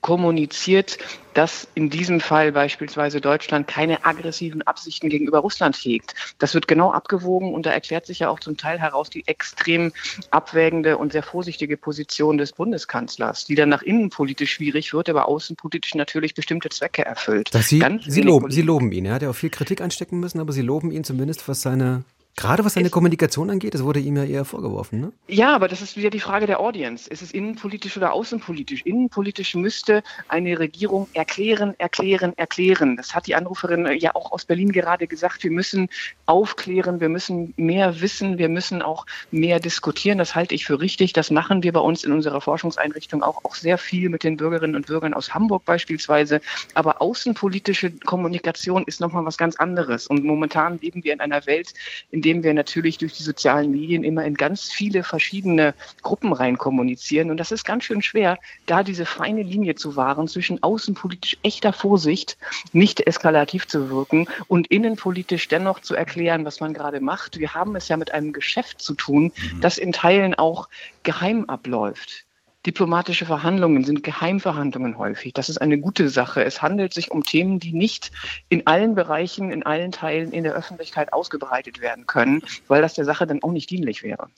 kommuniziert, 0.00 0.98
dass 1.34 1.68
in 1.74 1.90
diesem 1.90 2.20
Fall 2.20 2.52
beispielsweise 2.52 3.20
Deutschland 3.20 3.66
keine 3.66 4.04
aggressiven 4.06 4.62
Absichten 4.62 5.08
gegenüber 5.08 5.40
Russland 5.40 5.76
hegt. 5.76 6.14
Das 6.38 6.54
wird 6.54 6.66
genau 6.66 6.92
abgewogen 6.92 7.52
und 7.52 7.66
da 7.66 7.70
erklärt 7.70 8.06
sich 8.06 8.20
ja 8.20 8.30
auch 8.30 8.40
zum 8.40 8.56
Teil 8.56 8.78
heraus 8.78 9.10
die 9.10 9.26
extrem 9.26 9.92
abwägende 10.30 10.96
und 10.96 11.12
sehr 11.12 11.22
vorsichtige 11.22 11.76
Position 11.76 12.38
des 12.38 12.52
Bundeskanzlers, 12.52 13.44
die 13.44 13.54
dann 13.54 13.68
nach 13.68 13.82
innen 13.82 14.08
politisch 14.08 14.52
schwierig 14.52 14.94
wird, 14.94 15.10
aber 15.10 15.28
außenpolitisch 15.28 15.94
natürlich 15.94 16.34
bestimmte 16.34 16.70
Zwecke 16.70 17.04
erfüllt. 17.04 17.50
Sie, 17.52 17.84
Sie, 18.06 18.22
loben, 18.22 18.50
Sie 18.50 18.62
loben 18.62 18.90
ihn. 18.92 19.04
Er 19.04 19.14
hat 19.14 19.22
ja 19.22 19.30
auch 19.30 19.34
viel 19.34 19.50
Kritik 19.50 19.80
einstecken 19.80 20.20
müssen, 20.20 20.40
aber 20.40 20.52
Sie 20.52 20.62
loben 20.62 20.90
ihn 20.90 21.04
zumindest, 21.04 21.48
was 21.48 21.60
seine 21.60 22.04
Gerade 22.38 22.66
was 22.66 22.74
seine 22.74 22.90
Kommunikation 22.90 23.48
angeht, 23.48 23.72
das 23.72 23.82
wurde 23.82 23.98
ihm 23.98 24.14
ja 24.18 24.24
eher 24.24 24.44
vorgeworfen, 24.44 25.00
ne? 25.00 25.12
Ja, 25.26 25.54
aber 25.54 25.68
das 25.68 25.80
ist 25.80 25.96
wieder 25.96 26.10
die 26.10 26.20
Frage 26.20 26.46
der 26.46 26.60
Audience. 26.60 27.08
Ist 27.08 27.22
es 27.22 27.32
innenpolitisch 27.32 27.96
oder 27.96 28.12
außenpolitisch? 28.12 28.82
Innenpolitisch 28.82 29.54
müsste 29.54 30.02
eine 30.28 30.58
Regierung 30.58 31.08
erklären, 31.14 31.74
erklären, 31.78 32.34
erklären. 32.36 32.98
Das 32.98 33.14
hat 33.14 33.26
die 33.26 33.34
Anruferin 33.34 33.88
ja 33.98 34.14
auch 34.14 34.32
aus 34.32 34.44
Berlin 34.44 34.70
gerade 34.70 35.06
gesagt. 35.06 35.44
Wir 35.44 35.50
müssen 35.50 35.88
aufklären, 36.26 37.00
wir 37.00 37.08
müssen 37.08 37.54
mehr 37.56 38.02
wissen, 38.02 38.36
wir 38.36 38.50
müssen 38.50 38.82
auch 38.82 39.06
mehr 39.30 39.58
diskutieren. 39.58 40.18
Das 40.18 40.34
halte 40.34 40.54
ich 40.54 40.66
für 40.66 40.78
richtig. 40.78 41.14
Das 41.14 41.30
machen 41.30 41.62
wir 41.62 41.72
bei 41.72 41.80
uns 41.80 42.04
in 42.04 42.12
unserer 42.12 42.42
Forschungseinrichtung 42.42 43.22
auch, 43.22 43.46
auch 43.46 43.54
sehr 43.54 43.78
viel 43.78 44.10
mit 44.10 44.24
den 44.24 44.36
Bürgerinnen 44.36 44.76
und 44.76 44.88
Bürgern 44.88 45.14
aus 45.14 45.32
Hamburg 45.32 45.64
beispielsweise. 45.64 46.42
Aber 46.74 47.00
außenpolitische 47.00 47.92
Kommunikation 47.92 48.84
ist 48.84 49.00
nochmal 49.00 49.24
was 49.24 49.38
ganz 49.38 49.56
anderes. 49.56 50.06
Und 50.06 50.22
momentan 50.22 50.78
leben 50.80 51.02
wir 51.02 51.14
in 51.14 51.20
einer 51.20 51.46
Welt, 51.46 51.72
in 52.10 52.25
indem 52.26 52.42
wir 52.42 52.54
natürlich 52.54 52.98
durch 52.98 53.12
die 53.12 53.22
sozialen 53.22 53.70
Medien 53.70 54.02
immer 54.02 54.24
in 54.24 54.34
ganz 54.34 54.72
viele 54.72 55.04
verschiedene 55.04 55.74
Gruppen 56.02 56.32
rein 56.32 56.58
kommunizieren. 56.58 57.30
Und 57.30 57.36
das 57.36 57.52
ist 57.52 57.64
ganz 57.64 57.84
schön 57.84 58.02
schwer, 58.02 58.36
da 58.66 58.82
diese 58.82 59.06
feine 59.06 59.44
Linie 59.44 59.76
zu 59.76 59.94
wahren 59.94 60.26
zwischen 60.26 60.60
außenpolitisch 60.60 61.36
echter 61.44 61.72
Vorsicht, 61.72 62.36
nicht 62.72 63.06
eskalativ 63.06 63.68
zu 63.68 63.90
wirken 63.90 64.26
und 64.48 64.66
innenpolitisch 64.66 65.46
dennoch 65.46 65.78
zu 65.78 65.94
erklären, 65.94 66.44
was 66.44 66.58
man 66.58 66.74
gerade 66.74 67.00
macht. 67.00 67.38
Wir 67.38 67.54
haben 67.54 67.76
es 67.76 67.86
ja 67.86 67.96
mit 67.96 68.10
einem 68.10 68.32
Geschäft 68.32 68.82
zu 68.82 68.94
tun, 68.94 69.30
mhm. 69.52 69.60
das 69.60 69.78
in 69.78 69.92
Teilen 69.92 70.34
auch 70.34 70.68
geheim 71.04 71.44
abläuft 71.44 72.25
Diplomatische 72.66 73.26
Verhandlungen 73.26 73.84
sind 73.84 74.02
Geheimverhandlungen 74.02 74.98
häufig. 74.98 75.32
Das 75.32 75.48
ist 75.48 75.58
eine 75.58 75.78
gute 75.78 76.08
Sache. 76.08 76.44
Es 76.44 76.62
handelt 76.62 76.92
sich 76.92 77.12
um 77.12 77.22
Themen, 77.22 77.60
die 77.60 77.72
nicht 77.72 78.10
in 78.48 78.66
allen 78.66 78.96
Bereichen, 78.96 79.52
in 79.52 79.62
allen 79.62 79.92
Teilen 79.92 80.32
in 80.32 80.42
der 80.42 80.54
Öffentlichkeit 80.54 81.12
ausgebreitet 81.12 81.80
werden 81.80 82.06
können, 82.06 82.42
weil 82.66 82.82
das 82.82 82.94
der 82.94 83.04
Sache 83.04 83.24
dann 83.24 83.40
auch 83.44 83.52
nicht 83.52 83.70
dienlich 83.70 84.02
wäre. 84.02 84.28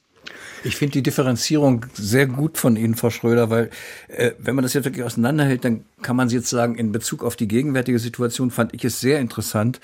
Ich 0.65 0.77
finde 0.77 0.93
die 0.93 1.03
Differenzierung 1.03 1.87
sehr 1.95 2.27
gut 2.27 2.59
von 2.59 2.77
Ihnen, 2.77 2.95
Frau 2.95 3.11
Schröder, 3.11 3.51
weil 3.51 3.71
äh, 4.09 4.33
wenn 4.39 4.55
man 4.55 4.63
das 4.63 4.75
jetzt 4.75 4.85
wirklich 4.85 5.05
auseinanderhält, 5.05 5.65
dann 5.65 5.85
kann 6.03 6.17
man 6.17 6.29
jetzt 6.29 6.49
sagen, 6.49 6.75
in 6.77 6.93
Bezug 6.93 7.25
auf 7.25 7.37
die 7.37 7.49
gegenwärtige 7.49 7.99
Situation 7.99 8.51
fand 8.51 8.75
ich 8.75 8.85
es 8.85 9.01
sehr 9.01 9.21
interessant, 9.21 9.81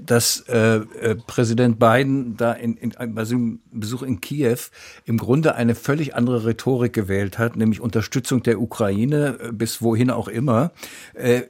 dass 0.00 0.40
äh, 0.48 0.76
äh, 0.76 1.16
Präsident 1.26 1.78
Biden 1.78 2.36
da 2.36 2.52
in, 2.52 2.76
in, 2.76 2.94
bei 3.14 3.24
seinem 3.24 3.60
Besuch 3.72 4.02
in 4.02 4.20
Kiew 4.20 4.58
im 5.04 5.18
Grunde 5.18 5.54
eine 5.54 5.74
völlig 5.74 6.14
andere 6.14 6.46
Rhetorik 6.46 6.92
gewählt 6.92 7.38
hat, 7.38 7.56
nämlich 7.56 7.80
Unterstützung 7.80 8.42
der 8.42 8.60
Ukraine 8.60 9.38
äh, 9.40 9.52
bis 9.52 9.82
wohin 9.82 10.10
auch 10.10 10.28
immer. 10.28 10.72
Äh, 11.14 11.42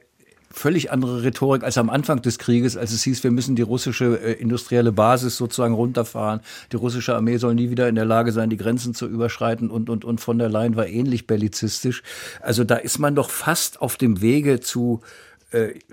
völlig 0.51 0.91
andere 0.91 1.23
Rhetorik 1.23 1.63
als 1.63 1.77
am 1.77 1.89
Anfang 1.89 2.21
des 2.21 2.39
Krieges, 2.39 2.75
als 2.75 2.91
es 2.91 3.03
hieß, 3.03 3.23
wir 3.23 3.31
müssen 3.31 3.55
die 3.55 3.61
russische 3.61 4.19
äh, 4.21 4.33
industrielle 4.33 4.91
Basis 4.91 5.37
sozusagen 5.37 5.73
runterfahren. 5.73 6.41
Die 6.71 6.75
russische 6.75 7.15
Armee 7.15 7.37
soll 7.37 7.55
nie 7.55 7.69
wieder 7.69 7.87
in 7.87 7.95
der 7.95 8.05
Lage 8.05 8.31
sein, 8.31 8.49
die 8.49 8.57
Grenzen 8.57 8.93
zu 8.93 9.07
überschreiten 9.07 9.69
und, 9.69 9.89
und, 9.89 10.05
und 10.05 10.21
von 10.21 10.39
der 10.39 10.49
Leyen 10.49 10.75
war 10.75 10.87
ähnlich 10.87 11.27
bellizistisch. 11.27 12.03
Also 12.41 12.63
da 12.63 12.75
ist 12.75 12.99
man 12.99 13.15
doch 13.15 13.29
fast 13.29 13.81
auf 13.81 13.97
dem 13.97 14.21
Wege 14.21 14.59
zu 14.59 15.01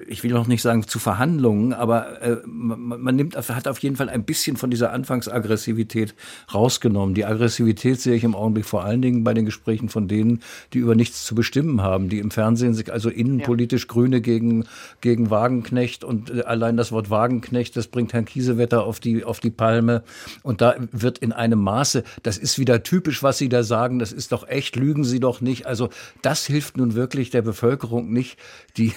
ich 0.07 0.23
will 0.23 0.33
noch 0.33 0.47
nicht 0.47 0.61
sagen 0.61 0.87
zu 0.87 0.99
Verhandlungen, 0.99 1.73
aber 1.73 2.21
äh, 2.21 2.37
man, 2.45 3.01
man 3.01 3.17
nimmt, 3.17 3.37
hat 3.37 3.69
auf 3.69 3.79
jeden 3.79 3.97
Fall 3.97 4.11
ein 4.11 4.25
bisschen 4.25 4.59
von 4.59 4.71
dieser 4.71 4.93
Anfangsaggressivität 4.93 6.15
rausgenommen. 6.53 7.15
Die 7.15 7.25
Aggressivität 7.25 7.99
sehe 7.99 8.15
ich 8.15 8.25
im 8.25 8.35
Augenblick 8.35 8.67
vor 8.67 8.85
allen 8.85 9.01
Dingen 9.01 9.25
bei 9.25 9.33
den 9.33 9.47
Gesprächen 9.47 9.89
von 9.89 10.09
denen, 10.09 10.43
die 10.75 10.79
über 10.79 10.95
nichts 10.95 11.25
zu 11.25 11.35
bestimmen 11.35 11.81
haben, 11.81 12.11
die 12.11 12.19
im 12.19 12.31
Fernsehen 12.31 12.75
sich 12.75 12.93
also 12.93 13.09
innenpolitisch 13.09 13.85
ja. 13.85 13.89
Grüne 13.89 14.21
gegen, 14.21 14.67
gegen 15.01 15.31
Wagenknecht 15.31 16.05
und 16.05 16.29
äh, 16.29 16.43
allein 16.43 16.77
das 16.77 16.93
Wort 16.93 17.09
Wagenknecht, 17.09 17.77
das 17.79 17.87
bringt 17.87 18.13
Herrn 18.13 18.27
Kiesewetter 18.27 18.85
auf 18.85 19.01
die, 19.01 19.25
auf 19.25 19.41
die 19.41 19.51
Palme. 19.51 20.03
Und 20.43 20.61
da 20.61 20.75
wird 20.93 21.17
in 21.19 21.33
einem 21.33 21.61
Maße, 21.61 22.05
das 22.23 22.37
ist 22.37 22.59
wieder 22.59 22.83
typisch, 22.83 23.23
was 23.23 23.39
Sie 23.39 23.49
da 23.49 23.63
sagen, 23.63 23.99
das 24.01 24.13
ist 24.13 24.33
doch 24.33 24.47
echt, 24.47 24.77
lügen 24.77 25.05
Sie 25.05 25.19
doch 25.19 25.41
nicht. 25.41 25.65
Also 25.65 25.89
das 26.21 26.45
hilft 26.45 26.77
nun 26.77 26.95
wirklich 26.95 27.31
der 27.31 27.41
Bevölkerung 27.41 28.13
nicht, 28.13 28.37
die 28.77 28.93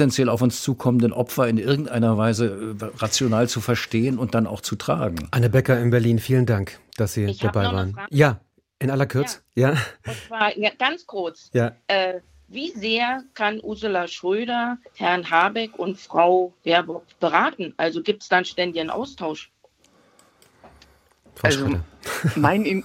potenziell 0.00 0.30
auf 0.30 0.40
uns 0.40 0.62
zukommenden 0.62 1.12
Opfer 1.12 1.46
in 1.46 1.58
irgendeiner 1.58 2.16
Weise 2.16 2.74
äh, 2.80 2.84
rational 2.96 3.50
zu 3.50 3.60
verstehen 3.60 4.18
und 4.18 4.34
dann 4.34 4.46
auch 4.46 4.62
zu 4.62 4.76
tragen. 4.76 5.28
Anne 5.30 5.50
Becker 5.50 5.78
in 5.78 5.90
Berlin, 5.90 6.18
vielen 6.18 6.46
Dank, 6.46 6.80
dass 6.96 7.12
Sie 7.12 7.26
ich 7.26 7.40
dabei 7.40 7.64
waren. 7.64 8.00
Ja, 8.08 8.40
in 8.78 8.90
aller 8.90 9.04
Kürze. 9.04 9.40
Ja. 9.54 9.72
ja. 9.72 9.78
Und 10.06 10.16
zwar 10.26 10.56
ja, 10.56 10.70
ganz 10.78 11.06
kurz. 11.06 11.50
Ja. 11.52 11.76
Äh, 11.86 12.20
wie 12.48 12.70
sehr 12.70 13.24
kann 13.34 13.60
Ursula 13.62 14.08
Schröder 14.08 14.78
Herrn 14.94 15.30
Habeck 15.30 15.78
und 15.78 15.98
Frau 15.98 16.54
Baerbock 16.64 17.04
beraten? 17.20 17.74
Also 17.76 18.02
gibt 18.02 18.22
es 18.22 18.30
dann 18.30 18.46
ständig 18.46 18.80
einen 18.80 18.88
Austausch? 18.88 19.52
Frau 21.34 21.46
also, 21.46 21.78
mein, 22.36 22.64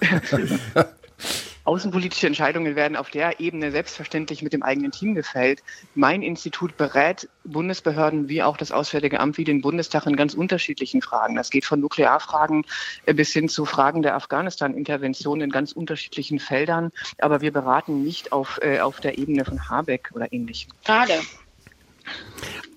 Außenpolitische 1.66 2.28
Entscheidungen 2.28 2.76
werden 2.76 2.96
auf 2.96 3.10
der 3.10 3.40
Ebene 3.40 3.72
selbstverständlich 3.72 4.44
mit 4.44 4.54
dem 4.54 4.62
eigenen 4.62 4.92
Team 4.92 5.16
gefällt. 5.16 5.64
Mein 5.96 6.22
Institut 6.22 6.78
berät 6.78 7.28
Bundesbehörden 7.44 8.30
wie 8.30 8.44
auch 8.44 8.56
das 8.56 8.72
Auswärtige 8.72 9.20
Amt 9.20 9.40
wie 9.40 9.44
den 9.44 9.62
Bundestag 9.62 10.06
in 10.06 10.16
ganz 10.16 10.36
unterschiedlichen 10.36 11.02
Fragen. 11.02 11.36
Das 11.36 11.50
geht 11.50 11.66
von 11.66 11.80
Nuklearfragen 11.80 12.66
bis 13.08 13.34
hin 13.34 13.50
zu 13.50 13.66
Fragen 13.66 14.04
der 14.04 14.16
Afghanistan-Intervention 14.16 15.42
in 15.42 15.50
ganz 15.50 15.72
unterschiedlichen 15.72 16.40
Feldern. 16.40 16.92
Aber 17.18 17.42
wir 17.42 17.52
beraten 17.52 18.04
nicht 18.04 18.32
auf, 18.32 18.60
äh, 18.62 18.80
auf 18.80 19.00
der 19.00 19.18
Ebene 19.18 19.44
von 19.44 19.68
Habeck 19.68 20.12
oder 20.14 20.32
ähnlichem. 20.32 20.72
Schade. 20.86 21.14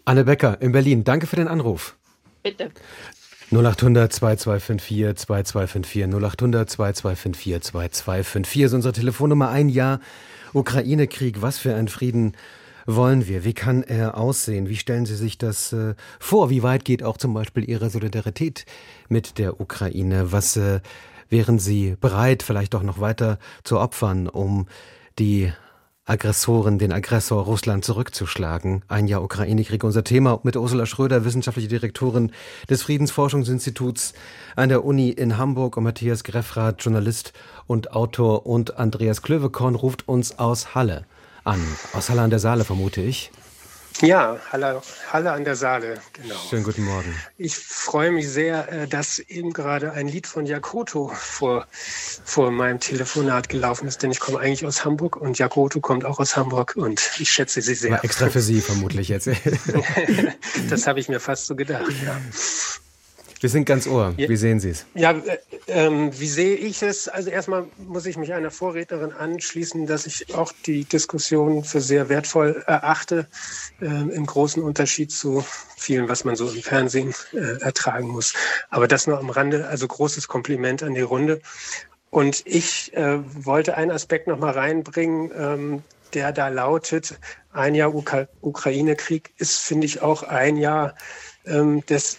Anne 0.07 0.25
Becker 0.25 0.63
in 0.63 0.73
Berlin, 0.73 1.05
danke 1.05 1.27
für 1.27 1.37
den 1.37 1.49
Anruf. 1.49 1.95
Bitte. 2.43 2.71
0800 3.51 4.13
2254 4.13 5.17
2254 5.17 6.05
0800 6.05 6.69
2254 6.69 7.63
2254 7.63 8.63
ist 8.63 8.75
unsere 8.75 8.93
Telefonnummer. 8.93 9.49
Ein 9.49 9.71
Jahr 9.71 10.01
Ukraine-Krieg. 10.53 11.41
Was 11.41 11.59
für 11.59 11.75
einen 11.75 11.89
Frieden 11.89 12.33
wollen 12.85 13.27
wir? 13.27 13.45
Wie 13.45 13.55
kann 13.55 13.83
er 13.83 14.19
aussehen? 14.19 14.69
Wie 14.69 14.77
stellen 14.77 15.07
Sie 15.07 15.17
sich 15.17 15.39
das 15.39 15.73
äh, 15.73 15.95
vor? 16.21 16.51
Wie 16.51 16.63
weit 16.63 16.85
geht 16.85 17.03
auch 17.03 17.17
zum 17.17 17.33
Beispiel 17.33 17.65
Ihre 17.67 17.89
Solidarität 17.89 18.67
mit 19.09 19.39
der 19.39 19.63
Ukraine? 19.63 20.31
Was 20.31 20.59
äh, 20.59 20.81
wären 21.31 21.59
Sie 21.59 21.97
bereit, 21.99 22.43
vielleicht 22.43 22.75
auch 22.75 22.83
noch 22.83 23.01
weiter 23.01 23.39
zu 23.65 23.81
opfern, 23.81 24.29
um 24.29 24.67
die 25.19 25.51
Aggressoren, 26.09 26.79
den 26.79 26.91
Aggressor 26.91 27.45
Russland 27.45 27.85
zurückzuschlagen. 27.85 28.83
Ein 28.89 29.09
Jahr 29.09 29.23
Ukraine-Krieg, 29.23 29.85
unser 29.85 30.05
Thema 30.05 30.41
mit 30.43 30.57
Ursula 30.57 30.87
Schröder, 30.87 31.27
wissenschaftliche 31.27 31.69
Direktorin 31.69 32.33
des 32.71 32.83
Friedensforschungsinstituts 32.83 34.15
an 34.57 34.71
der 34.71 34.87
Uni 34.87 35.11
in 35.11 35.37
Hamburg 35.37 35.77
und 35.77 35.85
Matthias 35.85 36.25
Greffrath, 36.25 36.83
Journalist 36.83 37.35
und 37.67 37.93
Autor 37.93 38.47
und 38.47 38.79
Andreas 38.79 39.21
Klövekorn 39.21 39.75
ruft 39.75 40.09
uns 40.09 40.39
aus 40.39 40.75
Halle 40.75 41.05
an. 41.45 41.61
Aus 41.93 42.09
Halle 42.09 42.23
an 42.23 42.31
der 42.31 42.39
Saale 42.39 42.65
vermute 42.65 43.03
ich. 43.03 43.31
Ja, 44.01 44.39
Halle, 44.53 44.81
Halle 45.13 45.33
an 45.33 45.45
der 45.45 45.57
Saale, 45.57 46.01
genau. 46.13 46.37
Schönen 46.49 46.63
guten 46.63 46.85
Morgen. 46.85 47.13
Ich 47.37 47.57
freue 47.57 48.13
mich 48.13 48.29
sehr, 48.29 48.71
äh, 48.71 48.87
dass 48.87 49.19
eben 49.19 49.53
gerade 49.53 49.93
ein 49.93 50.07
Lied 50.07 50.29
von 50.29 50.47
Jakoto 50.47 51.11
vor, 51.15 51.67
vor 51.73 52.53
meinem 52.53 52.79
Telefonat 52.79 53.49
gelaufen 53.49 53.89
ist, 53.89 54.05
denn 54.05 54.13
ich 54.13 54.21
komme 54.21 54.39
eigentlich 54.39 54.65
aus 54.65 54.85
Hamburg 54.85 55.17
und 55.17 55.39
Jakoto 55.39 55.81
kommt 55.81 56.05
auch 56.05 56.21
aus 56.21 56.37
Hamburg 56.37 56.77
und 56.77 57.11
ich 57.19 57.31
schätze 57.31 57.61
sie 57.61 57.75
sehr. 57.75 57.91
War 57.91 58.05
extra 58.05 58.29
für 58.31 58.41
Sie 58.41 58.61
vermutlich 58.61 59.09
jetzt. 59.09 59.29
das 60.71 60.87
habe 60.87 61.01
ich 61.01 61.09
mir 61.09 61.19
fast 61.19 61.47
so 61.47 61.57
gedacht, 61.57 61.93
ja. 62.05 62.21
Wir 63.41 63.49
sind 63.49 63.65
ganz 63.65 63.87
ohr. 63.87 64.15
Wie 64.17 64.37
sehen 64.37 64.59
Sie 64.59 64.71
es? 64.71 64.85
Ja, 64.95 65.13
äh, 65.13 65.39
ähm, 65.69 66.11
wie 66.19 66.27
sehe 66.27 66.57
ich 66.57 66.83
es? 66.83 67.09
Also 67.09 67.31
erstmal 67.31 67.67
muss 67.79 68.07
ich 68.07 68.17
mich 68.17 68.33
einer 68.33 68.51
Vorrednerin 68.51 69.13
anschließen, 69.13 69.87
dass 69.87 70.07
ich 70.07 70.35
auch 70.35 70.53
die 70.67 70.85
Diskussion 70.85 71.63
für 71.63 71.81
sehr 71.81 72.09
wertvoll 72.09 72.63
erachte, 72.67 73.29
äh, 73.81 73.87
im 73.87 74.27
großen 74.27 74.63
Unterschied 74.63 75.13
zu 75.13 75.45
vielen, 75.77 76.09
was 76.09 76.25
man 76.25 76.37
so 76.37 76.51
im 76.51 76.63
Fernsehen 76.63 77.15
äh, 77.33 77.61
ertragen 77.61 78.09
muss. 78.09 78.35
Aber 78.71 78.89
das 78.89 79.07
nur 79.07 79.19
am 79.19 79.31
Rande. 79.31 79.69
Also 79.69 79.87
großes 79.87 80.27
Kompliment 80.27 80.83
an 80.83 80.95
die 80.95 81.01
Runde. 81.01 81.41
Und 82.11 82.43
ich 82.47 82.95
äh, 82.95 83.19
wollte 83.45 83.77
einen 83.77 83.91
Aspekt 83.91 84.27
noch 84.27 84.39
mal 84.39 84.53
reinbringen, 84.53 85.31
ähm, 85.37 85.83
der 86.15 86.33
da 86.33 86.49
lautet, 86.49 87.19
ein 87.53 87.75
Jahr 87.75 87.95
Ukra 87.95 88.27
Ukraine-Krieg 88.41 89.33
ist, 89.37 89.59
finde 89.59 89.87
ich, 89.87 90.01
auch 90.01 90.23
ein 90.23 90.57
Jahr 90.57 90.95
ähm, 91.45 91.85
des 91.87 92.19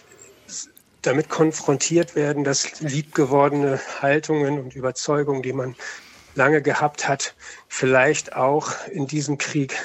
damit 1.02 1.28
konfrontiert 1.28 2.14
werden, 2.14 2.44
dass 2.44 2.80
liebgewordene 2.80 3.80
Haltungen 4.00 4.58
und 4.58 4.74
Überzeugungen, 4.74 5.42
die 5.42 5.52
man 5.52 5.76
lange 6.34 6.62
gehabt 6.62 7.08
hat, 7.08 7.34
vielleicht 7.68 8.34
auch 8.36 8.72
in 8.88 9.06
diesem 9.06 9.38
Krieg 9.38 9.76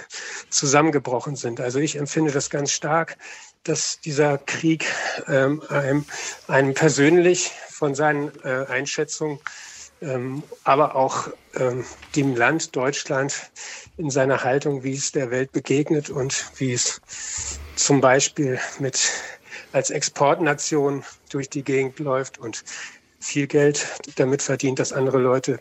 zusammengebrochen 0.50 1.36
sind. 1.36 1.60
Also 1.60 1.80
ich 1.80 1.96
empfinde 1.96 2.32
das 2.32 2.50
ganz 2.50 2.72
stark, 2.72 3.18
dass 3.64 4.00
dieser 4.00 4.38
Krieg 4.38 4.86
ähm, 5.28 5.62
einem, 5.70 6.06
einem 6.48 6.74
persönlich 6.74 7.52
von 7.70 7.96
seinen 7.96 8.32
äh, 8.44 8.66
Einschätzungen, 8.68 9.40
ähm, 10.02 10.44
aber 10.64 10.96
auch 10.96 11.30
ähm, 11.56 11.84
dem 12.16 12.36
Land 12.36 12.76
Deutschland 12.76 13.52
in 13.98 14.10
seiner 14.10 14.44
Haltung, 14.44 14.84
wie 14.84 14.94
es 14.94 15.12
der 15.12 15.32
Welt 15.32 15.52
begegnet 15.52 16.10
und 16.10 16.52
wie 16.58 16.74
es 16.74 17.02
zum 17.76 18.02
Beispiel 18.02 18.60
mit 18.80 19.10
als 19.76 19.90
Exportnation 19.90 21.04
durch 21.30 21.50
die 21.50 21.62
Gegend 21.62 22.00
läuft 22.00 22.38
und 22.38 22.64
viel 23.20 23.46
Geld 23.46 23.86
damit 24.16 24.42
verdient, 24.42 24.80
dass 24.80 24.94
andere 24.94 25.18
Leute 25.18 25.60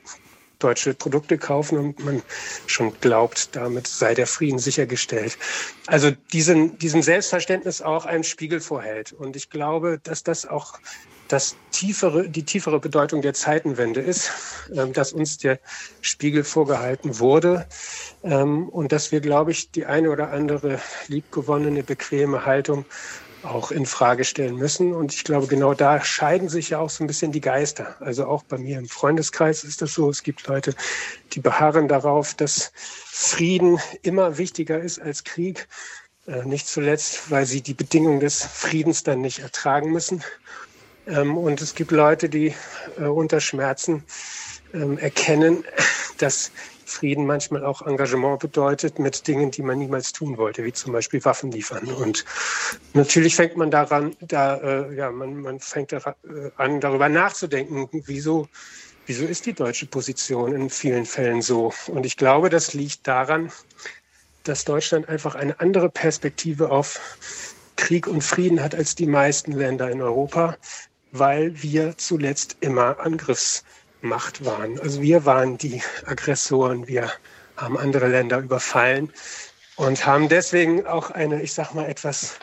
deutsche 0.61 0.95
Produkte 0.95 1.37
kaufen 1.37 1.79
und 1.79 2.05
man 2.05 2.23
schon 2.69 2.93
glaubt, 3.01 3.57
damit 3.57 3.89
sei 3.89 4.15
der 4.15 4.29
Frieden 4.29 4.61
sichergestellt. 4.61 5.37
Also 5.89 6.13
diesen, 6.33 6.79
diesem 6.79 7.03
Selbstverständnis 7.03 7.83
auch 7.83 8.07
einen 8.07 8.23
Spiegel 8.23 8.61
vorhält. 8.61 9.13
Und 9.13 9.35
ich 9.35 9.51
glaube, 9.51 9.99
dass 10.05 10.23
das 10.23 10.47
auch 10.47 10.79
das 11.27 11.57
tiefere, 11.73 12.29
die 12.29 12.45
tiefere 12.45 12.79
Bedeutung 12.79 13.21
der 13.21 13.35
Zeitenwende 13.35 14.01
ist, 14.01 14.31
ähm, 14.73 14.93
dass 14.93 15.13
uns 15.13 15.39
der 15.39 15.59
Spiegel 16.03 16.45
vorgehalten 16.45 17.19
wurde 17.19 17.67
ähm, 18.23 18.69
und 18.69 18.93
dass 18.93 19.11
wir, 19.11 19.21
glaube 19.21 19.51
ich, 19.51 19.71
die 19.71 19.87
eine 19.87 20.11
oder 20.11 20.31
andere 20.31 20.81
liebgewonnene, 21.09 21.83
bequeme 21.83 22.47
Haltung 22.47 22.85
auch 23.45 23.71
in 23.71 23.87
Frage 23.87 24.25
stellen 24.25 24.57
müssen. 24.57 24.93
Und 24.93 25.15
ich 25.15 25.25
glaube, 25.25 25.47
genau 25.47 25.75
da 25.75 26.03
scheiden 26.05 26.49
sich 26.49 26.71
ja 26.71 26.79
auch 26.79 26.91
so 26.91 27.05
ein 27.05 27.07
bisschen 27.07 27.33
die 27.33 27.41
Geister. 27.41 27.97
Also 28.01 28.27
auch 28.27 28.43
bei 28.43 28.59
mir 28.59 28.79
im 28.79 28.89
Freundeskreis 28.89 29.65
ist 29.65 29.83
das 29.83 29.95
so. 29.95 30.11
Es 30.11 30.23
gibt 30.23 30.47
Leute, 30.47 30.75
die 31.33 31.41
beharren 31.41 31.89
darauf, 31.89 32.35
dass 32.35 32.73
Frieden 32.75 33.79
immer 34.03 34.39
wichtiger 34.39 34.81
ist 34.81 35.01
als 35.01 35.25
Krieg. 35.25 35.69
Äh, 36.27 36.45
nicht 36.45 36.67
zuletzt, 36.67 37.31
weil 37.31 37.47
sie 37.47 37.61
die 37.61 37.75
Bedingungen 37.75 38.21
des 38.21 38.43
Friedens 38.43 39.03
dann 39.03 39.21
nicht 39.21 39.41
ertragen 39.41 39.93
müssen. 39.93 40.25
Ähm, 41.07 41.37
und 41.37 41.61
es 41.61 41.75
gibt 41.75 41.91
Leute, 41.91 42.29
die 42.29 42.55
äh, 42.99 43.05
unter 43.05 43.41
Schmerzen 43.41 44.05
ähm, 44.73 44.99
erkennen, 44.99 45.65
dass 46.19 46.51
Frieden 46.87 47.27
manchmal 47.27 47.65
auch 47.65 47.83
Engagement 47.83 48.41
bedeutet 48.41 48.99
mit 48.99 49.27
Dingen, 49.27 49.51
die 49.51 49.63
man 49.63 49.79
niemals 49.79 50.13
tun 50.13 50.37
wollte, 50.39 50.65
wie 50.65 50.73
zum 50.73 50.93
Beispiel 50.93 51.25
Waffen 51.25 51.51
liefern. 51.51 51.87
Und 51.89 52.25
natürlich 52.93 53.37
fängt 53.37 53.57
man 53.57 53.71
daran, 53.71 54.17
da, 54.21 54.57
äh, 54.57 54.95
ja, 54.95 55.11
man, 55.11 55.41
man 55.41 55.61
fängt 55.61 55.93
daran, 55.93 56.15
äh, 56.25 56.51
an, 56.57 56.81
darüber 56.81 57.09
nachzudenken, 57.09 57.89
wieso, 57.93 58.49
wieso 59.07 59.25
ist 59.25 59.47
die 59.47 59.53
deutsche 59.53 59.87
Position 59.87 60.55
in 60.55 60.71
vielen 60.71 61.07
Fällen 61.07 61.43
so? 61.43 61.73
Und 61.89 62.07
ich 62.07 62.17
glaube, 62.17 62.51
das 62.51 62.75
liegt 62.75 63.07
daran, 63.07 63.51
dass 64.45 64.65
Deutschland 64.65 65.09
einfach 65.09 65.35
eine 65.35 65.59
andere 65.61 65.89
Perspektive 65.89 66.71
auf 66.71 67.01
Krieg 67.77 68.07
und 68.07 68.23
Frieden 68.23 68.63
hat 68.63 68.75
als 68.75 68.95
die 68.95 69.07
meisten 69.07 69.53
Länder 69.53 69.91
in 69.91 70.01
Europa, 70.01 70.57
weil 71.13 71.63
wir 71.63 71.97
zuletzt 71.97 72.57
immer 72.61 73.01
Angriffsmacht 74.05 74.45
waren. 74.45 74.79
Also 74.81 75.01
wir 75.01 75.25
waren 75.25 75.57
die 75.59 75.83
Aggressoren, 76.07 76.87
wir 76.87 77.11
haben 77.57 77.79
andere 77.79 78.09
Länder 78.09 78.39
überfallen 78.39 79.11
und 79.77 80.05
haben 80.07 80.29
deswegen 80.29 80.87
auch 80.87 81.11
eine, 81.11 81.43
ich 81.43 81.55
sag 81.55 81.75
mal, 81.75 81.89
etwas 81.89 82.37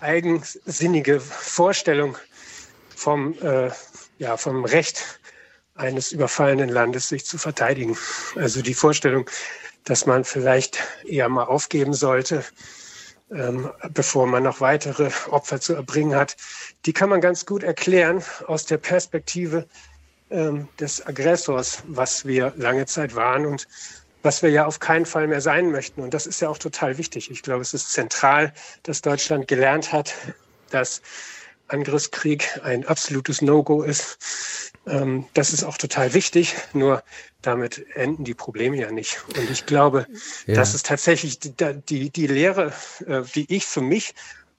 eigensinnige 0.00 1.20
Vorstellung 1.20 2.16
vom, 2.94 3.34
äh, 3.42 3.70
ja, 4.18 4.36
vom 4.36 4.64
Recht 4.64 5.20
eines 5.74 6.12
überfallenen 6.12 6.70
Landes, 6.70 7.08
sich 7.08 7.26
zu 7.26 7.36
verteidigen. 7.38 7.98
Also 8.36 8.62
die 8.62 8.74
Vorstellung, 8.74 9.28
dass 9.84 10.06
man 10.06 10.24
vielleicht 10.24 10.78
eher 11.04 11.28
mal 11.28 11.44
aufgeben 11.44 11.92
sollte, 11.92 12.42
ähm, 13.30 13.70
bevor 13.92 14.26
man 14.26 14.44
noch 14.44 14.60
weitere 14.60 15.10
Opfer 15.28 15.60
zu 15.60 15.74
erbringen 15.74 16.14
hat, 16.14 16.36
die 16.86 16.92
kann 16.92 17.10
man 17.10 17.20
ganz 17.20 17.44
gut 17.44 17.62
erklären 17.62 18.22
aus 18.46 18.64
der 18.64 18.78
Perspektive 18.78 19.66
ähm, 20.30 20.68
des 20.80 21.06
Aggressors, 21.06 21.82
was 21.86 22.26
wir 22.26 22.52
lange 22.56 22.86
Zeit 22.86 23.14
waren 23.14 23.46
und 23.46 23.68
was 24.22 24.42
wir 24.42 24.50
ja 24.50 24.66
auf 24.66 24.80
keinen 24.80 25.06
Fall 25.06 25.28
mehr 25.28 25.40
sein 25.40 25.70
möchten. 25.70 26.02
Und 26.02 26.12
das 26.12 26.26
ist 26.26 26.40
ja 26.40 26.48
auch 26.48 26.58
total 26.58 26.98
wichtig. 26.98 27.30
Ich 27.30 27.42
glaube, 27.42 27.62
es 27.62 27.74
ist 27.74 27.92
zentral, 27.92 28.52
dass 28.82 29.00
Deutschland 29.00 29.46
gelernt 29.46 29.92
hat, 29.92 30.14
dass 30.70 31.00
Angriffskrieg 31.68 32.60
ein 32.64 32.86
absolutes 32.86 33.40
No-Go 33.40 33.82
ist. 33.82 34.72
Ähm, 34.86 35.26
das 35.34 35.52
ist 35.52 35.64
auch 35.64 35.78
total 35.78 36.12
wichtig. 36.14 36.54
Nur 36.72 37.02
damit 37.42 37.86
enden 37.94 38.24
die 38.24 38.34
Probleme 38.34 38.76
ja 38.76 38.90
nicht. 38.90 39.22
Und 39.36 39.50
ich 39.50 39.66
glaube, 39.66 40.06
ja. 40.46 40.54
das 40.54 40.74
ist 40.74 40.86
tatsächlich 40.86 41.38
die, 41.38 41.54
die, 41.88 42.10
die 42.10 42.26
Lehre, 42.26 42.72
äh, 43.06 43.22
die 43.34 43.54
ich 43.54 43.66
für 43.66 43.80
mich 43.80 44.14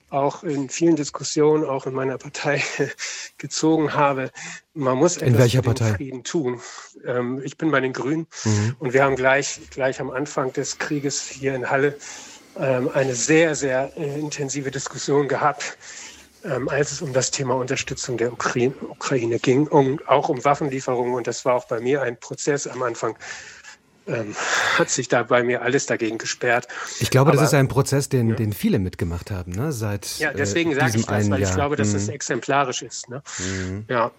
auch 0.10 0.44
in 0.44 0.70
vielen 0.70 0.96
Diskussionen, 0.96 1.66
auch 1.66 1.86
in 1.86 1.94
meiner 1.94 2.18
Partei 2.18 2.64
gezogen 3.38 3.94
habe. 3.94 4.32
Man 4.74 4.98
muss 4.98 5.18
in 5.18 5.34
etwas 5.34 5.52
für 5.52 5.58
den 5.58 5.64
Partei? 5.64 5.94
Frieden 5.94 6.24
tun. 6.24 6.62
Ähm, 7.06 7.42
ich 7.44 7.58
bin 7.58 7.72
bei 7.72 7.82
den 7.82 7.94
Grünen 7.94 8.28
mhm. 8.44 8.76
und 8.80 8.94
wir 8.94 9.04
haben 9.04 9.16
gleich, 9.16 9.60
gleich 9.70 10.00
am 10.00 10.10
Anfang 10.10 10.54
des 10.54 10.78
Krieges 10.78 11.22
hier 11.22 11.56
in 11.56 11.70
Halle 11.70 11.98
ähm, 12.58 12.90
eine 12.94 13.16
sehr, 13.16 13.56
sehr 13.56 13.92
äh, 13.98 14.20
intensive 14.20 14.72
Diskussion 14.72 15.28
gehabt 15.28 15.78
ähm, 16.44 16.70
als 16.70 16.92
es 16.92 17.02
um 17.02 17.14
das 17.14 17.32
Thema 17.32 17.56
Unterstützung 17.56 18.18
der 18.18 18.32
Ukraine, 18.32 18.74
Ukraine 18.90 19.40
ging, 19.40 19.68
um, 19.68 20.00
auch 20.08 20.30
um 20.30 20.44
Waffenlieferungen. 20.46 21.14
Und 21.16 21.28
das 21.28 21.46
war 21.46 21.56
auch 21.56 21.66
bei 21.66 21.80
mir 21.80 22.02
ein 22.02 22.20
Prozess 22.20 22.68
am 22.68 22.84
Anfang. 22.84 23.18
Ähm, 24.08 24.36
hat 24.78 24.90
sich 24.90 25.08
da 25.08 25.24
bei 25.24 25.44
mir 25.44 25.62
alles 25.62 25.86
dagegen 25.86 26.18
gesperrt. 26.18 26.68
Ich 27.00 27.10
glaube, 27.10 27.32
Aber, 27.32 27.40
das 27.40 27.50
ist 27.50 27.54
ein 27.54 27.68
Prozess, 27.68 28.10
den, 28.10 28.30
ja. 28.30 28.36
den 28.36 28.54
viele 28.54 28.80
mitgemacht 28.80 29.32
haben, 29.32 29.52
ne? 29.52 29.72
seit 29.72 30.18
Ja, 30.20 30.32
deswegen 30.34 30.72
äh, 30.72 30.76
sage 30.76 30.98
ich 30.98 31.06
das, 31.06 31.30
weil 31.30 31.42
Jahr. 31.42 31.50
ich 31.50 31.56
glaube, 31.56 31.76
dass 31.76 31.90
mhm. 31.90 31.98
es 31.98 32.08
exemplarisch 32.10 32.82
ist. 32.84 33.10
Ne? 33.10 33.22
Mhm. 33.40 33.86
Ja. 33.90 34.12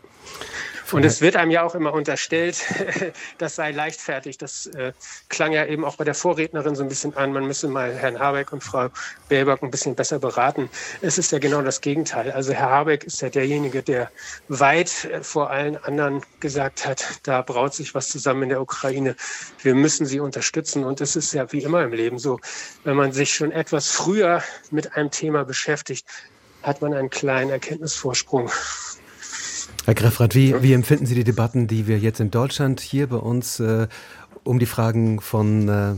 Und 0.93 1.05
es 1.05 1.21
wird 1.21 1.37
einem 1.37 1.51
ja 1.51 1.63
auch 1.63 1.75
immer 1.75 1.93
unterstellt, 1.93 2.65
das 3.39 3.57
sei 3.57 3.73
leichtfertig. 3.73 4.39
Das 4.39 4.67
äh, 4.67 4.93
klang 5.29 5.53
ja 5.53 5.67
eben 5.67 5.85
auch 5.85 5.97
bei 5.97 6.05
der 6.05 6.15
Vorrednerin 6.15 6.75
so 6.75 6.83
ein 6.83 6.89
bisschen 6.89 7.17
an. 7.17 7.33
Man 7.33 7.47
müsse 7.47 7.69
mal 7.69 7.93
Herrn 7.95 8.19
Habeck 8.19 8.53
und 8.53 8.65
Frau 8.65 8.89
Baerbock 9.29 9.63
ein 9.63 9.71
bisschen 9.71 9.95
besser 9.95 10.19
beraten. 10.19 10.71
Es 11.03 11.19
ist 11.19 11.31
ja 11.33 11.39
genau 11.39 11.61
das 11.63 11.81
Gegenteil. 11.81 12.31
Also 12.33 12.53
Herr 12.53 12.71
Habeck 12.71 13.05
ist 13.05 13.21
ja 13.21 13.29
derjenige, 13.29 13.83
der 13.83 14.11
weit 14.49 15.05
äh, 15.05 15.23
vor 15.23 15.51
allen 15.51 15.77
anderen 15.85 16.23
gesagt 16.41 16.87
hat, 16.87 17.05
da 17.23 17.43
braut 17.43 17.75
sich 17.75 17.95
was 17.95 18.09
zusammen 18.09 18.45
in 18.45 18.49
der 18.49 18.63
Ukraine. 18.63 19.15
Wir 19.63 19.75
müssen 19.75 20.07
sie 20.07 20.21
unterstützen. 20.21 20.85
Und 20.85 21.01
es 21.01 21.17
ist 21.17 21.35
ja 21.35 21.53
wie 21.53 21.63
immer 21.63 21.83
im 21.83 21.93
Leben 21.93 22.19
so, 22.19 22.41
wenn 22.85 22.97
man 22.97 23.13
sich 23.13 23.35
schon 23.35 23.53
etwas 23.53 23.91
früher 23.91 24.43
mit 24.71 24.97
einem 24.97 25.11
Thema 25.11 25.45
beschäftigt, 25.45 26.07
hat 26.63 26.81
man 26.83 26.95
einen 26.95 27.11
kleinen 27.11 27.51
Erkenntnisvorsprung. 27.51 28.51
Herr 29.89 29.95
Greffrath, 29.95 30.35
wie, 30.35 30.55
wie 30.63 30.75
empfinden 30.75 31.07
Sie 31.07 31.15
die 31.15 31.25
Debatten, 31.25 31.67
die 31.67 31.87
wir 31.87 31.99
jetzt 31.99 32.21
in 32.21 32.31
Deutschland 32.31 32.79
hier 32.79 33.07
bei 33.07 33.17
uns 33.17 33.59
äh, 33.59 33.89
um 34.45 34.59
die 34.59 34.67
Fragen 34.67 35.19
von 35.23 35.67
äh, 35.67 35.95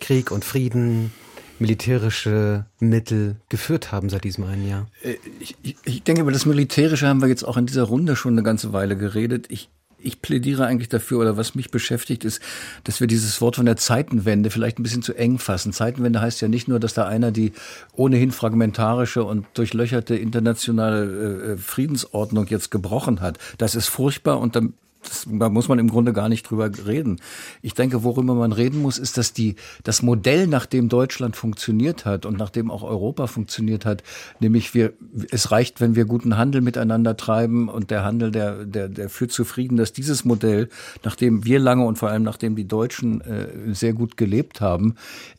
Krieg 0.00 0.30
und 0.30 0.44
Frieden, 0.44 1.12
militärische 1.58 2.66
Mittel 2.78 3.34
geführt 3.48 3.90
haben 3.90 4.08
seit 4.08 4.22
diesem 4.22 4.44
einen 4.44 4.68
Jahr? 4.68 4.86
Äh, 5.02 5.16
ich, 5.40 5.56
ich, 5.84 6.04
denke, 6.04 6.20
über 6.20 6.30
das 6.30 6.46
Militärische 6.46 7.08
haben 7.08 7.20
wir 7.22 7.26
jetzt 7.26 7.42
auch 7.42 7.56
in 7.56 7.66
dieser 7.66 7.82
Runde 7.82 8.14
schon 8.14 8.34
eine 8.34 8.44
ganze 8.44 8.72
Weile 8.72 8.96
geredet. 8.96 9.46
Ich, 9.48 9.68
ich 10.04 10.22
plädiere 10.22 10.66
eigentlich 10.66 10.88
dafür, 10.88 11.20
oder 11.20 11.36
was 11.36 11.54
mich 11.54 11.70
beschäftigt, 11.70 12.24
ist, 12.24 12.40
dass 12.84 13.00
wir 13.00 13.06
dieses 13.06 13.40
Wort 13.40 13.56
von 13.56 13.66
der 13.66 13.76
Zeitenwende 13.76 14.50
vielleicht 14.50 14.78
ein 14.78 14.82
bisschen 14.82 15.02
zu 15.02 15.14
eng 15.14 15.38
fassen. 15.38 15.72
Zeitenwende 15.72 16.20
heißt 16.20 16.40
ja 16.40 16.48
nicht 16.48 16.68
nur, 16.68 16.80
dass 16.80 16.94
da 16.94 17.06
einer 17.06 17.30
die 17.30 17.52
ohnehin 17.94 18.30
fragmentarische 18.30 19.24
und 19.24 19.46
durchlöcherte 19.54 20.16
internationale 20.16 21.54
äh, 21.54 21.56
Friedensordnung 21.56 22.46
jetzt 22.48 22.70
gebrochen 22.70 23.20
hat. 23.20 23.38
Das 23.58 23.74
ist 23.74 23.88
furchtbar 23.88 24.40
und 24.40 24.56
dann 24.56 24.74
das, 25.04 25.26
da 25.30 25.48
muss 25.48 25.68
man 25.68 25.78
im 25.78 25.88
Grunde 25.88 26.12
gar 26.12 26.28
nicht 26.28 26.48
drüber 26.48 26.70
reden. 26.86 27.20
Ich 27.62 27.74
denke, 27.74 28.02
worüber 28.02 28.34
man 28.34 28.52
reden 28.52 28.82
muss, 28.82 28.98
ist, 28.98 29.16
dass 29.16 29.32
die, 29.32 29.56
das 29.82 30.02
Modell, 30.02 30.46
nach 30.46 30.66
dem 30.66 30.88
Deutschland 30.88 31.36
funktioniert 31.36 32.04
hat 32.04 32.26
und 32.26 32.38
nach 32.38 32.50
dem 32.50 32.70
auch 32.70 32.82
Europa 32.82 33.26
funktioniert 33.26 33.84
hat, 33.84 34.02
nämlich 34.40 34.74
wir, 34.74 34.92
es 35.30 35.50
reicht, 35.50 35.80
wenn 35.80 35.94
wir 35.94 36.04
guten 36.04 36.36
Handel 36.36 36.60
miteinander 36.60 37.16
treiben 37.16 37.68
und 37.68 37.90
der 37.90 38.04
Handel, 38.04 38.30
der, 38.30 38.64
der, 38.64 38.88
der 38.88 39.08
führt 39.08 39.32
zu 39.32 39.44
Frieden, 39.44 39.76
dass 39.76 39.92
dieses 39.92 40.24
Modell, 40.24 40.68
nachdem 41.02 41.44
wir 41.44 41.58
lange 41.58 41.84
und 41.84 41.98
vor 41.98 42.10
allem 42.10 42.22
nachdem 42.22 42.56
die 42.56 42.68
Deutschen 42.68 43.20
äh, 43.20 43.74
sehr 43.74 43.92
gut 43.92 44.16
gelebt 44.16 44.60
haben, 44.60 44.96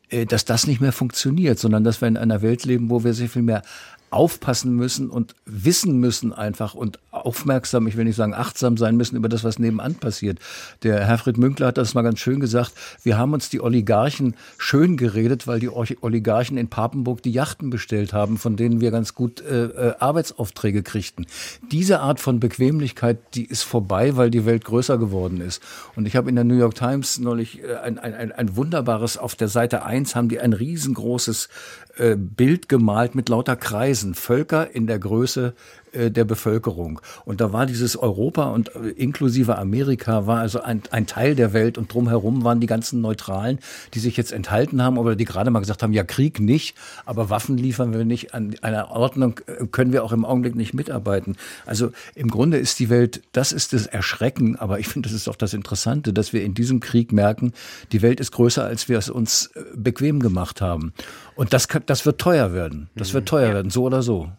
äh, 0.09 0.25
dass 0.25 0.45
das 0.45 0.67
nicht 0.67 0.81
mehr 0.81 0.91
funktioniert, 0.91 1.59
sondern 1.59 1.83
dass 1.83 2.01
wir 2.01 2.07
in 2.07 2.17
einer 2.17 2.41
Welt 2.41 2.65
leben, 2.65 2.89
wo 2.89 3.03
wir 3.03 3.13
sehr 3.13 3.29
viel 3.29 3.41
mehr 3.41 3.63
aufpassen 4.11 4.75
müssen 4.75 5.09
und 5.09 5.35
wissen 5.45 5.99
müssen 5.99 6.31
einfach 6.31 6.73
und 6.73 6.99
aufmerksam, 7.25 7.87
ich 7.87 7.97
will 7.97 8.05
nicht 8.05 8.15
sagen 8.15 8.33
achtsam 8.33 8.77
sein 8.77 8.95
müssen 8.95 9.15
über 9.15 9.29
das, 9.29 9.43
was 9.43 9.59
nebenan 9.59 9.95
passiert. 9.95 10.39
Der 10.83 11.05
Herfried 11.05 11.37
Münkler 11.37 11.67
hat 11.67 11.77
das 11.77 11.93
mal 11.93 12.01
ganz 12.01 12.19
schön 12.19 12.39
gesagt. 12.39 12.73
Wir 13.03 13.17
haben 13.17 13.33
uns 13.33 13.49
die 13.49 13.61
Oligarchen 13.61 14.35
schön 14.57 14.97
geredet, 14.97 15.47
weil 15.47 15.59
die 15.59 15.69
Oligarchen 15.69 16.57
in 16.57 16.69
Papenburg 16.69 17.21
die 17.21 17.31
Yachten 17.31 17.69
bestellt 17.69 18.13
haben, 18.13 18.37
von 18.37 18.55
denen 18.55 18.81
wir 18.81 18.91
ganz 18.91 19.13
gut 19.13 19.41
äh, 19.41 19.65
äh, 19.65 19.95
Arbeitsaufträge 19.99 20.83
kriegten. 20.83 21.25
Diese 21.71 21.99
Art 21.99 22.19
von 22.19 22.39
Bequemlichkeit, 22.39 23.17
die 23.33 23.45
ist 23.45 23.63
vorbei, 23.63 24.15
weil 24.15 24.29
die 24.29 24.45
Welt 24.45 24.65
größer 24.65 24.97
geworden 24.97 25.41
ist. 25.41 25.61
Und 25.95 26.07
ich 26.07 26.15
habe 26.15 26.29
in 26.29 26.35
der 26.35 26.43
New 26.43 26.57
York 26.57 26.75
Times 26.75 27.19
neulich 27.19 27.63
äh, 27.63 27.75
ein, 27.75 27.97
ein, 27.97 28.13
ein, 28.13 28.31
ein 28.31 28.55
wunderbares, 28.55 29.17
auf 29.17 29.35
der 29.35 29.47
Seite 29.47 29.83
1 29.83 30.15
haben 30.15 30.29
die 30.29 30.39
ein 30.39 30.53
riesengroßes 30.53 31.49
äh, 31.97 32.15
Bild 32.15 32.69
gemalt 32.69 33.15
mit 33.15 33.29
lauter 33.29 33.55
Kreisen, 33.55 34.15
Völker 34.15 34.73
in 34.73 34.87
der 34.87 34.99
Größe 34.99 35.53
äh, 35.95 36.11
der 36.11 36.25
Bevölkerung. 36.25 37.01
Und 37.25 37.41
da 37.41 37.53
war 37.53 37.65
dieses 37.65 37.97
Europa 37.97 38.49
und 38.51 38.75
äh, 38.75 38.89
inklusive 38.89 39.57
Amerika 39.57 40.27
war 40.27 40.39
also 40.39 40.61
ein, 40.61 40.81
ein 40.91 41.07
Teil 41.07 41.35
der 41.35 41.53
Welt 41.53 41.77
und 41.77 41.93
drumherum 41.93 42.43
waren 42.43 42.59
die 42.59 42.67
ganzen 42.67 43.01
Neutralen, 43.01 43.59
die 43.93 43.99
sich 43.99 44.17
jetzt 44.17 44.31
enthalten 44.31 44.81
haben 44.81 44.97
oder 44.97 45.15
die 45.15 45.25
gerade 45.25 45.49
mal 45.51 45.59
gesagt 45.59 45.83
haben, 45.83 45.93
ja 45.93 46.03
Krieg 46.03 46.39
nicht, 46.39 46.75
aber 47.05 47.29
Waffen 47.29 47.57
liefern 47.57 47.93
wir 47.93 48.05
nicht, 48.05 48.33
an 48.33 48.55
einer 48.61 48.91
Ordnung 48.91 49.39
äh, 49.47 49.65
können 49.67 49.93
wir 49.93 50.03
auch 50.03 50.11
im 50.11 50.25
Augenblick 50.25 50.55
nicht 50.55 50.73
mitarbeiten. 50.73 51.35
Also 51.65 51.91
im 52.15 52.29
Grunde 52.29 52.57
ist 52.57 52.79
die 52.79 52.89
Welt, 52.89 53.21
das 53.31 53.51
ist 53.51 53.73
das 53.73 53.87
Erschrecken, 53.87 54.55
aber 54.55 54.79
ich 54.79 54.87
finde, 54.87 55.09
das 55.09 55.15
ist 55.15 55.27
auch 55.27 55.35
das 55.35 55.53
Interessante, 55.53 56.13
dass 56.13 56.33
wir 56.33 56.43
in 56.43 56.53
diesem 56.53 56.79
Krieg 56.79 57.11
merken, 57.11 57.53
die 57.91 58.01
Welt 58.01 58.19
ist 58.19 58.31
größer, 58.31 58.63
als 58.63 58.89
wir 58.89 58.97
es 58.97 59.09
uns 59.09 59.51
bequem 59.75 60.19
gemacht 60.19 60.61
haben. 60.61 60.93
Und 61.35 61.53
das, 61.53 61.67
das 61.85 62.05
wird 62.05 62.19
teuer 62.19 62.53
werden. 62.53 62.89
Das 62.95 63.13
wird 63.13 63.27
teuer 63.27 63.53
werden, 63.53 63.69
so 63.69 63.83
oder 63.83 64.01
so. 64.01 64.29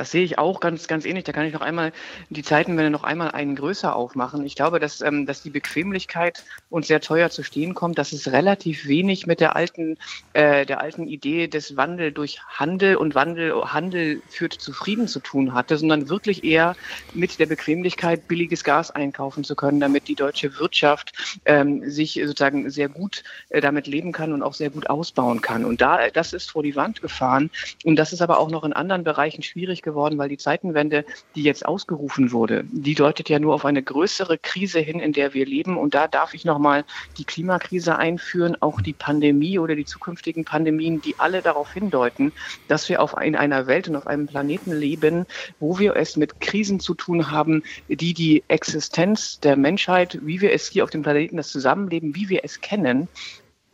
Das 0.00 0.12
sehe 0.12 0.24
ich 0.24 0.38
auch 0.38 0.60
ganz, 0.60 0.88
ganz 0.88 1.04
ähnlich. 1.04 1.24
Da 1.24 1.32
kann 1.32 1.44
ich 1.44 1.52
noch 1.52 1.60
einmal 1.60 1.92
die 2.30 2.42
Zeitenwende 2.42 2.88
noch 2.88 3.04
einmal 3.04 3.32
einen 3.32 3.54
größer 3.54 3.94
aufmachen. 3.94 4.46
Ich 4.46 4.54
glaube, 4.54 4.80
dass, 4.80 5.02
ähm, 5.02 5.26
dass 5.26 5.42
die 5.42 5.50
Bequemlichkeit 5.50 6.42
uns 6.70 6.86
sehr 6.86 7.02
teuer 7.02 7.28
zu 7.28 7.42
stehen 7.42 7.74
kommt, 7.74 7.98
dass 7.98 8.12
es 8.12 8.32
relativ 8.32 8.88
wenig 8.88 9.26
mit 9.26 9.40
der 9.40 9.56
alten, 9.56 9.98
äh, 10.32 10.64
der 10.64 10.80
alten 10.80 11.06
Idee 11.06 11.48
des 11.48 11.76
Wandel 11.76 12.12
durch 12.12 12.40
Handel 12.48 12.96
und 12.96 13.14
Wandel, 13.14 13.52
Handel 13.62 14.22
führt 14.30 14.54
zu 14.54 14.72
Frieden 14.72 15.06
zu 15.06 15.20
tun 15.20 15.52
hatte, 15.52 15.76
sondern 15.76 16.08
wirklich 16.08 16.44
eher 16.44 16.76
mit 17.12 17.38
der 17.38 17.44
Bequemlichkeit, 17.44 18.26
billiges 18.26 18.64
Gas 18.64 18.90
einkaufen 18.90 19.44
zu 19.44 19.54
können, 19.54 19.80
damit 19.80 20.08
die 20.08 20.14
deutsche 20.14 20.58
Wirtschaft 20.58 21.12
ähm, 21.44 21.90
sich 21.90 22.14
sozusagen 22.14 22.70
sehr 22.70 22.88
gut 22.88 23.22
äh, 23.50 23.60
damit 23.60 23.86
leben 23.86 24.12
kann 24.12 24.32
und 24.32 24.42
auch 24.42 24.54
sehr 24.54 24.70
gut 24.70 24.88
ausbauen 24.88 25.42
kann. 25.42 25.66
Und 25.66 25.82
da, 25.82 26.08
das 26.08 26.32
ist 26.32 26.52
vor 26.52 26.62
die 26.62 26.74
Wand 26.74 27.02
gefahren. 27.02 27.50
Und 27.84 27.96
das 27.96 28.14
ist 28.14 28.22
aber 28.22 28.38
auch 28.38 28.50
noch 28.50 28.64
in 28.64 28.72
anderen 28.72 29.04
Bereichen 29.04 29.42
schwierig 29.42 29.82
geworden 29.82 29.89
geworden, 29.90 30.18
weil 30.18 30.28
die 30.28 30.38
Zeitenwende, 30.38 31.04
die 31.34 31.42
jetzt 31.42 31.66
ausgerufen 31.66 32.32
wurde, 32.32 32.64
die 32.70 32.94
deutet 32.94 33.28
ja 33.28 33.38
nur 33.38 33.54
auf 33.54 33.64
eine 33.64 33.82
größere 33.82 34.38
Krise 34.38 34.78
hin, 34.80 35.00
in 35.00 35.12
der 35.12 35.34
wir 35.34 35.46
leben. 35.46 35.76
Und 35.76 35.94
da 35.94 36.08
darf 36.08 36.34
ich 36.34 36.44
nochmal 36.44 36.84
die 37.18 37.24
Klimakrise 37.24 37.96
einführen, 37.96 38.56
auch 38.60 38.80
die 38.80 38.92
Pandemie 38.92 39.58
oder 39.58 39.74
die 39.74 39.84
zukünftigen 39.84 40.44
Pandemien, 40.44 41.00
die 41.00 41.14
alle 41.18 41.42
darauf 41.42 41.72
hindeuten, 41.72 42.32
dass 42.68 42.88
wir 42.88 43.02
auf 43.02 43.14
in 43.20 43.36
einer 43.36 43.66
Welt 43.66 43.88
und 43.88 43.96
auf 43.96 44.06
einem 44.06 44.26
Planeten 44.26 44.72
leben, 44.72 45.26
wo 45.58 45.78
wir 45.78 45.96
es 45.96 46.16
mit 46.16 46.40
Krisen 46.40 46.80
zu 46.80 46.94
tun 46.94 47.30
haben, 47.30 47.62
die 47.88 48.14
die 48.14 48.44
Existenz 48.48 49.40
der 49.40 49.56
Menschheit, 49.56 50.18
wie 50.22 50.40
wir 50.40 50.52
es 50.52 50.68
hier 50.68 50.84
auf 50.84 50.90
dem 50.90 51.02
Planeten, 51.02 51.36
das 51.36 51.48
Zusammenleben, 51.48 52.14
wie 52.14 52.28
wir 52.28 52.44
es 52.44 52.60
kennen, 52.60 53.08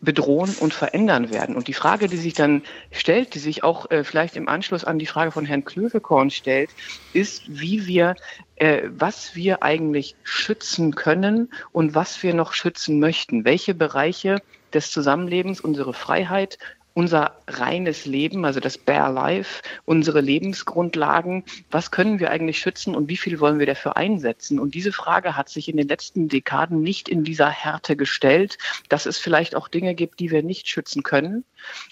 bedrohen 0.01 0.55
und 0.55 0.75
verändern 0.75 1.31
werden. 1.31 1.57
Und 1.57 1.69
die 1.69 1.73
Frage, 1.73 2.09
die 2.09 2.17
sich 2.17 2.35
dann 2.35 2.63
stellt, 2.91 3.35
die 3.35 3.39
sich 3.39 3.65
auch 3.65 3.91
äh, 3.91 4.05
vielleicht 4.05 4.37
im 4.37 4.49
Anschluss 4.49 4.85
an 4.85 4.99
die 4.99 5.07
Frage 5.07 5.33
von 5.33 5.45
Herrn 5.47 5.65
Klövekorn 5.65 6.31
stellt, 6.31 6.75
ist, 7.13 7.45
wie 7.49 7.87
wir, 7.87 8.15
äh, 8.57 8.83
was 8.89 9.35
wir 9.35 9.63
eigentlich 9.63 10.17
schützen 10.23 10.95
können 10.95 11.51
und 11.73 11.95
was 11.95 12.23
wir 12.23 12.35
noch 12.35 12.53
schützen 12.53 13.01
möchten. 13.01 13.45
Welche 13.45 13.75
Bereiche 13.75 14.43
des 14.73 14.91
Zusammenlebens, 14.91 15.61
unsere 15.61 15.95
Freiheit, 15.95 16.59
unser 16.97 17.37
reines 17.47 18.07
Leben, 18.07 18.47
also 18.47 18.59
das 18.59 18.79
Bare 18.79 19.13
Life, 19.13 19.61
unsere 19.85 20.23
Lebensgrundlagen, 20.23 21.45
was 21.71 21.91
können 21.91 22.21
wir 22.21 22.31
eigentlich 22.31 22.59
schützen 22.59 22.95
und 22.95 23.11
wie 23.11 23.19
viel 23.19 23.39
wollen 23.39 23.59
wir 23.59 23.67
dafür 23.67 23.99
einsetzen? 23.99 24.59
Und 24.59 24.75
diese 24.75 24.93
Frage 24.93 25.37
hat 25.37 25.51
sich 25.51 25.69
in 25.69 25.77
den 25.77 25.89
letzten 25.89 26.29
Dekaden 26.29 26.81
nicht 26.81 27.11
in 27.11 27.23
dieser 27.23 27.51
Härte 27.51 27.97
gestellt, 27.97 28.57
dass 28.89 29.05
es 29.05 29.19
vielleicht 29.19 29.55
auch 29.55 29.69
Dinge 29.69 29.95
gibt, 29.95 30.21
die 30.21 30.31
wir 30.31 30.43
nicht 30.43 30.69
schützen 30.69 31.03
können 31.03 31.45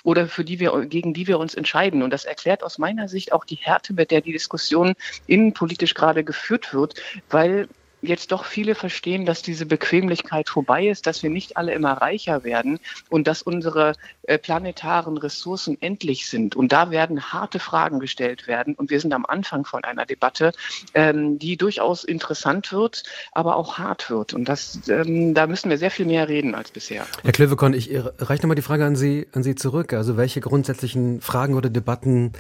oder 0.05 0.26
für 0.26 0.43
die 0.43 0.59
wir, 0.59 0.86
gegen 0.86 1.12
die 1.12 1.26
wir 1.26 1.39
uns 1.39 1.55
entscheiden. 1.55 2.02
Und 2.02 2.10
das 2.10 2.24
erklärt 2.24 2.62
aus 2.62 2.78
meiner 2.78 3.06
Sicht 3.06 3.35
auch 3.35 3.44
die 3.44 3.56
Härte, 3.56 3.93
mit 3.93 4.10
der 4.10 4.22
die 4.22 4.32
Diskussion 4.32 4.94
innenpolitisch 5.26 5.93
gerade 5.93 6.24
geführt 6.24 6.72
wird, 6.72 6.94
weil 7.28 7.68
jetzt 8.06 8.32
doch 8.32 8.44
viele 8.44 8.74
verstehen, 8.74 9.26
dass 9.26 9.43
diese 9.43 9.66
Bequemlichkeit 9.66 10.48
vorbei 10.48 10.89
ist, 10.89 11.06
dass 11.06 11.22
wir 11.22 11.31
nicht 11.31 11.56
alle 11.56 11.72
immer 11.72 11.93
reicher 11.93 12.44
werden 12.44 12.78
und 13.10 13.26
dass 13.26 13.43
unsere 13.43 13.94
äh, 14.22 14.39
planetaren 14.39 15.18
Ressourcen 15.18 15.76
endlich 15.81 16.28
sind. 16.28 16.56
Und 16.56 16.72
da 16.72 16.90
werden 16.90 17.32
harte 17.32 17.59
Fragen 17.59 18.01
gestellt 18.01 18.47
werden. 18.47 18.74
Und 18.74 18.90
wir 18.90 19.01
sind 19.01 19.12
am 19.12 19.26
Anfang 19.26 19.64
von 19.64 19.85
einer 19.85 20.06
Debatte, 20.06 20.52
ähm, 20.94 21.39
die 21.39 21.56
durchaus 21.56 22.05
interessant 22.05 22.72
wird, 22.72 23.05
aber 23.32 23.56
auch 23.56 23.78
hart 23.78 24.10
wird. 24.10 24.35
Und 24.35 24.48
das, 24.48 24.81
ähm, 24.89 25.35
da 25.35 25.47
müssen 25.47 25.70
wir 25.70 25.78
sehr 25.78 25.90
viel 25.90 26.06
mehr 26.06 26.28
reden 26.28 26.55
als 26.55 26.70
bisher. 26.70 27.06
Herr 27.22 27.32
Klövekon, 27.32 27.74
ich 27.74 27.90
reiche 28.18 28.43
nochmal 28.43 28.56
die 28.56 28.62
Frage 28.62 28.85
an 28.85 28.97
Sie, 28.97 29.26
an 29.32 29.43
Sie 29.43 29.55
zurück. 29.55 29.93
Also 29.93 30.16
welche 30.16 30.40
grundsätzlichen 30.40 31.20
Fragen 31.20 31.55
oder 31.55 31.70
Debatten 31.70 32.32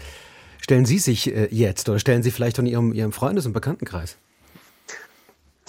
stellen 0.60 0.86
Sie 0.86 0.98
sich 0.98 1.34
äh, 1.34 1.48
jetzt 1.50 1.88
oder 1.88 1.98
stellen 1.98 2.22
Sie 2.22 2.30
vielleicht 2.30 2.56
von 2.56 2.66
Ihrem, 2.66 2.92
Ihrem 2.92 3.12
Freundes- 3.12 3.46
und 3.46 3.52
Bekanntenkreis? 3.52 4.16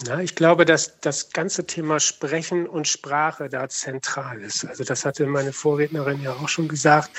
Na, 0.04 0.22
ich 0.22 0.36
glaube, 0.36 0.66
dass 0.66 1.00
das 1.00 1.30
ganze 1.32 1.66
Thema 1.66 2.02
Sprechen 2.02 2.68
und 2.68 2.88
Sprache 2.88 3.48
da 3.48 3.70
zentral 3.70 4.42
ist. 4.42 4.66
Also 4.66 4.84
das 4.84 5.06
hatte 5.06 5.26
meine 5.26 5.54
Vorrednerin 5.54 6.22
ja 6.22 6.34
auch 6.34 6.50
schon 6.50 6.68
gesagt. 6.68 7.12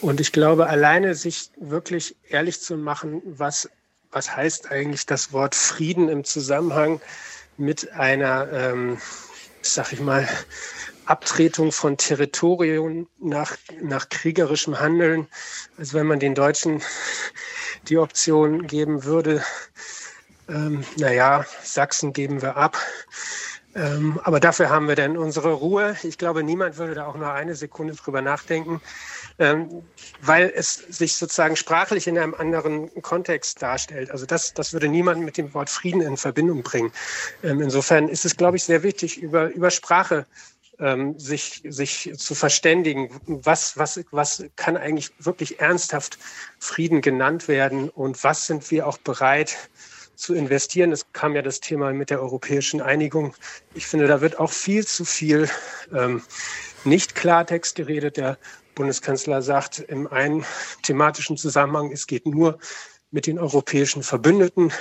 Und 0.00 0.20
ich 0.20 0.32
glaube, 0.32 0.68
alleine 0.68 1.14
sich 1.14 1.50
wirklich 1.58 2.16
ehrlich 2.28 2.62
zu 2.62 2.76
machen, 2.78 3.20
was, 3.26 3.68
was 4.10 4.34
heißt 4.34 4.70
eigentlich 4.70 5.04
das 5.04 5.32
Wort 5.32 5.54
Frieden 5.54 6.08
im 6.08 6.24
Zusammenhang 6.24 7.00
mit 7.58 7.92
einer, 7.92 8.50
ähm, 8.52 8.98
sag 9.60 9.92
ich 9.92 10.00
mal, 10.00 10.26
Abtretung 11.04 11.72
von 11.72 11.98
Territorien 11.98 13.06
nach, 13.18 13.56
nach 13.82 14.08
kriegerischem 14.08 14.80
Handeln. 14.80 15.26
Also 15.76 15.98
wenn 15.98 16.06
man 16.06 16.20
den 16.20 16.34
Deutschen 16.34 16.82
die 17.88 17.98
Option 17.98 18.66
geben 18.66 19.04
würde, 19.04 19.42
ähm, 20.48 20.84
naja, 20.96 21.44
Sachsen 21.62 22.12
geben 22.12 22.42
wir 22.42 22.56
ab. 22.56 22.76
Ähm, 23.74 24.18
aber 24.24 24.40
dafür 24.40 24.70
haben 24.70 24.88
wir 24.88 24.96
dann 24.96 25.16
unsere 25.16 25.52
Ruhe. 25.52 25.96
Ich 26.02 26.18
glaube, 26.18 26.42
niemand 26.42 26.78
würde 26.78 26.94
da 26.94 27.06
auch 27.06 27.16
nur 27.16 27.30
eine 27.30 27.54
Sekunde 27.54 27.94
drüber 27.94 28.22
nachdenken, 28.22 28.80
ähm, 29.38 29.82
weil 30.20 30.52
es 30.54 30.74
sich 30.74 31.16
sozusagen 31.16 31.54
sprachlich 31.54 32.06
in 32.08 32.18
einem 32.18 32.34
anderen 32.34 32.90
Kontext 33.02 33.62
darstellt. 33.62 34.10
Also 34.10 34.26
das, 34.26 34.54
das 34.54 34.72
würde 34.72 34.88
niemand 34.88 35.20
mit 35.22 35.36
dem 35.36 35.52
Wort 35.54 35.70
Frieden 35.70 36.00
in 36.00 36.16
Verbindung 36.16 36.62
bringen. 36.62 36.92
Ähm, 37.42 37.60
insofern 37.60 38.08
ist 38.08 38.24
es, 38.24 38.36
glaube 38.36 38.56
ich, 38.56 38.64
sehr 38.64 38.82
wichtig, 38.82 39.18
über, 39.18 39.50
über 39.50 39.70
Sprache 39.70 40.26
ähm, 40.80 41.18
sich, 41.18 41.62
sich 41.68 42.12
zu 42.16 42.34
verständigen, 42.34 43.20
was, 43.26 43.76
was, 43.76 44.00
was 44.10 44.44
kann 44.56 44.76
eigentlich 44.76 45.12
wirklich 45.18 45.60
ernsthaft 45.60 46.18
Frieden 46.58 47.00
genannt 47.00 47.48
werden 47.48 47.90
und 47.90 48.24
was 48.24 48.46
sind 48.46 48.70
wir 48.70 48.86
auch 48.86 48.98
bereit, 48.98 49.56
zu 50.18 50.34
investieren. 50.34 50.90
Es 50.92 51.12
kam 51.12 51.34
ja 51.36 51.42
das 51.42 51.60
Thema 51.60 51.92
mit 51.92 52.10
der 52.10 52.20
europäischen 52.20 52.80
Einigung. 52.80 53.34
Ich 53.74 53.86
finde, 53.86 54.08
da 54.08 54.20
wird 54.20 54.38
auch 54.38 54.50
viel 54.50 54.84
zu 54.84 55.04
viel 55.04 55.48
ähm, 55.94 56.22
nicht 56.84 57.14
Klartext 57.14 57.76
geredet. 57.76 58.16
Der 58.16 58.36
Bundeskanzler 58.74 59.42
sagt 59.42 59.78
im 59.78 60.08
einen 60.08 60.44
thematischen 60.82 61.36
Zusammenhang, 61.36 61.92
es 61.92 62.06
geht 62.06 62.26
nur 62.26 62.58
mit 63.10 63.26
den 63.26 63.38
europäischen 63.38 64.02
Verbündeten. 64.02 64.72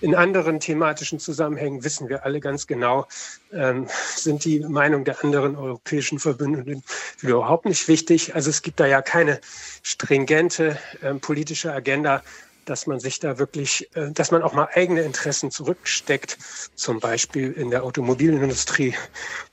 In 0.00 0.14
anderen 0.14 0.60
thematischen 0.60 1.18
Zusammenhängen 1.18 1.84
wissen 1.84 2.08
wir 2.08 2.24
alle 2.24 2.40
ganz 2.40 2.66
genau, 2.66 3.06
ähm, 3.52 3.86
sind 4.16 4.44
die 4.44 4.60
Meinung 4.60 5.04
der 5.04 5.24
anderen 5.24 5.56
europäischen 5.56 6.18
Verbündeten 6.18 6.82
überhaupt 7.22 7.64
nicht 7.66 7.88
wichtig. 7.88 8.34
Also 8.34 8.50
es 8.50 8.62
gibt 8.62 8.80
da 8.80 8.86
ja 8.86 9.00
keine 9.00 9.40
stringente 9.82 10.76
ähm, 11.02 11.20
politische 11.20 11.72
Agenda, 11.72 12.22
dass 12.64 12.86
man 12.86 13.00
sich 13.00 13.18
da 13.18 13.38
wirklich, 13.38 13.88
äh, 13.94 14.10
dass 14.12 14.30
man 14.30 14.42
auch 14.42 14.52
mal 14.52 14.68
eigene 14.74 15.02
Interessen 15.02 15.50
zurücksteckt, 15.50 16.38
zum 16.74 17.00
Beispiel 17.00 17.52
in 17.52 17.70
der 17.70 17.84
Automobilindustrie, 17.84 18.94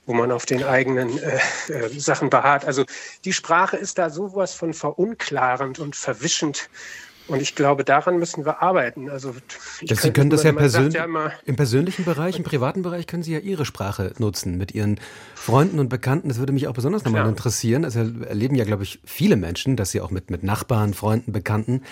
wo 0.06 0.14
man 0.14 0.32
auf 0.32 0.46
den 0.46 0.64
eigenen 0.64 1.18
äh, 1.18 1.38
äh, 1.68 1.88
Sachen 1.98 2.30
beharrt. 2.30 2.64
Also 2.64 2.84
die 3.24 3.32
Sprache 3.32 3.76
ist 3.76 3.98
da 3.98 4.10
sowas 4.10 4.54
von 4.54 4.74
verunklarend 4.74 5.78
und 5.78 5.96
verwischend. 5.96 6.68
Und 7.30 7.40
ich 7.40 7.54
glaube, 7.54 7.84
daran 7.84 8.18
müssen 8.18 8.44
wir 8.44 8.60
arbeiten. 8.60 9.08
Also 9.08 9.32
Sie 9.78 10.10
können 10.10 10.30
das 10.30 10.42
ja, 10.42 10.52
persönlich 10.52 10.94
ja 10.94 11.32
im 11.44 11.54
persönlichen 11.54 12.04
Bereich, 12.04 12.36
im 12.36 12.42
privaten 12.42 12.82
Bereich 12.82 13.06
können 13.06 13.22
Sie 13.22 13.32
ja 13.32 13.38
Ihre 13.38 13.64
Sprache 13.64 14.12
nutzen 14.18 14.58
mit 14.58 14.72
Ihren 14.72 14.98
Freunden 15.36 15.78
und 15.78 15.88
Bekannten. 15.88 16.28
Das 16.28 16.38
würde 16.38 16.52
mich 16.52 16.66
auch 16.66 16.72
besonders 16.72 17.04
nochmal 17.04 17.28
interessieren. 17.28 17.84
Es 17.84 17.94
erleben 17.94 18.56
ja, 18.56 18.64
glaube 18.64 18.82
ich, 18.82 18.98
viele 19.04 19.36
Menschen, 19.36 19.76
dass 19.76 19.92
sie 19.92 20.00
auch 20.00 20.10
mit, 20.10 20.30
mit 20.30 20.42
Nachbarn, 20.42 20.92
Freunden, 20.92 21.30
Bekannten 21.30 21.82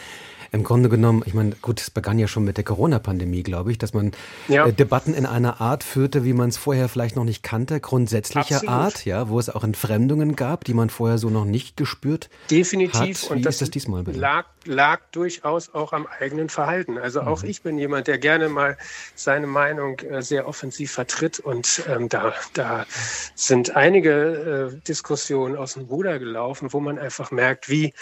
im 0.51 0.65
Grunde 0.65 0.89
genommen, 0.89 1.23
ich 1.27 1.35
meine, 1.35 1.55
gut, 1.63 1.81
es 1.81 1.91
begann 1.91 2.19
ja 2.19 2.27
schon 2.27 2.45
mit 2.45 2.57
der 2.57 2.65
Corona-Pandemie, 2.65 3.43
glaube 3.43 3.71
ich, 3.71 3.79
dass 3.79 3.93
man 3.93 4.13
ja. 4.49 4.67
äh, 4.67 4.73
Debatten 4.73 5.15
in 5.15 5.27
einer 5.27 5.61
Art 5.61 5.85
führte, 5.85 6.25
wie 6.25 6.33
man 6.33 6.49
es 6.49 6.57
vorher 6.57 6.89
vielleicht 6.89 7.17
noch 7.17 7.25
nicht 7.25 7.43
kannte, 7.43 7.81
grundsätzlicher 7.81 8.57
Absolut. 8.57 8.75
Art, 8.75 9.05
ja, 9.05 9.29
wo 9.29 9.39
es 9.39 9.51
auch 9.51 9.65
Entfremdungen 9.65 10.37
gab, 10.37 10.65
die 10.65 10.75
man 10.75 10.91
vorher 10.91 11.19
so 11.19 11.31
noch 11.31 11.45
nicht 11.45 11.77
gespürt 11.77 12.31
Definitiv. 12.51 13.23
hat. 13.23 13.31
Wie 13.31 13.35
und 13.35 13.43
das, 13.45 13.57
ist 13.57 13.63
das 13.63 13.71
diesmal? 13.71 14.05
Lag, 14.05 14.47
lag 14.65 15.01
durchaus 15.13 15.75
auch 15.75 15.93
am 15.93 16.07
eigenen 16.19 16.49
Verhalten. 16.49 16.99
Also 16.99 17.21
auch 17.21 17.43
mhm. 17.43 17.51
ich 17.51 17.63
bin 17.63 17.79
jemand, 17.79 18.07
der 18.07 18.19
gerne 18.19 18.49
mal 18.49 18.79
seine 19.15 19.47
Meinung 19.47 19.99
äh, 20.01 20.23
sehr 20.23 20.49
offensiv 20.49 20.93
vertritt 20.93 21.41
und 21.41 21.83
ähm, 21.89 22.09
da, 22.09 22.33
da 22.55 22.87
sind 23.35 23.77
einige 23.77 24.73
äh, 24.73 24.81
Diskussionen 24.87 25.57
aus 25.57 25.75
dem 25.75 25.85
Ruder 25.85 26.19
gelaufen, 26.19 26.73
wo 26.73 26.81
man 26.81 26.99
einfach 26.99 27.31
merkt, 27.31 27.69
wie 27.69 27.93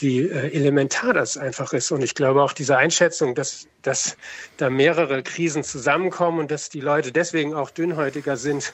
wie 0.00 0.20
äh, 0.20 0.52
elementar 0.54 1.12
das 1.12 1.36
einfach 1.36 1.72
ist. 1.72 1.90
Und 1.90 2.02
ich 2.02 2.14
glaube 2.14 2.42
auch 2.42 2.52
diese 2.52 2.76
Einschätzung, 2.76 3.34
dass, 3.34 3.66
dass 3.82 4.16
da 4.56 4.70
mehrere 4.70 5.22
Krisen 5.22 5.64
zusammenkommen 5.64 6.38
und 6.38 6.50
dass 6.50 6.68
die 6.68 6.80
Leute 6.80 7.12
deswegen 7.12 7.54
auch 7.54 7.70
dünnhäutiger 7.70 8.36
sind 8.36 8.72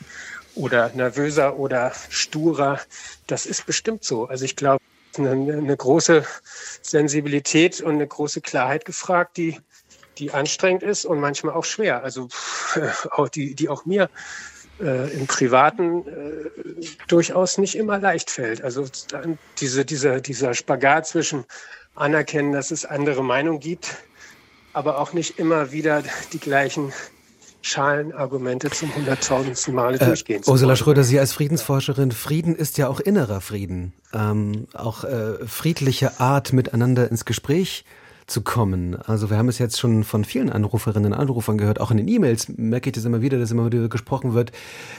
oder 0.55 0.90
nervöser 0.94 1.59
oder 1.59 1.92
sturer, 2.09 2.80
das 3.26 3.46
ist 3.46 3.66
bestimmt 3.66 4.05
so. 4.05 4.26
Also 4.26 4.44
ich 4.44 4.56
glaube, 4.56 4.82
eine, 5.18 5.30
eine 5.30 5.76
große 5.76 6.24
Sensibilität 6.82 7.80
und 7.80 7.94
eine 7.94 8.06
große 8.06 8.40
Klarheit 8.40 8.84
gefragt, 8.84 9.36
die, 9.36 9.60
die 10.18 10.32
anstrengend 10.32 10.82
ist 10.82 11.05
und 11.05 11.20
manchmal 11.20 11.55
auch 11.55 11.64
schwer. 11.64 12.02
Also 12.02 12.28
die, 13.34 13.55
die 13.55 13.68
auch 13.68 13.84
mir 13.84 14.10
äh, 14.85 15.11
im 15.12 15.27
Privaten 15.27 16.06
äh, 16.06 16.51
durchaus 17.09 17.59
nicht 17.59 17.74
immer 17.74 17.98
leicht 17.98 18.31
fällt. 18.31 18.62
Also 18.62 18.86
diese, 19.59 19.85
dieser, 19.85 20.20
dieser 20.20 20.55
Spagat 20.55 21.06
zwischen 21.06 21.44
anerkennen, 21.94 22.52
dass 22.52 22.70
es 22.70 22.85
andere 22.85 23.24
Meinungen 23.24 23.61
gibt, 23.61 23.97
aber 24.73 24.98
auch 24.98 25.12
nicht 25.12 25.39
immer 25.39 25.73
wieder 25.73 26.02
die 26.32 26.39
gleichen 26.39 26.93
Schalenargumente 27.62 28.69
zum 28.70 28.94
hunderttausendsten 28.94 29.74
Male 29.74 29.98
äh, 29.98 30.05
durchgehen 30.05 30.43
zu 30.43 30.51
Ursula 30.51 30.77
Schröder, 30.77 31.02
Sie 31.02 31.19
als 31.19 31.32
Friedensforscherin, 31.32 32.12
Frieden 32.12 32.55
ist 32.55 32.77
ja 32.77 32.89
auch 32.89 33.01
innerer 33.01 33.40
Frieden. 33.40 33.94
Ähm, 34.12 34.66
auch 34.74 35.05
äh, 35.05 35.47
friedliche 35.47 36.20
Art, 36.20 36.52
miteinander 36.52 37.11
ins 37.11 37.24
Gespräch 37.24 37.86
zu 38.26 38.42
kommen. 38.42 38.96
Also 38.96 39.30
wir 39.30 39.36
haben 39.36 39.48
es 39.48 39.59
jetzt 39.59 39.78
schon 39.78 40.05
von 40.05 40.24
vielen 40.24 40.51
Anruferinnen 40.51 41.12
und 41.12 41.18
Anrufern 41.18 41.59
gehört, 41.59 41.80
auch 41.80 41.90
in 41.90 41.98
den 41.98 42.09
E-Mails 42.09 42.48
merke 42.48 42.90
ich 42.90 42.94
das 42.94 43.05
immer 43.05 43.20
wieder, 43.20 43.38
dass 43.38 43.51
immer 43.51 43.66
wieder 43.66 43.88
gesprochen 43.88 44.34
wird, 44.34 44.52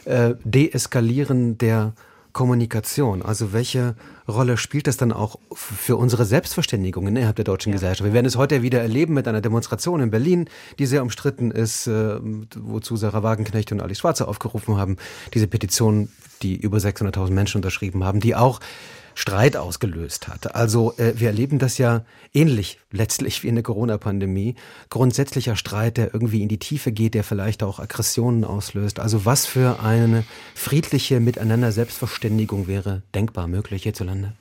äh, 0.06 0.36
deeskalieren 0.44 1.58
der 1.58 1.94
Kommunikation? 2.36 3.22
Also 3.22 3.54
welche 3.54 3.96
Rolle 4.28 4.58
spielt 4.58 4.88
das 4.88 4.98
dann 4.98 5.14
auch 5.14 5.38
für 5.54 5.96
unsere 5.96 6.26
Selbstverständigung 6.26 7.08
innerhalb 7.08 7.38
der 7.38 7.46
deutschen 7.46 7.70
ja. 7.70 7.76
Gesellschaft? 7.76 8.04
Wir 8.04 8.14
werden 8.14 8.26
es 8.26 8.36
heute 8.36 8.62
wieder 8.62 8.82
erleben 8.82 9.14
mit 9.14 9.26
einer 9.28 9.40
Demonstration 9.40 10.02
in 10.02 10.12
Berlin, 10.12 10.50
die 10.78 10.86
sehr 10.86 11.02
umstritten 11.02 11.50
ist, 11.50 11.88
äh, 11.88 12.18
wozu 12.56 12.98
Sarah 12.98 13.24
Wagenknecht 13.24 13.72
und 13.72 13.82
Ali 13.82 13.96
Schwarze 13.96 14.28
aufgerufen 14.28 14.76
haben. 14.76 14.98
Diese 15.34 15.48
Petition, 15.48 16.10
die 16.42 16.58
über 16.58 16.78
600.000 16.78 17.32
Menschen 17.32 17.60
unterschrieben 17.60 18.04
haben, 18.04 18.20
die 18.20 18.36
auch 18.36 18.60
Streit 19.16 19.58
ausgelöst 19.58 20.28
hat. 20.28 20.54
Also 20.56 20.94
äh, 20.98 21.14
wir 21.16 21.30
erleben 21.30 21.58
das 21.58 21.78
ja 21.78 22.06
ähnlich 22.34 22.80
letztlich 22.92 23.42
wie 23.42 23.48
in 23.48 23.56
der 23.56 23.64
Corona-Pandemie. 23.64 24.56
Grundsätzlicher 24.90 25.56
Streit, 25.56 25.98
der 25.98 26.14
irgendwie 26.14 26.44
in 26.44 26.50
die 26.50 26.60
Tiefe 26.60 26.92
geht, 26.92 27.14
der 27.14 27.24
vielleicht 27.24 27.64
auch 27.64 27.80
Aggressionen 27.80 28.44
auslöst. 28.44 29.00
Also 29.00 29.26
was 29.26 29.46
für 29.46 29.80
eine 29.82 30.26
friedliche 30.54 31.20
Miteinander 31.20 31.72
Selbstverständigung 31.72 32.68
wäre 32.68 33.02
denkbar 33.16 33.48
möglich 33.48 33.84
hierzulande? 33.84 34.34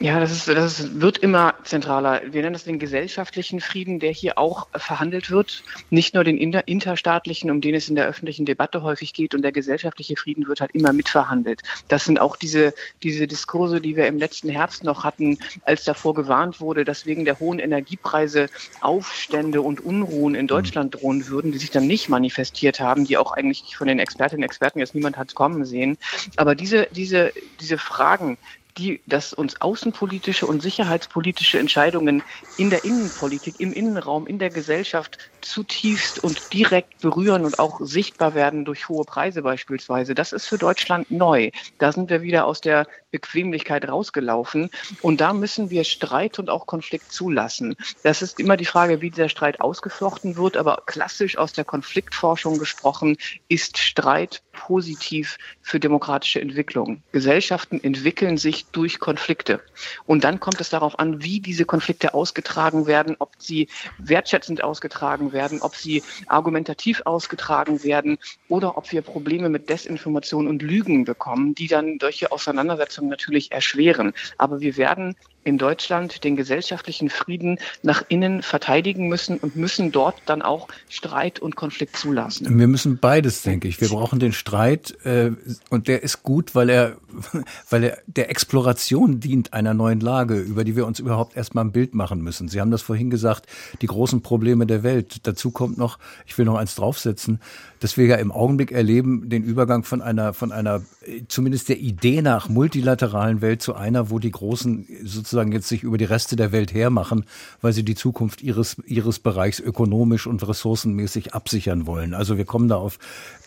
Ja, 0.00 0.20
das, 0.20 0.30
ist, 0.30 0.46
das 0.46 1.00
wird 1.00 1.18
immer 1.18 1.54
zentraler. 1.64 2.22
Wir 2.30 2.42
nennen 2.42 2.52
das 2.52 2.62
den 2.62 2.78
gesellschaftlichen 2.78 3.60
Frieden, 3.60 3.98
der 3.98 4.12
hier 4.12 4.38
auch 4.38 4.68
verhandelt 4.72 5.28
wird. 5.28 5.64
Nicht 5.90 6.14
nur 6.14 6.22
den 6.22 6.38
inter 6.38 6.68
interstaatlichen, 6.68 7.50
um 7.50 7.60
den 7.60 7.74
es 7.74 7.88
in 7.88 7.96
der 7.96 8.06
öffentlichen 8.06 8.46
Debatte 8.46 8.84
häufig 8.84 9.12
geht. 9.12 9.34
Und 9.34 9.42
der 9.42 9.50
gesellschaftliche 9.50 10.14
Frieden 10.14 10.46
wird 10.46 10.60
halt 10.60 10.70
immer 10.70 10.92
mitverhandelt. 10.92 11.62
Das 11.88 12.04
sind 12.04 12.20
auch 12.20 12.36
diese, 12.36 12.74
diese 13.02 13.26
Diskurse, 13.26 13.80
die 13.80 13.96
wir 13.96 14.06
im 14.06 14.18
letzten 14.18 14.48
Herbst 14.50 14.84
noch 14.84 15.02
hatten, 15.02 15.36
als 15.64 15.82
davor 15.82 16.14
gewarnt 16.14 16.60
wurde, 16.60 16.84
dass 16.84 17.04
wegen 17.04 17.24
der 17.24 17.40
hohen 17.40 17.58
Energiepreise 17.58 18.50
Aufstände 18.80 19.62
und 19.62 19.80
Unruhen 19.80 20.36
in 20.36 20.46
Deutschland 20.46 20.94
drohen 20.94 21.26
würden, 21.26 21.50
die 21.50 21.58
sich 21.58 21.72
dann 21.72 21.88
nicht 21.88 22.08
manifestiert 22.08 22.78
haben, 22.78 23.04
die 23.04 23.16
auch 23.16 23.32
eigentlich 23.32 23.76
von 23.76 23.88
den 23.88 23.98
Expertinnen 23.98 24.44
und 24.44 24.48
Experten 24.48 24.78
jetzt 24.78 24.94
niemand 24.94 25.16
hat 25.16 25.34
kommen 25.34 25.64
sehen. 25.64 25.98
Aber 26.36 26.54
diese, 26.54 26.86
diese, 26.92 27.32
diese 27.58 27.78
Fragen, 27.78 28.38
die, 28.78 29.02
dass 29.06 29.32
uns 29.32 29.60
außenpolitische 29.60 30.46
und 30.46 30.62
sicherheitspolitische 30.62 31.58
Entscheidungen 31.58 32.22
in 32.56 32.70
der 32.70 32.84
Innenpolitik, 32.84 33.60
im 33.60 33.72
Innenraum, 33.72 34.26
in 34.26 34.38
der 34.38 34.50
Gesellschaft 34.50 35.18
zutiefst 35.42 36.18
und 36.18 36.52
direkt 36.52 37.00
berühren 37.00 37.44
und 37.44 37.58
auch 37.58 37.80
sichtbar 37.82 38.34
werden 38.34 38.64
durch 38.64 38.88
hohe 38.88 39.04
Preise 39.04 39.42
beispielsweise. 39.42 40.14
Das 40.14 40.32
ist 40.32 40.46
für 40.46 40.58
Deutschland 40.58 41.10
neu. 41.10 41.50
Da 41.78 41.92
sind 41.92 42.10
wir 42.10 42.22
wieder 42.22 42.46
aus 42.46 42.60
der 42.60 42.86
Bequemlichkeit 43.10 43.88
rausgelaufen. 43.88 44.70
Und 45.02 45.20
da 45.20 45.32
müssen 45.32 45.70
wir 45.70 45.84
Streit 45.84 46.38
und 46.38 46.50
auch 46.50 46.66
Konflikt 46.66 47.12
zulassen. 47.12 47.76
Das 48.02 48.22
ist 48.22 48.38
immer 48.38 48.56
die 48.56 48.64
Frage, 48.64 49.00
wie 49.00 49.10
dieser 49.10 49.28
Streit 49.28 49.60
ausgeflochten 49.60 50.36
wird. 50.36 50.56
Aber 50.56 50.82
klassisch 50.86 51.38
aus 51.38 51.52
der 51.52 51.64
Konfliktforschung 51.64 52.58
gesprochen 52.58 53.16
ist 53.48 53.78
Streit 53.78 54.42
positiv 54.52 55.38
für 55.62 55.80
demokratische 55.80 56.40
Entwicklung. 56.40 57.02
Gesellschaften 57.12 57.82
entwickeln 57.82 58.36
sich 58.36 58.66
durch 58.66 58.98
Konflikte. 58.98 59.62
Und 60.04 60.24
dann 60.24 60.40
kommt 60.40 60.60
es 60.60 60.70
darauf 60.70 60.98
an, 60.98 61.22
wie 61.22 61.40
diese 61.40 61.64
Konflikte 61.64 62.14
ausgetragen 62.14 62.86
werden, 62.86 63.16
ob 63.18 63.30
sie 63.38 63.68
wertschätzend 63.98 64.62
ausgetragen 64.62 65.32
werden, 65.32 65.62
ob 65.62 65.76
sie 65.76 66.02
argumentativ 66.26 67.02
ausgetragen 67.04 67.84
werden 67.84 68.18
oder 68.48 68.76
ob 68.76 68.90
wir 68.92 69.02
Probleme 69.02 69.48
mit 69.48 69.68
Desinformation 69.68 70.46
und 70.48 70.62
Lügen 70.62 71.04
bekommen, 71.04 71.54
die 71.54 71.68
dann 71.68 71.98
solche 72.00 72.32
Auseinandersetzungen 72.32 72.97
natürlich 73.06 73.52
erschweren. 73.52 74.12
Aber 74.38 74.60
wir 74.60 74.76
werden 74.76 75.14
in 75.48 75.58
Deutschland 75.58 76.24
den 76.24 76.36
gesellschaftlichen 76.36 77.08
Frieden 77.08 77.58
nach 77.82 78.04
innen 78.08 78.42
verteidigen 78.42 79.08
müssen 79.08 79.38
und 79.38 79.56
müssen 79.56 79.90
dort 79.90 80.16
dann 80.26 80.42
auch 80.42 80.68
Streit 80.88 81.40
und 81.40 81.56
Konflikt 81.56 81.96
zulassen. 81.96 82.58
Wir 82.58 82.68
müssen 82.68 82.98
beides, 82.98 83.42
denke 83.42 83.66
ich. 83.66 83.80
Wir 83.80 83.88
brauchen 83.88 84.18
den 84.20 84.32
Streit 84.32 84.94
äh, 85.04 85.32
und 85.70 85.88
der 85.88 86.02
ist 86.02 86.22
gut, 86.22 86.54
weil 86.54 86.68
er, 86.68 86.96
weil 87.70 87.84
er 87.84 87.98
der 88.06 88.30
Exploration 88.30 89.20
dient 89.20 89.54
einer 89.54 89.72
neuen 89.74 90.00
Lage, 90.00 90.38
über 90.38 90.64
die 90.64 90.76
wir 90.76 90.86
uns 90.86 90.98
überhaupt 90.98 91.36
erstmal 91.36 91.64
ein 91.64 91.72
Bild 91.72 91.94
machen 91.94 92.20
müssen. 92.20 92.48
Sie 92.48 92.60
haben 92.60 92.70
das 92.70 92.82
vorhin 92.82 93.08
gesagt, 93.08 93.46
die 93.80 93.86
großen 93.86 94.20
Probleme 94.20 94.66
der 94.66 94.82
Welt. 94.82 95.26
Dazu 95.26 95.50
kommt 95.50 95.78
noch, 95.78 95.98
ich 96.26 96.36
will 96.36 96.44
noch 96.44 96.56
eins 96.56 96.74
draufsetzen, 96.74 97.40
dass 97.80 97.96
wir 97.96 98.06
ja 98.06 98.16
im 98.16 98.32
Augenblick 98.32 98.72
erleben, 98.72 99.28
den 99.28 99.44
Übergang 99.44 99.84
von 99.84 100.02
einer, 100.02 100.34
von 100.34 100.52
einer, 100.52 100.82
zumindest 101.28 101.68
der 101.68 101.78
Idee 101.78 102.22
nach 102.22 102.48
multilateralen 102.48 103.40
Welt 103.40 103.62
zu 103.62 103.74
einer, 103.74 104.10
wo 104.10 104.18
die 104.18 104.30
Großen 104.30 104.86
sozusagen 105.04 105.37
jetzt 105.46 105.68
sich 105.68 105.82
über 105.82 105.98
die 105.98 106.04
Reste 106.04 106.36
der 106.36 106.52
Welt 106.52 106.74
hermachen, 106.74 107.24
weil 107.60 107.72
sie 107.72 107.84
die 107.84 107.94
Zukunft 107.94 108.42
ihres, 108.42 108.76
ihres 108.86 109.18
Bereichs 109.18 109.60
ökonomisch 109.60 110.26
und 110.26 110.46
ressourcenmäßig 110.46 111.34
absichern 111.34 111.86
wollen. 111.86 112.14
Also 112.14 112.36
wir 112.36 112.44
kommen 112.44 112.68
da 112.68 112.76
auf 112.76 112.98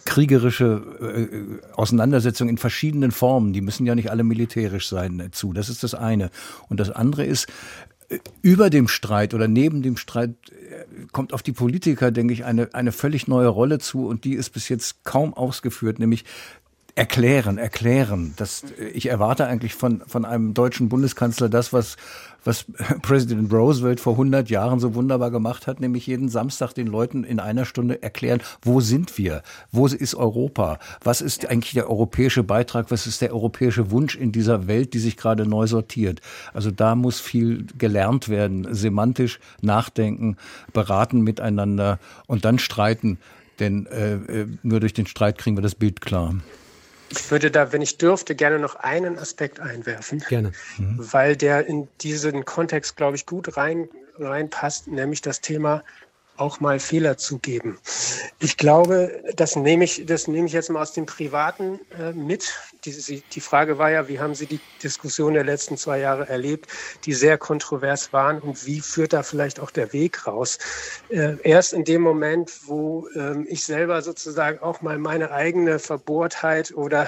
kriegerische 0.06 0.82
äh, 1.02 1.76
Auseinandersetzungen 1.76 2.50
in 2.50 2.58
verschiedenen 2.58 3.12
Formen, 3.12 3.54
die 3.54 3.62
müssen 3.62 3.86
ja 3.86 3.96
nicht 3.96 4.12
alle 4.12 4.24
militärisch 4.24 4.88
sein, 4.88 5.20
äh, 5.20 5.32
zu. 5.32 5.54
Das 5.54 5.70
ist 5.70 5.84
das 5.84 5.94
eine. 5.94 6.32
Und 6.70 6.80
das 6.80 6.90
andere 6.90 7.24
ist, 7.24 7.48
äh, 8.10 8.20
über 8.42 8.70
dem 8.70 8.88
Streit 8.88 9.34
oder 9.34 9.48
neben 9.48 9.82
dem 9.82 9.98
Streit 9.98 10.36
kommt 11.12 11.34
auf 11.34 11.44
die 11.44 11.52
Politiker, 11.52 12.12
denke 12.12 12.34
ich, 12.34 12.46
eine, 12.46 12.74
eine 12.74 12.92
völlig 12.92 13.28
neue 13.28 13.48
Rolle 13.48 13.80
zu 13.80 14.08
und 14.08 14.24
die 14.24 14.34
ist 14.34 14.52
bis 14.52 14.70
jetzt 14.70 15.04
kaum 15.04 15.34
ausgeführt, 15.34 16.00
nämlich 16.00 16.26
erklären, 16.96 17.58
erklären. 17.58 18.34
Das, 18.38 18.64
ich 18.94 19.08
erwarte 19.10 19.46
eigentlich 19.46 19.74
von, 19.74 20.04
von 20.08 20.26
einem 20.26 20.54
deutschen 20.54 20.90
Bundeskanzler 20.90 21.50
das, 21.50 21.74
was, 21.74 21.98
was 22.44 22.66
Präsident 23.02 23.52
Roosevelt 23.52 24.00
vor 24.00 24.14
100 24.14 24.50
Jahren 24.50 24.80
so 24.80 24.96
wunderbar 24.96 25.32
gemacht 25.32 25.68
hat, 25.68 25.80
nämlich 25.80 26.08
jeden 26.08 26.30
Samstag 26.30 26.74
den 26.74 26.88
Leuten 26.88 27.24
in 27.24 27.40
einer 27.40 27.66
Stunde 27.66 28.02
erklären, 28.04 28.42
wo 28.62 28.82
sind 28.82 29.18
wir? 29.18 29.44
Wo 29.72 29.88
ist 29.88 30.16
Europa? 30.16 30.80
Was 31.04 31.22
ist 31.22 31.46
eigentlich 31.50 31.74
der 31.74 31.90
europäische 31.90 32.44
Beitrag? 32.44 32.92
Was 32.92 33.08
ist 33.08 33.22
der 33.22 33.34
europäische 33.34 33.92
Wunsch 33.92 34.16
in 34.16 34.32
dieser 34.32 34.68
Welt, 34.68 34.94
die 34.94 35.00
sich 35.00 35.18
gerade 35.18 35.46
neu 35.46 35.68
sortiert? 35.68 36.22
Also 36.54 36.72
da 36.72 36.96
muss 36.96 37.20
viel 37.20 37.68
gelernt 37.78 38.30
werden, 38.30 38.68
semantisch 38.74 39.40
nachdenken, 39.62 40.38
beraten 40.74 41.22
miteinander 41.22 42.00
und 42.28 42.46
dann 42.46 42.60
streiten. 42.60 43.18
Denn 43.60 43.86
äh, 43.88 44.14
äh 44.14 44.48
nur 44.64 44.80
durch 44.80 44.94
den 44.94 45.08
Streit 45.08 45.38
kriegen 45.38 45.56
wir 45.56 45.62
das 45.62 45.76
Bild 45.76 46.02
klar. 46.02 46.36
Ich 47.12 47.30
würde 47.30 47.52
da, 47.52 47.74
wenn 47.74 47.82
ich 47.82 47.98
dürfte, 47.98 48.36
gerne 48.36 48.58
noch 48.58 48.76
einen 48.76 49.20
Aspekt 49.20 49.60
einwerfen. 49.60 50.20
Gerne. 50.30 50.54
Mhm. 50.78 50.96
Weil 50.98 51.36
der 51.36 51.68
in 51.68 51.88
diesen 52.02 52.46
Kontext, 52.46 52.96
glaube 52.96 53.18
ich, 53.18 53.26
gut 53.26 53.58
rein, 53.58 53.90
reinpasst, 54.18 54.88
nämlich 54.88 55.22
das 55.22 55.42
Thema 55.42 55.84
auch 56.42 56.60
mal 56.60 56.80
Fehler 56.80 57.18
zugeben. 57.18 57.78
Ich 58.40 58.58
glaube, 58.58 59.24
das 59.36 59.56
nehme 59.56 59.84
ich, 59.84 60.06
das 60.08 60.28
nehme 60.28 60.48
ich 60.48 60.54
jetzt 60.54 60.70
mal 60.70 60.82
aus 60.82 60.94
dem 60.94 61.06
Privaten 61.06 61.80
äh, 61.98 62.12
mit. 62.14 62.52
Die, 62.84 63.22
die 63.32 63.40
Frage 63.40 63.78
war 63.78 63.92
ja, 63.92 64.08
wie 64.08 64.20
haben 64.20 64.34
Sie 64.34 64.48
die 64.48 64.60
Diskussion 64.82 65.36
der 65.36 65.44
letzten 65.44 65.78
zwei 65.78 66.00
Jahre 66.00 66.28
erlebt, 66.28 66.68
die 67.06 67.14
sehr 67.14 67.38
kontrovers 67.38 68.12
waren 68.12 68.40
und 68.40 68.66
wie 68.66 68.82
führt 68.82 69.14
da 69.14 69.22
vielleicht 69.22 69.60
auch 69.60 69.70
der 69.70 69.94
Weg 69.94 70.26
raus? 70.26 70.58
Äh, 71.10 71.36
erst 71.44 71.74
in 71.74 71.84
dem 71.84 72.02
Moment, 72.02 72.52
wo 72.66 73.08
äh, 73.14 73.44
ich 73.46 73.64
selber 73.64 74.02
sozusagen 74.02 74.60
auch 74.60 74.82
mal 74.82 74.98
meine 74.98 75.32
eigene 75.32 75.78
Verbohrtheit 75.78 76.74
oder 76.74 77.08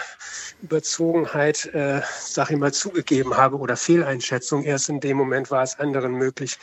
Überzogenheit, 0.61 1.65
äh, 1.73 2.01
sag 2.19 2.51
ich 2.51 2.57
mal, 2.57 2.71
zugegeben 2.71 3.35
habe 3.35 3.57
oder 3.57 3.75
Fehleinschätzung, 3.75 4.63
erst 4.63 4.89
in 4.89 4.99
dem 4.99 5.17
Moment 5.17 5.49
war 5.49 5.63
es 5.63 5.79
anderen 5.79 6.13
möglich, 6.13 6.59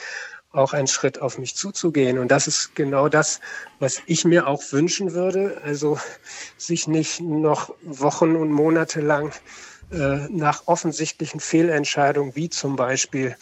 auch 0.52 0.72
einen 0.72 0.88
Schritt 0.88 1.20
auf 1.20 1.38
mich 1.38 1.54
zuzugehen. 1.54 2.18
Und 2.18 2.28
das 2.28 2.46
ist 2.46 2.74
genau 2.74 3.08
das, 3.08 3.40
was 3.78 4.02
ich 4.06 4.24
mir 4.24 4.46
auch 4.46 4.62
wünschen 4.72 5.12
würde. 5.12 5.60
Also 5.64 5.98
sich 6.56 6.88
nicht 6.88 7.20
noch 7.20 7.74
Wochen 7.82 8.36
und 8.36 8.50
Monate 8.50 9.00
lang 9.00 9.32
äh, 9.92 10.28
nach 10.28 10.66
offensichtlichen 10.66 11.40
Fehlentscheidungen, 11.40 12.34
wie 12.34 12.50
zum 12.50 12.76
Beispiel 12.76 13.36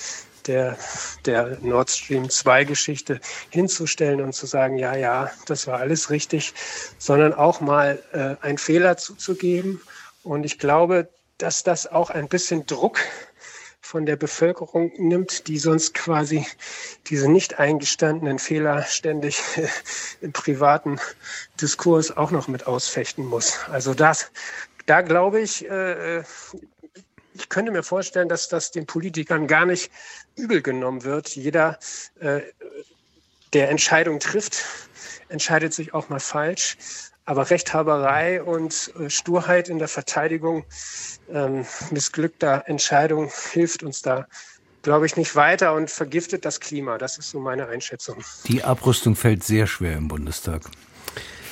der, 0.47 0.76
der 1.24 1.59
Nord 1.60 1.90
Stream 1.90 2.28
2 2.28 2.64
Geschichte 2.64 3.20
hinzustellen 3.51 4.20
und 4.20 4.35
zu 4.35 4.47
sagen, 4.47 4.78
ja, 4.78 4.97
ja, 4.97 5.30
das 5.47 5.66
war 5.66 5.78
alles 5.78 6.10
richtig, 6.10 6.55
sondern 6.98 7.35
auch 7.35 7.60
mal 7.60 8.02
äh, 8.12 8.44
einen 8.44 8.59
Fehler 8.59 8.97
zuzugeben. 8.97 9.80
Und 10.22 10.44
ich 10.44 10.59
glaube, 10.59 11.09
dass 11.39 11.62
das 11.62 11.86
auch 11.86 12.10
ein 12.10 12.28
bisschen 12.28 12.66
Druck 12.66 12.98
von 13.89 14.05
der 14.05 14.16
Bevölkerung 14.16 14.93
nimmt, 14.98 15.48
die 15.48 15.56
sonst 15.56 15.94
quasi 15.94 16.47
diese 17.06 17.27
nicht 17.27 17.59
eingestandenen 17.59 18.39
Fehler 18.39 18.82
ständig 18.82 19.40
im 20.20 20.31
privaten 20.35 21.01
Diskurs 21.59 22.15
auch 22.15 22.31
noch 22.31 22.48
mit 22.48 22.66
ausfechten 22.66 23.24
muss. 23.24 23.59
Also 23.70 23.94
das, 23.94 24.31
da 24.85 25.01
glaube 25.01 25.40
ich, 25.40 25.66
äh, 25.70 26.19
ich 27.32 27.48
könnte 27.48 27.73
mir 27.73 27.82
vorstellen, 27.82 28.28
dass 28.28 28.51
das 28.51 28.73
den 28.73 28.85
Politikern 28.85 29.47
gar 29.47 29.65
nicht 29.65 29.90
übel 30.36 30.60
genommen 30.60 31.05
wird. 31.05 31.35
Jeder, 31.35 31.78
äh, 32.20 32.43
der 33.55 33.70
Entscheidung 33.70 34.20
trifft, 34.20 34.66
entscheidet 35.31 35.73
sich 35.73 35.94
auch 35.94 36.10
mal 36.10 36.20
falsch. 36.20 36.77
Aber 37.28 37.50
Rechthaberei 37.50 38.42
und 38.42 38.90
äh, 38.98 39.10
Sturheit 39.10 39.68
in 39.68 39.78
der 39.78 39.88
Verteidigung 39.88 40.64
ähm, 41.30 41.66
missglückter 41.90 42.62
Entscheidung 42.64 43.30
hilft 43.52 43.82
uns 43.82 44.00
da, 44.00 44.26
glaube 44.80 45.05
ich, 45.05 45.14
nicht 45.14 45.36
weiter 45.36 45.74
und 45.74 45.90
vergiftet 45.90 46.46
das 46.46 46.59
Klima. 46.59 46.96
Das 46.96 47.18
ist 47.18 47.28
so 47.28 47.38
meine 47.38 47.68
Einschätzung. 47.68 48.24
Die 48.46 48.64
Abrüstung 48.64 49.14
fällt 49.14 49.44
sehr 49.44 49.66
schwer 49.66 49.98
im 49.98 50.09
Bundestag. 50.09 50.62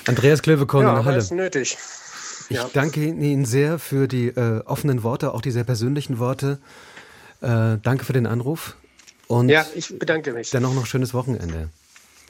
Andreas 0.07 0.40
Klövekorn 0.40 0.86
ja, 0.86 0.98
in 0.98 1.05
Halle. 1.05 1.19
ist 1.19 1.32
nötig. 1.32 1.77
Ich 2.48 2.57
ja. 2.57 2.70
danke 2.73 3.05
Ihnen 3.05 3.44
sehr 3.44 3.78
für 3.78 4.09
die 4.09 4.28
äh, 4.28 4.62
offenen 4.65 5.03
Worte, 5.03 5.35
auch 5.35 5.43
die 5.43 5.51
sehr 5.51 5.65
persönlichen 5.65 6.19
Worte. 6.19 6.59
Äh, 7.43 7.77
danke 7.82 8.07
für 8.07 8.15
den 8.15 8.27
Anruf. 8.27 8.77
Und 9.27 9.51
ja, 9.51 9.66
ich 9.74 9.98
bedanke 9.98 10.32
mich. 10.32 10.48
Dennoch 10.48 10.73
noch 10.73 10.86
schönes 10.86 11.12
Wochenende. 11.12 11.69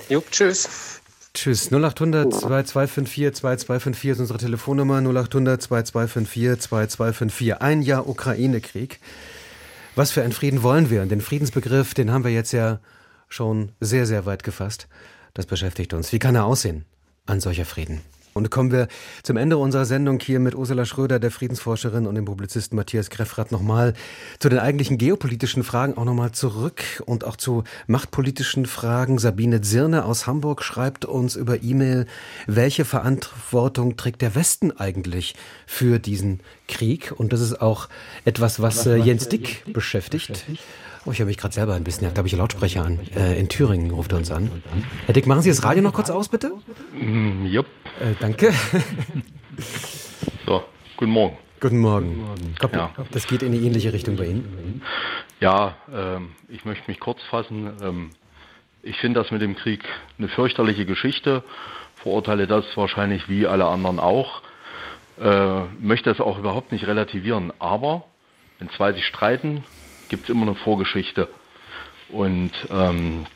Jo, 0.08 0.20
tschüss. 0.32 1.00
Tschüss. 1.36 1.70
0800 1.70 2.32
2254 2.32 3.34
2254 3.40 4.10
ist 4.10 4.20
unsere 4.20 4.38
Telefonnummer. 4.38 5.02
0800 5.02 5.60
2254 5.60 6.62
2254. 6.62 7.60
Ein 7.60 7.82
Jahr 7.82 8.08
Ukraine-Krieg. 8.08 9.00
Was 9.94 10.12
für 10.12 10.22
einen 10.22 10.32
Frieden 10.32 10.62
wollen 10.62 10.88
wir? 10.88 11.02
Und 11.02 11.10
den 11.10 11.20
Friedensbegriff, 11.20 11.92
den 11.92 12.10
haben 12.10 12.24
wir 12.24 12.30
jetzt 12.30 12.52
ja 12.52 12.80
schon 13.28 13.72
sehr, 13.80 14.06
sehr 14.06 14.24
weit 14.24 14.44
gefasst. 14.44 14.88
Das 15.34 15.44
beschäftigt 15.44 15.92
uns. 15.92 16.10
Wie 16.10 16.18
kann 16.18 16.34
er 16.34 16.46
aussehen? 16.46 16.86
Ein 17.26 17.40
solcher 17.40 17.66
Frieden. 17.66 18.00
Und 18.36 18.50
kommen 18.50 18.70
wir 18.70 18.88
zum 19.22 19.38
Ende 19.38 19.56
unserer 19.56 19.86
Sendung 19.86 20.20
hier 20.20 20.40
mit 20.40 20.54
Ursula 20.54 20.84
Schröder, 20.84 21.18
der 21.18 21.30
Friedensforscherin 21.30 22.06
und 22.06 22.16
dem 22.16 22.26
Publizisten 22.26 22.76
Matthias 22.76 23.08
Greffrath 23.08 23.50
nochmal 23.50 23.94
zu 24.40 24.50
den 24.50 24.58
eigentlichen 24.58 24.98
geopolitischen 24.98 25.64
Fragen 25.64 25.96
auch 25.96 26.04
nochmal 26.04 26.32
zurück 26.32 27.02
und 27.06 27.24
auch 27.24 27.36
zu 27.36 27.64
machtpolitischen 27.86 28.66
Fragen. 28.66 29.18
Sabine 29.18 29.62
Zirne 29.62 30.04
aus 30.04 30.26
Hamburg 30.26 30.62
schreibt 30.62 31.06
uns 31.06 31.34
über 31.34 31.62
E-Mail, 31.62 32.04
welche 32.46 32.84
Verantwortung 32.84 33.96
trägt 33.96 34.20
der 34.20 34.34
Westen 34.34 34.70
eigentlich 34.70 35.34
für 35.66 35.98
diesen 35.98 36.40
Krieg? 36.68 37.14
Und 37.16 37.32
das 37.32 37.40
ist 37.40 37.62
auch 37.62 37.88
etwas, 38.26 38.60
was, 38.60 38.80
was, 38.80 38.86
äh, 38.86 38.96
Jens 38.96 39.30
Dick 39.30 39.64
beschäftigt. 39.72 40.28
beschäftigt. 40.28 40.60
Oh, 41.06 41.12
ich 41.12 41.20
höre 41.20 41.26
mich 41.26 41.36
gerade 41.36 41.54
selber 41.54 41.74
ein 41.74 41.84
bisschen. 41.84 42.12
Da 42.12 42.18
habe 42.18 42.26
ich 42.26 42.34
Lautsprecher 42.34 42.84
an. 42.84 42.98
Äh, 43.14 43.38
in 43.38 43.48
Thüringen 43.48 43.92
ruft 43.92 44.10
er 44.10 44.18
uns 44.18 44.32
an. 44.32 44.50
Herr 45.04 45.14
Dick, 45.14 45.28
machen 45.28 45.40
Sie 45.40 45.50
das 45.50 45.62
Radio 45.62 45.80
noch 45.80 45.92
kurz 45.92 46.10
aus, 46.10 46.28
bitte? 46.28 46.50
Mm, 46.98 47.46
jupp. 47.46 47.66
Äh, 48.00 48.14
danke. 48.18 48.52
so, 50.46 50.64
guten 50.96 51.12
Morgen. 51.12 51.38
Guten 51.60 51.78
Morgen. 51.78 52.54
Glaub, 52.58 52.74
ja. 52.74 52.90
Das 53.12 53.28
geht 53.28 53.42
in 53.42 53.52
eine 53.54 53.62
ähnliche 53.62 53.92
Richtung 53.92 54.16
bei 54.16 54.24
Ihnen? 54.24 54.82
Ja, 55.38 55.76
ähm, 55.94 56.32
ich 56.48 56.64
möchte 56.64 56.90
mich 56.90 56.98
kurz 56.98 57.22
fassen. 57.30 57.70
Ähm, 57.80 58.10
ich 58.82 58.96
finde 58.96 59.20
das 59.20 59.30
mit 59.30 59.40
dem 59.40 59.54
Krieg 59.54 59.84
eine 60.18 60.26
fürchterliche 60.26 60.86
Geschichte, 60.86 61.44
verurteile 62.02 62.48
das 62.48 62.64
wahrscheinlich 62.74 63.28
wie 63.28 63.46
alle 63.46 63.66
anderen 63.66 64.00
auch, 64.00 64.42
äh, 65.20 65.60
möchte 65.80 66.10
es 66.10 66.20
auch 66.20 66.36
überhaupt 66.36 66.72
nicht 66.72 66.84
relativieren. 66.88 67.52
Aber 67.60 68.04
wenn 68.58 68.70
zwei 68.70 68.92
sich 68.92 69.04
streiten, 69.06 69.62
gibt 70.08 70.24
es 70.24 70.30
immer 70.30 70.42
eine 70.42 70.54
Vorgeschichte. 70.54 71.28
Und 72.08 72.52
ähm, 72.70 73.26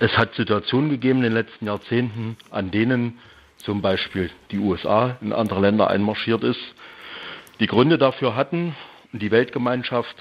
es 0.00 0.16
hat 0.16 0.34
Situationen 0.34 0.90
gegeben 0.90 1.18
in 1.18 1.24
den 1.24 1.34
letzten 1.34 1.66
Jahrzehnten, 1.66 2.36
an 2.50 2.70
denen 2.70 3.18
zum 3.58 3.82
Beispiel 3.82 4.30
die 4.50 4.58
USA 4.58 5.16
in 5.20 5.32
andere 5.32 5.60
Länder 5.60 5.88
einmarschiert 5.88 6.42
ist, 6.42 6.60
die 7.60 7.66
Gründe 7.66 7.98
dafür 7.98 8.34
hatten. 8.34 8.74
Und 9.12 9.20
die 9.20 9.30
Weltgemeinschaft 9.30 10.16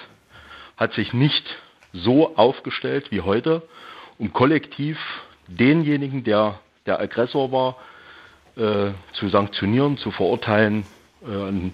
hat 0.78 0.94
sich 0.94 1.14
nicht 1.14 1.46
so 1.94 2.36
aufgestellt 2.36 3.12
wie 3.12 3.22
heute, 3.22 3.62
um 4.18 4.34
kollektiv 4.34 4.98
denjenigen, 5.48 6.24
der 6.24 6.60
der 6.86 7.00
Aggressor 7.00 7.52
war, 7.52 7.78
äh, 8.56 8.94
zu 9.14 9.30
sanktionieren, 9.30 9.98
zu 9.98 10.12
verurteilen, 10.12 10.86
äh, 11.24 11.72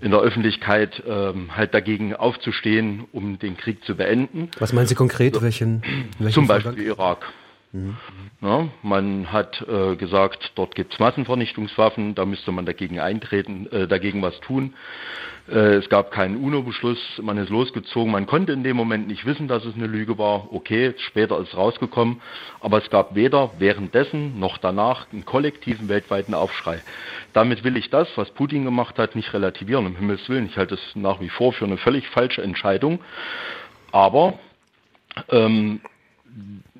in 0.00 0.10
der 0.10 0.20
Öffentlichkeit 0.20 1.02
ähm, 1.06 1.56
halt 1.56 1.74
dagegen 1.74 2.14
aufzustehen, 2.14 3.04
um 3.12 3.38
den 3.38 3.56
Krieg 3.56 3.84
zu 3.84 3.96
beenden. 3.96 4.50
Was 4.58 4.72
meinen 4.72 4.86
Sie 4.86 4.94
konkret? 4.94 5.40
Welchen, 5.40 5.82
welchen 6.18 6.34
Zum 6.34 6.46
Beispiel 6.46 6.72
Vorgang? 6.72 6.86
Irak. 6.86 7.26
Mhm. 7.72 7.96
Ja, 8.40 8.68
man 8.82 9.30
hat 9.32 9.64
äh, 9.68 9.96
gesagt, 9.96 10.52
dort 10.54 10.74
gibt 10.74 10.94
es 10.94 10.98
Massenvernichtungswaffen, 11.00 12.14
da 12.14 12.24
müsste 12.24 12.52
man 12.52 12.64
dagegen 12.64 13.00
eintreten, 13.00 13.66
äh, 13.70 13.86
dagegen 13.86 14.22
was 14.22 14.38
tun. 14.40 14.74
Äh, 15.50 15.76
es 15.76 15.88
gab 15.88 16.10
keinen 16.10 16.36
UNO-Beschluss, 16.36 16.98
man 17.22 17.38
ist 17.38 17.48
losgezogen. 17.48 18.12
Man 18.12 18.26
konnte 18.26 18.52
in 18.52 18.62
dem 18.62 18.76
Moment 18.76 19.08
nicht 19.08 19.24
wissen, 19.24 19.48
dass 19.48 19.64
es 19.64 19.74
eine 19.74 19.86
Lüge 19.86 20.18
war. 20.18 20.52
Okay, 20.52 20.94
später 20.98 21.38
ist 21.40 21.48
es 21.48 21.56
rausgekommen, 21.56 22.20
aber 22.60 22.78
es 22.78 22.90
gab 22.90 23.14
weder 23.14 23.52
währenddessen 23.58 24.38
noch 24.38 24.58
danach 24.58 25.06
einen 25.12 25.24
kollektiven 25.24 25.88
weltweiten 25.88 26.34
Aufschrei. 26.34 26.82
Damit 27.32 27.64
will 27.64 27.76
ich 27.76 27.88
das, 27.88 28.08
was 28.16 28.30
Putin 28.30 28.64
gemacht 28.64 28.98
hat, 28.98 29.16
nicht 29.16 29.32
relativieren, 29.32 29.86
um 29.86 29.96
Himmels 29.96 30.28
Willen. 30.28 30.46
Ich 30.46 30.56
halte 30.56 30.74
es 30.74 30.80
nach 30.94 31.20
wie 31.20 31.30
vor 31.30 31.52
für 31.52 31.64
eine 31.64 31.78
völlig 31.78 32.06
falsche 32.08 32.42
Entscheidung. 32.42 33.00
Aber 33.90 34.38
ähm, 35.30 35.80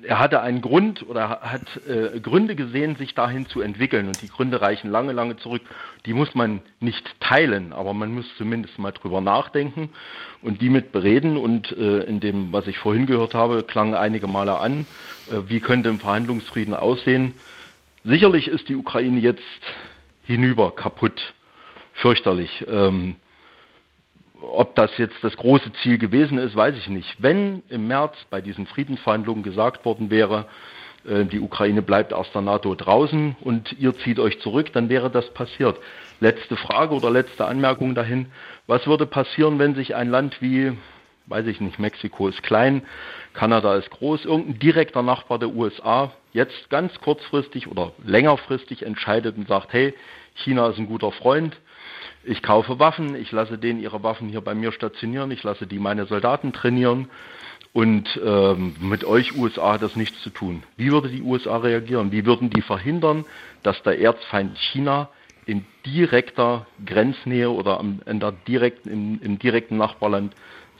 er 0.03 0.19
hatte 0.19 0.41
einen 0.41 0.61
Grund 0.61 1.07
oder 1.07 1.41
hat 1.41 1.61
äh, 1.87 2.19
Gründe 2.19 2.55
gesehen, 2.55 2.95
sich 2.95 3.15
dahin 3.15 3.47
zu 3.47 3.61
entwickeln. 3.61 4.07
Und 4.07 4.21
die 4.21 4.27
Gründe 4.27 4.61
reichen 4.61 4.89
lange, 4.89 5.11
lange 5.11 5.37
zurück. 5.37 5.61
Die 6.05 6.13
muss 6.13 6.35
man 6.35 6.61
nicht 6.79 7.19
teilen, 7.19 7.73
aber 7.73 7.93
man 7.93 8.13
muss 8.13 8.25
zumindest 8.37 8.79
mal 8.79 8.91
drüber 8.91 9.21
nachdenken 9.21 9.89
und 10.41 10.61
die 10.61 10.69
mit 10.69 10.91
bereden. 10.91 11.37
Und 11.37 11.71
äh, 11.71 12.03
in 12.03 12.19
dem, 12.19 12.53
was 12.53 12.67
ich 12.67 12.77
vorhin 12.77 13.05
gehört 13.05 13.33
habe, 13.33 13.63
klang 13.63 13.95
einige 13.95 14.27
Male 14.27 14.57
an, 14.59 14.85
äh, 15.31 15.49
wie 15.49 15.59
könnte 15.59 15.89
ein 15.89 15.99
Verhandlungsfrieden 15.99 16.73
aussehen. 16.73 17.33
Sicherlich 18.03 18.47
ist 18.47 18.69
die 18.69 18.75
Ukraine 18.75 19.19
jetzt 19.19 19.41
hinüber 20.23 20.75
kaputt, 20.75 21.33
fürchterlich. 21.93 22.65
Ähm, 22.69 23.15
ob 24.41 24.75
das 24.75 24.97
jetzt 24.97 25.15
das 25.21 25.35
große 25.37 25.71
Ziel 25.81 25.97
gewesen 25.97 26.37
ist, 26.37 26.55
weiß 26.55 26.75
ich 26.77 26.87
nicht. 26.87 27.15
Wenn 27.19 27.63
im 27.69 27.87
März 27.87 28.15
bei 28.29 28.41
diesen 28.41 28.65
Friedensverhandlungen 28.67 29.43
gesagt 29.43 29.85
worden 29.85 30.09
wäre, 30.09 30.45
äh, 31.05 31.25
die 31.25 31.39
Ukraine 31.39 31.81
bleibt 31.81 32.13
aus 32.13 32.31
der 32.31 32.41
NATO 32.41 32.75
draußen 32.75 33.35
und 33.41 33.73
ihr 33.79 33.97
zieht 33.99 34.19
euch 34.19 34.39
zurück, 34.41 34.71
dann 34.73 34.89
wäre 34.89 35.09
das 35.09 35.29
passiert. 35.33 35.77
Letzte 36.19 36.55
Frage 36.55 36.93
oder 36.95 37.09
letzte 37.09 37.45
Anmerkung 37.45 37.95
dahin. 37.95 38.27
Was 38.67 38.87
würde 38.87 39.05
passieren, 39.05 39.59
wenn 39.59 39.75
sich 39.75 39.95
ein 39.95 40.09
Land 40.09 40.41
wie, 40.41 40.73
weiß 41.27 41.47
ich 41.47 41.61
nicht, 41.61 41.79
Mexiko 41.79 42.27
ist 42.27 42.43
klein, 42.43 42.83
Kanada 43.33 43.75
ist 43.75 43.89
groß, 43.89 44.25
irgendein 44.25 44.59
direkter 44.59 45.01
Nachbar 45.01 45.39
der 45.39 45.49
USA 45.49 46.11
jetzt 46.33 46.69
ganz 46.69 46.99
kurzfristig 46.99 47.67
oder 47.67 47.93
längerfristig 48.03 48.85
entscheidet 48.85 49.37
und 49.37 49.47
sagt, 49.47 49.73
hey, 49.73 49.93
China 50.35 50.67
ist 50.69 50.77
ein 50.77 50.87
guter 50.87 51.11
Freund, 51.11 51.57
ich 52.23 52.41
kaufe 52.41 52.79
Waffen, 52.79 53.15
ich 53.15 53.31
lasse 53.31 53.57
denen 53.57 53.79
ihre 53.79 54.03
Waffen 54.03 54.29
hier 54.29 54.41
bei 54.41 54.55
mir 54.55 54.71
stationieren, 54.71 55.31
ich 55.31 55.43
lasse 55.43 55.67
die 55.67 55.79
meine 55.79 56.05
Soldaten 56.05 56.53
trainieren 56.53 57.09
und 57.73 58.19
ähm, 58.23 58.75
mit 58.79 59.03
euch 59.03 59.37
USA 59.37 59.73
hat 59.73 59.81
das 59.81 59.95
nichts 59.95 60.21
zu 60.21 60.29
tun. 60.29 60.63
Wie 60.77 60.91
würde 60.91 61.09
die 61.09 61.21
USA 61.21 61.57
reagieren? 61.57 62.11
Wie 62.11 62.25
würden 62.25 62.49
die 62.49 62.61
verhindern, 62.61 63.25
dass 63.63 63.81
der 63.83 63.99
Erzfeind 63.99 64.57
China 64.57 65.09
in 65.45 65.65
direkter 65.85 66.67
Grenznähe 66.85 67.49
oder 67.49 67.79
am, 67.79 68.01
in 68.05 68.19
der 68.19 68.31
direkten, 68.31 68.89
im, 68.89 69.19
im 69.21 69.39
direkten 69.39 69.77
Nachbarland 69.77 70.33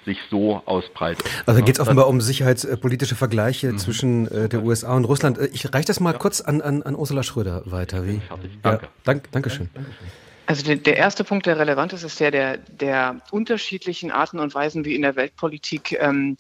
sich 0.06 0.20
so 0.30 0.62
ausbreitet. 0.66 1.26
Also 1.46 1.62
geht 1.62 1.76
es 1.76 1.80
offenbar 1.80 2.08
um 2.08 2.22
sicherheitspolitische 2.22 3.16
Vergleiche 3.16 3.72
mhm. 3.72 3.78
zwischen 3.78 4.28
äh, 4.28 4.48
der 4.48 4.64
USA 4.64 4.96
und 4.96 5.06
Russland. 5.06 5.38
Äh, 5.38 5.50
ich 5.54 5.74
reiche 5.74 5.88
das 5.88 6.00
mal 6.00 6.14
ja. 6.14 6.18
kurz 6.18 6.42
an, 6.42 6.62
an, 6.62 6.84
an 6.84 6.96
Ursula 6.96 7.24
Schröder 7.24 7.64
weiter. 7.66 8.06
Wie? 8.06 8.20
Fertig. 8.20 8.52
Danke. 8.62 8.86
Ja, 8.86 8.92
dank, 9.04 9.32
Dankeschön. 9.32 9.70
Dankeschön. 9.74 10.08
Also 10.50 10.74
der, 10.74 10.98
erste 10.98 11.24
Punkt, 11.24 11.46
der 11.46 11.60
relevant 11.60 11.94
ist, 11.94 12.02
ist 12.02 12.20
der 12.20 12.32
der, 12.32 12.58
der 12.58 13.22
unterschiedlichen 13.30 14.10
Arten 14.10 14.40
und 14.40 14.56
Weisen, 14.56 14.84
wie 14.84 14.96
in 14.96 15.04
der 15.04 15.16
Weltpolitik 15.16 15.96
ähm, 16.02 16.38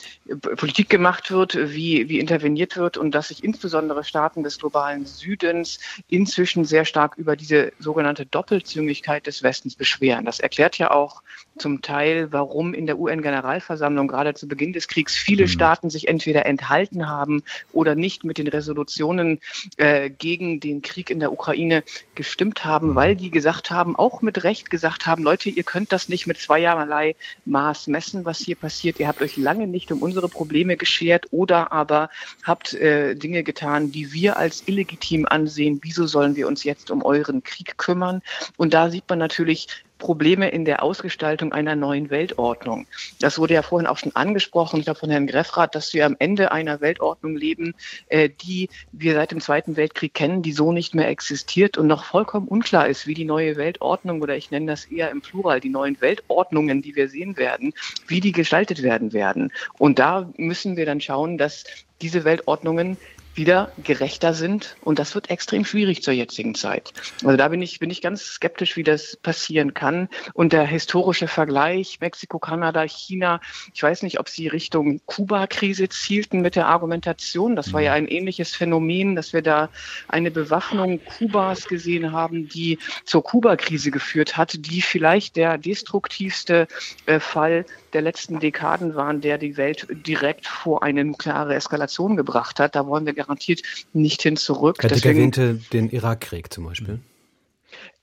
Politik 0.57 0.89
gemacht 0.89 1.29
wird, 1.29 1.55
wie, 1.55 2.09
wie 2.09 2.17
interveniert 2.17 2.75
wird 2.75 2.97
und 2.97 3.11
dass 3.11 3.27
sich 3.27 3.43
insbesondere 3.43 4.03
Staaten 4.03 4.41
des 4.41 4.57
globalen 4.57 5.05
Südens 5.05 5.77
inzwischen 6.07 6.65
sehr 6.65 6.85
stark 6.85 7.19
über 7.19 7.35
diese 7.35 7.71
sogenannte 7.77 8.25
Doppelzüngigkeit 8.25 9.27
des 9.27 9.43
Westens 9.43 9.75
beschweren. 9.75 10.25
Das 10.25 10.39
erklärt 10.39 10.79
ja 10.79 10.89
auch 10.89 11.21
zum 11.59 11.81
Teil, 11.81 12.31
warum 12.31 12.73
in 12.73 12.85
der 12.85 12.97
UN-Generalversammlung 12.99 14.07
gerade 14.07 14.33
zu 14.33 14.47
Beginn 14.47 14.73
des 14.73 14.87
Kriegs 14.87 15.15
viele 15.15 15.43
mhm. 15.43 15.49
Staaten 15.49 15.89
sich 15.89 16.07
entweder 16.07 16.45
enthalten 16.45 17.07
haben 17.07 17.43
oder 17.73 17.95
nicht 17.95 18.23
mit 18.23 18.37
den 18.37 18.47
Resolutionen 18.47 19.39
äh, 19.77 20.09
gegen 20.09 20.59
den 20.59 20.81
Krieg 20.81 21.09
in 21.09 21.19
der 21.19 21.31
Ukraine 21.31 21.83
gestimmt 22.15 22.65
haben, 22.65 22.89
mhm. 22.89 22.95
weil 22.95 23.15
die 23.15 23.31
gesagt 23.31 23.71
haben, 23.71 23.95
auch 23.95 24.21
mit 24.21 24.43
Recht 24.43 24.69
gesagt 24.69 25.05
haben, 25.05 25.23
Leute, 25.23 25.49
ihr 25.49 25.63
könnt 25.63 25.91
das 25.91 26.09
nicht 26.09 26.27
mit 26.27 26.37
zweierlei 26.37 27.15
Maß 27.45 27.87
messen, 27.87 28.25
was 28.25 28.39
hier 28.39 28.55
passiert. 28.55 28.99
Ihr 28.99 29.07
habt 29.07 29.21
euch 29.21 29.37
lange 29.37 29.67
nicht 29.67 29.91
um 29.91 30.01
unsere 30.01 30.29
Probleme 30.29 30.77
geschert 30.77 31.27
oder 31.31 31.71
aber 31.71 32.09
habt 32.43 32.73
äh, 32.73 33.15
Dinge 33.15 33.43
getan, 33.43 33.91
die 33.91 34.13
wir 34.13 34.37
als 34.37 34.63
illegitim 34.67 35.25
ansehen. 35.25 35.79
Wieso 35.83 36.07
sollen 36.07 36.35
wir 36.35 36.47
uns 36.47 36.63
jetzt 36.63 36.91
um 36.91 37.03
euren 37.03 37.43
Krieg 37.43 37.77
kümmern? 37.77 38.21
Und 38.57 38.73
da 38.73 38.89
sieht 38.89 39.03
man 39.09 39.19
natürlich, 39.19 39.67
Probleme 39.99 40.49
in 40.49 40.65
der 40.65 40.81
Ausgestaltung 40.81 41.51
einer 41.51 41.75
neuen 41.75 42.09
Weltordnung. 42.09 42.87
Das 43.19 43.37
wurde 43.37 43.53
ja 43.53 43.61
vorhin 43.61 43.87
auch 43.87 43.97
schon 43.97 44.15
angesprochen, 44.15 44.79
ich 44.79 44.85
glaube 44.85 44.99
von 44.99 45.09
Herrn 45.11 45.27
Greffrath, 45.27 45.75
dass 45.75 45.93
wir 45.93 46.05
am 46.05 46.15
Ende 46.17 46.51
einer 46.51 46.81
Weltordnung 46.81 47.35
leben, 47.35 47.75
äh, 48.07 48.29
die 48.29 48.69
wir 48.91 49.13
seit 49.13 49.31
dem 49.31 49.41
Zweiten 49.41 49.75
Weltkrieg 49.75 50.13
kennen, 50.13 50.41
die 50.41 50.53
so 50.53 50.71
nicht 50.71 50.95
mehr 50.95 51.09
existiert 51.09 51.77
und 51.77 51.87
noch 51.87 52.05
vollkommen 52.05 52.47
unklar 52.47 52.87
ist, 52.87 53.05
wie 53.05 53.13
die 53.13 53.25
neue 53.25 53.57
Weltordnung 53.57 54.21
oder 54.21 54.35
ich 54.35 54.49
nenne 54.49 54.65
das 54.65 54.85
eher 54.85 55.11
im 55.11 55.21
Plural, 55.21 55.59
die 55.59 55.69
neuen 55.69 55.99
Weltordnungen, 56.01 56.81
die 56.81 56.95
wir 56.95 57.09
sehen 57.09 57.37
werden, 57.37 57.73
wie 58.07 58.21
die 58.21 58.31
gestaltet 58.31 58.81
werden 58.81 59.13
werden. 59.13 59.51
Und 59.77 59.99
da 59.99 60.31
müssen 60.37 60.77
wir 60.77 60.85
dann 60.85 61.01
schauen, 61.01 61.37
dass 61.37 61.65
diese 62.01 62.23
Weltordnungen 62.23 62.97
wieder 63.39 63.71
gerechter 63.83 64.33
sind. 64.35 64.75
Und 64.81 64.99
das 64.99 65.15
wird 65.15 65.31
extrem 65.31 65.65
schwierig 65.65 66.03
zur 66.03 66.13
jetzigen 66.13 66.53
Zeit. 66.53 66.93
Also 67.23 67.37
da 67.37 67.47
bin 67.47 67.61
ich, 67.61 67.79
bin 67.79 67.89
ich 67.89 68.01
ganz 68.01 68.21
skeptisch, 68.23 68.75
wie 68.75 68.83
das 68.83 69.15
passieren 69.15 69.73
kann. 69.73 70.09
Und 70.33 70.53
der 70.53 70.65
historische 70.65 71.27
Vergleich 71.27 71.99
Mexiko, 72.01 72.37
Kanada, 72.37 72.83
China, 72.83 73.39
ich 73.73 73.81
weiß 73.81 74.03
nicht, 74.03 74.19
ob 74.19 74.29
Sie 74.29 74.47
Richtung 74.47 75.01
Kuba-Krise 75.05 75.87
zielten 75.89 76.41
mit 76.41 76.55
der 76.55 76.67
Argumentation. 76.67 77.55
Das 77.55 77.71
war 77.73 77.81
ja 77.81 77.93
ein 77.93 78.07
ähnliches 78.07 78.53
Phänomen, 78.53 79.15
dass 79.15 79.31
wir 79.31 79.41
da 79.41 79.69
eine 80.09 80.31
Bewaffnung 80.31 80.99
Kubas 81.03 81.67
gesehen 81.67 82.11
haben, 82.11 82.49
die 82.49 82.77
zur 83.05 83.23
Kuba-Krise 83.23 83.89
geführt 83.89 84.35
hat, 84.35 84.53
die 84.65 84.81
vielleicht 84.81 85.37
der 85.37 85.57
destruktivste 85.57 86.67
äh, 87.05 87.21
Fall 87.21 87.65
der 87.93 88.01
letzten 88.01 88.39
Dekaden 88.39 88.95
waren, 88.95 89.21
der 89.21 89.37
die 89.37 89.57
Welt 89.57 89.87
direkt 89.89 90.47
vor 90.47 90.83
eine 90.83 91.03
nukleare 91.03 91.55
Eskalation 91.55 92.15
gebracht 92.17 92.59
hat. 92.59 92.75
Da 92.75 92.85
wollen 92.87 93.05
wir 93.05 93.13
garantiert 93.13 93.61
nicht 93.93 94.21
hin 94.21 94.37
zurück. 94.37 94.77
Herr 94.81 94.89
Dick 94.89 95.05
erwähnte 95.05 95.55
den 95.73 95.89
Irakkrieg 95.89 96.51
zum 96.51 96.65
Beispiel. 96.65 96.99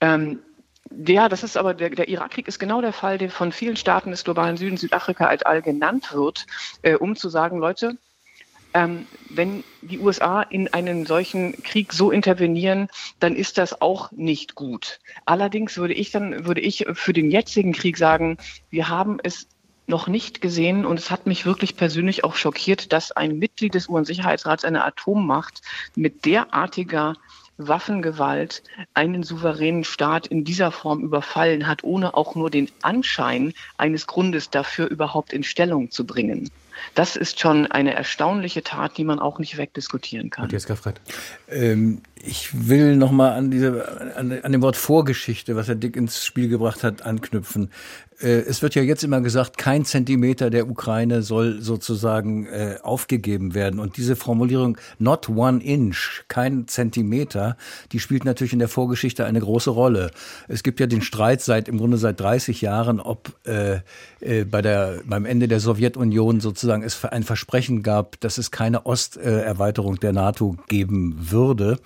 Ähm, 0.01 0.39
ja, 1.05 1.27
das 1.29 1.43
ist 1.43 1.57
aber 1.57 1.73
der, 1.73 1.89
der 1.89 2.07
Irakkrieg 2.07 2.47
ist 2.47 2.59
genau 2.59 2.81
der 2.81 2.93
Fall, 2.93 3.17
der 3.17 3.29
von 3.29 3.51
vielen 3.51 3.75
Staaten 3.75 4.11
des 4.11 4.23
globalen 4.23 4.57
Südens, 4.57 4.81
Südafrika 4.81 5.25
als 5.25 5.43
all 5.43 5.61
genannt 5.61 6.13
wird, 6.13 6.45
äh, 6.81 6.95
um 6.95 7.15
zu 7.15 7.29
sagen, 7.29 7.59
Leute, 7.59 7.97
ähm, 8.73 9.07
wenn 9.29 9.63
die 9.81 9.99
USA 9.99 10.41
in 10.41 10.67
einen 10.73 11.05
solchen 11.05 11.61
Krieg 11.63 11.93
so 11.93 12.11
intervenieren, 12.11 12.89
dann 13.19 13.35
ist 13.35 13.57
das 13.57 13.81
auch 13.81 14.11
nicht 14.11 14.55
gut. 14.55 14.99
Allerdings 15.25 15.77
würde 15.77 15.93
ich 15.93 16.11
dann, 16.11 16.45
würde 16.45 16.61
ich 16.61 16.85
für 16.93 17.13
den 17.13 17.31
jetzigen 17.31 17.73
Krieg 17.73 17.97
sagen, 17.97 18.37
wir 18.69 18.89
haben 18.89 19.17
es 19.23 19.47
noch 19.87 20.07
nicht 20.07 20.41
gesehen 20.41 20.85
und 20.85 20.99
es 20.99 21.09
hat 21.09 21.25
mich 21.25 21.45
wirklich 21.45 21.75
persönlich 21.75 22.23
auch 22.23 22.35
schockiert, 22.35 22.91
dass 22.93 23.11
ein 23.11 23.39
Mitglied 23.39 23.73
des 23.73 23.89
UN-Sicherheitsrats 23.89 24.65
eine 24.65 24.83
Atommacht 24.83 25.61
mit 25.95 26.25
derartiger 26.25 27.15
Waffengewalt 27.57 28.63
einen 28.93 29.23
souveränen 29.23 29.83
Staat 29.83 30.27
in 30.27 30.43
dieser 30.43 30.71
Form 30.71 31.01
überfallen 31.01 31.67
hat, 31.67 31.83
ohne 31.83 32.13
auch 32.13 32.35
nur 32.35 32.51
den 32.51 32.69
Anschein 32.81 33.53
eines 33.77 34.05
Grundes 34.05 34.49
dafür 34.49 34.87
überhaupt 34.87 35.33
in 35.33 35.43
Stellung 35.43 35.89
zu 35.89 36.05
bringen. 36.05 36.51
Das 36.93 37.15
ist 37.15 37.39
schon 37.39 37.65
eine 37.65 37.95
erstaunliche 37.95 38.63
Tat, 38.63 38.97
die 38.97 39.03
man 39.03 39.19
auch 39.19 39.39
nicht 39.39 39.57
wegdiskutieren 39.57 40.29
kann. 40.29 40.43
Matthias 40.43 40.67
Gaffreit. 40.67 41.01
Ähm, 41.49 42.01
ich 42.27 42.67
will 42.67 42.95
nochmal 42.95 43.31
an, 43.31 43.49
diese, 43.49 44.15
an, 44.15 44.31
an 44.31 44.51
dem 44.51 44.61
Wort 44.61 44.75
Vorgeschichte, 44.75 45.55
was 45.55 45.67
Herr 45.67 45.75
Dick 45.75 45.95
ins 45.95 46.25
Spiel 46.25 46.49
gebracht 46.49 46.83
hat, 46.83 47.01
anknüpfen. 47.03 47.69
Äh, 48.19 48.39
es 48.41 48.61
wird 48.61 48.75
ja 48.75 48.81
jetzt 48.81 49.03
immer 49.03 49.21
gesagt, 49.21 49.57
kein 49.57 49.85
Zentimeter 49.85 50.49
der 50.49 50.69
Ukraine 50.69 51.21
soll 51.21 51.61
sozusagen 51.61 52.47
äh, 52.47 52.77
aufgegeben 52.81 53.53
werden. 53.53 53.79
Und 53.79 53.97
diese 53.97 54.15
Formulierung 54.15 54.77
not 54.99 55.29
one 55.29 55.63
inch, 55.63 56.23
kein 56.27 56.67
Zentimeter, 56.67 57.57
die 57.91 57.99
spielt 57.99 58.25
natürlich 58.25 58.53
in 58.53 58.59
der 58.59 58.67
Vorgeschichte 58.67 59.25
eine 59.25 59.39
große 59.39 59.69
Rolle. 59.69 60.11
Es 60.47 60.63
gibt 60.63 60.79
ja 60.79 60.87
den 60.87 61.01
Streit 61.01 61.41
seit 61.41 61.67
im 61.67 61.77
Grunde 61.77 61.97
seit 61.97 62.19
30 62.19 62.61
Jahren, 62.61 62.99
ob 62.99 63.33
äh, 63.45 63.79
äh, 64.19 64.45
bei 64.45 64.61
der 64.61 65.01
beim 65.05 65.25
Ende 65.25 65.47
der 65.47 65.59
Sowjetunion 65.59 66.39
sozusagen 66.39 66.83
es 66.83 67.03
ein 67.05 67.23
Versprechen 67.23 67.83
gab, 67.83 68.19
dass 68.19 68.37
es 68.37 68.51
keine 68.51 68.85
Osterweiterung 68.85 69.99
der 69.99 70.13
NATO 70.13 70.57
geben 70.67 71.15
würde. 71.19 71.79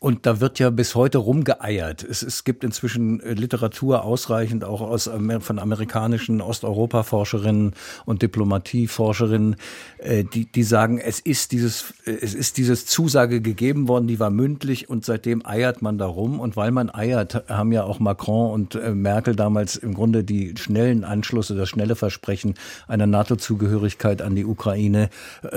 Und 0.00 0.26
da 0.26 0.38
wird 0.38 0.60
ja 0.60 0.70
bis 0.70 0.94
heute 0.94 1.18
rumgeeiert. 1.18 2.04
Es, 2.04 2.22
es 2.22 2.44
gibt 2.44 2.62
inzwischen 2.62 3.18
äh, 3.20 3.32
Literatur 3.32 4.04
ausreichend 4.04 4.62
auch 4.62 4.80
aus 4.80 5.10
von 5.40 5.58
amerikanischen 5.58 6.40
Osteuropa-Forscherinnen 6.40 7.72
und 8.04 8.22
Diplomatieforscherinnen, 8.22 9.56
äh, 9.98 10.22
die, 10.22 10.44
die 10.46 10.62
sagen, 10.62 10.98
es 10.98 11.18
ist 11.18 11.50
dieses, 11.50 11.94
äh, 12.04 12.12
es 12.12 12.34
ist 12.34 12.58
dieses 12.58 12.86
Zusage 12.86 13.40
gegeben 13.40 13.88
worden, 13.88 14.06
die 14.06 14.20
war 14.20 14.30
mündlich 14.30 14.88
und 14.88 15.04
seitdem 15.04 15.44
eiert 15.44 15.82
man 15.82 15.98
da 15.98 16.06
rum. 16.06 16.38
Und 16.38 16.56
weil 16.56 16.70
man 16.70 16.94
eiert, 16.94 17.48
haben 17.48 17.72
ja 17.72 17.82
auch 17.82 17.98
Macron 17.98 18.52
und 18.52 18.78
Merkel 18.94 19.34
damals 19.34 19.74
im 19.74 19.94
Grunde 19.94 20.22
die 20.22 20.54
schnellen 20.56 21.02
Anschlüsse, 21.02 21.56
das 21.56 21.68
schnelle 21.68 21.96
Versprechen 21.96 22.54
einer 22.86 23.08
NATO-Zugehörigkeit 23.08 24.22
an 24.22 24.36
die 24.36 24.44
Ukraine 24.44 25.10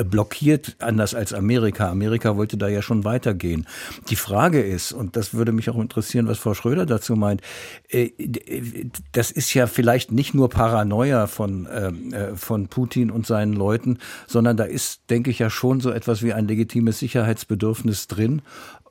blockiert, 0.06 0.78
anders 0.80 1.14
als 1.14 1.32
Amerika. 1.34 1.92
Amerika 1.92 2.38
wollte 2.38 2.58
da 2.58 2.68
ja 2.68 2.82
schon 2.82 3.04
weitergehen. 3.04 3.68
Die 4.10 4.16
ist, 4.62 4.92
und 4.92 5.16
das 5.16 5.34
würde 5.34 5.52
mich 5.52 5.70
auch 5.70 5.80
interessieren, 5.80 6.28
was 6.28 6.40
Frau 6.40 6.54
Schröder 6.54 6.86
dazu 6.86 7.16
meint, 7.16 7.42
äh, 7.90 8.10
das 9.12 9.32
ist 9.32 9.54
ja 9.54 9.68
vielleicht 9.68 10.12
nicht 10.12 10.34
nur 10.34 10.50
Paranoia 10.50 11.28
von, 11.28 11.68
ähm, 11.72 12.14
äh, 12.14 12.36
von 12.36 12.68
Putin 12.68 13.12
und 13.12 13.28
seinen 13.28 13.54
Leuten, 13.54 14.00
sondern 14.28 14.58
da 14.58 14.64
ist, 14.64 15.02
denke 15.10 15.30
ich, 15.30 15.40
ja 15.40 15.50
schon 15.50 15.82
so 15.82 15.92
etwas 15.92 16.24
wie 16.24 16.34
ein 16.34 16.48
legitimes 16.48 17.00
Sicherheitsbedürfnis 17.00 18.08
drin. 18.08 18.42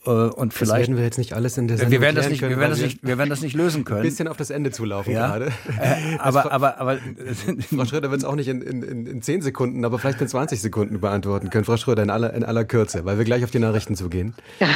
Äh, 0.06 0.10
und 0.10 0.54
vielleicht 0.54 0.72
das 0.72 0.78
werden 0.78 0.96
wir 0.96 1.04
jetzt 1.04 1.18
nicht 1.18 1.34
alles 1.34 1.58
in 1.58 1.68
der 1.68 1.76
Sendung 1.76 1.92
wir 1.92 2.00
werden 2.00 2.16
das 2.16 2.28
nicht, 2.30 2.40
können, 2.40 2.52
wir 2.52 2.58
werden 2.58 2.70
das 2.70 2.80
nicht, 2.80 3.02
wir 3.02 3.18
werden 3.18 3.30
das 3.30 3.42
nicht 3.42 3.54
lösen 3.54 3.84
können. 3.84 4.00
Ein 4.00 4.06
bisschen 4.06 4.28
auf 4.28 4.36
das 4.36 4.50
Ende 4.50 4.70
zulaufen 4.70 5.12
ja. 5.12 5.26
gerade. 5.26 5.52
Äh, 5.78 6.16
aber, 6.18 6.50
aber, 6.50 6.78
aber, 6.78 6.98
Frau 7.74 7.84
Schröder 7.84 8.10
wird 8.10 8.20
es 8.20 8.24
auch 8.24 8.34
nicht 8.34 8.48
in, 8.48 8.62
in, 8.62 9.06
in 9.06 9.22
10 9.22 9.42
Sekunden, 9.42 9.84
aber 9.84 9.98
vielleicht 9.98 10.20
in 10.20 10.28
20 10.28 10.60
Sekunden 10.60 11.00
beantworten 11.00 11.50
können. 11.50 11.64
Frau 11.64 11.76
Schröder, 11.76 12.02
in 12.02 12.10
aller, 12.10 12.32
in 12.32 12.44
aller 12.44 12.64
Kürze, 12.64 13.04
weil 13.04 13.18
wir 13.18 13.24
gleich 13.24 13.44
auf 13.44 13.50
die 13.50 13.58
Nachrichten 13.58 13.94
zugehen. 13.94 14.34
Ja, 14.58 14.68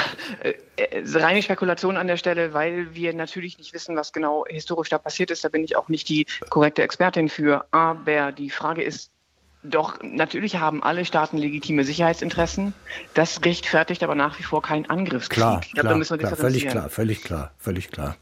äh, 0.42 0.54
äh, 0.76 1.02
reine 1.18 1.40
Spekulation 1.40 1.96
an 1.96 2.06
der 2.06 2.18
Stelle, 2.18 2.52
weil 2.52 2.94
wir 2.94 3.14
natürlich 3.14 3.56
nicht 3.56 3.72
wissen, 3.72 3.96
was 3.96 4.12
genau 4.12 4.44
historisch 4.46 4.90
da 4.90 4.98
passiert 4.98 5.30
ist. 5.30 5.42
Da 5.44 5.48
bin 5.48 5.64
ich 5.64 5.76
auch 5.76 5.88
nicht 5.88 6.08
die 6.08 6.26
korrekte 6.50 6.82
Expertin 6.82 7.30
für. 7.30 7.64
Aber 7.70 8.32
die 8.32 8.50
Frage 8.50 8.82
ist, 8.82 9.10
doch 9.64 9.98
natürlich 10.02 10.56
haben 10.56 10.82
alle 10.82 11.04
Staaten 11.04 11.38
legitime 11.38 11.84
Sicherheitsinteressen. 11.84 12.74
Das 13.14 13.42
rechtfertigt 13.44 14.02
aber 14.02 14.14
nach 14.14 14.38
wie 14.38 14.42
vor 14.42 14.62
keinen 14.62 14.88
Angriffskrieg. 14.88 15.38
Klar, 15.38 15.60
ich 15.64 15.72
glaube, 15.72 15.80
klar, 15.80 15.92
da 15.92 15.98
müssen 15.98 16.10
wir 16.12 16.18
klar, 16.18 16.36
völlig 16.36 16.68
klar, 16.68 16.88
völlig 16.90 17.22
klar, 17.22 17.50
völlig 17.58 17.90
klar. 17.90 18.16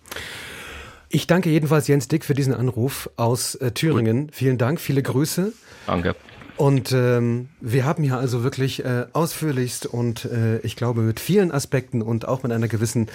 Ich 1.08 1.26
danke 1.26 1.50
jedenfalls 1.50 1.88
Jens 1.88 2.08
Dick 2.08 2.24
für 2.24 2.34
diesen 2.34 2.54
Anruf 2.54 3.10
aus 3.16 3.56
äh, 3.56 3.72
Thüringen. 3.72 4.28
Gut. 4.28 4.36
Vielen 4.36 4.56
Dank, 4.56 4.80
viele 4.80 5.02
Grüße. 5.02 5.52
Danke. 5.86 6.14
Und 6.56 6.92
ähm, 6.92 7.48
wir 7.60 7.84
haben 7.84 8.04
hier 8.04 8.16
also 8.16 8.44
wirklich 8.44 8.84
äh, 8.84 9.06
ausführlichst 9.12 9.86
und 9.86 10.26
äh, 10.26 10.58
ich 10.58 10.76
glaube 10.76 11.00
mit 11.00 11.18
vielen 11.18 11.50
Aspekten 11.50 12.02
und 12.02 12.28
auch 12.28 12.42
mit 12.44 12.52
einer 12.52 12.68
gewissen 12.68 13.08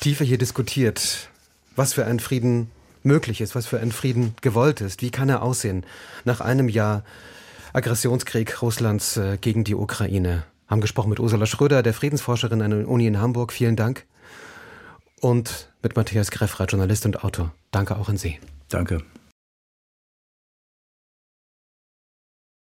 Tiefe 0.00 0.24
hier 0.24 0.38
diskutiert, 0.38 1.28
was 1.76 1.92
für 1.92 2.06
ein 2.06 2.18
Frieden 2.18 2.70
möglich 3.02 3.40
ist, 3.40 3.54
was 3.54 3.66
für 3.66 3.78
ein 3.78 3.92
Frieden 3.92 4.34
gewollt 4.40 4.80
ist, 4.80 5.02
wie 5.02 5.10
kann 5.10 5.28
er 5.28 5.42
aussehen 5.42 5.84
nach 6.24 6.40
einem 6.40 6.68
Jahr 6.68 7.04
Aggressionskrieg 7.72 8.62
Russlands 8.62 9.16
äh, 9.16 9.38
gegen 9.40 9.64
die 9.64 9.74
Ukraine. 9.74 10.44
Haben 10.66 10.80
gesprochen 10.80 11.10
mit 11.10 11.20
Ursula 11.20 11.46
Schröder, 11.46 11.82
der 11.82 11.94
Friedensforscherin 11.94 12.62
an 12.62 12.70
der 12.70 12.88
Uni 12.88 13.06
in 13.06 13.20
Hamburg. 13.20 13.52
Vielen 13.52 13.76
Dank. 13.76 14.04
Und 15.20 15.70
mit 15.82 15.96
Matthias 15.96 16.30
Greffrath, 16.30 16.72
Journalist 16.72 17.06
und 17.06 17.24
Autor. 17.24 17.52
Danke 17.70 17.96
auch 17.96 18.08
an 18.08 18.16
Sie. 18.16 18.38
Danke. 18.68 19.02